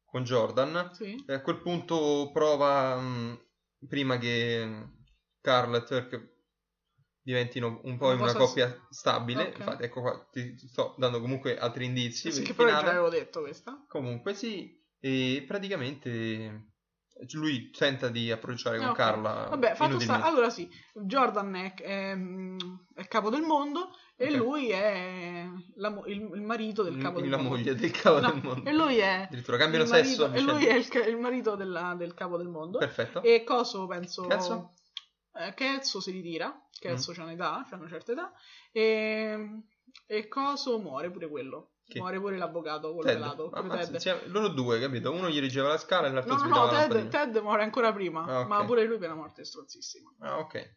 con 0.06 0.24
Jordan, 0.24 0.90
Sì? 0.94 1.22
e 1.28 1.34
a 1.34 1.42
quel 1.42 1.62
punto 1.62 2.30
prova, 2.32 2.96
mh, 2.98 3.46
prima 3.88 4.18
che 4.18 4.88
Carl 5.42 5.76
e 5.76 5.84
Turk 5.84 6.36
diventino 7.28 7.82
un 7.84 7.98
po' 7.98 8.14
in 8.14 8.22
una 8.22 8.34
coppia 8.34 8.74
stabile, 8.90 9.48
Ok. 9.50 9.58
infatti 9.58 9.84
ecco 9.84 10.00
qua, 10.02 10.28
ti 10.32 10.56
sto 10.58 10.96
dando 10.98 11.20
comunque 11.20 11.58
altri 11.58 11.84
indizi 11.84 12.32
Sì, 12.32 12.42
che 12.42 12.54
però 12.54 12.70
già 12.70 12.80
avevo 12.80 13.10
detto 13.10 13.42
questa. 13.42 13.84
Comunque 13.90 14.34
sì, 14.34 14.82
e 14.98 15.44
praticamente 15.46 16.68
lui 17.34 17.70
tenta 17.72 18.08
di 18.08 18.32
approcciare 18.32 18.78
con 18.78 18.86
Ah, 18.88 18.92
ok. 18.92 18.96
Carla 18.96 19.48
Vabbè, 19.50 19.76
fatto 19.76 20.00
sta... 20.00 20.22
Allora 20.22 20.50
sì, 20.50 20.70
Jordan 20.94 21.54
è, 21.56 21.74
è, 21.74 22.16
è 22.94 23.08
capo 23.08 23.30
del 23.30 23.42
mondo 23.42 23.90
e 24.16 24.30
Ok. 24.30 24.36
lui 24.36 24.70
è 24.70 25.46
la 25.76 26.02
il, 26.06 26.30
il 26.34 26.42
marito 26.42 26.82
del 26.84 26.98
capo 26.98 27.20
del 27.20 27.30
la 27.30 27.36
mondo. 27.38 27.58
moglie 27.58 27.76
del 27.76 27.92
capo 27.92 28.20
No, 28.22 28.32
del 28.32 28.42
mondo. 28.42 28.70
E 28.70 28.74
lui 28.74 28.98
è 29.00 29.24
Addirittura 29.24 29.58
cambiano 29.58 29.86
marito, 29.86 30.08
sesso. 30.08 30.26
a 30.26 30.36
e 30.36 30.40
lui 30.42 30.66
è 30.66 30.76
il, 30.76 30.88
il 31.10 31.18
marito 31.18 31.56
della- 31.56 31.94
del 31.98 32.14
capo 32.14 32.38
del 32.38 32.48
mondo. 32.48 32.78
Perfetto. 32.78 33.22
E 33.22 33.44
Coso 33.44 33.86
penso. 33.88 34.26
Cazzo? 34.28 34.72
Eh, 35.40 35.54
Kelso 35.54 36.00
si 36.02 36.12
ritira. 36.12 36.60
Kelso 36.80 37.12
Mm. 37.12 37.14
c'ha 37.16 37.24
un'età, 37.24 37.66
c'ha 37.70 37.76
una 37.76 37.88
certa 37.90 38.12
età. 38.12 38.32
E, 38.72 39.62
e 40.06 40.28
Coso 40.28 40.80
muore 40.80 41.10
pure 41.12 41.30
quello. 41.30 41.72
Chi? 41.88 42.00
Muore 42.00 42.20
pure 42.20 42.38
l'avvocato, 42.38 42.94
quello 42.94 43.10
Ted. 43.10 43.20
pelato. 43.20 43.50
Ammazza, 43.52 43.86
Ted. 43.86 43.94
insieme- 43.94 44.28
loro 44.28 44.50
due, 44.50 44.80
capito? 44.80 45.12
Uno 45.12 45.30
gli 45.30 45.40
reggeva 45.40 45.70
la 45.70 45.78
scala 45.78 46.08
e 46.08 46.12
l'altro 46.12 46.34
No, 46.34 46.40
no, 46.40 46.46
svitava 46.46 46.66
no, 46.72 46.72
la 46.78 46.88
Ted. 46.88 47.08
Ted 47.10 47.38
muore 47.38 47.64
ancora 47.64 47.94
prima. 47.94 48.26
Ah, 48.26 48.40
ok. 48.42 48.48
Ma 48.48 48.66
pure 48.66 48.84
lui 48.84 48.98
per 48.98 49.08
la 49.10 49.16
morte 49.16 49.42
è 49.42 49.46
strozzissima. 49.46 50.14
Ah, 50.20 50.40
ok. 50.40 50.76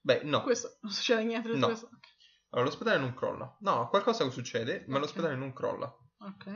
Beh, 0.00 0.20
no. 0.22 0.42
Questo 0.42 0.76
non 0.82 0.92
succede 0.92 1.24
niente 1.24 1.50
di 1.50 1.58
No. 1.58 1.66
questo. 1.66 1.88
Allora, 2.50 2.68
l'ospedale 2.68 2.98
non 2.98 3.12
crolla. 3.14 3.56
No, 3.60 3.88
qualcosa 3.88 4.28
succede, 4.30 4.84
ma 4.86 4.98
l'ospedale 4.98 5.34
non 5.34 5.52
crolla. 5.52 5.86
Ok. 6.20 6.46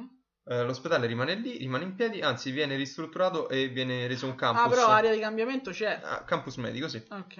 Eh, 0.50 0.64
l'ospedale 0.64 1.06
rimane 1.06 1.36
lì, 1.36 1.58
rimane 1.58 1.84
in 1.84 1.94
piedi, 1.94 2.20
anzi 2.20 2.50
viene 2.50 2.74
ristrutturato 2.74 3.48
e 3.48 3.68
viene 3.68 4.08
reso 4.08 4.26
un 4.26 4.34
campus. 4.34 4.64
Ah, 4.64 4.68
però 4.68 4.86
area 4.88 5.12
di 5.12 5.20
cambiamento 5.20 5.70
c'è. 5.70 6.00
Ah, 6.02 6.24
campus 6.24 6.56
medico, 6.56 6.88
sì. 6.88 7.00
Ok. 7.08 7.36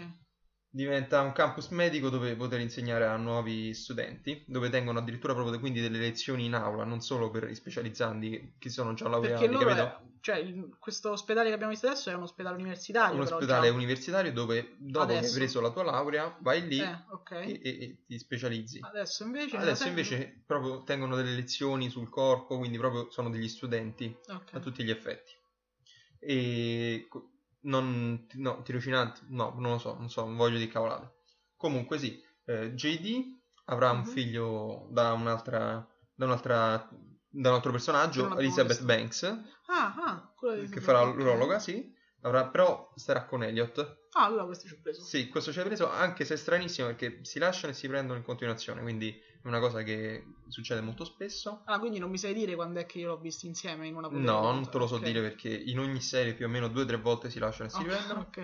Diventa 0.73 1.21
un 1.23 1.33
campus 1.33 1.67
medico 1.71 2.11
dove 2.11 2.37
poter 2.37 2.61
insegnare 2.61 3.05
a 3.05 3.17
nuovi 3.17 3.75
studenti, 3.75 4.45
dove 4.47 4.69
tengono 4.71 5.01
addirittura 5.01 5.35
proprio 5.35 5.59
quindi 5.59 5.81
delle 5.81 5.99
lezioni 5.99 6.45
in 6.45 6.55
aula, 6.55 6.85
non 6.85 7.01
solo 7.01 7.29
per 7.29 7.51
i 7.51 7.57
specializzandi 7.57 8.55
che 8.57 8.69
sono 8.69 8.95
già 8.95 9.09
laureati, 9.09 9.49
Perché 9.49 9.53
loro, 9.53 9.75
capito? 9.75 9.87
è- 9.89 10.09
cioè, 10.21 10.37
il- 10.37 10.77
questo 10.79 11.11
ospedale 11.11 11.49
che 11.49 11.55
abbiamo 11.55 11.73
visto 11.73 11.89
adesso 11.89 12.11
è 12.11 12.15
un 12.15 12.23
ospedale 12.23 12.55
universitario. 12.57 13.19
Un 13.19 13.25
però, 13.25 13.37
ospedale 13.39 13.67
già. 13.67 13.75
universitario 13.75 14.33
dove 14.33 14.77
dopo 14.79 15.07
che 15.07 15.13
hai 15.13 15.19
Adesso. 15.19 15.39
preso 15.39 15.61
la 15.61 15.71
tua 15.73 15.83
laurea 15.83 16.37
vai 16.41 16.63
lì 16.69 16.79
Eh, 16.79 16.99
ok. 17.11 17.31
e, 17.33 17.61
e- 17.65 17.83
e 17.83 17.97
ti 18.07 18.19
specializzi. 18.19 18.79
Adesso 18.81 19.25
invece... 19.25 19.57
Adesso 19.57 19.89
invece 19.89 20.43
proprio 20.47 20.85
tengono 20.85 21.17
delle 21.17 21.35
lezioni 21.35 21.91
sul 21.91 22.09
corpo, 22.09 22.59
quindi 22.59 22.79
proprio 22.79 23.11
sono 23.11 23.29
degli 23.29 23.49
studenti 23.49 24.17
Ok. 24.29 24.55
a 24.55 24.61
tutti 24.61 24.85
gli 24.85 24.91
effetti. 24.91 25.33
E 26.21 27.09
non, 27.63 28.27
no, 28.35 28.63
tirocinante, 28.63 29.21
no, 29.29 29.55
non 29.59 29.73
lo 29.73 29.79
so, 29.79 29.95
non 29.99 30.09
so, 30.09 30.25
non 30.25 30.37
voglio 30.37 30.59
di 30.59 30.69
cavolate. 30.69 31.19
Comunque 31.57 31.99
sì, 31.99 32.23
eh, 32.47 32.75
JD 32.75 33.39
avrà 33.67 33.91
un 33.91 33.99
Mhm. 34.01 34.05
figlio 34.05 34.89
da 34.91 35.13
un'altra, 35.13 35.87
da 36.15 36.25
un'altra, 36.25 36.89
da 37.29 37.49
un 37.49 37.55
altro 37.55 37.71
personaggio, 37.71 38.37
Elizabeth. 38.39 38.83
Banks, 38.83 39.23
Ah, 39.67 39.95
ah, 39.97 40.35
che 40.71 40.81
farà 40.81 41.03
l'urologa, 41.03 41.59
sì, 41.59 41.95
avrà, 42.23 42.49
però 42.49 42.93
starà 42.97 43.25
con 43.25 43.43
Elliot. 43.43 44.09
Ah, 44.13 44.25
allora 44.25 44.45
questo 44.45 44.67
ci 44.67 44.75
ho 44.75 44.79
preso. 44.83 45.03
Sì, 45.03 45.29
questo 45.29 45.53
ci 45.53 45.61
hai 45.61 45.65
preso, 45.67 45.89
anche 45.89 46.25
se 46.25 46.35
è 46.35 46.37
stranissimo 46.37 46.89
perché 46.89 47.25
si 47.25 47.39
lasciano 47.39 47.73
e 47.73 47.77
si 47.77 47.87
prendono 47.87 48.19
in 48.19 48.25
continuazione, 48.25 48.81
quindi 48.83 49.17
è 49.43 49.47
una 49.47 49.59
cosa 49.61 49.83
che 49.83 50.25
succede 50.49 50.81
molto 50.81 51.05
spesso. 51.05 51.63
Ah, 51.67 51.79
quindi 51.79 51.99
non 51.99 52.11
mi 52.11 52.19
sai 52.19 52.35
dire 52.35 52.55
quando 52.55 52.81
è 52.81 52.87
che 52.87 52.99
io 52.99 53.09
l'ho 53.09 53.19
visti 53.19 53.47
insieme 53.47 53.87
in 53.87 53.95
una 53.95 54.09
No, 54.11 54.41
puntata? 54.41 54.53
non 54.53 54.69
te 54.69 54.77
lo 54.79 54.87
so 54.87 54.97
Ok. 54.97 55.03
dire 55.03 55.21
perché 55.23 55.49
in 55.49 55.79
ogni 55.79 56.01
serie 56.01 56.35
più 56.35 56.45
o 56.47 56.49
meno 56.49 56.69
due 56.69 56.83
o 56.83 56.87
tre 56.87 56.97
volte 56.97 57.31
si 57.31 57.39
lasciano 57.39 57.69
e 57.69 57.73
si 57.73 57.79
Ah, 57.79 57.83
riprendono. 57.83 58.21
ok. 58.29 58.39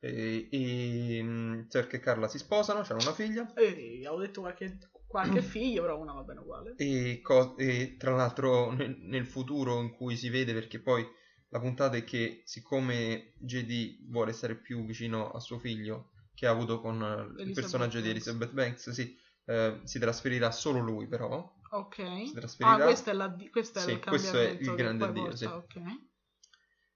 E, 0.00 0.48
e 0.50 1.22
mm, 1.22 1.68
Turk 1.68 1.92
e 1.94 2.00
Carla 2.00 2.28
si 2.28 2.38
sposano, 2.38 2.82
c'hanno 2.82 3.00
una 3.00 3.12
figlia. 3.12 3.52
Eh, 3.54 4.02
avevo 4.06 4.20
detto 4.20 4.40
qualche, 4.40 4.78
qualche 5.06 5.42
figlio, 5.42 5.82
però 5.82 5.98
una 5.98 6.12
va 6.12 6.22
bene 6.22 6.40
uguale. 6.40 6.74
E, 6.76 7.20
co- 7.22 7.56
e 7.56 7.96
tra 7.98 8.14
l'altro 8.14 8.70
nel, 8.72 8.96
nel 9.00 9.26
futuro 9.26 9.80
in 9.80 9.90
cui 9.90 10.16
si 10.16 10.28
vede, 10.30 10.52
perché 10.54 10.80
poi 10.80 11.04
la 11.50 11.60
puntata 11.60 11.96
è 11.96 12.04
che 12.04 12.42
siccome 12.44 13.34
JD 13.38 14.08
vuole 14.08 14.32
stare 14.32 14.56
più 14.56 14.84
vicino 14.84 15.30
a 15.30 15.40
suo 15.40 15.58
figlio 15.58 16.10
che 16.34 16.46
ha 16.46 16.50
avuto 16.50 16.80
con 16.80 17.02
eh, 17.02 17.42
il 17.42 17.42
Elizabeth 17.42 17.52
personaggio 17.52 18.00
di 18.00 18.08
Banks. 18.08 18.10
Elizabeth 18.10 18.52
Banks, 18.52 18.90
sì, 18.90 19.16
eh, 19.46 19.80
si 19.84 19.98
trasferirà 19.98 20.50
solo 20.50 20.80
lui 20.80 21.06
però. 21.06 21.52
Ok. 21.70 22.26
Si 22.26 22.32
trasferirà. 22.34 22.76
Ah, 22.76 22.84
questo 22.84 23.10
è, 23.10 23.12
la, 23.14 23.34
questo 23.50 23.78
è 23.78 23.82
Sì, 23.82 23.90
il 23.92 23.98
questo 24.00 24.38
è 24.38 24.48
il 24.50 24.74
grande 24.74 25.04
addio, 25.04 25.22
porta, 25.22 25.36
sì. 25.36 25.44
ok. 25.44 25.80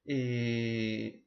E, 0.03 1.24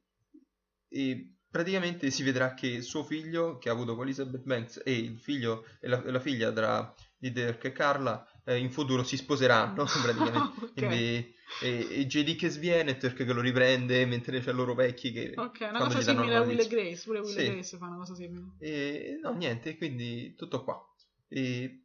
e 0.88 1.34
praticamente 1.50 2.10
si 2.10 2.22
vedrà 2.22 2.54
che 2.54 2.80
suo 2.82 3.02
figlio, 3.04 3.58
che 3.58 3.68
ha 3.68 3.72
avuto 3.72 3.94
con 3.94 4.04
Elizabeth 4.04 4.44
Banks, 4.44 4.80
e 4.84 4.92
il 4.92 5.18
figlio 5.18 5.66
e 5.80 5.88
la, 5.88 6.02
la 6.04 6.20
figlia 6.20 6.52
tra 6.52 6.94
di 7.16 7.32
Dirk 7.32 7.64
e 7.64 7.72
Carla, 7.72 8.24
eh, 8.44 8.56
in 8.56 8.70
futuro 8.70 9.02
si 9.02 9.16
sposeranno 9.16 9.84
praticamente. 10.02 10.64
Ok. 10.64 10.72
Quindi, 10.74 11.34
e, 11.62 11.86
e 11.90 12.06
JD 12.06 12.36
che 12.36 12.48
sviene 12.48 12.92
e 12.92 12.96
Turk 12.96 13.16
che 13.24 13.32
lo 13.32 13.40
riprende 13.40 14.06
mentre 14.06 14.40
c'è 14.40 14.52
loro 14.52 14.74
vecchi 14.74 15.10
che 15.10 15.32
Ok, 15.36 15.66
una 15.68 15.80
cosa 15.80 16.00
simile 16.00 16.36
a 16.36 16.42
Will 16.42 16.60
e. 16.60 16.66
Grace, 16.68 17.02
pure 17.04 17.18
Will 17.18 17.28
Sì. 17.32 17.40
e 17.40 17.50
Grace 17.50 17.76
fa 17.76 17.86
una 17.86 17.96
cosa 17.96 18.14
simile. 18.14 18.52
E 18.60 19.18
no, 19.20 19.32
niente, 19.32 19.76
quindi 19.76 20.34
tutto 20.36 20.62
qua. 20.62 20.80
E, 21.32 21.84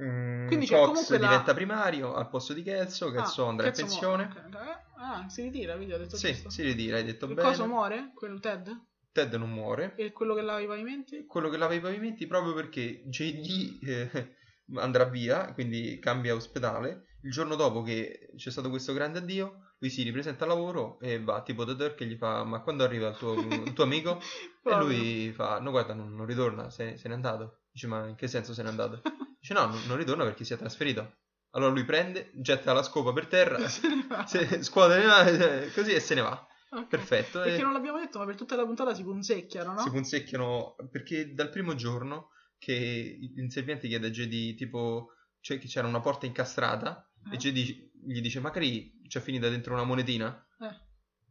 mm, 0.00 0.46
Quindi 0.46 0.66
c'è 0.66 0.76
Cox 0.76 0.86
comunque 0.88 1.18
la- 1.18 1.26
diventa 1.26 1.54
primario 1.54 2.14
al 2.14 2.28
posto 2.28 2.52
di 2.52 2.62
Kelso, 2.62 3.10
Kelso 3.10 3.44
Ah, 3.44 3.48
andrà 3.48 3.68
in 3.68 3.72
pensione. 3.74 4.24
muore, 4.24 4.40
ok. 4.48 4.54
Eh, 4.54 4.84
Ah, 4.98 5.28
si 5.28 5.42
ritira, 5.42 5.74
quindi 5.74 5.92
ho 5.92 5.98
detto 5.98 6.16
Sì, 6.16 6.28
giusto. 6.28 6.50
si 6.50 6.62
ritira, 6.62 6.96
hai 6.96 7.04
detto 7.04 7.26
Il 7.26 7.34
bene. 7.34 7.48
coso 7.48 7.66
muore? 7.66 8.12
Quello 8.14 8.38
Ted? 8.38 8.74
Ted 9.12 9.34
non 9.34 9.50
muore. 9.50 9.94
E 9.96 10.12
quello 10.12 10.34
che 10.34 10.42
lava 10.42 10.60
i 10.60 10.66
pavimenti? 10.66 11.24
quello 11.26 11.48
che 11.48 11.56
lava 11.56 11.74
i 11.74 11.80
pavimenti 11.80 12.26
proprio 12.26 12.52
perché 12.54 13.02
JD 13.08 13.78
eh, 13.88 14.34
andrà 14.76 15.04
via, 15.04 15.52
quindi 15.52 15.98
cambia 15.98 16.34
ospedale. 16.34 17.04
Il 17.22 17.30
giorno 17.30 17.56
dopo 17.56 17.82
che 17.82 18.30
c'è 18.36 18.50
stato 18.50 18.68
questo 18.70 18.92
grande 18.92 19.18
addio, 19.18 19.72
lui 19.78 19.90
si 19.90 20.02
ripresenta 20.02 20.44
al 20.44 20.50
lavoro 20.50 20.98
e 21.00 21.20
va 21.20 21.42
tipo 21.42 21.64
da 21.64 21.74
Dirk 21.74 22.00
e 22.00 22.06
gli 22.06 22.16
fa: 22.16 22.44
Ma 22.44 22.60
quando 22.60 22.84
arriva 22.84 23.08
il 23.08 23.16
tuo, 23.16 23.32
il 23.34 23.72
tuo 23.72 23.84
amico? 23.84 24.20
e 24.64 24.74
lui 24.74 25.32
fa: 25.32 25.60
No, 25.60 25.70
guarda, 25.70 25.94
non, 25.94 26.14
non 26.14 26.26
ritorna, 26.26 26.70
se, 26.70 26.96
se 26.96 27.08
n'è 27.08 27.14
andato. 27.14 27.60
Dice: 27.76 27.86
Ma 27.88 28.06
in 28.06 28.14
che 28.14 28.26
senso 28.26 28.54
se 28.54 28.62
n'è 28.62 28.68
andato? 28.70 29.02
Dice: 29.38 29.52
No, 29.52 29.66
non, 29.66 29.78
non 29.86 29.98
ritorna 29.98 30.24
perché 30.24 30.44
si 30.44 30.54
è 30.54 30.56
trasferito. 30.56 31.18
Allora 31.50 31.70
lui 31.72 31.84
prende, 31.84 32.30
getta 32.36 32.72
la 32.72 32.82
scopa 32.82 33.12
per 33.12 33.26
terra, 33.26 33.68
Se 33.68 33.86
ne 33.86 34.06
va. 34.08 34.26
se, 34.26 34.62
scuote 34.62 34.96
le 34.98 35.04
mani, 35.06 35.70
così 35.72 35.92
e 35.92 36.00
se 36.00 36.14
ne 36.14 36.22
va. 36.22 36.46
Ok. 36.70 36.86
Perfetto. 36.88 37.40
Perché 37.40 37.58
e- 37.60 37.62
non 37.62 37.72
l'abbiamo 37.74 37.98
detto, 37.98 38.18
ma 38.18 38.24
per 38.24 38.34
tutta 38.34 38.56
la 38.56 38.64
puntata 38.64 38.94
si 38.94 39.02
punzecchiano, 39.02 39.72
no? 39.74 39.80
si 39.80 39.90
punzecchiano 39.90 40.76
perché 40.90 41.34
dal 41.34 41.50
primo 41.50 41.74
giorno 41.74 42.30
che 42.58 43.18
l'inserviente 43.34 43.86
chiede 43.88 44.06
a 44.06 44.10
JD 44.10 44.54
tipo 44.56 45.12
cioè 45.40 45.58
che 45.58 45.68
c'era 45.68 45.86
una 45.86 46.00
porta 46.00 46.24
incastrata 46.26 47.06
e 47.30 47.34
Eh? 47.34 47.36
JD 47.36 47.90
gli 48.06 48.20
dice 48.22 48.40
magari 48.40 48.98
c'è 49.06 49.20
finita 49.20 49.48
dentro 49.50 49.74
una 49.74 49.84
monetina 49.84 50.34
Eh. 50.60 50.74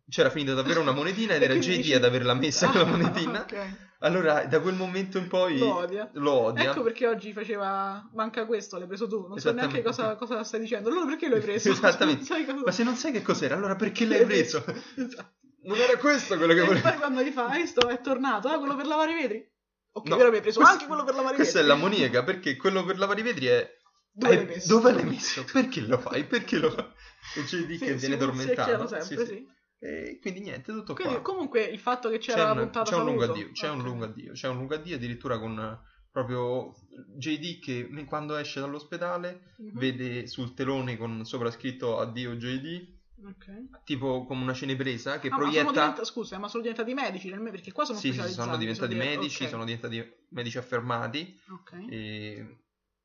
c'era 0.07 0.29
finita 0.29 0.53
davvero 0.53 0.81
una 0.81 0.91
monetina 0.91 1.33
ed 1.33 1.41
E 1.41 1.45
era 1.45 1.55
JD 1.55 1.75
dici- 1.77 1.93
ad 1.93 2.03
averla 2.05 2.33
messa 2.35 2.67
Ah, 2.67 2.71
quella 2.71 2.85
monetina 2.85 3.41
ok. 3.41 3.94
Allora 4.05 4.45
da 4.45 4.59
quel 4.59 4.75
momento 4.75 5.17
in 5.17 5.27
poi 5.27 5.57
Lo 5.57 5.75
odia. 5.77 6.09
lo 6.13 6.31
odia. 6.31 6.71
Ecco 6.71 6.81
perché 6.83 7.07
oggi 7.07 7.33
faceva 7.33 8.07
manca 8.13 8.45
questo, 8.45 8.77
l'hai 8.77 8.87
preso 8.87 9.07
tu. 9.07 9.27
Non 9.27 9.39
so 9.39 9.51
neanche 9.51 9.81
cosa, 9.81 10.15
cosa 10.15 10.43
stai 10.43 10.59
dicendo. 10.61 10.89
Allora 10.89 11.05
perché 11.05 11.27
l'hai 11.29 11.39
preso? 11.41 11.69
Esattamente. 11.71 12.25
Cosa- 12.45 12.61
ma 12.65 12.71
se 12.71 12.83
non 12.83 12.95
sai 12.95 13.11
che 13.11 13.21
cos'era 13.21 13.55
allora 13.55 13.75
perché 13.75 14.05
l'hai 14.05 14.23
preso 14.25 14.63
Esatto. 14.95 15.33
non 15.63 15.77
era 15.77 15.97
questo 15.97 16.37
quello 16.37 16.53
che 16.53 16.61
E 16.61 16.65
volevo 16.65 16.87
poi 16.89 16.97
quando 16.97 17.21
gli 17.21 17.31
fa, 17.31 17.47
hai 17.47 17.61
visto, 17.61 17.87
è 17.87 17.99
tornato, 18.01 18.47
ah, 18.47 18.57
quello 18.59 18.75
per 18.75 18.85
lavare 18.87 19.11
i 19.11 19.15
vetri. 19.15 19.49
Ok, 19.97 20.07
No, 20.09 20.15
però 20.17 20.29
mi 20.29 20.35
hai 20.35 20.41
preso 20.41 20.57
questo- 20.59 20.73
anche 20.75 20.87
quello 20.87 21.03
per 21.03 21.15
lavare 21.15 21.33
i 21.33 21.37
questa 21.37 21.59
è 21.59 21.61
vetri. 21.63 21.77
l'ammoniaca 21.77 22.23
perché 22.23 22.55
quello 22.57 22.83
per 22.85 22.97
lavare 22.99 23.19
i 23.19 23.23
vetri 23.23 23.45
è 23.47 23.73
Dove 24.17 24.33
Eh, 24.33 24.35
l'hai 24.37 24.45
messo? 24.45 24.67
Dove 24.73 24.91
l'hai 24.93 25.03
messo? 25.05 25.43
Perché 25.51 25.81
lo 25.81 25.97
fai? 25.97 26.23
Perché 26.25 26.57
lo 26.57 26.69
fai? 26.71 26.85
E 27.35 27.43
JD 27.43 27.71
Sì, 27.71 27.77
che 27.79 27.93
viene 27.95 28.17
tormentato. 28.17 28.87
sempre, 28.87 29.25
Sì, 29.25 29.25
sì. 29.33 29.47
Sì. 29.79 29.85
E 29.85 30.19
quindi 30.21 30.39
niente, 30.41 30.71
tutto 30.71 30.93
Quindi 30.93 31.13
qua. 31.15 31.21
comunque 31.23 31.63
il 31.63 31.79
fatto 31.79 32.09
che 32.09 32.17
c'era 32.17 32.37
C'è 32.41 32.45
la 32.45 32.51
un, 32.53 32.57
puntata 32.59 32.89
c'è 32.91 32.95
un 32.97 33.05
lungo 33.05 33.21
saluto. 33.21 33.39
addio, 33.39 33.51
c'è 33.53 33.69
un 33.69 33.79
Ok. 33.79 33.85
lungo 33.85 34.05
addio, 34.05 34.31
c'è 34.33 34.47
un 34.47 34.55
lungo 34.57 34.75
addio 34.75 34.95
addirittura 34.95 35.39
con 35.39 35.59
eh, 35.59 35.93
proprio 36.11 36.73
JD 37.17 37.59
che 37.59 38.05
quando 38.05 38.35
esce 38.37 38.59
dall'ospedale 38.61 39.53
Mhm. 39.57 39.77
vede 39.79 40.27
sul 40.27 40.53
telone 40.53 40.97
con 40.97 41.25
sopra 41.25 41.51
scritto 41.51 41.99
addio 41.99 42.35
JD, 42.35 42.93
Ok. 43.25 43.83
tipo 43.83 44.25
come 44.25 44.41
una 44.43 44.53
cinepresa 44.53 45.19
che 45.19 45.27
Ah, 45.27 45.31
ma 45.31 45.37
sono 45.37 45.51
proietta 45.51 45.71
diventa- 45.71 46.03
scusa, 46.05 46.37
ma 46.37 46.47
sono 46.47 46.61
diventati 46.63 46.93
medici 46.93 47.29
nel 47.29 47.41
perché 47.51 47.71
qua 47.71 47.83
sono 47.85 47.97
Sì, 47.97 48.07
sì, 48.07 48.13
specializzati. 48.13 48.47
sono 48.47 48.57
diventati 48.59 48.91
so 48.93 48.97
dire- 48.97 49.09
medici, 49.15 49.43
ok, 49.43 49.49
sono 49.49 49.63
diventati 49.65 50.13
medici 50.29 50.57
affermati 50.57 51.39
ok. 51.49 51.85
e 51.89 52.57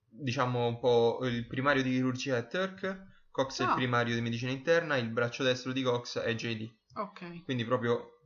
diciamo 0.08 0.66
un 0.66 0.78
po' 0.80 1.20
il 1.22 1.46
primario 1.46 1.82
di 1.82 1.90
chirurgia 1.90 2.36
è 2.36 2.46
Turk, 2.46 3.08
Cox 3.30 3.60
è 3.60 3.62
il 3.64 3.70
Ah. 3.70 3.74
primario 3.74 4.14
di 4.14 4.20
medicina 4.20 4.50
interna, 4.50 4.96
il 4.96 5.08
braccio 5.10 5.42
destro 5.42 5.72
di 5.72 5.82
Cox 5.82 6.18
è 6.18 6.34
JD. 6.34 6.68
Ok. 6.94 7.44
Quindi 7.44 7.64
proprio 7.64 8.18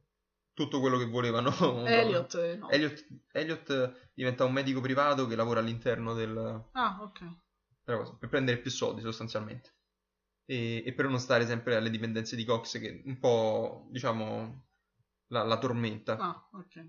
tutto 0.55 0.81
quello 0.81 0.99
che 0.99 1.07
volevano. 1.07 1.51
Elliot, 1.87 2.35
eh, 2.37 2.57
no. 2.57 2.69
Elliot, 2.71 3.07
Elliot 3.33 4.11
diventa 4.15 4.45
un 4.45 4.53
medico 4.53 4.81
privato 4.81 5.27
che 5.27 5.37
lavora 5.37 5.61
all'interno 5.61 6.15
del, 6.15 6.65
Ah, 6.73 6.99
ok. 7.03 7.37
cosa, 7.85 8.15
per 8.15 8.29
prendere 8.29 8.59
più 8.59 8.71
soldi 8.71 9.03
sostanzialmente. 9.03 9.73
E, 10.47 10.83
e 10.85 10.93
per 10.93 11.09
non 11.09 11.19
stare 11.19 11.47
sempre 11.47 11.77
alle 11.77 11.91
dipendenze 11.91 12.37
di 12.37 12.45
Cox 12.45 12.79
che 12.79 13.03
un 13.05 13.19
po', 13.19 13.87
diciamo, 13.91 14.67
la, 15.29 15.43
la 15.43 15.59
tormenta. 15.59 16.17
Ah, 16.19 16.49
ok. 16.53 16.87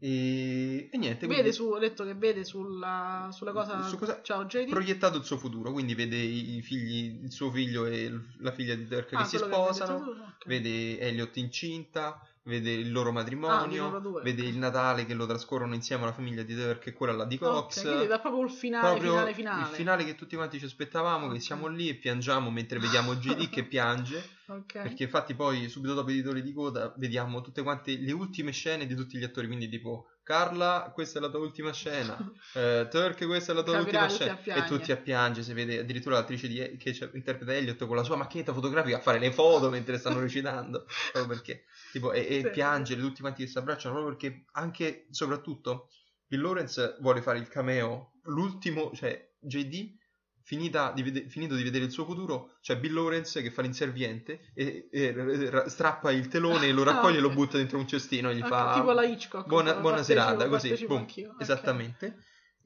E, 0.00 0.88
e 0.92 0.96
niente, 0.96 1.26
Vede 1.26 1.40
quindi 1.40 1.52
su, 1.52 1.64
ho 1.64 1.78
detto 1.78 2.04
che 2.04 2.14
vede 2.14 2.44
sulla, 2.44 3.28
sulla 3.32 3.50
cosa... 3.52 3.82
Su 3.82 3.98
cosa- 3.98 4.20
Ciao 4.22 4.44
JD. 4.44 4.68
proiettato 4.68 5.18
il 5.18 5.24
suo 5.24 5.38
futuro, 5.38 5.72
quindi 5.72 5.94
vede 5.96 6.16
i 6.16 6.62
figli, 6.62 7.24
il 7.24 7.32
suo 7.32 7.50
figlio 7.50 7.84
e 7.84 8.12
la 8.38 8.52
figlia 8.52 8.76
di 8.76 8.86
Dirk 8.86 9.14
Ah, 9.14 9.22
che 9.22 9.28
si 9.28 9.38
sposano, 9.38 9.98
tu, 9.98 10.10
ok. 10.10 10.46
vede 10.46 11.00
Elliot 11.00 11.36
incinta, 11.38 12.24
vede 12.44 12.70
il 12.70 12.92
loro 12.92 13.08
Ah, 13.10 13.14
matrimonio, 13.14 13.98
due, 13.98 14.22
vede 14.22 14.42
il 14.42 14.56
Natale 14.56 15.04
che 15.04 15.14
lo 15.14 15.26
trascorrono 15.26 15.74
insieme 15.74 16.04
alla 16.04 16.12
famiglia 16.12 16.44
di 16.44 16.54
Dirk 16.54 16.86
e 16.86 16.92
quella 16.92 17.12
là 17.14 17.24
di 17.24 17.36
Cox. 17.36 17.78
Ok, 17.78 17.82
quindi 17.88 18.06
proprio 18.06 18.42
il 18.44 18.50
finale, 18.50 18.88
Proprio 18.90 19.10
finale, 19.10 19.34
finale. 19.34 19.68
il 19.68 19.74
finale 19.74 20.04
che 20.04 20.14
tutti 20.14 20.36
quanti 20.36 20.60
ci 20.60 20.64
aspettavamo, 20.66 21.28
che 21.32 21.40
siamo 21.40 21.66
lì 21.66 21.88
e 21.88 21.94
piangiamo 21.96 22.50
mentre 22.50 22.78
vediamo 22.78 23.16
JD 23.16 23.48
che 23.50 23.64
piange, 23.64 24.36
Ok. 24.48 24.72
perché 24.72 25.02
infatti 25.02 25.34
poi 25.34 25.68
subito 25.68 25.92
dopo 25.92 26.10
i 26.10 26.14
titoli 26.14 26.42
di 26.42 26.52
coda 26.52 26.94
vediamo 26.96 27.42
tutte 27.42 27.62
quante 27.62 27.98
le 27.98 28.12
ultime 28.12 28.50
scene 28.50 28.86
di 28.86 28.94
tutti 28.94 29.18
gli 29.18 29.24
attori, 29.24 29.46
quindi 29.46 29.68
tipo 29.68 30.06
Carla, 30.22 30.90
questa 30.92 31.18
è 31.18 31.22
la 31.22 31.28
tua 31.28 31.40
ultima 31.40 31.72
scena, 31.72 32.16
eh, 32.54 32.86
Turk, 32.90 33.26
questa 33.26 33.52
è 33.52 33.54
la 33.54 33.62
tua 33.62 33.78
Capirà, 33.78 34.04
ultima 34.04 34.36
scena, 34.36 34.64
e 34.64 34.64
tutti 34.66 34.92
a 34.92 34.96
piangere, 34.96 35.44
si 35.44 35.52
vede 35.52 35.78
addirittura 35.78 36.16
l'attrice 36.16 36.48
di, 36.48 36.76
che 36.78 37.10
interpreta 37.14 37.54
Elliot 37.54 37.86
con 37.86 37.96
la 37.96 38.02
sua 38.02 38.16
macchinetta 38.16 38.52
fotografica 38.52 38.96
a 38.98 39.00
fare 39.00 39.18
le 39.18 39.32
foto 39.32 39.68
mentre 39.70 39.98
stanno 39.98 40.20
recitando, 40.20 40.86
proprio 41.12 41.36
perché, 41.36 41.64
tipo, 41.92 42.12
e, 42.12 42.20
e 42.20 42.40
Sì. 42.42 42.50
piangere, 42.50 43.00
tutti 43.00 43.20
quanti 43.20 43.44
che 43.44 43.50
si 43.50 43.58
abbracciano, 43.58 43.94
proprio 43.94 44.16
perché 44.16 44.44
anche, 44.52 45.06
soprattutto, 45.10 45.88
Bill 46.26 46.42
Lawrence 46.42 46.96
vuole 47.00 47.22
fare 47.22 47.38
il 47.38 47.48
cameo, 47.48 48.12
l'ultimo, 48.24 48.92
cioè 48.94 49.30
JD 49.40 49.96
di 50.56 51.02
vede- 51.02 51.28
finito 51.28 51.54
di 51.54 51.62
vedere 51.62 51.84
il 51.84 51.90
suo 51.90 52.04
futuro, 52.04 52.56
c'è 52.62 52.76
Bill 52.78 52.94
Lawrence 52.94 53.42
che 53.42 53.50
fa 53.50 53.62
l'inserviente 53.62 54.40
e, 54.54 54.88
e 54.90 55.10
r- 55.12 55.66
strappa 55.66 56.10
il 56.12 56.28
telone, 56.28 56.72
lo 56.72 56.82
raccoglie 56.84 57.18
e 57.18 57.20
lo 57.20 57.30
butta 57.30 57.56
dentro 57.56 57.78
un 57.78 57.86
cestino 57.86 58.30
e 58.30 58.36
gli 58.36 58.42
fa 58.42 58.72
tipo 58.74 58.92
la 58.92 59.04
Hitchcock. 59.04 59.46
buona, 59.46 59.74
buona 59.74 60.02
serata, 60.02 60.48
così, 60.48 60.86
boom, 60.86 60.98
anch'io. 61.00 61.34
Ok. 62.02 62.12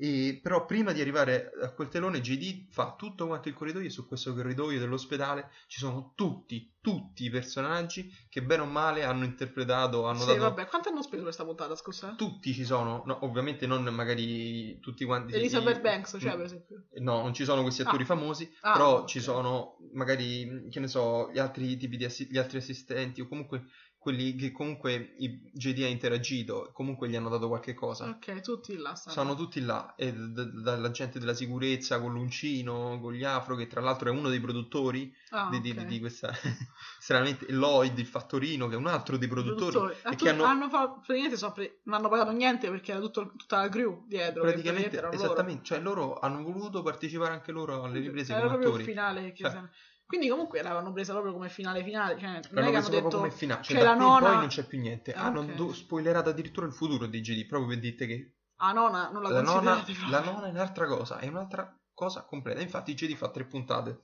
E, 0.03 0.41
però 0.43 0.67
prima 0.67 0.91
di 0.91 1.01
arrivare 1.01 1.53
a 1.63 1.71
quel 1.71 1.87
telone 1.87 2.21
JD 2.21 2.67
fa 2.73 2.97
tutto 2.99 3.29
quanto 3.29 3.47
il 3.49 3.55
corridoio 3.55 3.87
e 3.87 3.91
su 3.91 4.09
questo 4.09 4.35
corridoio 4.35 4.81
dell'ospedale 4.81 5.51
ci 5.69 5.79
sono 5.79 6.13
tutti, 6.17 6.73
tutti 6.81 7.25
i 7.25 7.31
personaggi 7.31 8.13
che 8.29 8.43
bene 8.43 8.63
o 8.63 8.67
male 8.67 9.05
hanno 9.05 9.25
interpretato, 9.25 10.07
hanno 10.07 10.19
Sì, 10.19 10.27
dato... 10.27 10.41
vabbè, 10.41 10.67
quanto 10.67 10.89
hanno 10.89 11.03
speso 11.03 11.23
questa 11.23 11.45
puntata, 11.45 11.77
scusa? 11.77 12.15
Tutti 12.17 12.53
ci 12.53 12.65
sono, 12.65 13.05
no, 13.07 13.25
ovviamente 13.25 13.65
non 13.69 13.85
magari 13.85 14.81
tutti 14.81 15.05
quanti... 15.05 15.35
Elizabeth 15.35 15.77
i- 15.79 15.81
Banks, 15.83 16.17
cioè, 16.21 16.35
per 16.35 16.47
esempio. 16.47 16.83
No, 16.95 17.23
non 17.23 17.33
ci 17.33 17.45
sono 17.45 17.63
questi 17.63 17.83
attori 17.83 18.03
Ah. 18.03 18.07
famosi, 18.07 18.53
Ah, 18.63 18.73
però 18.73 18.99
ok. 19.03 19.07
ci 19.07 19.21
sono 19.21 19.77
magari, 19.93 20.67
che 20.69 20.81
ne 20.81 20.89
so, 20.89 21.31
gli 21.31 21.39
altri 21.39 21.77
tipi 21.77 21.97
di 21.97 22.05
assi- 22.05 22.27
gli 22.29 22.39
altri 22.39 22.59
assistenti 22.59 23.21
o 23.21 23.29
comunque 23.29 23.67
quelli 24.03 24.35
che 24.35 24.51
comunque 24.51 25.15
i 25.19 25.49
JD 25.53 25.85
ha 25.85 25.87
interagito, 25.87 26.71
comunque 26.73 27.09
gli 27.09 27.15
hanno 27.15 27.29
dato 27.29 27.47
qualche 27.47 27.73
cosa. 27.73 28.09
Ok, 28.09 28.41
tutti 28.41 28.77
là 28.77 28.97
stanno. 28.97 29.15
Sono 29.15 29.35
tutti 29.37 29.61
là, 29.61 29.95
e 29.95 30.13
d- 30.13 30.33
d- 30.33 30.61
dalla 30.61 30.91
gente 30.91 31.21
della 31.21 31.35
sicurezza 31.35 32.01
con 32.01 32.13
l'uncino, 32.13 32.99
con 33.01 33.13
gli 33.13 33.23
afro, 33.23 33.55
che 33.55 33.69
tra 33.69 33.81
l'altro 33.81 34.09
è 34.09 34.13
uno 34.13 34.29
dei 34.29 34.41
produttori 34.41 35.15
Ah, 35.31 35.49
di, 35.51 35.61
di- 35.61 35.71
ok. 35.71 35.85
di 35.85 36.01
questa, 36.01 36.33
stranamente, 36.99 37.47
Lloyd, 37.53 37.97
il 37.99 38.07
fattorino, 38.07 38.67
che 38.67 38.75
è 38.75 38.77
un 38.77 38.87
altro 38.89 39.17
dei 39.17 39.29
produttori, 39.29 39.71
Produttori. 39.71 39.97
Ah, 40.03 40.13
e 40.13 40.17
tu- 40.17 40.25
che 40.25 40.31
hanno, 40.31 40.45
hanno 40.45 40.69
fatto, 40.69 40.95
praticamente 40.95 41.37
sono 41.37 41.53
pre- 41.53 41.79
non 41.85 41.95
hanno 41.99 42.09
pagato 42.09 42.33
niente 42.33 42.69
perché 42.71 42.91
era 42.91 43.01
tutto- 43.01 43.33
tutta 43.37 43.59
la 43.61 43.69
crew 43.69 44.05
dietro. 44.09 44.43
praticamente, 44.43 44.97
erano 44.97 45.13
loro. 45.15 45.25
esattamente, 45.25 45.63
cioè 45.65 45.79
loro 45.81 46.19
hanno 46.19 46.43
voluto 46.43 46.83
partecipare 46.83 47.33
anche 47.33 47.53
loro 47.53 47.85
alle 47.85 48.01
riprese 48.01 48.33
Era 48.33 48.43
come 48.49 48.49
proprio 48.59 48.69
attori. 48.71 48.83
il 48.83 48.89
finale. 48.89 49.33
che 49.33 49.45
Cioè- 49.45 49.69
Quindi 50.13 50.29
comunque 50.29 50.61
l'avevano 50.61 50.93
presa 50.93 51.13
proprio 51.15 51.33
come 51.33 51.49
finale 51.49 51.83
finale. 51.83 52.19
Cioè, 52.21 52.41
non 52.51 52.65
L'hanno 52.65 52.69
è 52.69 52.71
che 52.71 52.77
hanno 52.77 52.89
detto... 52.91 53.17
come 53.17 53.31
finale, 53.31 53.63
cioè 53.63 53.77
c'è 53.77 53.81
da 53.81 53.87
la 53.87 53.95
qui 53.95 54.05
in 54.05 54.11
nona- 54.11 54.27
poi 54.29 54.37
non 54.37 54.49
c'è 54.49 54.67
più 54.67 54.79
niente. 54.79 55.15
Ah, 55.15 55.27
Hanno 55.27 55.41
ok. 55.41 55.55
do- 55.57 55.73
spoilerato 55.73 56.29
addirittura 56.29 56.67
il 56.67 56.75
futuro 56.75 57.07
di 57.07 57.21
JD, 57.23 57.47
proprio 57.47 57.71
per 57.71 57.79
dirti 57.79 58.07
che 58.07 58.35
Ah, 58.59 58.73
nona, 58.73 59.11
non 59.11 59.23
la, 59.23 59.31
la 59.31 59.41
proprio. 59.43 59.85
la 60.11 60.21
nonna 60.21 60.47
è 60.49 60.51
un'altra 60.51 60.87
cosa, 60.87 61.19
è 61.19 61.29
un'altra 61.29 61.75
cosa 61.95 62.25
completa. 62.25 62.61
Infatti 62.61 62.93
JD 62.95 63.15
fa 63.17 63.31
tre 63.31 63.45
puntate 63.47 64.03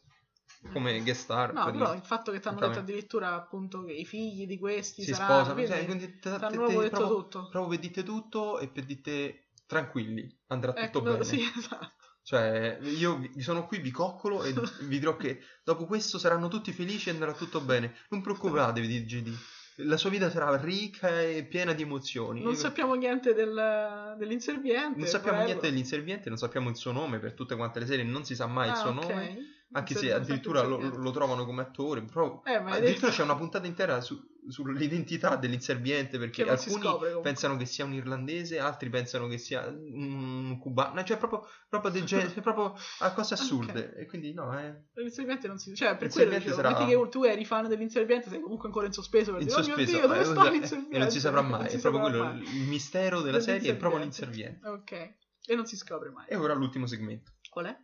come 0.73 1.03
guest 1.03 1.21
star. 1.25 1.53
No, 1.53 1.71
però 1.71 1.95
il 1.95 2.03
fatto 2.03 2.33
che 2.33 2.41
ti 2.41 2.49
hanno 2.49 2.61
detto 2.61 2.79
addirittura 2.81 3.35
appunto 3.35 3.85
che 3.85 3.93
i 3.93 4.05
figli 4.05 4.47
di 4.47 4.59
questi 4.59 5.03
si 5.03 5.13
saranno... 5.15 5.35
sposano, 5.35 5.55
quindi 5.55 5.71
cioè, 5.73 5.85
quindi 5.87 6.19
ti 6.19 6.29
hanno 6.29 6.51
proprio 6.51 6.81
detto 6.81 7.07
tutto. 7.07 7.49
proprio 7.51 7.69
per 7.69 7.79
dite 7.79 8.03
tutto 8.03 8.59
e 8.59 8.69
per 8.69 8.85
dite 8.85 9.49
tranquilli, 9.67 10.37
andrà 10.49 10.73
tutto 10.73 11.01
Ecco, 11.01 11.03
bene. 11.03 11.25
sì, 11.25 11.41
esatto. 11.57 11.93
Cioè, 12.29 12.77
io 12.83 13.23
sono 13.39 13.67
qui, 13.67 13.79
vi 13.79 13.91
coccolo 13.91 14.45
e 14.45 14.53
vi 14.81 14.99
dirò 14.99 15.17
che 15.17 15.41
dopo 15.65 15.87
questo 15.87 16.19
saranno 16.19 16.49
tutti 16.49 16.73
felici 16.73 17.09
e 17.09 17.13
andrà 17.13 17.33
tutto 17.33 17.63
bene. 17.63 17.95
Non 18.11 18.21
preoccupatevi 18.21 18.87
di 18.87 19.05
JD. 19.07 19.35
La 19.77 19.97
sua 19.97 20.11
vita 20.11 20.29
sarà 20.29 20.55
ricca 20.61 21.23
e 21.23 21.45
piena 21.45 21.73
di 21.73 21.85
emozioni. 21.85 22.43
Non 22.43 22.55
sappiamo 22.55 22.93
niente 22.93 23.33
del, 23.33 24.15
dell'inserviente. 24.19 24.99
Non 24.99 25.07
sappiamo 25.09 25.39
bello. 25.39 25.49
niente 25.49 25.71
dell'inserviente, 25.71 26.29
non 26.29 26.37
sappiamo 26.37 26.69
il 26.69 26.77
suo 26.77 26.93
nome 26.93 27.19
per 27.19 27.33
tutte 27.33 27.57
quante 27.57 27.79
le 27.79 27.87
serie, 27.87 28.05
non 28.05 28.23
si 28.27 28.35
sa 28.35 28.47
mai 28.47 28.67
il 28.67 28.75
Ah, 28.75 28.77
suo 28.77 28.91
ok. 28.91 28.95
nome. 29.09 29.39
Anche 29.73 29.95
se 29.95 30.13
addirittura 30.13 30.63
lo, 30.63 30.79
lo 30.79 31.11
trovano 31.11 31.45
come 31.45 31.61
attore, 31.61 32.03
però 32.03 32.41
Eh, 32.47 32.55
addirittura 32.55 32.81
detto- 32.81 33.07
c'è 33.11 33.23
una 33.23 33.37
puntata 33.37 33.67
intera 33.67 34.01
su- 34.01 34.19
sull'identità 34.49 35.37
dell'inserviente 35.37 36.19
perché 36.19 36.49
alcuni 36.49 36.81
scopre 36.81 37.21
pensano 37.21 37.57
che 37.57 37.67
sia 37.67 37.85
un 37.85 37.93
irlandese, 37.93 38.59
altri 38.59 38.89
pensano 38.89 39.27
che 39.29 39.37
sia 39.37 39.67
un 39.67 40.57
cubano, 40.59 41.05
cioè 41.05 41.19
proprio, 41.19 41.47
proprio 41.69 41.91
del 41.91 42.05
genere, 42.05 42.33
cioè 42.33 42.41
proprio 42.43 42.75
a 43.01 43.13
cose 43.13 43.35
assurde. 43.35 43.95
E 43.95 44.07
quindi 44.07 44.33
no, 44.33 44.57
è 44.59 44.75
L'inserviente 44.95 45.47
non 45.49 45.59
si... 45.59 45.75
Cioè, 45.75 45.97
per 45.99 46.09
quello 46.09 46.31
dicevo, 46.31 46.55
sarà- 46.55 46.87
che 46.87 47.09
tu 47.11 47.25
eri 47.25 47.45
fan 47.45 47.69
dell'inserviente, 47.69 48.31
sei 48.31 48.41
comunque 48.41 48.69
ancora 48.69 48.87
in 48.87 48.93
sospeso. 48.93 49.33
In 49.33 49.39
dire, 49.41 49.51
sospeso. 49.51 49.73
Oh 49.73 49.77
mio 49.77 49.87
Dio, 49.87 50.01
dove 50.01 50.21
eh, 50.21 50.67
sta 50.67 50.87
e 50.91 50.99
non 50.99 51.11
si 51.11 51.21
saprà 51.21 51.43
mai, 51.43 51.67
è 51.69 51.79
proprio 51.79 52.01
quello, 52.03 52.25
mai. 52.25 52.41
il 52.57 52.69
mistero 52.69 53.21
della 53.21 53.41
serie 53.41 53.73
è 53.73 53.77
proprio 53.77 54.01
l'inserviente. 54.01 54.67
Ok. 54.67 54.93
E 55.45 55.55
non 55.55 55.67
si 55.67 55.77
scopre 55.77 56.11
mai. 56.11 56.25
E 56.29 56.37
ora 56.37 56.55
l'ultimo 56.55 56.87
segmento. 56.87 57.33
Qual 57.51 57.67
è? 57.67 57.77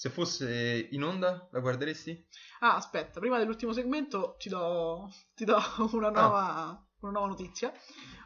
Se 0.00 0.08
fosse 0.08 0.88
in 0.92 1.02
onda, 1.04 1.46
la 1.52 1.60
guarderesti? 1.60 2.26
Ah, 2.60 2.76
aspetta, 2.76 3.20
prima 3.20 3.36
dell'ultimo 3.36 3.74
segmento 3.74 4.34
ti 4.38 4.48
do, 4.48 5.10
ti 5.34 5.44
do 5.44 5.58
una, 5.92 6.06
Ah. 6.06 6.10
nuova, 6.10 6.88
una 7.00 7.12
nuova 7.12 7.26
notizia. 7.26 7.70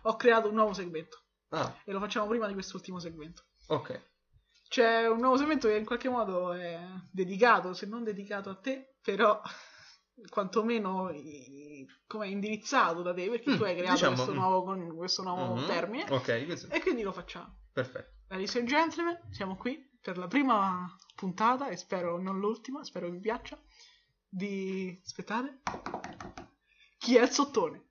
Ho 0.03 0.15
creato 0.15 0.47
un 0.51 0.55
nuovo 0.55 0.73
segmento 0.73 1.25
Ah, 1.49 1.75
e 1.85 1.91
lo 1.91 1.99
facciamo 1.99 2.29
prima 2.29 2.47
di 2.47 2.53
quest'ultimo 2.53 3.01
segmento. 3.01 3.43
ok. 3.67 4.01
C'è 4.69 5.09
un 5.09 5.19
nuovo 5.19 5.37
segmento 5.37 5.67
che 5.67 5.75
in 5.77 5.85
qualche 5.85 6.09
modo 6.09 6.53
è 6.53 6.79
dedicato, 7.11 7.75
se 7.75 7.87
non 7.87 8.05
dedicato 8.05 8.51
a 8.51 8.55
te, 8.55 8.95
però 9.03 9.43
quantomeno 10.31 11.11
come 12.07 12.29
indirizzato 12.29 13.03
da 13.03 13.13
te, 13.13 13.29
perché 13.29 13.51
Mm, 13.51 13.57
tu 13.57 13.63
hai 13.65 13.75
creato 13.75 13.95
diciamo, 13.95 14.15
questo 14.15 14.33
mm. 14.33 14.37
nuovo, 14.37 14.95
questo 14.95 15.23
nuovo 15.25 15.55
Mhm. 15.57 15.67
termine 15.67 16.05
Ok, 16.11 16.47
questo- 16.47 16.73
e 16.73 16.81
quindi 16.81 17.03
lo 17.03 17.11
facciamo. 17.11 17.63
perfetto. 17.73 18.13
Ladies 18.29 18.55
and 18.55 18.69
gentlemen, 18.69 19.19
siamo 19.33 19.57
qui 19.57 19.91
per 20.01 20.19
la 20.19 20.29
prima 20.29 20.87
puntata 21.15 21.69
e 21.69 21.77
spero 21.77 22.21
non 22.21 22.39
l'ultima, 22.39 22.85
spero 22.85 23.09
vi 23.09 23.19
piaccia, 23.19 23.59
di... 24.29 25.01
aspettate. 25.05 25.61
Chi 26.99 27.17
è 27.17 27.23
il 27.23 27.31
sottone? 27.31 27.89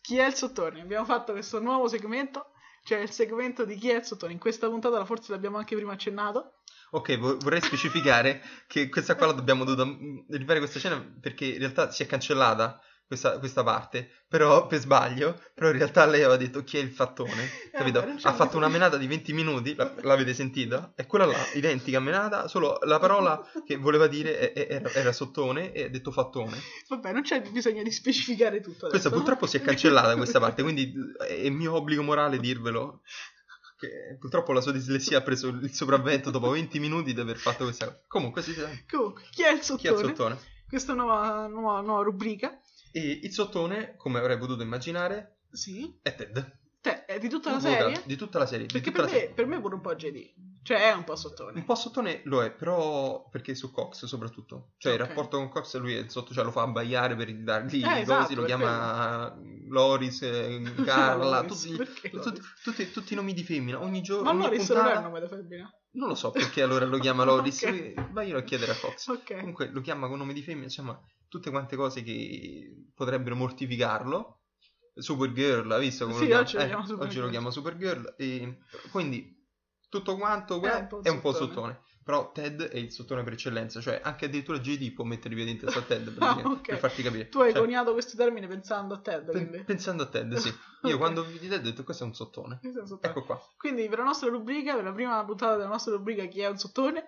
Chi 0.00 0.18
è 0.18 0.26
il 0.26 0.34
sottone? 0.34 0.80
Abbiamo 0.80 1.04
fatto 1.04 1.32
questo 1.32 1.60
nuovo 1.60 1.86
segmento, 1.88 2.52
cioè 2.84 2.98
il 2.98 3.10
segmento 3.10 3.64
di 3.64 3.76
chi 3.76 3.90
è 3.90 3.96
il 3.96 4.04
sottone. 4.04 4.32
In 4.32 4.38
questa 4.38 4.68
puntata 4.68 5.04
forse 5.04 5.32
l'abbiamo 5.32 5.58
anche 5.58 5.76
prima 5.76 5.92
accennato. 5.92 6.62
Ok, 6.90 7.18
vo- 7.18 7.38
vorrei 7.38 7.60
specificare 7.60 8.42
che 8.66 8.88
questa 8.88 9.14
qua 9.14 9.26
la 9.26 9.32
dobbiamo 9.32 9.64
dovuta 9.64 9.84
mm, 9.86 10.20
rifare 10.30 10.58
questa 10.58 10.78
scena 10.78 11.00
perché 11.20 11.46
in 11.46 11.58
realtà 11.58 11.90
si 11.90 12.02
è 12.02 12.06
cancellata 12.06 12.80
questa, 13.12 13.38
questa 13.38 13.62
parte, 13.62 14.08
però 14.26 14.66
per 14.66 14.80
sbaglio, 14.80 15.38
però 15.54 15.68
in 15.68 15.76
realtà 15.76 16.06
lei 16.06 16.22
aveva 16.22 16.38
detto 16.38 16.64
chi 16.64 16.78
è 16.78 16.80
il 16.80 16.90
fattone, 16.90 17.46
capito? 17.70 17.98
vabbè, 18.00 18.10
non 18.12 18.16
c'è 18.18 18.28
ha 18.28 18.32
fatto 18.32 18.56
una 18.56 18.68
menata 18.68 18.96
di 18.96 19.06
20 19.06 19.32
minuti, 19.34 19.74
la- 19.74 19.92
l'avete 20.00 20.32
sentita? 20.32 20.92
È 20.96 21.04
quella 21.06 21.26
là, 21.26 21.36
identica 21.54 22.00
menata, 22.00 22.48
solo 22.48 22.78
la 22.84 22.98
parola 22.98 23.38
che 23.66 23.76
voleva 23.76 24.06
dire 24.06 24.54
era, 24.54 24.90
era 24.92 25.12
sottone 25.12 25.72
e 25.72 25.84
ha 25.84 25.88
detto 25.90 26.10
fattone. 26.10 26.56
Vabbè, 26.88 27.12
non 27.12 27.20
c'è 27.22 27.42
bisogno 27.42 27.82
di 27.82 27.90
specificare 27.92 28.60
tutto. 28.60 28.88
Questa 28.88 29.08
adesso. 29.08 29.10
purtroppo 29.10 29.46
si 29.46 29.58
è 29.58 29.60
cancellata 29.60 30.16
questa 30.16 30.40
parte, 30.40 30.62
quindi 30.62 30.92
è 31.28 31.50
mio 31.50 31.74
obbligo 31.74 32.02
morale 32.02 32.38
dirvelo. 32.38 33.02
Che 33.78 34.16
purtroppo 34.18 34.52
la 34.52 34.60
sua 34.60 34.70
dislessia 34.72 35.18
ha 35.18 35.22
preso 35.22 35.48
il 35.48 35.72
sopravvento 35.74 36.30
dopo 36.30 36.50
20 36.50 36.78
minuti 36.78 37.12
di 37.12 37.20
aver 37.20 37.36
fatto 37.36 37.64
questa 37.64 37.86
cosa. 37.86 38.00
Comunque, 38.06 38.40
si 38.40 38.52
sa 38.54 38.70
Comunque, 38.88 39.24
chi 39.30 39.42
è 39.42 39.50
il 39.50 39.58
chi 39.58 39.62
è 39.62 39.64
sottone? 39.64 39.90
il 39.90 39.96
sottone. 40.08 40.38
Questa 40.68 40.94
nuova, 40.94 41.46
nuova, 41.48 41.80
nuova 41.80 42.02
rubrica. 42.02 42.58
E 42.92 43.20
il 43.22 43.32
sottone, 43.32 43.96
come 43.96 44.18
avrei 44.18 44.38
potuto 44.38 44.62
immaginare, 44.62 45.38
Sì. 45.50 45.98
è 46.02 46.14
Ted. 46.14 46.60
Te, 46.82 47.04
è 47.04 47.18
di 47.20 47.28
tutta 47.28 47.50
la 47.50 47.56
Un 47.56 47.62
vocal- 47.62 47.78
serie? 47.94 48.02
Di 48.06 48.16
tutta 48.16 48.38
la 48.38 48.46
serie. 48.46 48.66
Perché 48.66 48.90
per 48.90 49.04
me, 49.04 49.08
serie. 49.08 49.30
per 49.30 49.46
me 49.46 49.60
pure 49.60 49.74
un 49.76 49.80
po' 49.80 49.94
JD. 49.94 50.34
Cioè 50.64 50.90
è 50.90 50.92
un 50.92 51.04
po' 51.04 51.14
sottone. 51.16 51.58
Un 51.58 51.64
po' 51.64 51.74
sottone 51.76 52.22
lo 52.24 52.42
è, 52.42 52.50
però 52.52 53.28
perché 53.28 53.54
su 53.54 53.70
Cox 53.70 54.04
soprattutto. 54.06 54.72
Cioè 54.78 54.94
il 54.94 55.00
Ok. 55.00 55.06
rapporto 55.08 55.36
con 55.36 55.48
Cox 55.48 55.76
lui 55.78 55.94
è 55.94 56.08
sotto, 56.08 56.32
cioè 56.34 56.42
lo 56.44 56.50
fa 56.50 56.62
abbaiare 56.62 57.14
per 57.14 57.32
dargli 57.42 57.82
Eh, 57.84 57.98
i 57.98 58.00
esatto, 58.00 58.22
cosi, 58.22 58.34
lo 58.34 58.44
chiama 58.44 59.36
Loris, 59.68 60.22
eh, 60.22 60.60
Carla, 60.84 61.44
tutti, 61.44 61.76
tutti, 61.76 62.40
tutti, 62.62 62.90
tutti 62.90 63.12
i 63.12 63.16
nomi 63.16 63.32
di 63.32 63.44
femmina. 63.44 63.80
Ogni 63.80 64.02
giorno, 64.02 64.32
Ma 64.32 64.44
Loris 64.44 64.68
non 64.70 64.78
è 64.78 64.80
puntata... 64.82 64.98
il 64.98 65.04
nome 65.06 65.20
da 65.20 65.28
femmina. 65.28 65.74
Non 65.92 66.08
lo 66.08 66.14
so 66.16 66.30
perché 66.32 66.62
allora 66.62 66.84
lo 66.84 66.98
chiama 66.98 67.22
Loris, 67.24 67.62
Ok. 67.62 68.10
vaglielo 68.12 68.38
a 68.38 68.42
chiedere 68.42 68.72
a 68.72 68.76
Cox. 68.76 69.06
Ok. 69.08 69.36
Comunque 69.38 69.68
lo 69.70 69.80
chiama 69.80 70.08
con 70.08 70.18
nome 70.18 70.32
di 70.32 70.42
femmina, 70.42 70.64
insomma, 70.64 71.00
tutte 71.32 71.50
quante 71.50 71.76
cose 71.76 72.02
che 72.02 72.88
potrebbero 72.94 73.34
mortificarlo. 73.34 74.40
Supergirl, 74.94 75.72
ha 75.72 75.78
visto 75.78 76.04
come 76.06 76.18
Sì, 76.18 76.28
lo 76.28 76.36
oggi 76.36 76.56
lo 76.58 76.66
chiama? 76.66 76.84
chiama 76.84 77.02
Eh, 77.02 77.06
oggi 77.06 77.18
lo 77.18 77.28
chiama 77.30 77.50
Supergirl. 77.50 78.14
E 78.18 78.58
quindi 78.90 79.34
tutto 79.88 80.16
quanto 80.16 80.60
È 80.60 80.74
un 80.74 80.86
po' 80.86 81.00
è 81.02 81.08
un 81.08 81.20
po' 81.22 81.32
sottone. 81.32 81.80
Però 82.04 82.32
Ted 82.32 82.60
è 82.62 82.76
il 82.76 82.90
sottone 82.92 83.22
per 83.22 83.32
eccellenza, 83.32 83.80
cioè 83.80 84.00
anche 84.04 84.24
addirittura 84.26 84.58
JD 84.58 84.92
può 84.92 85.04
mettere 85.04 85.32
i 85.32 85.36
piedi 85.36 85.52
in 85.52 85.58
testa 85.58 85.78
a 85.78 85.82
Ted 85.82 86.10
per, 86.12 86.22
Ah, 86.22 86.34
dire- 86.34 86.48
ok. 86.48 86.66
per 86.66 86.78
farti 86.78 87.02
capire. 87.02 87.28
Tu 87.30 87.38
hai 87.40 87.52
Cioè, 87.52 87.60
coniato 87.62 87.92
questo 87.92 88.16
termine 88.16 88.46
pensando 88.48 88.94
a 88.94 88.98
Ted, 89.00 89.30
quindi. 89.30 89.62
pensando 89.64 90.02
a 90.02 90.06
Ted, 90.06 90.34
sì. 90.34 90.52
Io 90.84 90.94
Ok. 90.94 90.98
quando 90.98 91.24
vidi 91.24 91.48
Ted 91.48 91.60
ho 91.60 91.70
detto 91.70 91.84
questo 91.84 92.04
è 92.04 92.06
un 92.08 92.14
sottone. 92.14 92.58
Questo 92.60 92.80
è 92.80 92.82
un 92.82 92.88
sottone. 92.88 93.12
Ecco 93.12 93.24
qua. 93.24 93.40
Quindi 93.56 93.88
per 93.88 93.98
la 93.98 94.04
nostra 94.04 94.28
rubrica, 94.28 94.74
per 94.74 94.84
la 94.84 94.92
prima 94.92 95.24
puntata 95.24 95.56
della 95.56 95.68
nostra 95.68 95.94
rubrica 95.94 96.26
Chi 96.26 96.40
è 96.40 96.48
un 96.48 96.58
sottone? 96.58 97.06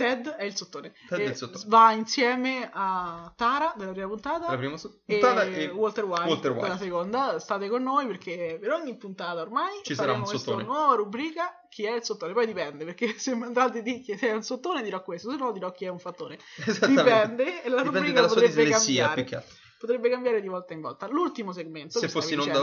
Ted 0.00 0.28
è 0.28 0.44
il 0.44 0.56
sottone. 0.56 0.92
Ted 1.08 1.20
è 1.20 1.24
il 1.24 1.36
sottone. 1.36 1.64
Va 1.66 1.92
insieme 1.92 2.70
a 2.72 3.30
Tara 3.36 3.74
della 3.76 3.92
prima 3.92 4.08
puntata. 4.08 4.50
La 4.50 4.56
prima 4.56 4.76
so- 4.76 5.00
e 5.04 5.18
puntata 5.18 5.44
e 5.44 5.66
Walter 5.66 6.04
White, 6.04 6.26
Walter 6.28 6.50
White. 6.52 6.60
per 6.66 6.70
la 6.70 6.78
seconda. 6.78 7.38
State 7.38 7.68
con 7.68 7.82
noi 7.82 8.06
perché 8.06 8.58
per 8.60 8.70
ogni 8.72 8.96
puntata 8.96 9.40
ormai 9.40 9.80
Ci 9.82 9.94
sarà 9.94 10.08
faremo 10.08 10.24
un 10.24 10.30
questa 10.30 10.50
sottone. 10.52 10.64
nuova 10.66 10.94
rubrica 10.94 11.66
chi 11.68 11.84
è 11.84 11.94
il 11.94 12.02
sottone. 12.04 12.32
Poi 12.32 12.46
dipende 12.46 12.84
perché 12.84 13.14
se 13.18 13.34
mi 13.34 13.44
andate 13.44 13.82
di 13.82 14.00
chi 14.00 14.12
è 14.12 14.32
un 14.32 14.42
sottone 14.42 14.82
dirò 14.82 15.02
questo, 15.02 15.30
se 15.30 15.36
no 15.36 15.52
dirò 15.52 15.70
chi 15.72 15.84
è 15.84 15.88
un 15.88 15.98
fattore. 15.98 16.38
Dipende 16.64 17.62
e 17.62 17.68
la 17.68 17.82
Dipende 17.82 17.98
rubrica 17.98 18.12
dalla 18.14 18.28
sua 18.28 18.40
potrebbe 18.40 18.70
cambiare. 18.70 19.44
Potrebbe 19.78 20.10
cambiare 20.10 20.40
di 20.40 20.48
volta 20.48 20.74
in 20.74 20.80
volta. 20.80 21.08
L'ultimo 21.08 21.52
segmento 21.52 21.98
Se 21.98 22.08
fossi 22.08 22.34
in 22.34 22.40
onda 22.40 22.60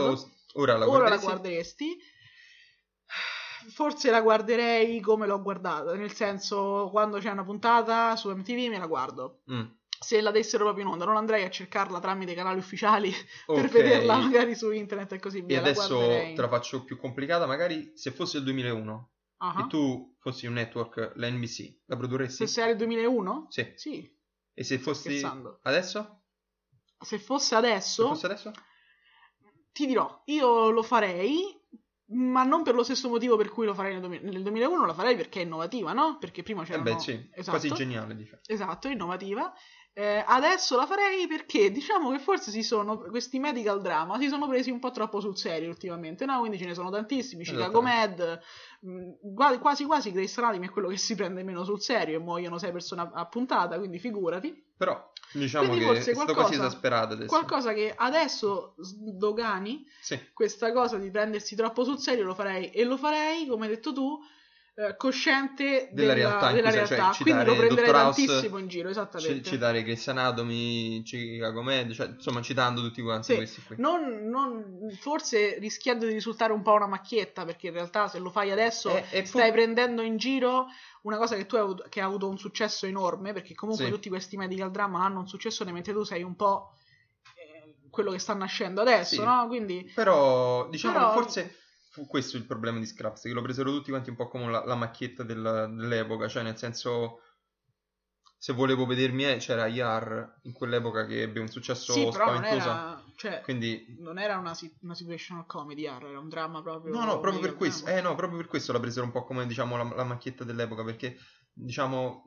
ora 0.53 0.77
la 0.77 0.87
ora 0.87 1.09
la 1.09 1.17
guarderesti? 1.17 1.97
Forse 3.67 4.09
la 4.11 4.21
guarderei 4.21 4.99
come 5.01 5.27
l'ho 5.27 5.41
guardata, 5.41 5.93
nel 5.95 6.13
senso 6.13 6.89
quando 6.91 7.19
c'è 7.19 7.29
una 7.31 7.43
puntata 7.43 8.15
su 8.15 8.29
MTV 8.29 8.69
me 8.69 8.77
la 8.79 8.87
guardo. 8.87 9.41
Mm. 9.51 9.65
Se 9.99 10.21
la 10.21 10.29
dessero 10.31 10.63
proprio 10.65 10.85
in 10.85 10.91
onda, 10.91 11.05
non 11.05 11.17
andrei 11.17 11.43
a 11.43 11.49
cercarla 11.49 11.99
tramite 11.99 12.35
canali 12.35 12.59
ufficiali 12.59 13.11
per 13.47 13.65
Ok. 13.65 13.71
vederla 13.71 14.17
magari 14.17 14.55
su 14.55 14.69
internet 14.71 15.13
e 15.13 15.19
così 15.19 15.39
E 15.39 15.41
via. 15.41 15.61
la 15.61 15.67
adesso 15.69 15.95
guarderei. 15.95 16.35
te 16.35 16.41
la 16.41 16.49
faccio 16.49 16.83
più 16.83 16.97
complicata, 16.97 17.45
magari 17.47 17.93
se 17.95 18.11
fosse 18.11 18.37
il 18.37 18.43
2001 18.43 19.11
Ah. 19.39 19.61
e 19.63 19.67
tu 19.67 20.15
fossi 20.19 20.47
un 20.47 20.53
network, 20.53 21.11
la 21.15 21.29
NBC, 21.29 21.81
la 21.85 21.95
produrresti? 21.95 22.45
Se 22.45 22.47
sei 22.47 22.71
il 22.71 22.77
2001? 22.77 23.45
Sì. 23.49 23.71
Sì. 23.75 24.15
E 24.53 24.63
se 24.63 24.79
fossi 24.79 25.21
adesso? 25.61 26.23
Se 26.99 27.19
fosse 27.19 27.45
Se 27.49 27.55
adesso, 27.55 28.07
fosse 28.07 28.25
adesso? 28.25 28.51
ti 29.71 29.85
dirò, 29.85 30.21
io 30.25 30.69
lo 30.71 30.81
farei, 30.81 31.55
ma 32.09 32.43
non 32.43 32.63
per 32.63 32.75
lo 32.75 32.83
stesso 32.83 33.09
motivo 33.09 33.35
per 33.35 33.49
cui 33.49 33.65
lo 33.65 33.73
farei 33.73 33.93
nel, 33.93 34.01
2000 34.01 34.31
nel 34.31 34.41
2001, 34.41 34.85
la 34.85 34.93
farei 34.93 35.15
perché 35.15 35.41
è 35.41 35.43
innovativa, 35.43 35.93
no? 35.93 36.17
Perché 36.17 36.43
prima 36.43 36.61
Eh 36.61 36.65
c'erano... 36.65 36.83
beh, 36.83 36.99
sì, 36.99 37.29
esatto, 37.31 37.57
quasi 37.57 37.71
geniale, 37.71 38.15
diciamo. 38.15 38.41
Esatto, 38.45 38.87
innovativa. 38.87 39.53
Eh, 39.99 40.23
adesso 40.27 40.75
la 40.77 40.85
farei 40.85 41.25
perché 41.25 41.71
diciamo 41.71 42.11
che 42.11 42.19
forse 42.19 42.51
si 42.51 42.61
sono, 42.61 42.99
questi 42.99 43.39
medical 43.39 43.81
drama 43.81 44.19
si 44.19 44.27
sono 44.27 44.47
presi 44.47 44.69
un 44.69 44.77
po' 44.77 44.91
troppo 44.91 45.19
sul 45.19 45.35
serio 45.35 45.69
ultimamente, 45.69 46.23
no? 46.25 46.37
Quindi 46.37 46.59
ce 46.59 46.65
ne 46.65 46.75
sono 46.75 46.91
tantissimi, 46.91 47.43
Chicago 47.43 47.81
Med, 47.81 48.39
mh, 48.81 49.11
gua- 49.21 49.57
quasi 49.57 49.85
quasi 49.85 50.11
Grace 50.11 50.39
Anatomy 50.39 50.67
è 50.67 50.69
quello 50.69 50.89
che 50.89 50.97
si 50.97 51.15
prende 51.15 51.41
meno 51.41 51.63
sul 51.63 51.81
serio 51.81 52.19
e 52.19 52.21
muoiono 52.21 52.59
sei 52.59 52.71
persone 52.71 53.01
a, 53.01 53.09
a 53.11 53.25
puntata, 53.25 53.79
quindi 53.79 53.97
figurati. 53.97 54.65
Però 54.77 55.11
diciamo 55.33 55.69
Quindi 55.69 55.85
che 55.99 56.13
qualcosa- 56.13 56.33
quasi 56.41 56.53
esasperato 56.53 57.13
adesso. 57.13 57.29
Qualcosa 57.29 57.73
che 57.73 57.91
adesso 57.97 58.75
sdogani 58.77 59.83
Sì, 59.99 60.19
questa 60.31 60.71
cosa 60.73 60.97
di 60.97 61.09
prendersi 61.09 61.55
troppo 61.55 61.83
sul 61.83 61.97
serio 61.97 62.23
lo 62.23 62.35
farei 62.35 62.69
e 62.69 62.83
lo 62.83 62.97
farei, 62.97 63.47
come 63.47 63.65
hai 63.65 63.71
detto 63.73 63.93
tu, 63.93 64.19
eh, 64.79 64.95
cosciente 64.95 65.89
Della 65.91 66.13
realtà 66.13 66.49
in 66.51 66.57
della 66.57 66.69
sei, 66.69 66.85
cioè, 66.85 66.97
realtà. 66.97 67.17
Quindi 67.23 67.45
lo 67.45 67.55
prenderei. 67.55 67.89
House, 67.89 68.25
tantissimo 68.25 68.57
in 68.59 68.67
giro, 68.67 68.89
esattamente. 68.89 69.41
citare 69.49 69.81
Grey's 69.81 70.07
Anatomy, 70.07 71.01
Chicago 71.01 71.63
Med, 71.63 71.91
cioè, 71.93 72.09
insomma 72.09 72.41
citando 72.43 72.81
tutti 72.81 73.01
quanti 73.01 73.31
Sì, 73.31 73.35
questi 73.37 73.61
qui. 73.63 73.75
Non, 73.79 74.29
non- 74.29 74.95
forse 74.99 75.57
rischiando 75.57 76.05
di 76.05 76.13
risultare 76.13 76.53
un 76.53 76.61
po' 76.61 76.73
una 76.73 76.85
macchietta, 76.85 77.43
perché 77.43 77.67
in 77.67 77.73
realtà 77.73 78.07
se 78.07 78.19
lo 78.19 78.29
fai 78.29 78.51
adesso 78.51 78.95
E- 78.95 79.03
e 79.09 79.25
stai 79.25 79.47
fu- 79.47 79.53
prendendo 79.53 80.03
in 80.03 80.17
giro 80.17 80.67
una 81.01 81.17
cosa 81.17 81.35
che 81.35 81.47
tu 81.47 81.55
hai 81.55 81.61
avuto, 81.61 81.85
che 81.89 81.99
ha 81.99 82.05
avuto 82.05 82.29
un 82.29 82.37
successo 82.37 82.85
enorme, 82.85 83.33
perché 83.33 83.55
comunque 83.55 83.85
Sì. 83.85 83.91
tutti 83.91 84.09
questi 84.09 84.37
medical 84.37 84.69
drama 84.69 85.03
hanno 85.03 85.21
un 85.21 85.27
successo 85.27 85.65
mentre 85.65 85.91
tu 85.93 86.03
sei 86.03 86.21
un 86.21 86.35
po' 86.35 86.73
eh, 87.35 87.75
quello 87.89 88.11
che 88.11 88.19
sta 88.19 88.35
nascendo 88.35 88.81
adesso, 88.81 89.15
Sì. 89.15 89.23
no? 89.23 89.47
Quindi 89.47 89.91
Però 89.95 90.67
diciamo 90.69 90.93
Però- 90.93 91.07
che 91.07 91.13
forse 91.21 91.55
fu 91.97 92.05
questo 92.05 92.37
il 92.37 92.45
problema 92.45 92.77
di 92.77 92.85
Scraps, 92.85 93.23
che 93.23 93.31
lo 93.31 93.41
presero 93.41 93.71
tutti 93.71 93.89
quanti 93.89 94.11
un 94.11 94.15
po' 94.15 94.27
come 94.27 94.51
la, 94.51 94.63
la 94.63 94.75
macchietta 94.75 95.23
del- 95.23 95.73
dell'epoca, 95.75 96.27
cioè 96.27 96.43
nel 96.43 96.55
senso 96.55 97.21
se 98.37 98.53
volevo 98.53 98.85
vedermi 98.85 99.25
eh, 99.25 99.37
c'era 99.37 99.65
Yar 99.65 100.41
in 100.43 100.51
quell'epoca 100.51 101.07
che 101.07 101.23
ebbe 101.23 101.39
un 101.39 101.47
successo 101.47 101.93
sì, 101.93 102.07
spaventoso. 102.11 102.69
era, 102.69 103.03
cioè, 103.15 103.41
Quindi 103.41 103.95
non 103.97 104.19
era 104.19 104.37
una, 104.37 104.55
una 104.81 104.93
situational 104.93 105.47
comedy, 105.47 105.85
era 105.85 106.19
un 106.19 106.29
dramma 106.29 106.61
proprio. 106.61 106.93
No, 106.93 107.03
no, 107.03 107.19
proprio 107.19 107.41
per 107.41 107.55
questo, 107.55 107.87
eh, 107.87 107.99
no, 107.99 108.13
proprio 108.13 108.37
per 108.37 108.47
questo 108.47 108.71
la 108.73 108.79
presero 108.79 109.05
un 109.05 109.11
po' 109.11 109.23
come, 109.23 109.47
diciamo, 109.47 109.75
la, 109.75 109.95
la 109.95 110.03
macchietta 110.03 110.43
dell'epoca, 110.43 110.83
perché, 110.83 111.17
diciamo, 111.51 112.23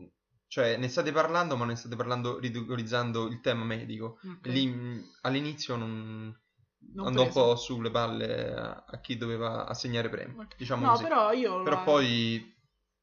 cioè, 0.48 0.76
ne 0.78 0.88
state 0.88 1.12
parlando, 1.12 1.56
ma 1.56 1.64
ne 1.64 1.76
state 1.76 1.94
parlando 1.94 2.40
ridicolizzando 2.40 3.28
il 3.28 3.38
tema 3.40 3.62
medico. 3.62 4.18
Ok. 4.24 4.46
Lì, 4.48 5.08
all'inizio 5.20 5.76
non, 5.76 6.36
Non 6.94 7.06
andò 7.08 7.22
un 7.22 7.26
preso. 7.26 7.32
po' 7.32 7.56
sulle 7.56 7.90
palle 7.90 8.54
a, 8.54 8.84
a 8.86 9.00
chi 9.00 9.16
doveva 9.16 9.66
assegnare 9.66 10.08
premi, 10.08 10.36
Ok. 10.36 10.54
diciamo 10.56 10.82
No, 10.82 10.90
così. 10.90 11.02
però 11.04 11.32
io... 11.32 11.62
Però 11.62 11.76
la- 11.76 11.82
poi, 11.84 12.54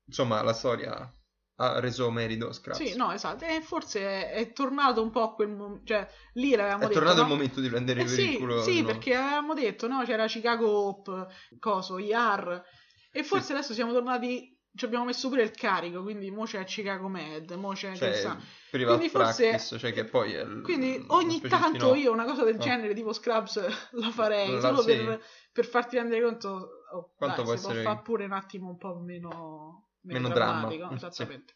insomma, 0.05 0.41
la 0.41 0.53
storia 0.53 1.13
ha 1.59 1.79
reso 1.79 2.09
merito 2.11 2.51
Scraps. 2.53 2.77
Sì, 2.77 2.95
no, 2.95 3.11
esatto. 3.11 3.45
E 3.45 3.61
forse 3.61 3.99
è, 4.01 4.31
è 4.33 4.53
tornato 4.53 5.01
un 5.01 5.09
po' 5.09 5.21
a 5.23 5.33
quel 5.33 5.49
momento. 5.49 5.85
Cioè, 5.85 6.07
lì 6.33 6.51
l'avevamo 6.55 6.83
È 6.83 6.87
detto. 6.87 6.99
tornato 6.99 7.21
il 7.21 7.27
no? 7.27 7.33
momento 7.33 7.59
di 7.61 7.69
prendere 7.69 8.01
Eh 8.01 8.05
per 8.05 8.13
sì, 8.13 8.21
il 8.21 8.37
culo. 8.37 8.61
sì, 8.61 8.71
nuovo. 8.81 8.85
perché 8.85 9.15
avevamo 9.15 9.53
detto, 9.53 9.87
no? 9.87 10.03
C'era 10.03 10.27
Chicago 10.27 10.69
Hope, 10.69 11.27
coso, 11.59 11.97
IAR. 11.97 12.63
E 13.11 13.23
forse 13.23 13.47
Sì. 13.47 13.51
adesso 13.53 13.73
siamo 13.73 13.91
tornati. 13.93 14.56
Ci 14.77 14.85
abbiamo 14.85 15.05
messo 15.05 15.27
pure 15.29 15.41
il 15.43 15.51
carico, 15.51 16.03
quindi 16.03 16.29
mo 16.31 16.43
c'è 16.45 16.63
Chicago 16.63 17.07
Med, 17.07 17.51
mo 17.51 17.73
c'è. 17.73 17.95
Cioè, 17.95 18.13
sa. 18.13 18.37
Quindi 18.69 19.09
forse- 19.09 19.49
practice, 19.49 19.77
cioè 19.79 19.91
che 19.91 20.05
poi 20.05 20.33
è 20.33 20.43
l- 20.45 20.61
Quindi 20.61 21.03
ogni 21.07 21.41
tanto 21.41 21.95
io 21.95 22.11
una 22.11 22.25
cosa 22.25 22.43
del 22.43 22.55
No. 22.57 22.61
genere, 22.63 22.93
tipo 22.93 23.11
Scrubs, 23.11 23.59
la 23.91 24.11
farei 24.11 24.51
La- 24.51 24.59
solo 24.61 24.81
sì. 24.81 24.95
per, 24.95 25.21
per 25.51 25.65
farti 25.65 25.95
rendere 25.97 26.21
conto 26.21 26.69
oh, 26.93 27.11
Quanto 27.17 27.41
dai, 27.41 27.45
può 27.45 27.53
può 27.55 27.69
essere- 27.71 27.81
fare 27.83 28.01
pure 28.03 28.25
un 28.25 28.31
attimo 28.33 28.69
un 28.69 28.77
po' 28.77 28.95
meno, 28.99 29.89
Meno 30.01 30.29
drammatico, 30.29 30.83
dramma. 30.85 30.95
esattamente. 30.95 31.55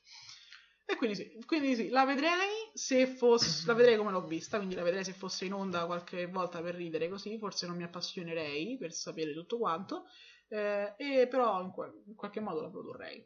E 0.86 0.96
quindi 0.98 1.16
sì, 1.16 1.38
quindi 1.46 1.76
sì, 1.76 1.90
la 1.90 2.04
vedrei 2.06 2.70
se 2.74 3.06
fosse, 3.08 3.64
la 3.70 3.74
vedrei 3.74 3.98
come 3.98 4.12
l'ho 4.12 4.26
vista, 4.26 4.58
quindi 4.58 4.76
la 4.76 4.84
vedrei 4.84 5.04
se 5.06 5.14
fosse 5.14 5.46
in 5.46 5.54
onda 5.54 5.86
qualche 5.86 6.26
volta 6.28 6.62
per 6.62 6.76
ridere 6.76 7.08
così, 7.08 7.38
forse 7.38 7.66
non 7.68 7.78
mi 7.78 7.84
appassionerei 7.84 8.78
per 8.78 8.92
sapere 8.94 9.34
tutto 9.34 9.58
quanto, 9.58 10.06
eh, 10.52 10.94
e 10.98 11.28
però 11.28 11.62
in, 11.62 11.72
qual- 11.72 12.04
in 12.06 12.16
qualche 12.16 12.40
modo 12.42 12.62
la 12.62 12.70
produrrei. 12.70 13.26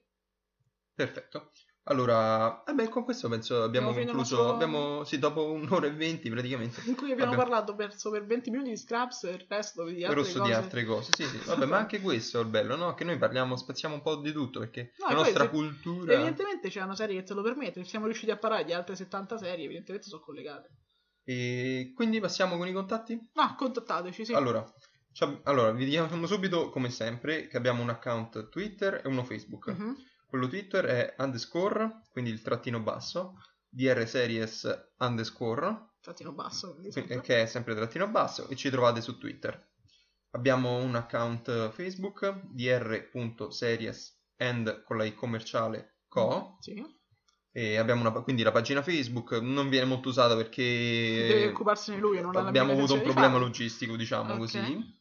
Perfetto. 0.93 1.51
Allora, 1.87 2.63
vabbè, 2.65 2.89
con 2.89 3.03
questo 3.03 3.29
penso 3.29 3.61
abbiamo 3.61 3.89
il 3.89 3.95
concluso. 3.95 4.35
nostro- 4.37 4.53
Abbiamo, 4.53 5.03
sì, 5.03 5.19
dopo 5.19 5.51
un'ora 5.51 5.85
e 5.85 5.91
venti 5.91 6.29
praticamente. 6.31 6.81
In 6.85 6.95
cui 6.95 7.11
abbiamo 7.11 7.33
Abbiamo- 7.33 7.49
parlato 7.49 7.75
penso 7.75 8.09
per 8.09 8.25
20 8.25 8.49
minuti 8.49 8.69
di 8.69 8.77
Scraps 8.77 9.25
e 9.25 9.31
il 9.33 9.45
resto 9.47 9.83
di 9.83 10.03
altre 10.03 10.21
Rosso 10.21 10.39
cose. 10.39 10.49
di 10.49 10.55
altre 10.57 10.83
cose. 10.85 11.11
Sì, 11.15 11.23
sì. 11.25 11.37
Vabbè, 11.45 11.65
ma 11.65 11.77
anche 11.77 11.99
questo 12.01 12.39
è 12.39 12.41
il 12.43 12.47
bello, 12.47 12.75
no? 12.75 12.95
Che 12.95 13.03
noi 13.03 13.17
parliamo, 13.19 13.55
spaziamo 13.55 13.93
un 13.95 14.01
po' 14.01 14.15
di 14.15 14.31
tutto 14.31 14.59
perché 14.61 14.93
No, 14.97 15.07
la 15.09 15.13
poi 15.13 15.23
nostra 15.23 15.43
se- 15.43 15.49
cultura. 15.49 16.13
Evidentemente 16.13 16.69
c'è 16.69 16.81
una 16.81 16.95
serie 16.95 17.17
che 17.19 17.23
te 17.23 17.33
lo 17.35 17.43
permette, 17.43 17.83
siamo 17.83 18.05
riusciti 18.05 18.31
a 18.31 18.37
parlare 18.37 18.63
di 18.63 18.73
altre 18.73 18.95
70 18.95 19.37
serie, 19.37 19.65
evidentemente 19.65 20.07
sono 20.07 20.21
collegate. 20.23 20.69
E 21.23 21.91
quindi 21.95 22.19
passiamo 22.19 22.57
con 22.57 22.67
i 22.67 22.73
contatti? 22.73 23.13
No, 23.33 23.55
contattateci, 23.55 24.25
sì. 24.25 24.33
Allora, 24.33 24.63
allora, 25.43 25.71
vi 25.71 25.85
diciamo 25.85 26.25
subito, 26.27 26.69
come 26.69 26.89
sempre, 26.89 27.47
che 27.47 27.57
abbiamo 27.57 27.81
un 27.81 27.89
account 27.89 28.49
Twitter 28.49 29.01
e 29.03 29.07
uno 29.07 29.23
Facebook. 29.23 29.67
Mhm. 29.67 29.95
Quello 30.27 30.47
Twitter 30.47 30.83
è 30.85 31.15
underscore, 31.19 32.01
quindi 32.11 32.29
il 32.31 32.41
trattino 32.41 32.81
basso, 32.81 33.35
DR 33.69 34.05
series 34.07 34.91
underscore, 34.99 35.93
Trattino 36.01 36.33
basso. 36.33 36.77
sempre. 36.89 37.21
che 37.21 37.41
è 37.43 37.45
sempre 37.45 37.73
trattino 37.75 38.07
basso 38.07 38.47
e 38.49 38.55
ci 38.55 38.69
trovate 38.69 39.01
su 39.01 39.17
Twitter. 39.17 39.69
Abbiamo 40.31 40.75
un 40.77 40.95
account 40.95 41.69
Facebook 41.71 42.41
dr.series 42.51 44.21
and 44.37 44.83
con 44.83 44.97
la 44.97 45.05
i 45.05 45.13
commerciale 45.15 45.99
co 46.09 46.57
Sì. 46.59 46.83
e 47.51 47.77
abbiamo 47.77 48.01
una, 48.01 48.11
quindi 48.21 48.43
la 48.43 48.51
pagina 48.51 48.81
Facebook 48.81 49.31
non 49.41 49.69
viene 49.69 49.85
molto 49.85 50.09
usata 50.09 50.33
Deve 50.35 50.43
perché 50.43 51.47
occuparsene 51.47 51.97
lui 51.99 52.17
e 52.17 52.21
non 52.21 52.35
abbiamo 52.35 52.73
avuto 52.73 52.93
un 52.95 53.01
problema 53.01 53.37
logistico 53.37 53.95
diciamo 53.95 54.33
Ok. 54.33 54.37
così 54.39 54.93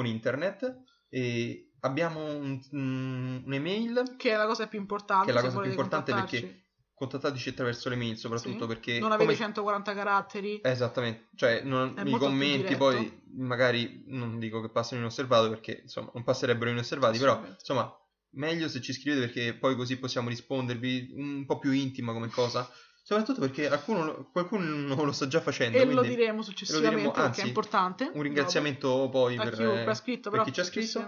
con 0.00 0.06
internet 0.06 0.82
e 1.10 1.72
abbiamo 1.80 2.24
un- 2.24 2.60
un- 2.72 3.42
un'email 3.44 4.14
Che 4.16 4.32
è 4.32 4.36
la 4.36 4.46
cosa 4.46 4.66
più 4.66 4.78
importante. 4.78 5.26
Che 5.26 5.30
è 5.32 5.34
la 5.34 5.42
cosa 5.42 5.60
più 5.60 5.70
importante 5.70 6.12
perché 6.14 6.64
contattateci 6.94 7.48
attraverso 7.50 7.88
l'email 7.88 8.16
soprattutto 8.16 8.62
Sì. 8.62 8.66
perché 8.66 8.98
Non 8.98 9.12
avete 9.12 9.24
come- 9.32 9.36
140 9.36 9.94
caratteri. 9.94 10.60
Esattamente, 10.62 11.28
cioè 11.34 11.62
non- 11.62 11.94
i 12.04 12.10
commenti 12.18 12.76
poi 12.76 13.22
magari 13.36 14.04
non 14.08 14.38
dico 14.38 14.60
che 14.60 14.70
passano 14.70 15.00
inosservati 15.00 15.48
perché 15.48 15.80
insomma 15.82 16.10
non 16.14 16.24
passerebbero 16.24 16.70
inosservati, 16.70 17.18
però 17.18 17.42
insomma 17.46 17.90
meglio 18.34 18.68
se 18.68 18.80
ci 18.80 18.92
scrivete 18.92 19.26
perché 19.26 19.54
poi 19.54 19.74
così 19.76 19.98
possiamo 19.98 20.28
rispondervi 20.28 21.12
un 21.16 21.44
po' 21.46 21.58
più 21.58 21.72
intima 21.72 22.12
come 22.12 22.28
cosa, 22.28 22.68
soprattutto 23.10 23.40
perché 23.40 23.66
qualcuno, 23.66 24.28
qualcuno 24.30 24.94
lo 25.02 25.10
sta 25.12 25.26
già 25.26 25.40
facendo, 25.40 25.76
E 25.76 25.84
lo 25.84 26.02
diremo 26.02 26.42
successivamente 26.42 26.94
diremo, 26.94 27.10
perché 27.10 27.26
anzi, 27.26 27.40
è 27.40 27.46
importante. 27.46 28.10
un 28.14 28.22
ringraziamento 28.22 29.08
poi 29.10 29.34
Dopo, 29.34 29.48
a 29.48 29.50
per, 29.50 29.58
chiunque 29.58 29.90
ha 29.90 29.94
scritto, 29.94 30.30
per 30.30 30.38
però 30.38 30.44
chi 30.44 30.52
ci 30.52 30.60
ha 30.60 30.64
scritto. 30.64 31.04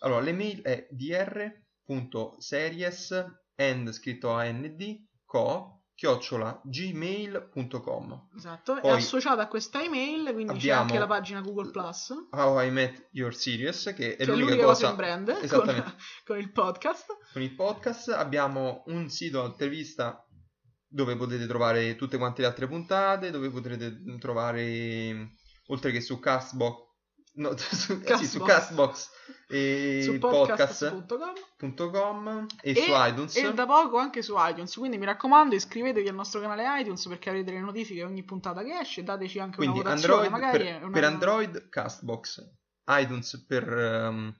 Allora, 0.00 0.20
l'email 0.20 0.62
è 0.62 0.86
dr.series 1.84 3.24
and 3.56 3.90
scritto 3.90 4.30
AND 4.30 5.04
co 5.24 5.76
chiocciola 5.96 6.60
gmail.com 6.62 8.28
Esatto, 8.36 8.78
Poi 8.80 8.90
è 8.90 8.94
associata 8.94 9.42
a 9.42 9.48
questa 9.48 9.82
email, 9.82 10.30
quindi 10.34 10.58
c'è 10.58 10.70
anche 10.70 10.98
la 10.98 11.06
pagina 11.06 11.40
Google 11.40 11.70
Plus. 11.70 12.12
How 12.30 12.60
I 12.62 12.70
Met 12.70 13.08
Your 13.12 13.34
Series, 13.34 13.94
che 13.96 14.14
è 14.14 14.16
Che 14.16 14.16
è 14.16 14.26
l'unica, 14.26 14.44
l'unica 14.50 14.64
cosa 14.66 14.90
in 14.90 14.96
brand 14.96 15.46
con, 15.48 15.94
con 16.26 16.38
il 16.38 16.52
podcast. 16.52 17.06
con 17.32 17.40
il 17.40 17.54
podcast. 17.54 18.10
Abbiamo 18.10 18.82
un 18.86 19.08
sito 19.08 19.46
intervista 19.46 20.25
dove 20.96 21.14
potete 21.14 21.46
trovare 21.46 21.94
tutte 21.94 22.16
quante 22.16 22.40
le 22.40 22.46
altre 22.48 22.66
puntate, 22.66 23.30
dove 23.30 23.50
potrete 23.50 24.02
trovare, 24.18 25.34
oltre 25.66 25.92
che 25.92 26.00
su 26.00 26.18
Castbox, 26.18 26.84
no, 27.34 27.54
su, 27.58 28.00
eh 28.02 28.16
sì, 28.16 28.26
su 28.26 28.40
Castbox. 28.40 28.46
Castbox 28.46 29.10
e 29.48 30.00
su 30.02 30.18
podcast.com 30.18 31.04
podcast.com 31.06 32.46
e, 32.62 32.74
su 32.74 32.90
iTunes. 32.92 33.36
e 33.36 33.52
da 33.52 33.66
poco 33.66 33.98
anche 33.98 34.22
su 34.22 34.34
iTunes. 34.38 34.74
Quindi 34.74 34.96
mi 34.96 35.04
raccomando, 35.04 35.54
iscrivetevi 35.54 36.08
al 36.08 36.14
nostro 36.14 36.40
canale 36.40 36.80
iTunes 36.80 37.06
perché 37.08 37.28
avrete 37.28 37.52
le 37.52 37.60
notifiche 37.60 38.02
ogni 38.02 38.24
puntata 38.24 38.62
che 38.62 38.78
esce. 38.78 39.02
Dateci 39.02 39.38
anche 39.38 39.56
Quindi 39.56 39.80
una 39.80 39.90
votazione, 39.90 40.26
Android, 40.26 40.32
magari 40.32 40.64
per, 40.64 40.82
una- 40.82 40.92
per 40.92 41.04
Android 41.04 41.68
Castbox, 41.68 42.42
iTunes 42.86 43.44
per, 43.46 43.70
ehm, 43.70 44.34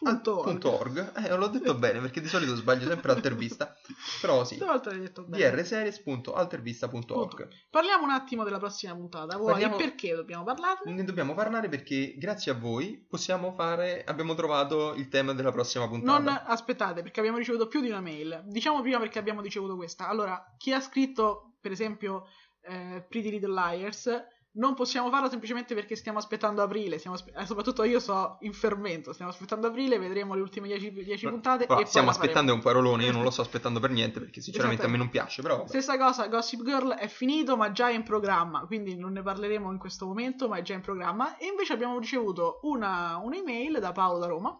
Punto. 0.04 0.40
punto 0.42 0.78
org. 0.78 1.12
Eh, 1.26 1.34
l'ho 1.36 1.48
detto 1.48 1.74
bene 1.78 2.00
perché 2.00 2.20
di 2.20 2.28
solito 2.28 2.54
sbaglio 2.54 2.86
sempre 2.86 3.12
altervista. 3.12 3.74
Però 4.20 4.44
sì. 4.44 4.56
Stavolta 4.56 4.90
l'hai 4.90 5.00
detto 5.00 5.22
bene. 5.24 5.50
drseries.altervista.org. 5.50 7.48
Parliamo 7.70 8.04
un 8.04 8.10
attimo 8.10 8.44
della 8.44 8.58
prossima 8.58 8.94
puntata. 8.94 9.36
Vuoi 9.36 9.52
Parliamo- 9.52 9.76
perché 9.76 10.14
dobbiamo 10.14 10.44
parlarne? 10.44 10.92
Ne 10.92 11.04
dobbiamo 11.04 11.34
parlare 11.34 11.68
perché 11.68 12.14
grazie 12.16 12.52
a 12.52 12.54
voi 12.54 13.04
possiamo 13.08 13.52
fare 13.52 14.04
abbiamo 14.04 14.34
trovato 14.34 14.94
il 14.94 15.08
tema 15.08 15.32
della 15.34 15.52
prossima 15.52 15.88
puntata. 15.88 16.18
Non 16.18 16.40
aspettate, 16.46 17.02
perché 17.02 17.20
abbiamo 17.20 17.38
ricevuto 17.38 17.66
più 17.68 17.80
di 17.80 17.88
una 17.88 18.00
mail. 18.00 18.42
Diciamo 18.46 18.80
prima 18.82 18.98
perché 18.98 19.18
abbiamo 19.18 19.40
ricevuto 19.40 19.76
questa. 19.76 20.08
Allora, 20.08 20.42
chi 20.58 20.72
ha 20.72 20.80
scritto, 20.80 21.54
per 21.60 21.72
esempio, 21.72 22.26
eh, 22.62 23.04
Pretty 23.08 23.30
Little 23.30 23.52
Liars, 23.52 24.10
non 24.56 24.74
possiamo 24.74 25.10
farlo 25.10 25.28
semplicemente 25.28 25.74
perché 25.74 25.96
stiamo 25.96 26.18
aspettando 26.18 26.62
aprile. 26.62 26.98
Stiamo 26.98 27.16
aspe- 27.16 27.32
eh, 27.34 27.46
soprattutto 27.46 27.82
io 27.84 27.98
so 28.00 28.38
in 28.40 28.52
fermento. 28.52 29.12
Stiamo 29.12 29.30
aspettando 29.30 29.66
aprile, 29.66 29.98
vedremo 29.98 30.34
le 30.34 30.42
ultime 30.42 30.68
10 30.68 31.28
puntate. 31.28 31.66
Però 31.66 31.80
e 31.80 31.86
stiamo 31.86 32.10
aspettando 32.10 32.52
è 32.52 32.54
un 32.54 32.60
parolone, 32.60 33.04
io 33.04 33.12
non 33.12 33.22
lo 33.22 33.30
sto 33.30 33.42
aspettando 33.42 33.80
per 33.80 33.90
niente 33.90 34.20
perché 34.20 34.40
sinceramente 34.40 34.84
a 34.84 34.88
me 34.88 34.96
non 34.96 35.08
piace, 35.08 35.42
però. 35.42 35.66
Stessa 35.66 35.96
cosa, 35.96 36.28
Gossip 36.28 36.64
Girl 36.64 36.92
è 36.92 37.08
finito 37.08 37.56
ma 37.56 37.72
già 37.72 37.88
è 37.88 37.94
in 37.94 38.02
programma, 38.02 38.64
quindi 38.66 38.96
non 38.96 39.12
ne 39.12 39.22
parleremo 39.22 39.70
in 39.70 39.78
questo 39.78 40.06
momento, 40.06 40.48
ma 40.48 40.58
è 40.58 40.62
già 40.62 40.74
in 40.74 40.82
programma. 40.82 41.36
E 41.36 41.46
invece 41.46 41.72
abbiamo 41.72 41.98
ricevuto 41.98 42.60
una, 42.62 43.18
un'email 43.22 43.78
da 43.80 43.92
Paolo 43.92 44.18
da 44.18 44.26
Roma, 44.26 44.58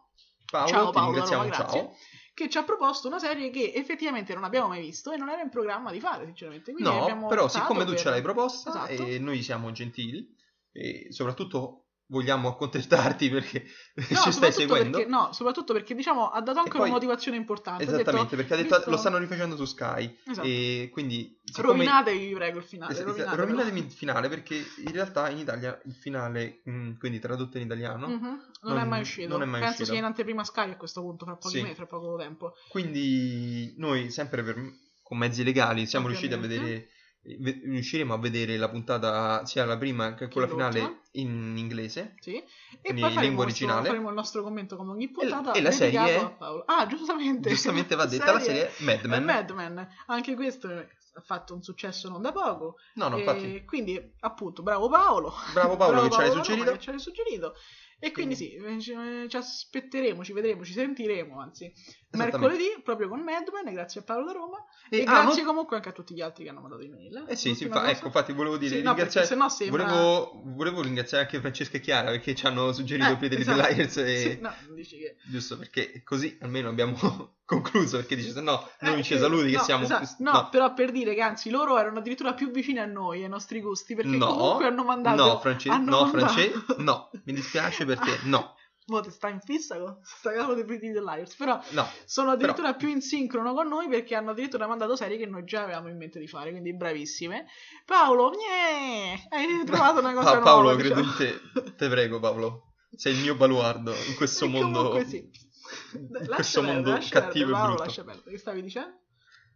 Paolo, 0.51 0.69
Ciao 0.69 0.87
ti 0.87 0.93
Paolo, 0.93 1.11
ringraziamo, 1.11 1.43
Roma, 1.43 1.55
ciao. 1.55 1.97
Che 2.35 2.51
ci 2.51 2.59
ha 2.59 2.65
proposto 2.65 3.07
una 3.07 3.21
serie 3.21 3.51
che 3.51 3.73
effettivamente 3.75 4.35
non 4.35 4.43
abbiamo 4.45 4.69
mai 4.69 4.81
visto 4.81 5.13
e 5.13 5.17
non 5.17 5.29
era 5.31 5.41
in 5.41 5.51
programma 5.51 5.93
di 5.93 6.01
fare, 6.01 6.25
sinceramente. 6.27 6.73
Quindi 6.73 6.91
No, 6.91 7.27
però 7.29 7.49
siccome 7.49 7.85
tu 7.85 7.91
per- 7.93 8.01
ce 8.01 8.11
l'hai 8.11 8.23
proposta 8.23 8.71
Esatto. 8.71 9.07
e 9.07 9.19
noi 9.21 9.41
siamo 9.43 9.71
gentili 9.71 10.35
e 10.73 11.07
soprattutto 11.11 11.87
vogliamo 12.07 12.49
accontentarti 12.49 13.31
perché 13.31 13.65
No, 14.11 14.17
ci 14.17 14.33
stai 14.33 14.53
seguendo. 14.53 14.99
Perché, 14.99 15.11
no, 15.11 15.33
soprattutto 15.33 15.73
perché 15.73 15.95
diciamo 15.95 16.29
ha 16.29 16.41
dato 16.43 16.59
anche 16.59 16.71
poi- 16.73 16.81
una 16.83 16.91
motivazione 16.91 17.37
importante. 17.37 17.83
Ha 17.85 17.87
detto, 17.87 18.01
Esattamente, 18.03 18.37
perché 18.37 18.55
ha 18.55 18.57
detto 18.57 18.75
visto- 18.77 18.91
lo 18.91 18.97
stanno 18.97 19.19
rifacendo 19.19 19.57
su 19.57 19.65
Sky 19.65 20.19
Esatto. 20.27 20.47
e 20.47 20.91
quindi 20.93 21.41
siccome 21.45 21.73
Rovinatevi, 21.73 22.27
vi 22.27 22.35
prego, 22.35 22.59
il 22.59 22.65
finale. 22.65 22.93
Es- 22.93 22.99
es- 22.99 23.05
rovinatelo. 23.07 23.43
rovinatemi 23.43 23.81
il 23.81 23.91
finale 23.91 24.29
perché 24.29 24.55
in 24.57 24.93
realtà 24.93 25.31
in 25.31 25.39
Italia 25.39 25.81
il 25.85 25.95
finale, 25.95 26.61
mm, 26.69 26.93
quindi 26.99 27.19
tradotto 27.19 27.57
in 27.59 27.65
italiano, 27.65 28.07
Mhm, 28.09 28.23
Non, 28.65 28.73
Non- 28.75 28.79
è 28.83 28.89
mai 28.89 29.01
uscito. 29.03 29.29
non 29.29 29.43
è 29.43 29.45
mai 29.45 29.61
Penso 29.61 29.73
uscito. 29.75 29.91
sia 29.91 29.99
in 29.99 30.05
anteprima 30.07 30.43
Sky 30.45 30.71
a 30.71 30.77
questo 30.77 31.01
punto, 31.03 31.25
fra 31.27 31.37
pochi 31.37 31.57
Sì. 31.59 31.63
mesi, 31.63 31.75
fra 31.75 31.87
poco 31.87 32.17
tempo. 32.17 32.55
quindi 32.71 33.75
noi 33.79 34.11
sempre 34.11 34.43
per- 34.43 34.73
con 35.03 35.19
mezzi 35.19 35.45
legali 35.45 35.87
siamo 35.87 36.07
riusciti 36.09 36.33
a 36.33 36.39
vedere 36.39 36.65
ve- 36.65 36.89
riusciremo 37.25 38.13
a 38.13 38.19
vedere 38.19 38.57
la 38.57 38.69
puntata 38.69 39.45
sia 39.47 39.65
la 39.65 39.79
prima 39.79 40.15
che 40.15 40.29
quella 40.29 40.47
finale 40.47 41.01
in 41.13 41.55
inglese 41.57 42.15
Sì. 42.21 42.35
E 42.37 42.45
Quindi 42.83 43.01
poi 43.01 43.11
in 43.11 43.15
faremo, 43.15 43.21
lingua 43.21 43.45
originale. 43.45 43.87
faremo 43.87 44.09
il 44.09 44.15
nostro 44.15 44.43
commento 44.43 44.77
come 44.77 44.91
ogni 44.93 45.11
puntata. 45.11 45.53
e 45.53 45.63
la 45.63 45.71
dedicato 45.71 46.09
serie 46.11 46.17
è-. 46.17 46.63
Ah, 46.67 46.87
giustamente. 46.87 47.49
giustamente 47.49 47.95
va 47.95 48.07
detta 48.07 48.33
la 48.33 48.41
serie 48.41 48.71
Mad 48.79 49.05
Men 49.07 49.25
Mad 49.25 49.51
Men. 49.51 49.89
Anche 50.07 50.35
questo 50.35 50.69
ha 50.69 51.21
fatto 51.21 51.55
un 51.55 51.63
successo 51.63 52.09
non 52.11 52.21
da 52.21 52.33
poco. 52.33 52.77
no 52.95 53.09
no 53.09 53.17
E 53.17 53.21
infatti 53.21 53.65
quindi, 53.65 54.15
appunto, 54.21 54.63
bravo 54.63 54.89
Paolo. 54.89 55.33
bravo 55.53 55.77
Paolo 55.77 56.03
che 56.03 56.11
ci 56.11 56.21
hai 56.21 56.27
Paolo 56.29 56.33
Roma 56.33 56.45
suggerito 56.45 56.73
che 56.73 56.79
ci 56.81 56.91
hai 56.91 56.99
suggerito. 56.99 57.55
E 58.01 58.11
quindi 58.13 58.35
sì, 58.35 58.53
eh, 58.55 58.81
ci, 58.81 58.93
eh, 58.93 59.27
ci 59.31 59.37
aspetteremo, 59.37 60.23
ci 60.25 60.33
vedremo, 60.35 60.63
ci 60.65 60.73
sentiremo, 60.73 61.41
anzi. 61.41 61.73
Mercoledì, 62.17 62.81
proprio 62.83 63.09
con 63.09 63.21
Mad 63.21 63.45
Men, 63.53 63.73
grazie 63.75 64.01
a 64.01 64.05
Paolo 64.05 64.27
da 64.27 64.33
Roma. 64.33 64.65
E, 64.89 64.99
E- 64.99 65.03
ah, 65.03 65.23
grazie 65.23 65.43
non- 65.43 65.51
comunque 65.53 65.77
anche 65.77 65.89
a 65.89 65.93
tutti 65.93 66.15
gli 66.15 66.21
altri 66.21 66.45
che 66.45 66.51
hanno 66.51 66.61
mandato 66.61 66.83
email. 66.83 67.25
eh 67.29 67.37
sì, 67.37 67.55
sì 67.55 67.67
fa- 67.69 67.89
ecco 67.91 68.07
infatti 68.07 68.33
volevo 68.33 68.57
dire 68.57 68.77
Sì, 68.77 68.83
no, 68.83 68.91
ringraziare 68.93 69.27
sennò 69.27 69.49
sembra... 69.49 69.85
volevo, 69.85 70.43
volevo 70.45 70.83
ringraziare 70.83 71.25
anche 71.25 71.41
Francesca 71.41 71.77
e 71.77 71.81
Chiara 71.81 72.11
perché 72.11 72.35
ci 72.35 72.47
hanno 72.47 72.73
suggerito 72.73 73.13
Eh, 73.13 73.17
Pretty 73.17 73.37
esatto. 73.37 73.57
Little 73.59 73.75
Liars 73.75 73.97
e 73.99 74.17
Sì, 74.19 74.39
no, 74.41 74.55
dici 74.75 74.99
che... 74.99 75.17
giusto 75.25 75.57
perché 75.59 76.03
così 76.05 76.37
almeno 76.41 76.69
abbiamo 76.69 76.95
concluso 77.45 77.99
perché 77.99 78.17
dice 78.17 78.31
se 78.31 78.41
no 78.41 78.69
non 78.81 78.99
Eh, 78.99 79.03
ci 79.03 79.19
saluti 79.19 79.51
che 79.51 79.57
no, 79.57 79.63
siamo 79.63 79.85
esatto, 79.85 80.09
più- 80.17 80.25
no, 80.25 80.49
però 80.51 80.73
per 80.75 80.91
dire 80.93 81.15
che 81.15 81.21
anzi 81.21 81.51
loro 81.51 81.79
erano 81.79 81.99
addirittura 81.99 82.33
più 82.35 82.51
vicini 82.51 82.79
a 82.79 82.87
noi, 82.87 83.23
ai 83.23 83.29
nostri 83.29 83.61
gusti, 83.61 83.95
perché 83.95 84.17
no, 84.17 84.27
comunque 84.27 84.67
hanno 84.67 84.85
mandato... 84.85 85.23
no, 85.23 85.39
France, 85.41 85.69
hanno 85.69 85.91
no, 85.91 86.01
mandato- 86.05 86.27
France, 86.33 86.65
no, 86.79 87.11
mi 87.25 87.33
dispiace 87.33 87.85
perché 87.85 88.19
no, 88.25 88.55
Mo 88.87 89.01
te 89.01 89.11
sta 89.11 89.29
in 89.31 89.41
fissa 89.41 89.79
con 89.79 89.99
sta 90.03 90.31
capo 90.33 90.53
di 90.53 90.63
Pretty 90.63 90.89
Little 90.89 91.05
Liars, 91.15 91.35
però 91.37 91.59
no, 91.71 91.89
sono 92.05 92.33
addirittura 92.33 92.75
più 92.75 92.89
in 92.89 93.01
sincrono 93.01 93.55
con 93.55 93.67
noi 93.67 93.89
perché 93.89 94.15
hanno 94.15 94.33
addirittura 94.33 94.67
mandato 94.67 94.95
serie 94.95 95.17
che 95.17 95.25
noi 95.25 95.45
già 95.45 95.63
avevamo 95.63 95.89
in 95.89 95.97
mente 95.97 96.19
di 96.19 96.27
fare, 96.29 96.51
quindi 96.51 96.75
bravissime. 96.77 97.47
Paolo, 97.87 98.31
gnè, 98.33 99.15
hai 99.31 99.65
trovato 99.65 100.01
una 100.01 100.13
cosa 100.13 100.33
Pa- 100.33 100.41
Paolo, 100.41 100.69
nuova, 100.69 100.77
credo 100.77 101.01
diciamo. 101.01 101.11
in 101.11 101.63
te, 101.63 101.73
te 101.77 101.89
prego 101.89 102.21
Paolo, 102.21 102.75
sei 102.95 103.15
il 103.15 103.21
mio 103.23 103.35
baluardo 103.37 103.95
in 104.07 104.15
questo 104.17 104.47
mondo, 104.49 105.03
sì. 105.07 105.17
in 105.97 106.09
Lascia 106.11 106.35
questo 106.35 106.61
perdere, 106.61 106.75
mondo 106.83 106.91
lascia 106.91 107.21
cattivo 107.21 107.31
perdere, 107.31 107.49
e 107.49 107.53
Paolo, 107.53 107.67
brutto. 107.69 107.85
lascia 107.85 108.05
perdere. 108.05 108.31
Che 108.33 108.39
stavi 108.39 108.63
dicendo? 108.63 108.99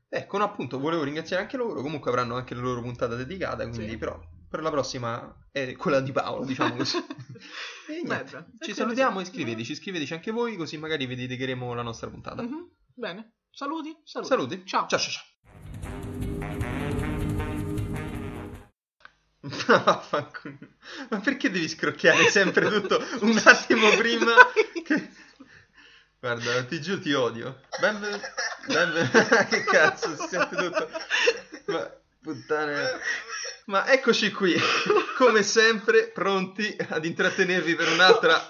Ecco, 0.08 0.38
no, 0.38 0.44
appunto, 0.44 0.78
volevo 0.78 1.02
ringraziare 1.02 1.42
anche 1.42 1.58
loro, 1.58 1.82
comunque 1.82 2.08
avranno 2.10 2.34
anche 2.34 2.54
la 2.54 2.62
loro 2.62 2.80
puntata 2.80 3.14
dedicata, 3.14 3.68
quindi 3.68 3.90
Sì. 3.90 3.98
però 3.98 4.18
per 4.48 4.62
la 4.62 4.70
prossima 4.70 5.36
è 5.52 5.76
quella 5.76 6.00
di 6.00 6.12
Paolo, 6.12 6.46
diciamo 6.46 6.76
così. 6.76 6.96
e 7.88 8.02
niente, 8.02 8.24
Beh, 8.24 8.24
beh. 8.24 8.44
Ci 8.66 8.74
salutiamo, 8.74 9.20
iscriveteci, 9.20 9.72
iscriveteci 9.72 10.12
anche 10.14 10.30
voi, 10.30 10.56
così 10.56 10.76
magari 10.78 11.06
vi 11.06 11.14
dedicheremo 11.16 11.72
la 11.74 11.82
nostra 11.82 12.08
puntata. 12.08 12.42
Mhm, 12.42 12.70
Bene, 12.94 13.34
saluti, 13.50 13.96
saluti. 14.04 14.28
Saluti. 14.30 14.62
Ciao. 14.66 14.86
Ciao 14.88 14.98
ciao 14.98 15.10
ciao. 15.10 16.38
Ma 21.10 21.20
perché 21.20 21.50
devi 21.50 21.68
scrocchiare 21.68 22.28
sempre 22.30 22.68
tutto 22.68 23.00
un 23.20 23.40
attimo 23.44 23.88
prima? 23.96 24.32
che- 24.84 25.10
Guarda, 26.20 26.64
ti 26.64 26.80
giuro 26.80 27.00
ti 27.00 27.12
odio. 27.12 27.60
Benven... 27.80 28.20
benven- 28.66 29.10
che 29.48 29.62
cazzo, 29.64 30.16
si 30.16 30.26
sente 30.28 30.56
tutto. 30.56 30.88
Ma 31.66 31.97
puttane. 32.28 33.00
Ma 33.66 33.86
eccoci 33.86 34.32
qui, 34.32 34.54
come 35.16 35.42
sempre, 35.42 36.08
pronti 36.08 36.76
ad 36.90 37.06
intrattenervi 37.06 37.74
per 37.74 37.88
un'altra. 37.88 38.46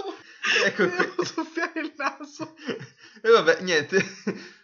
Ecco 0.65 0.89
qui. 0.89 0.97
Devo 0.97 1.25
soffiare 1.25 1.81
il 1.81 1.93
naso. 1.97 2.57
E 3.23 3.31
vabbè, 3.31 3.61
niente. 3.61 4.05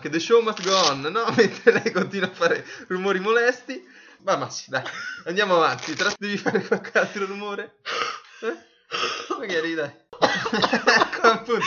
Che 0.00 0.08
the 0.08 0.18
show 0.18 0.42
must 0.42 0.64
go 0.64 0.76
on, 0.76 1.02
no? 1.02 1.26
Mentre 1.36 1.72
lei 1.72 1.92
continua 1.92 2.28
a 2.28 2.32
fare 2.32 2.66
rumori 2.88 3.20
molesti. 3.20 3.86
Ma, 4.22 4.36
ma 4.36 4.50
sì, 4.50 4.70
dai, 4.70 4.82
andiamo 5.26 5.54
avanti. 5.56 5.94
Tra... 5.94 6.12
Devi 6.18 6.36
fare 6.36 6.64
qualche 6.64 6.98
altro 6.98 7.26
rumore? 7.26 7.76
Eh? 8.40 8.56
Magari, 9.38 9.74
dai. 9.74 9.90
ecco, 10.10 11.26
appunto. 11.26 11.64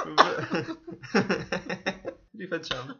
Rifacciamo. 2.36 2.96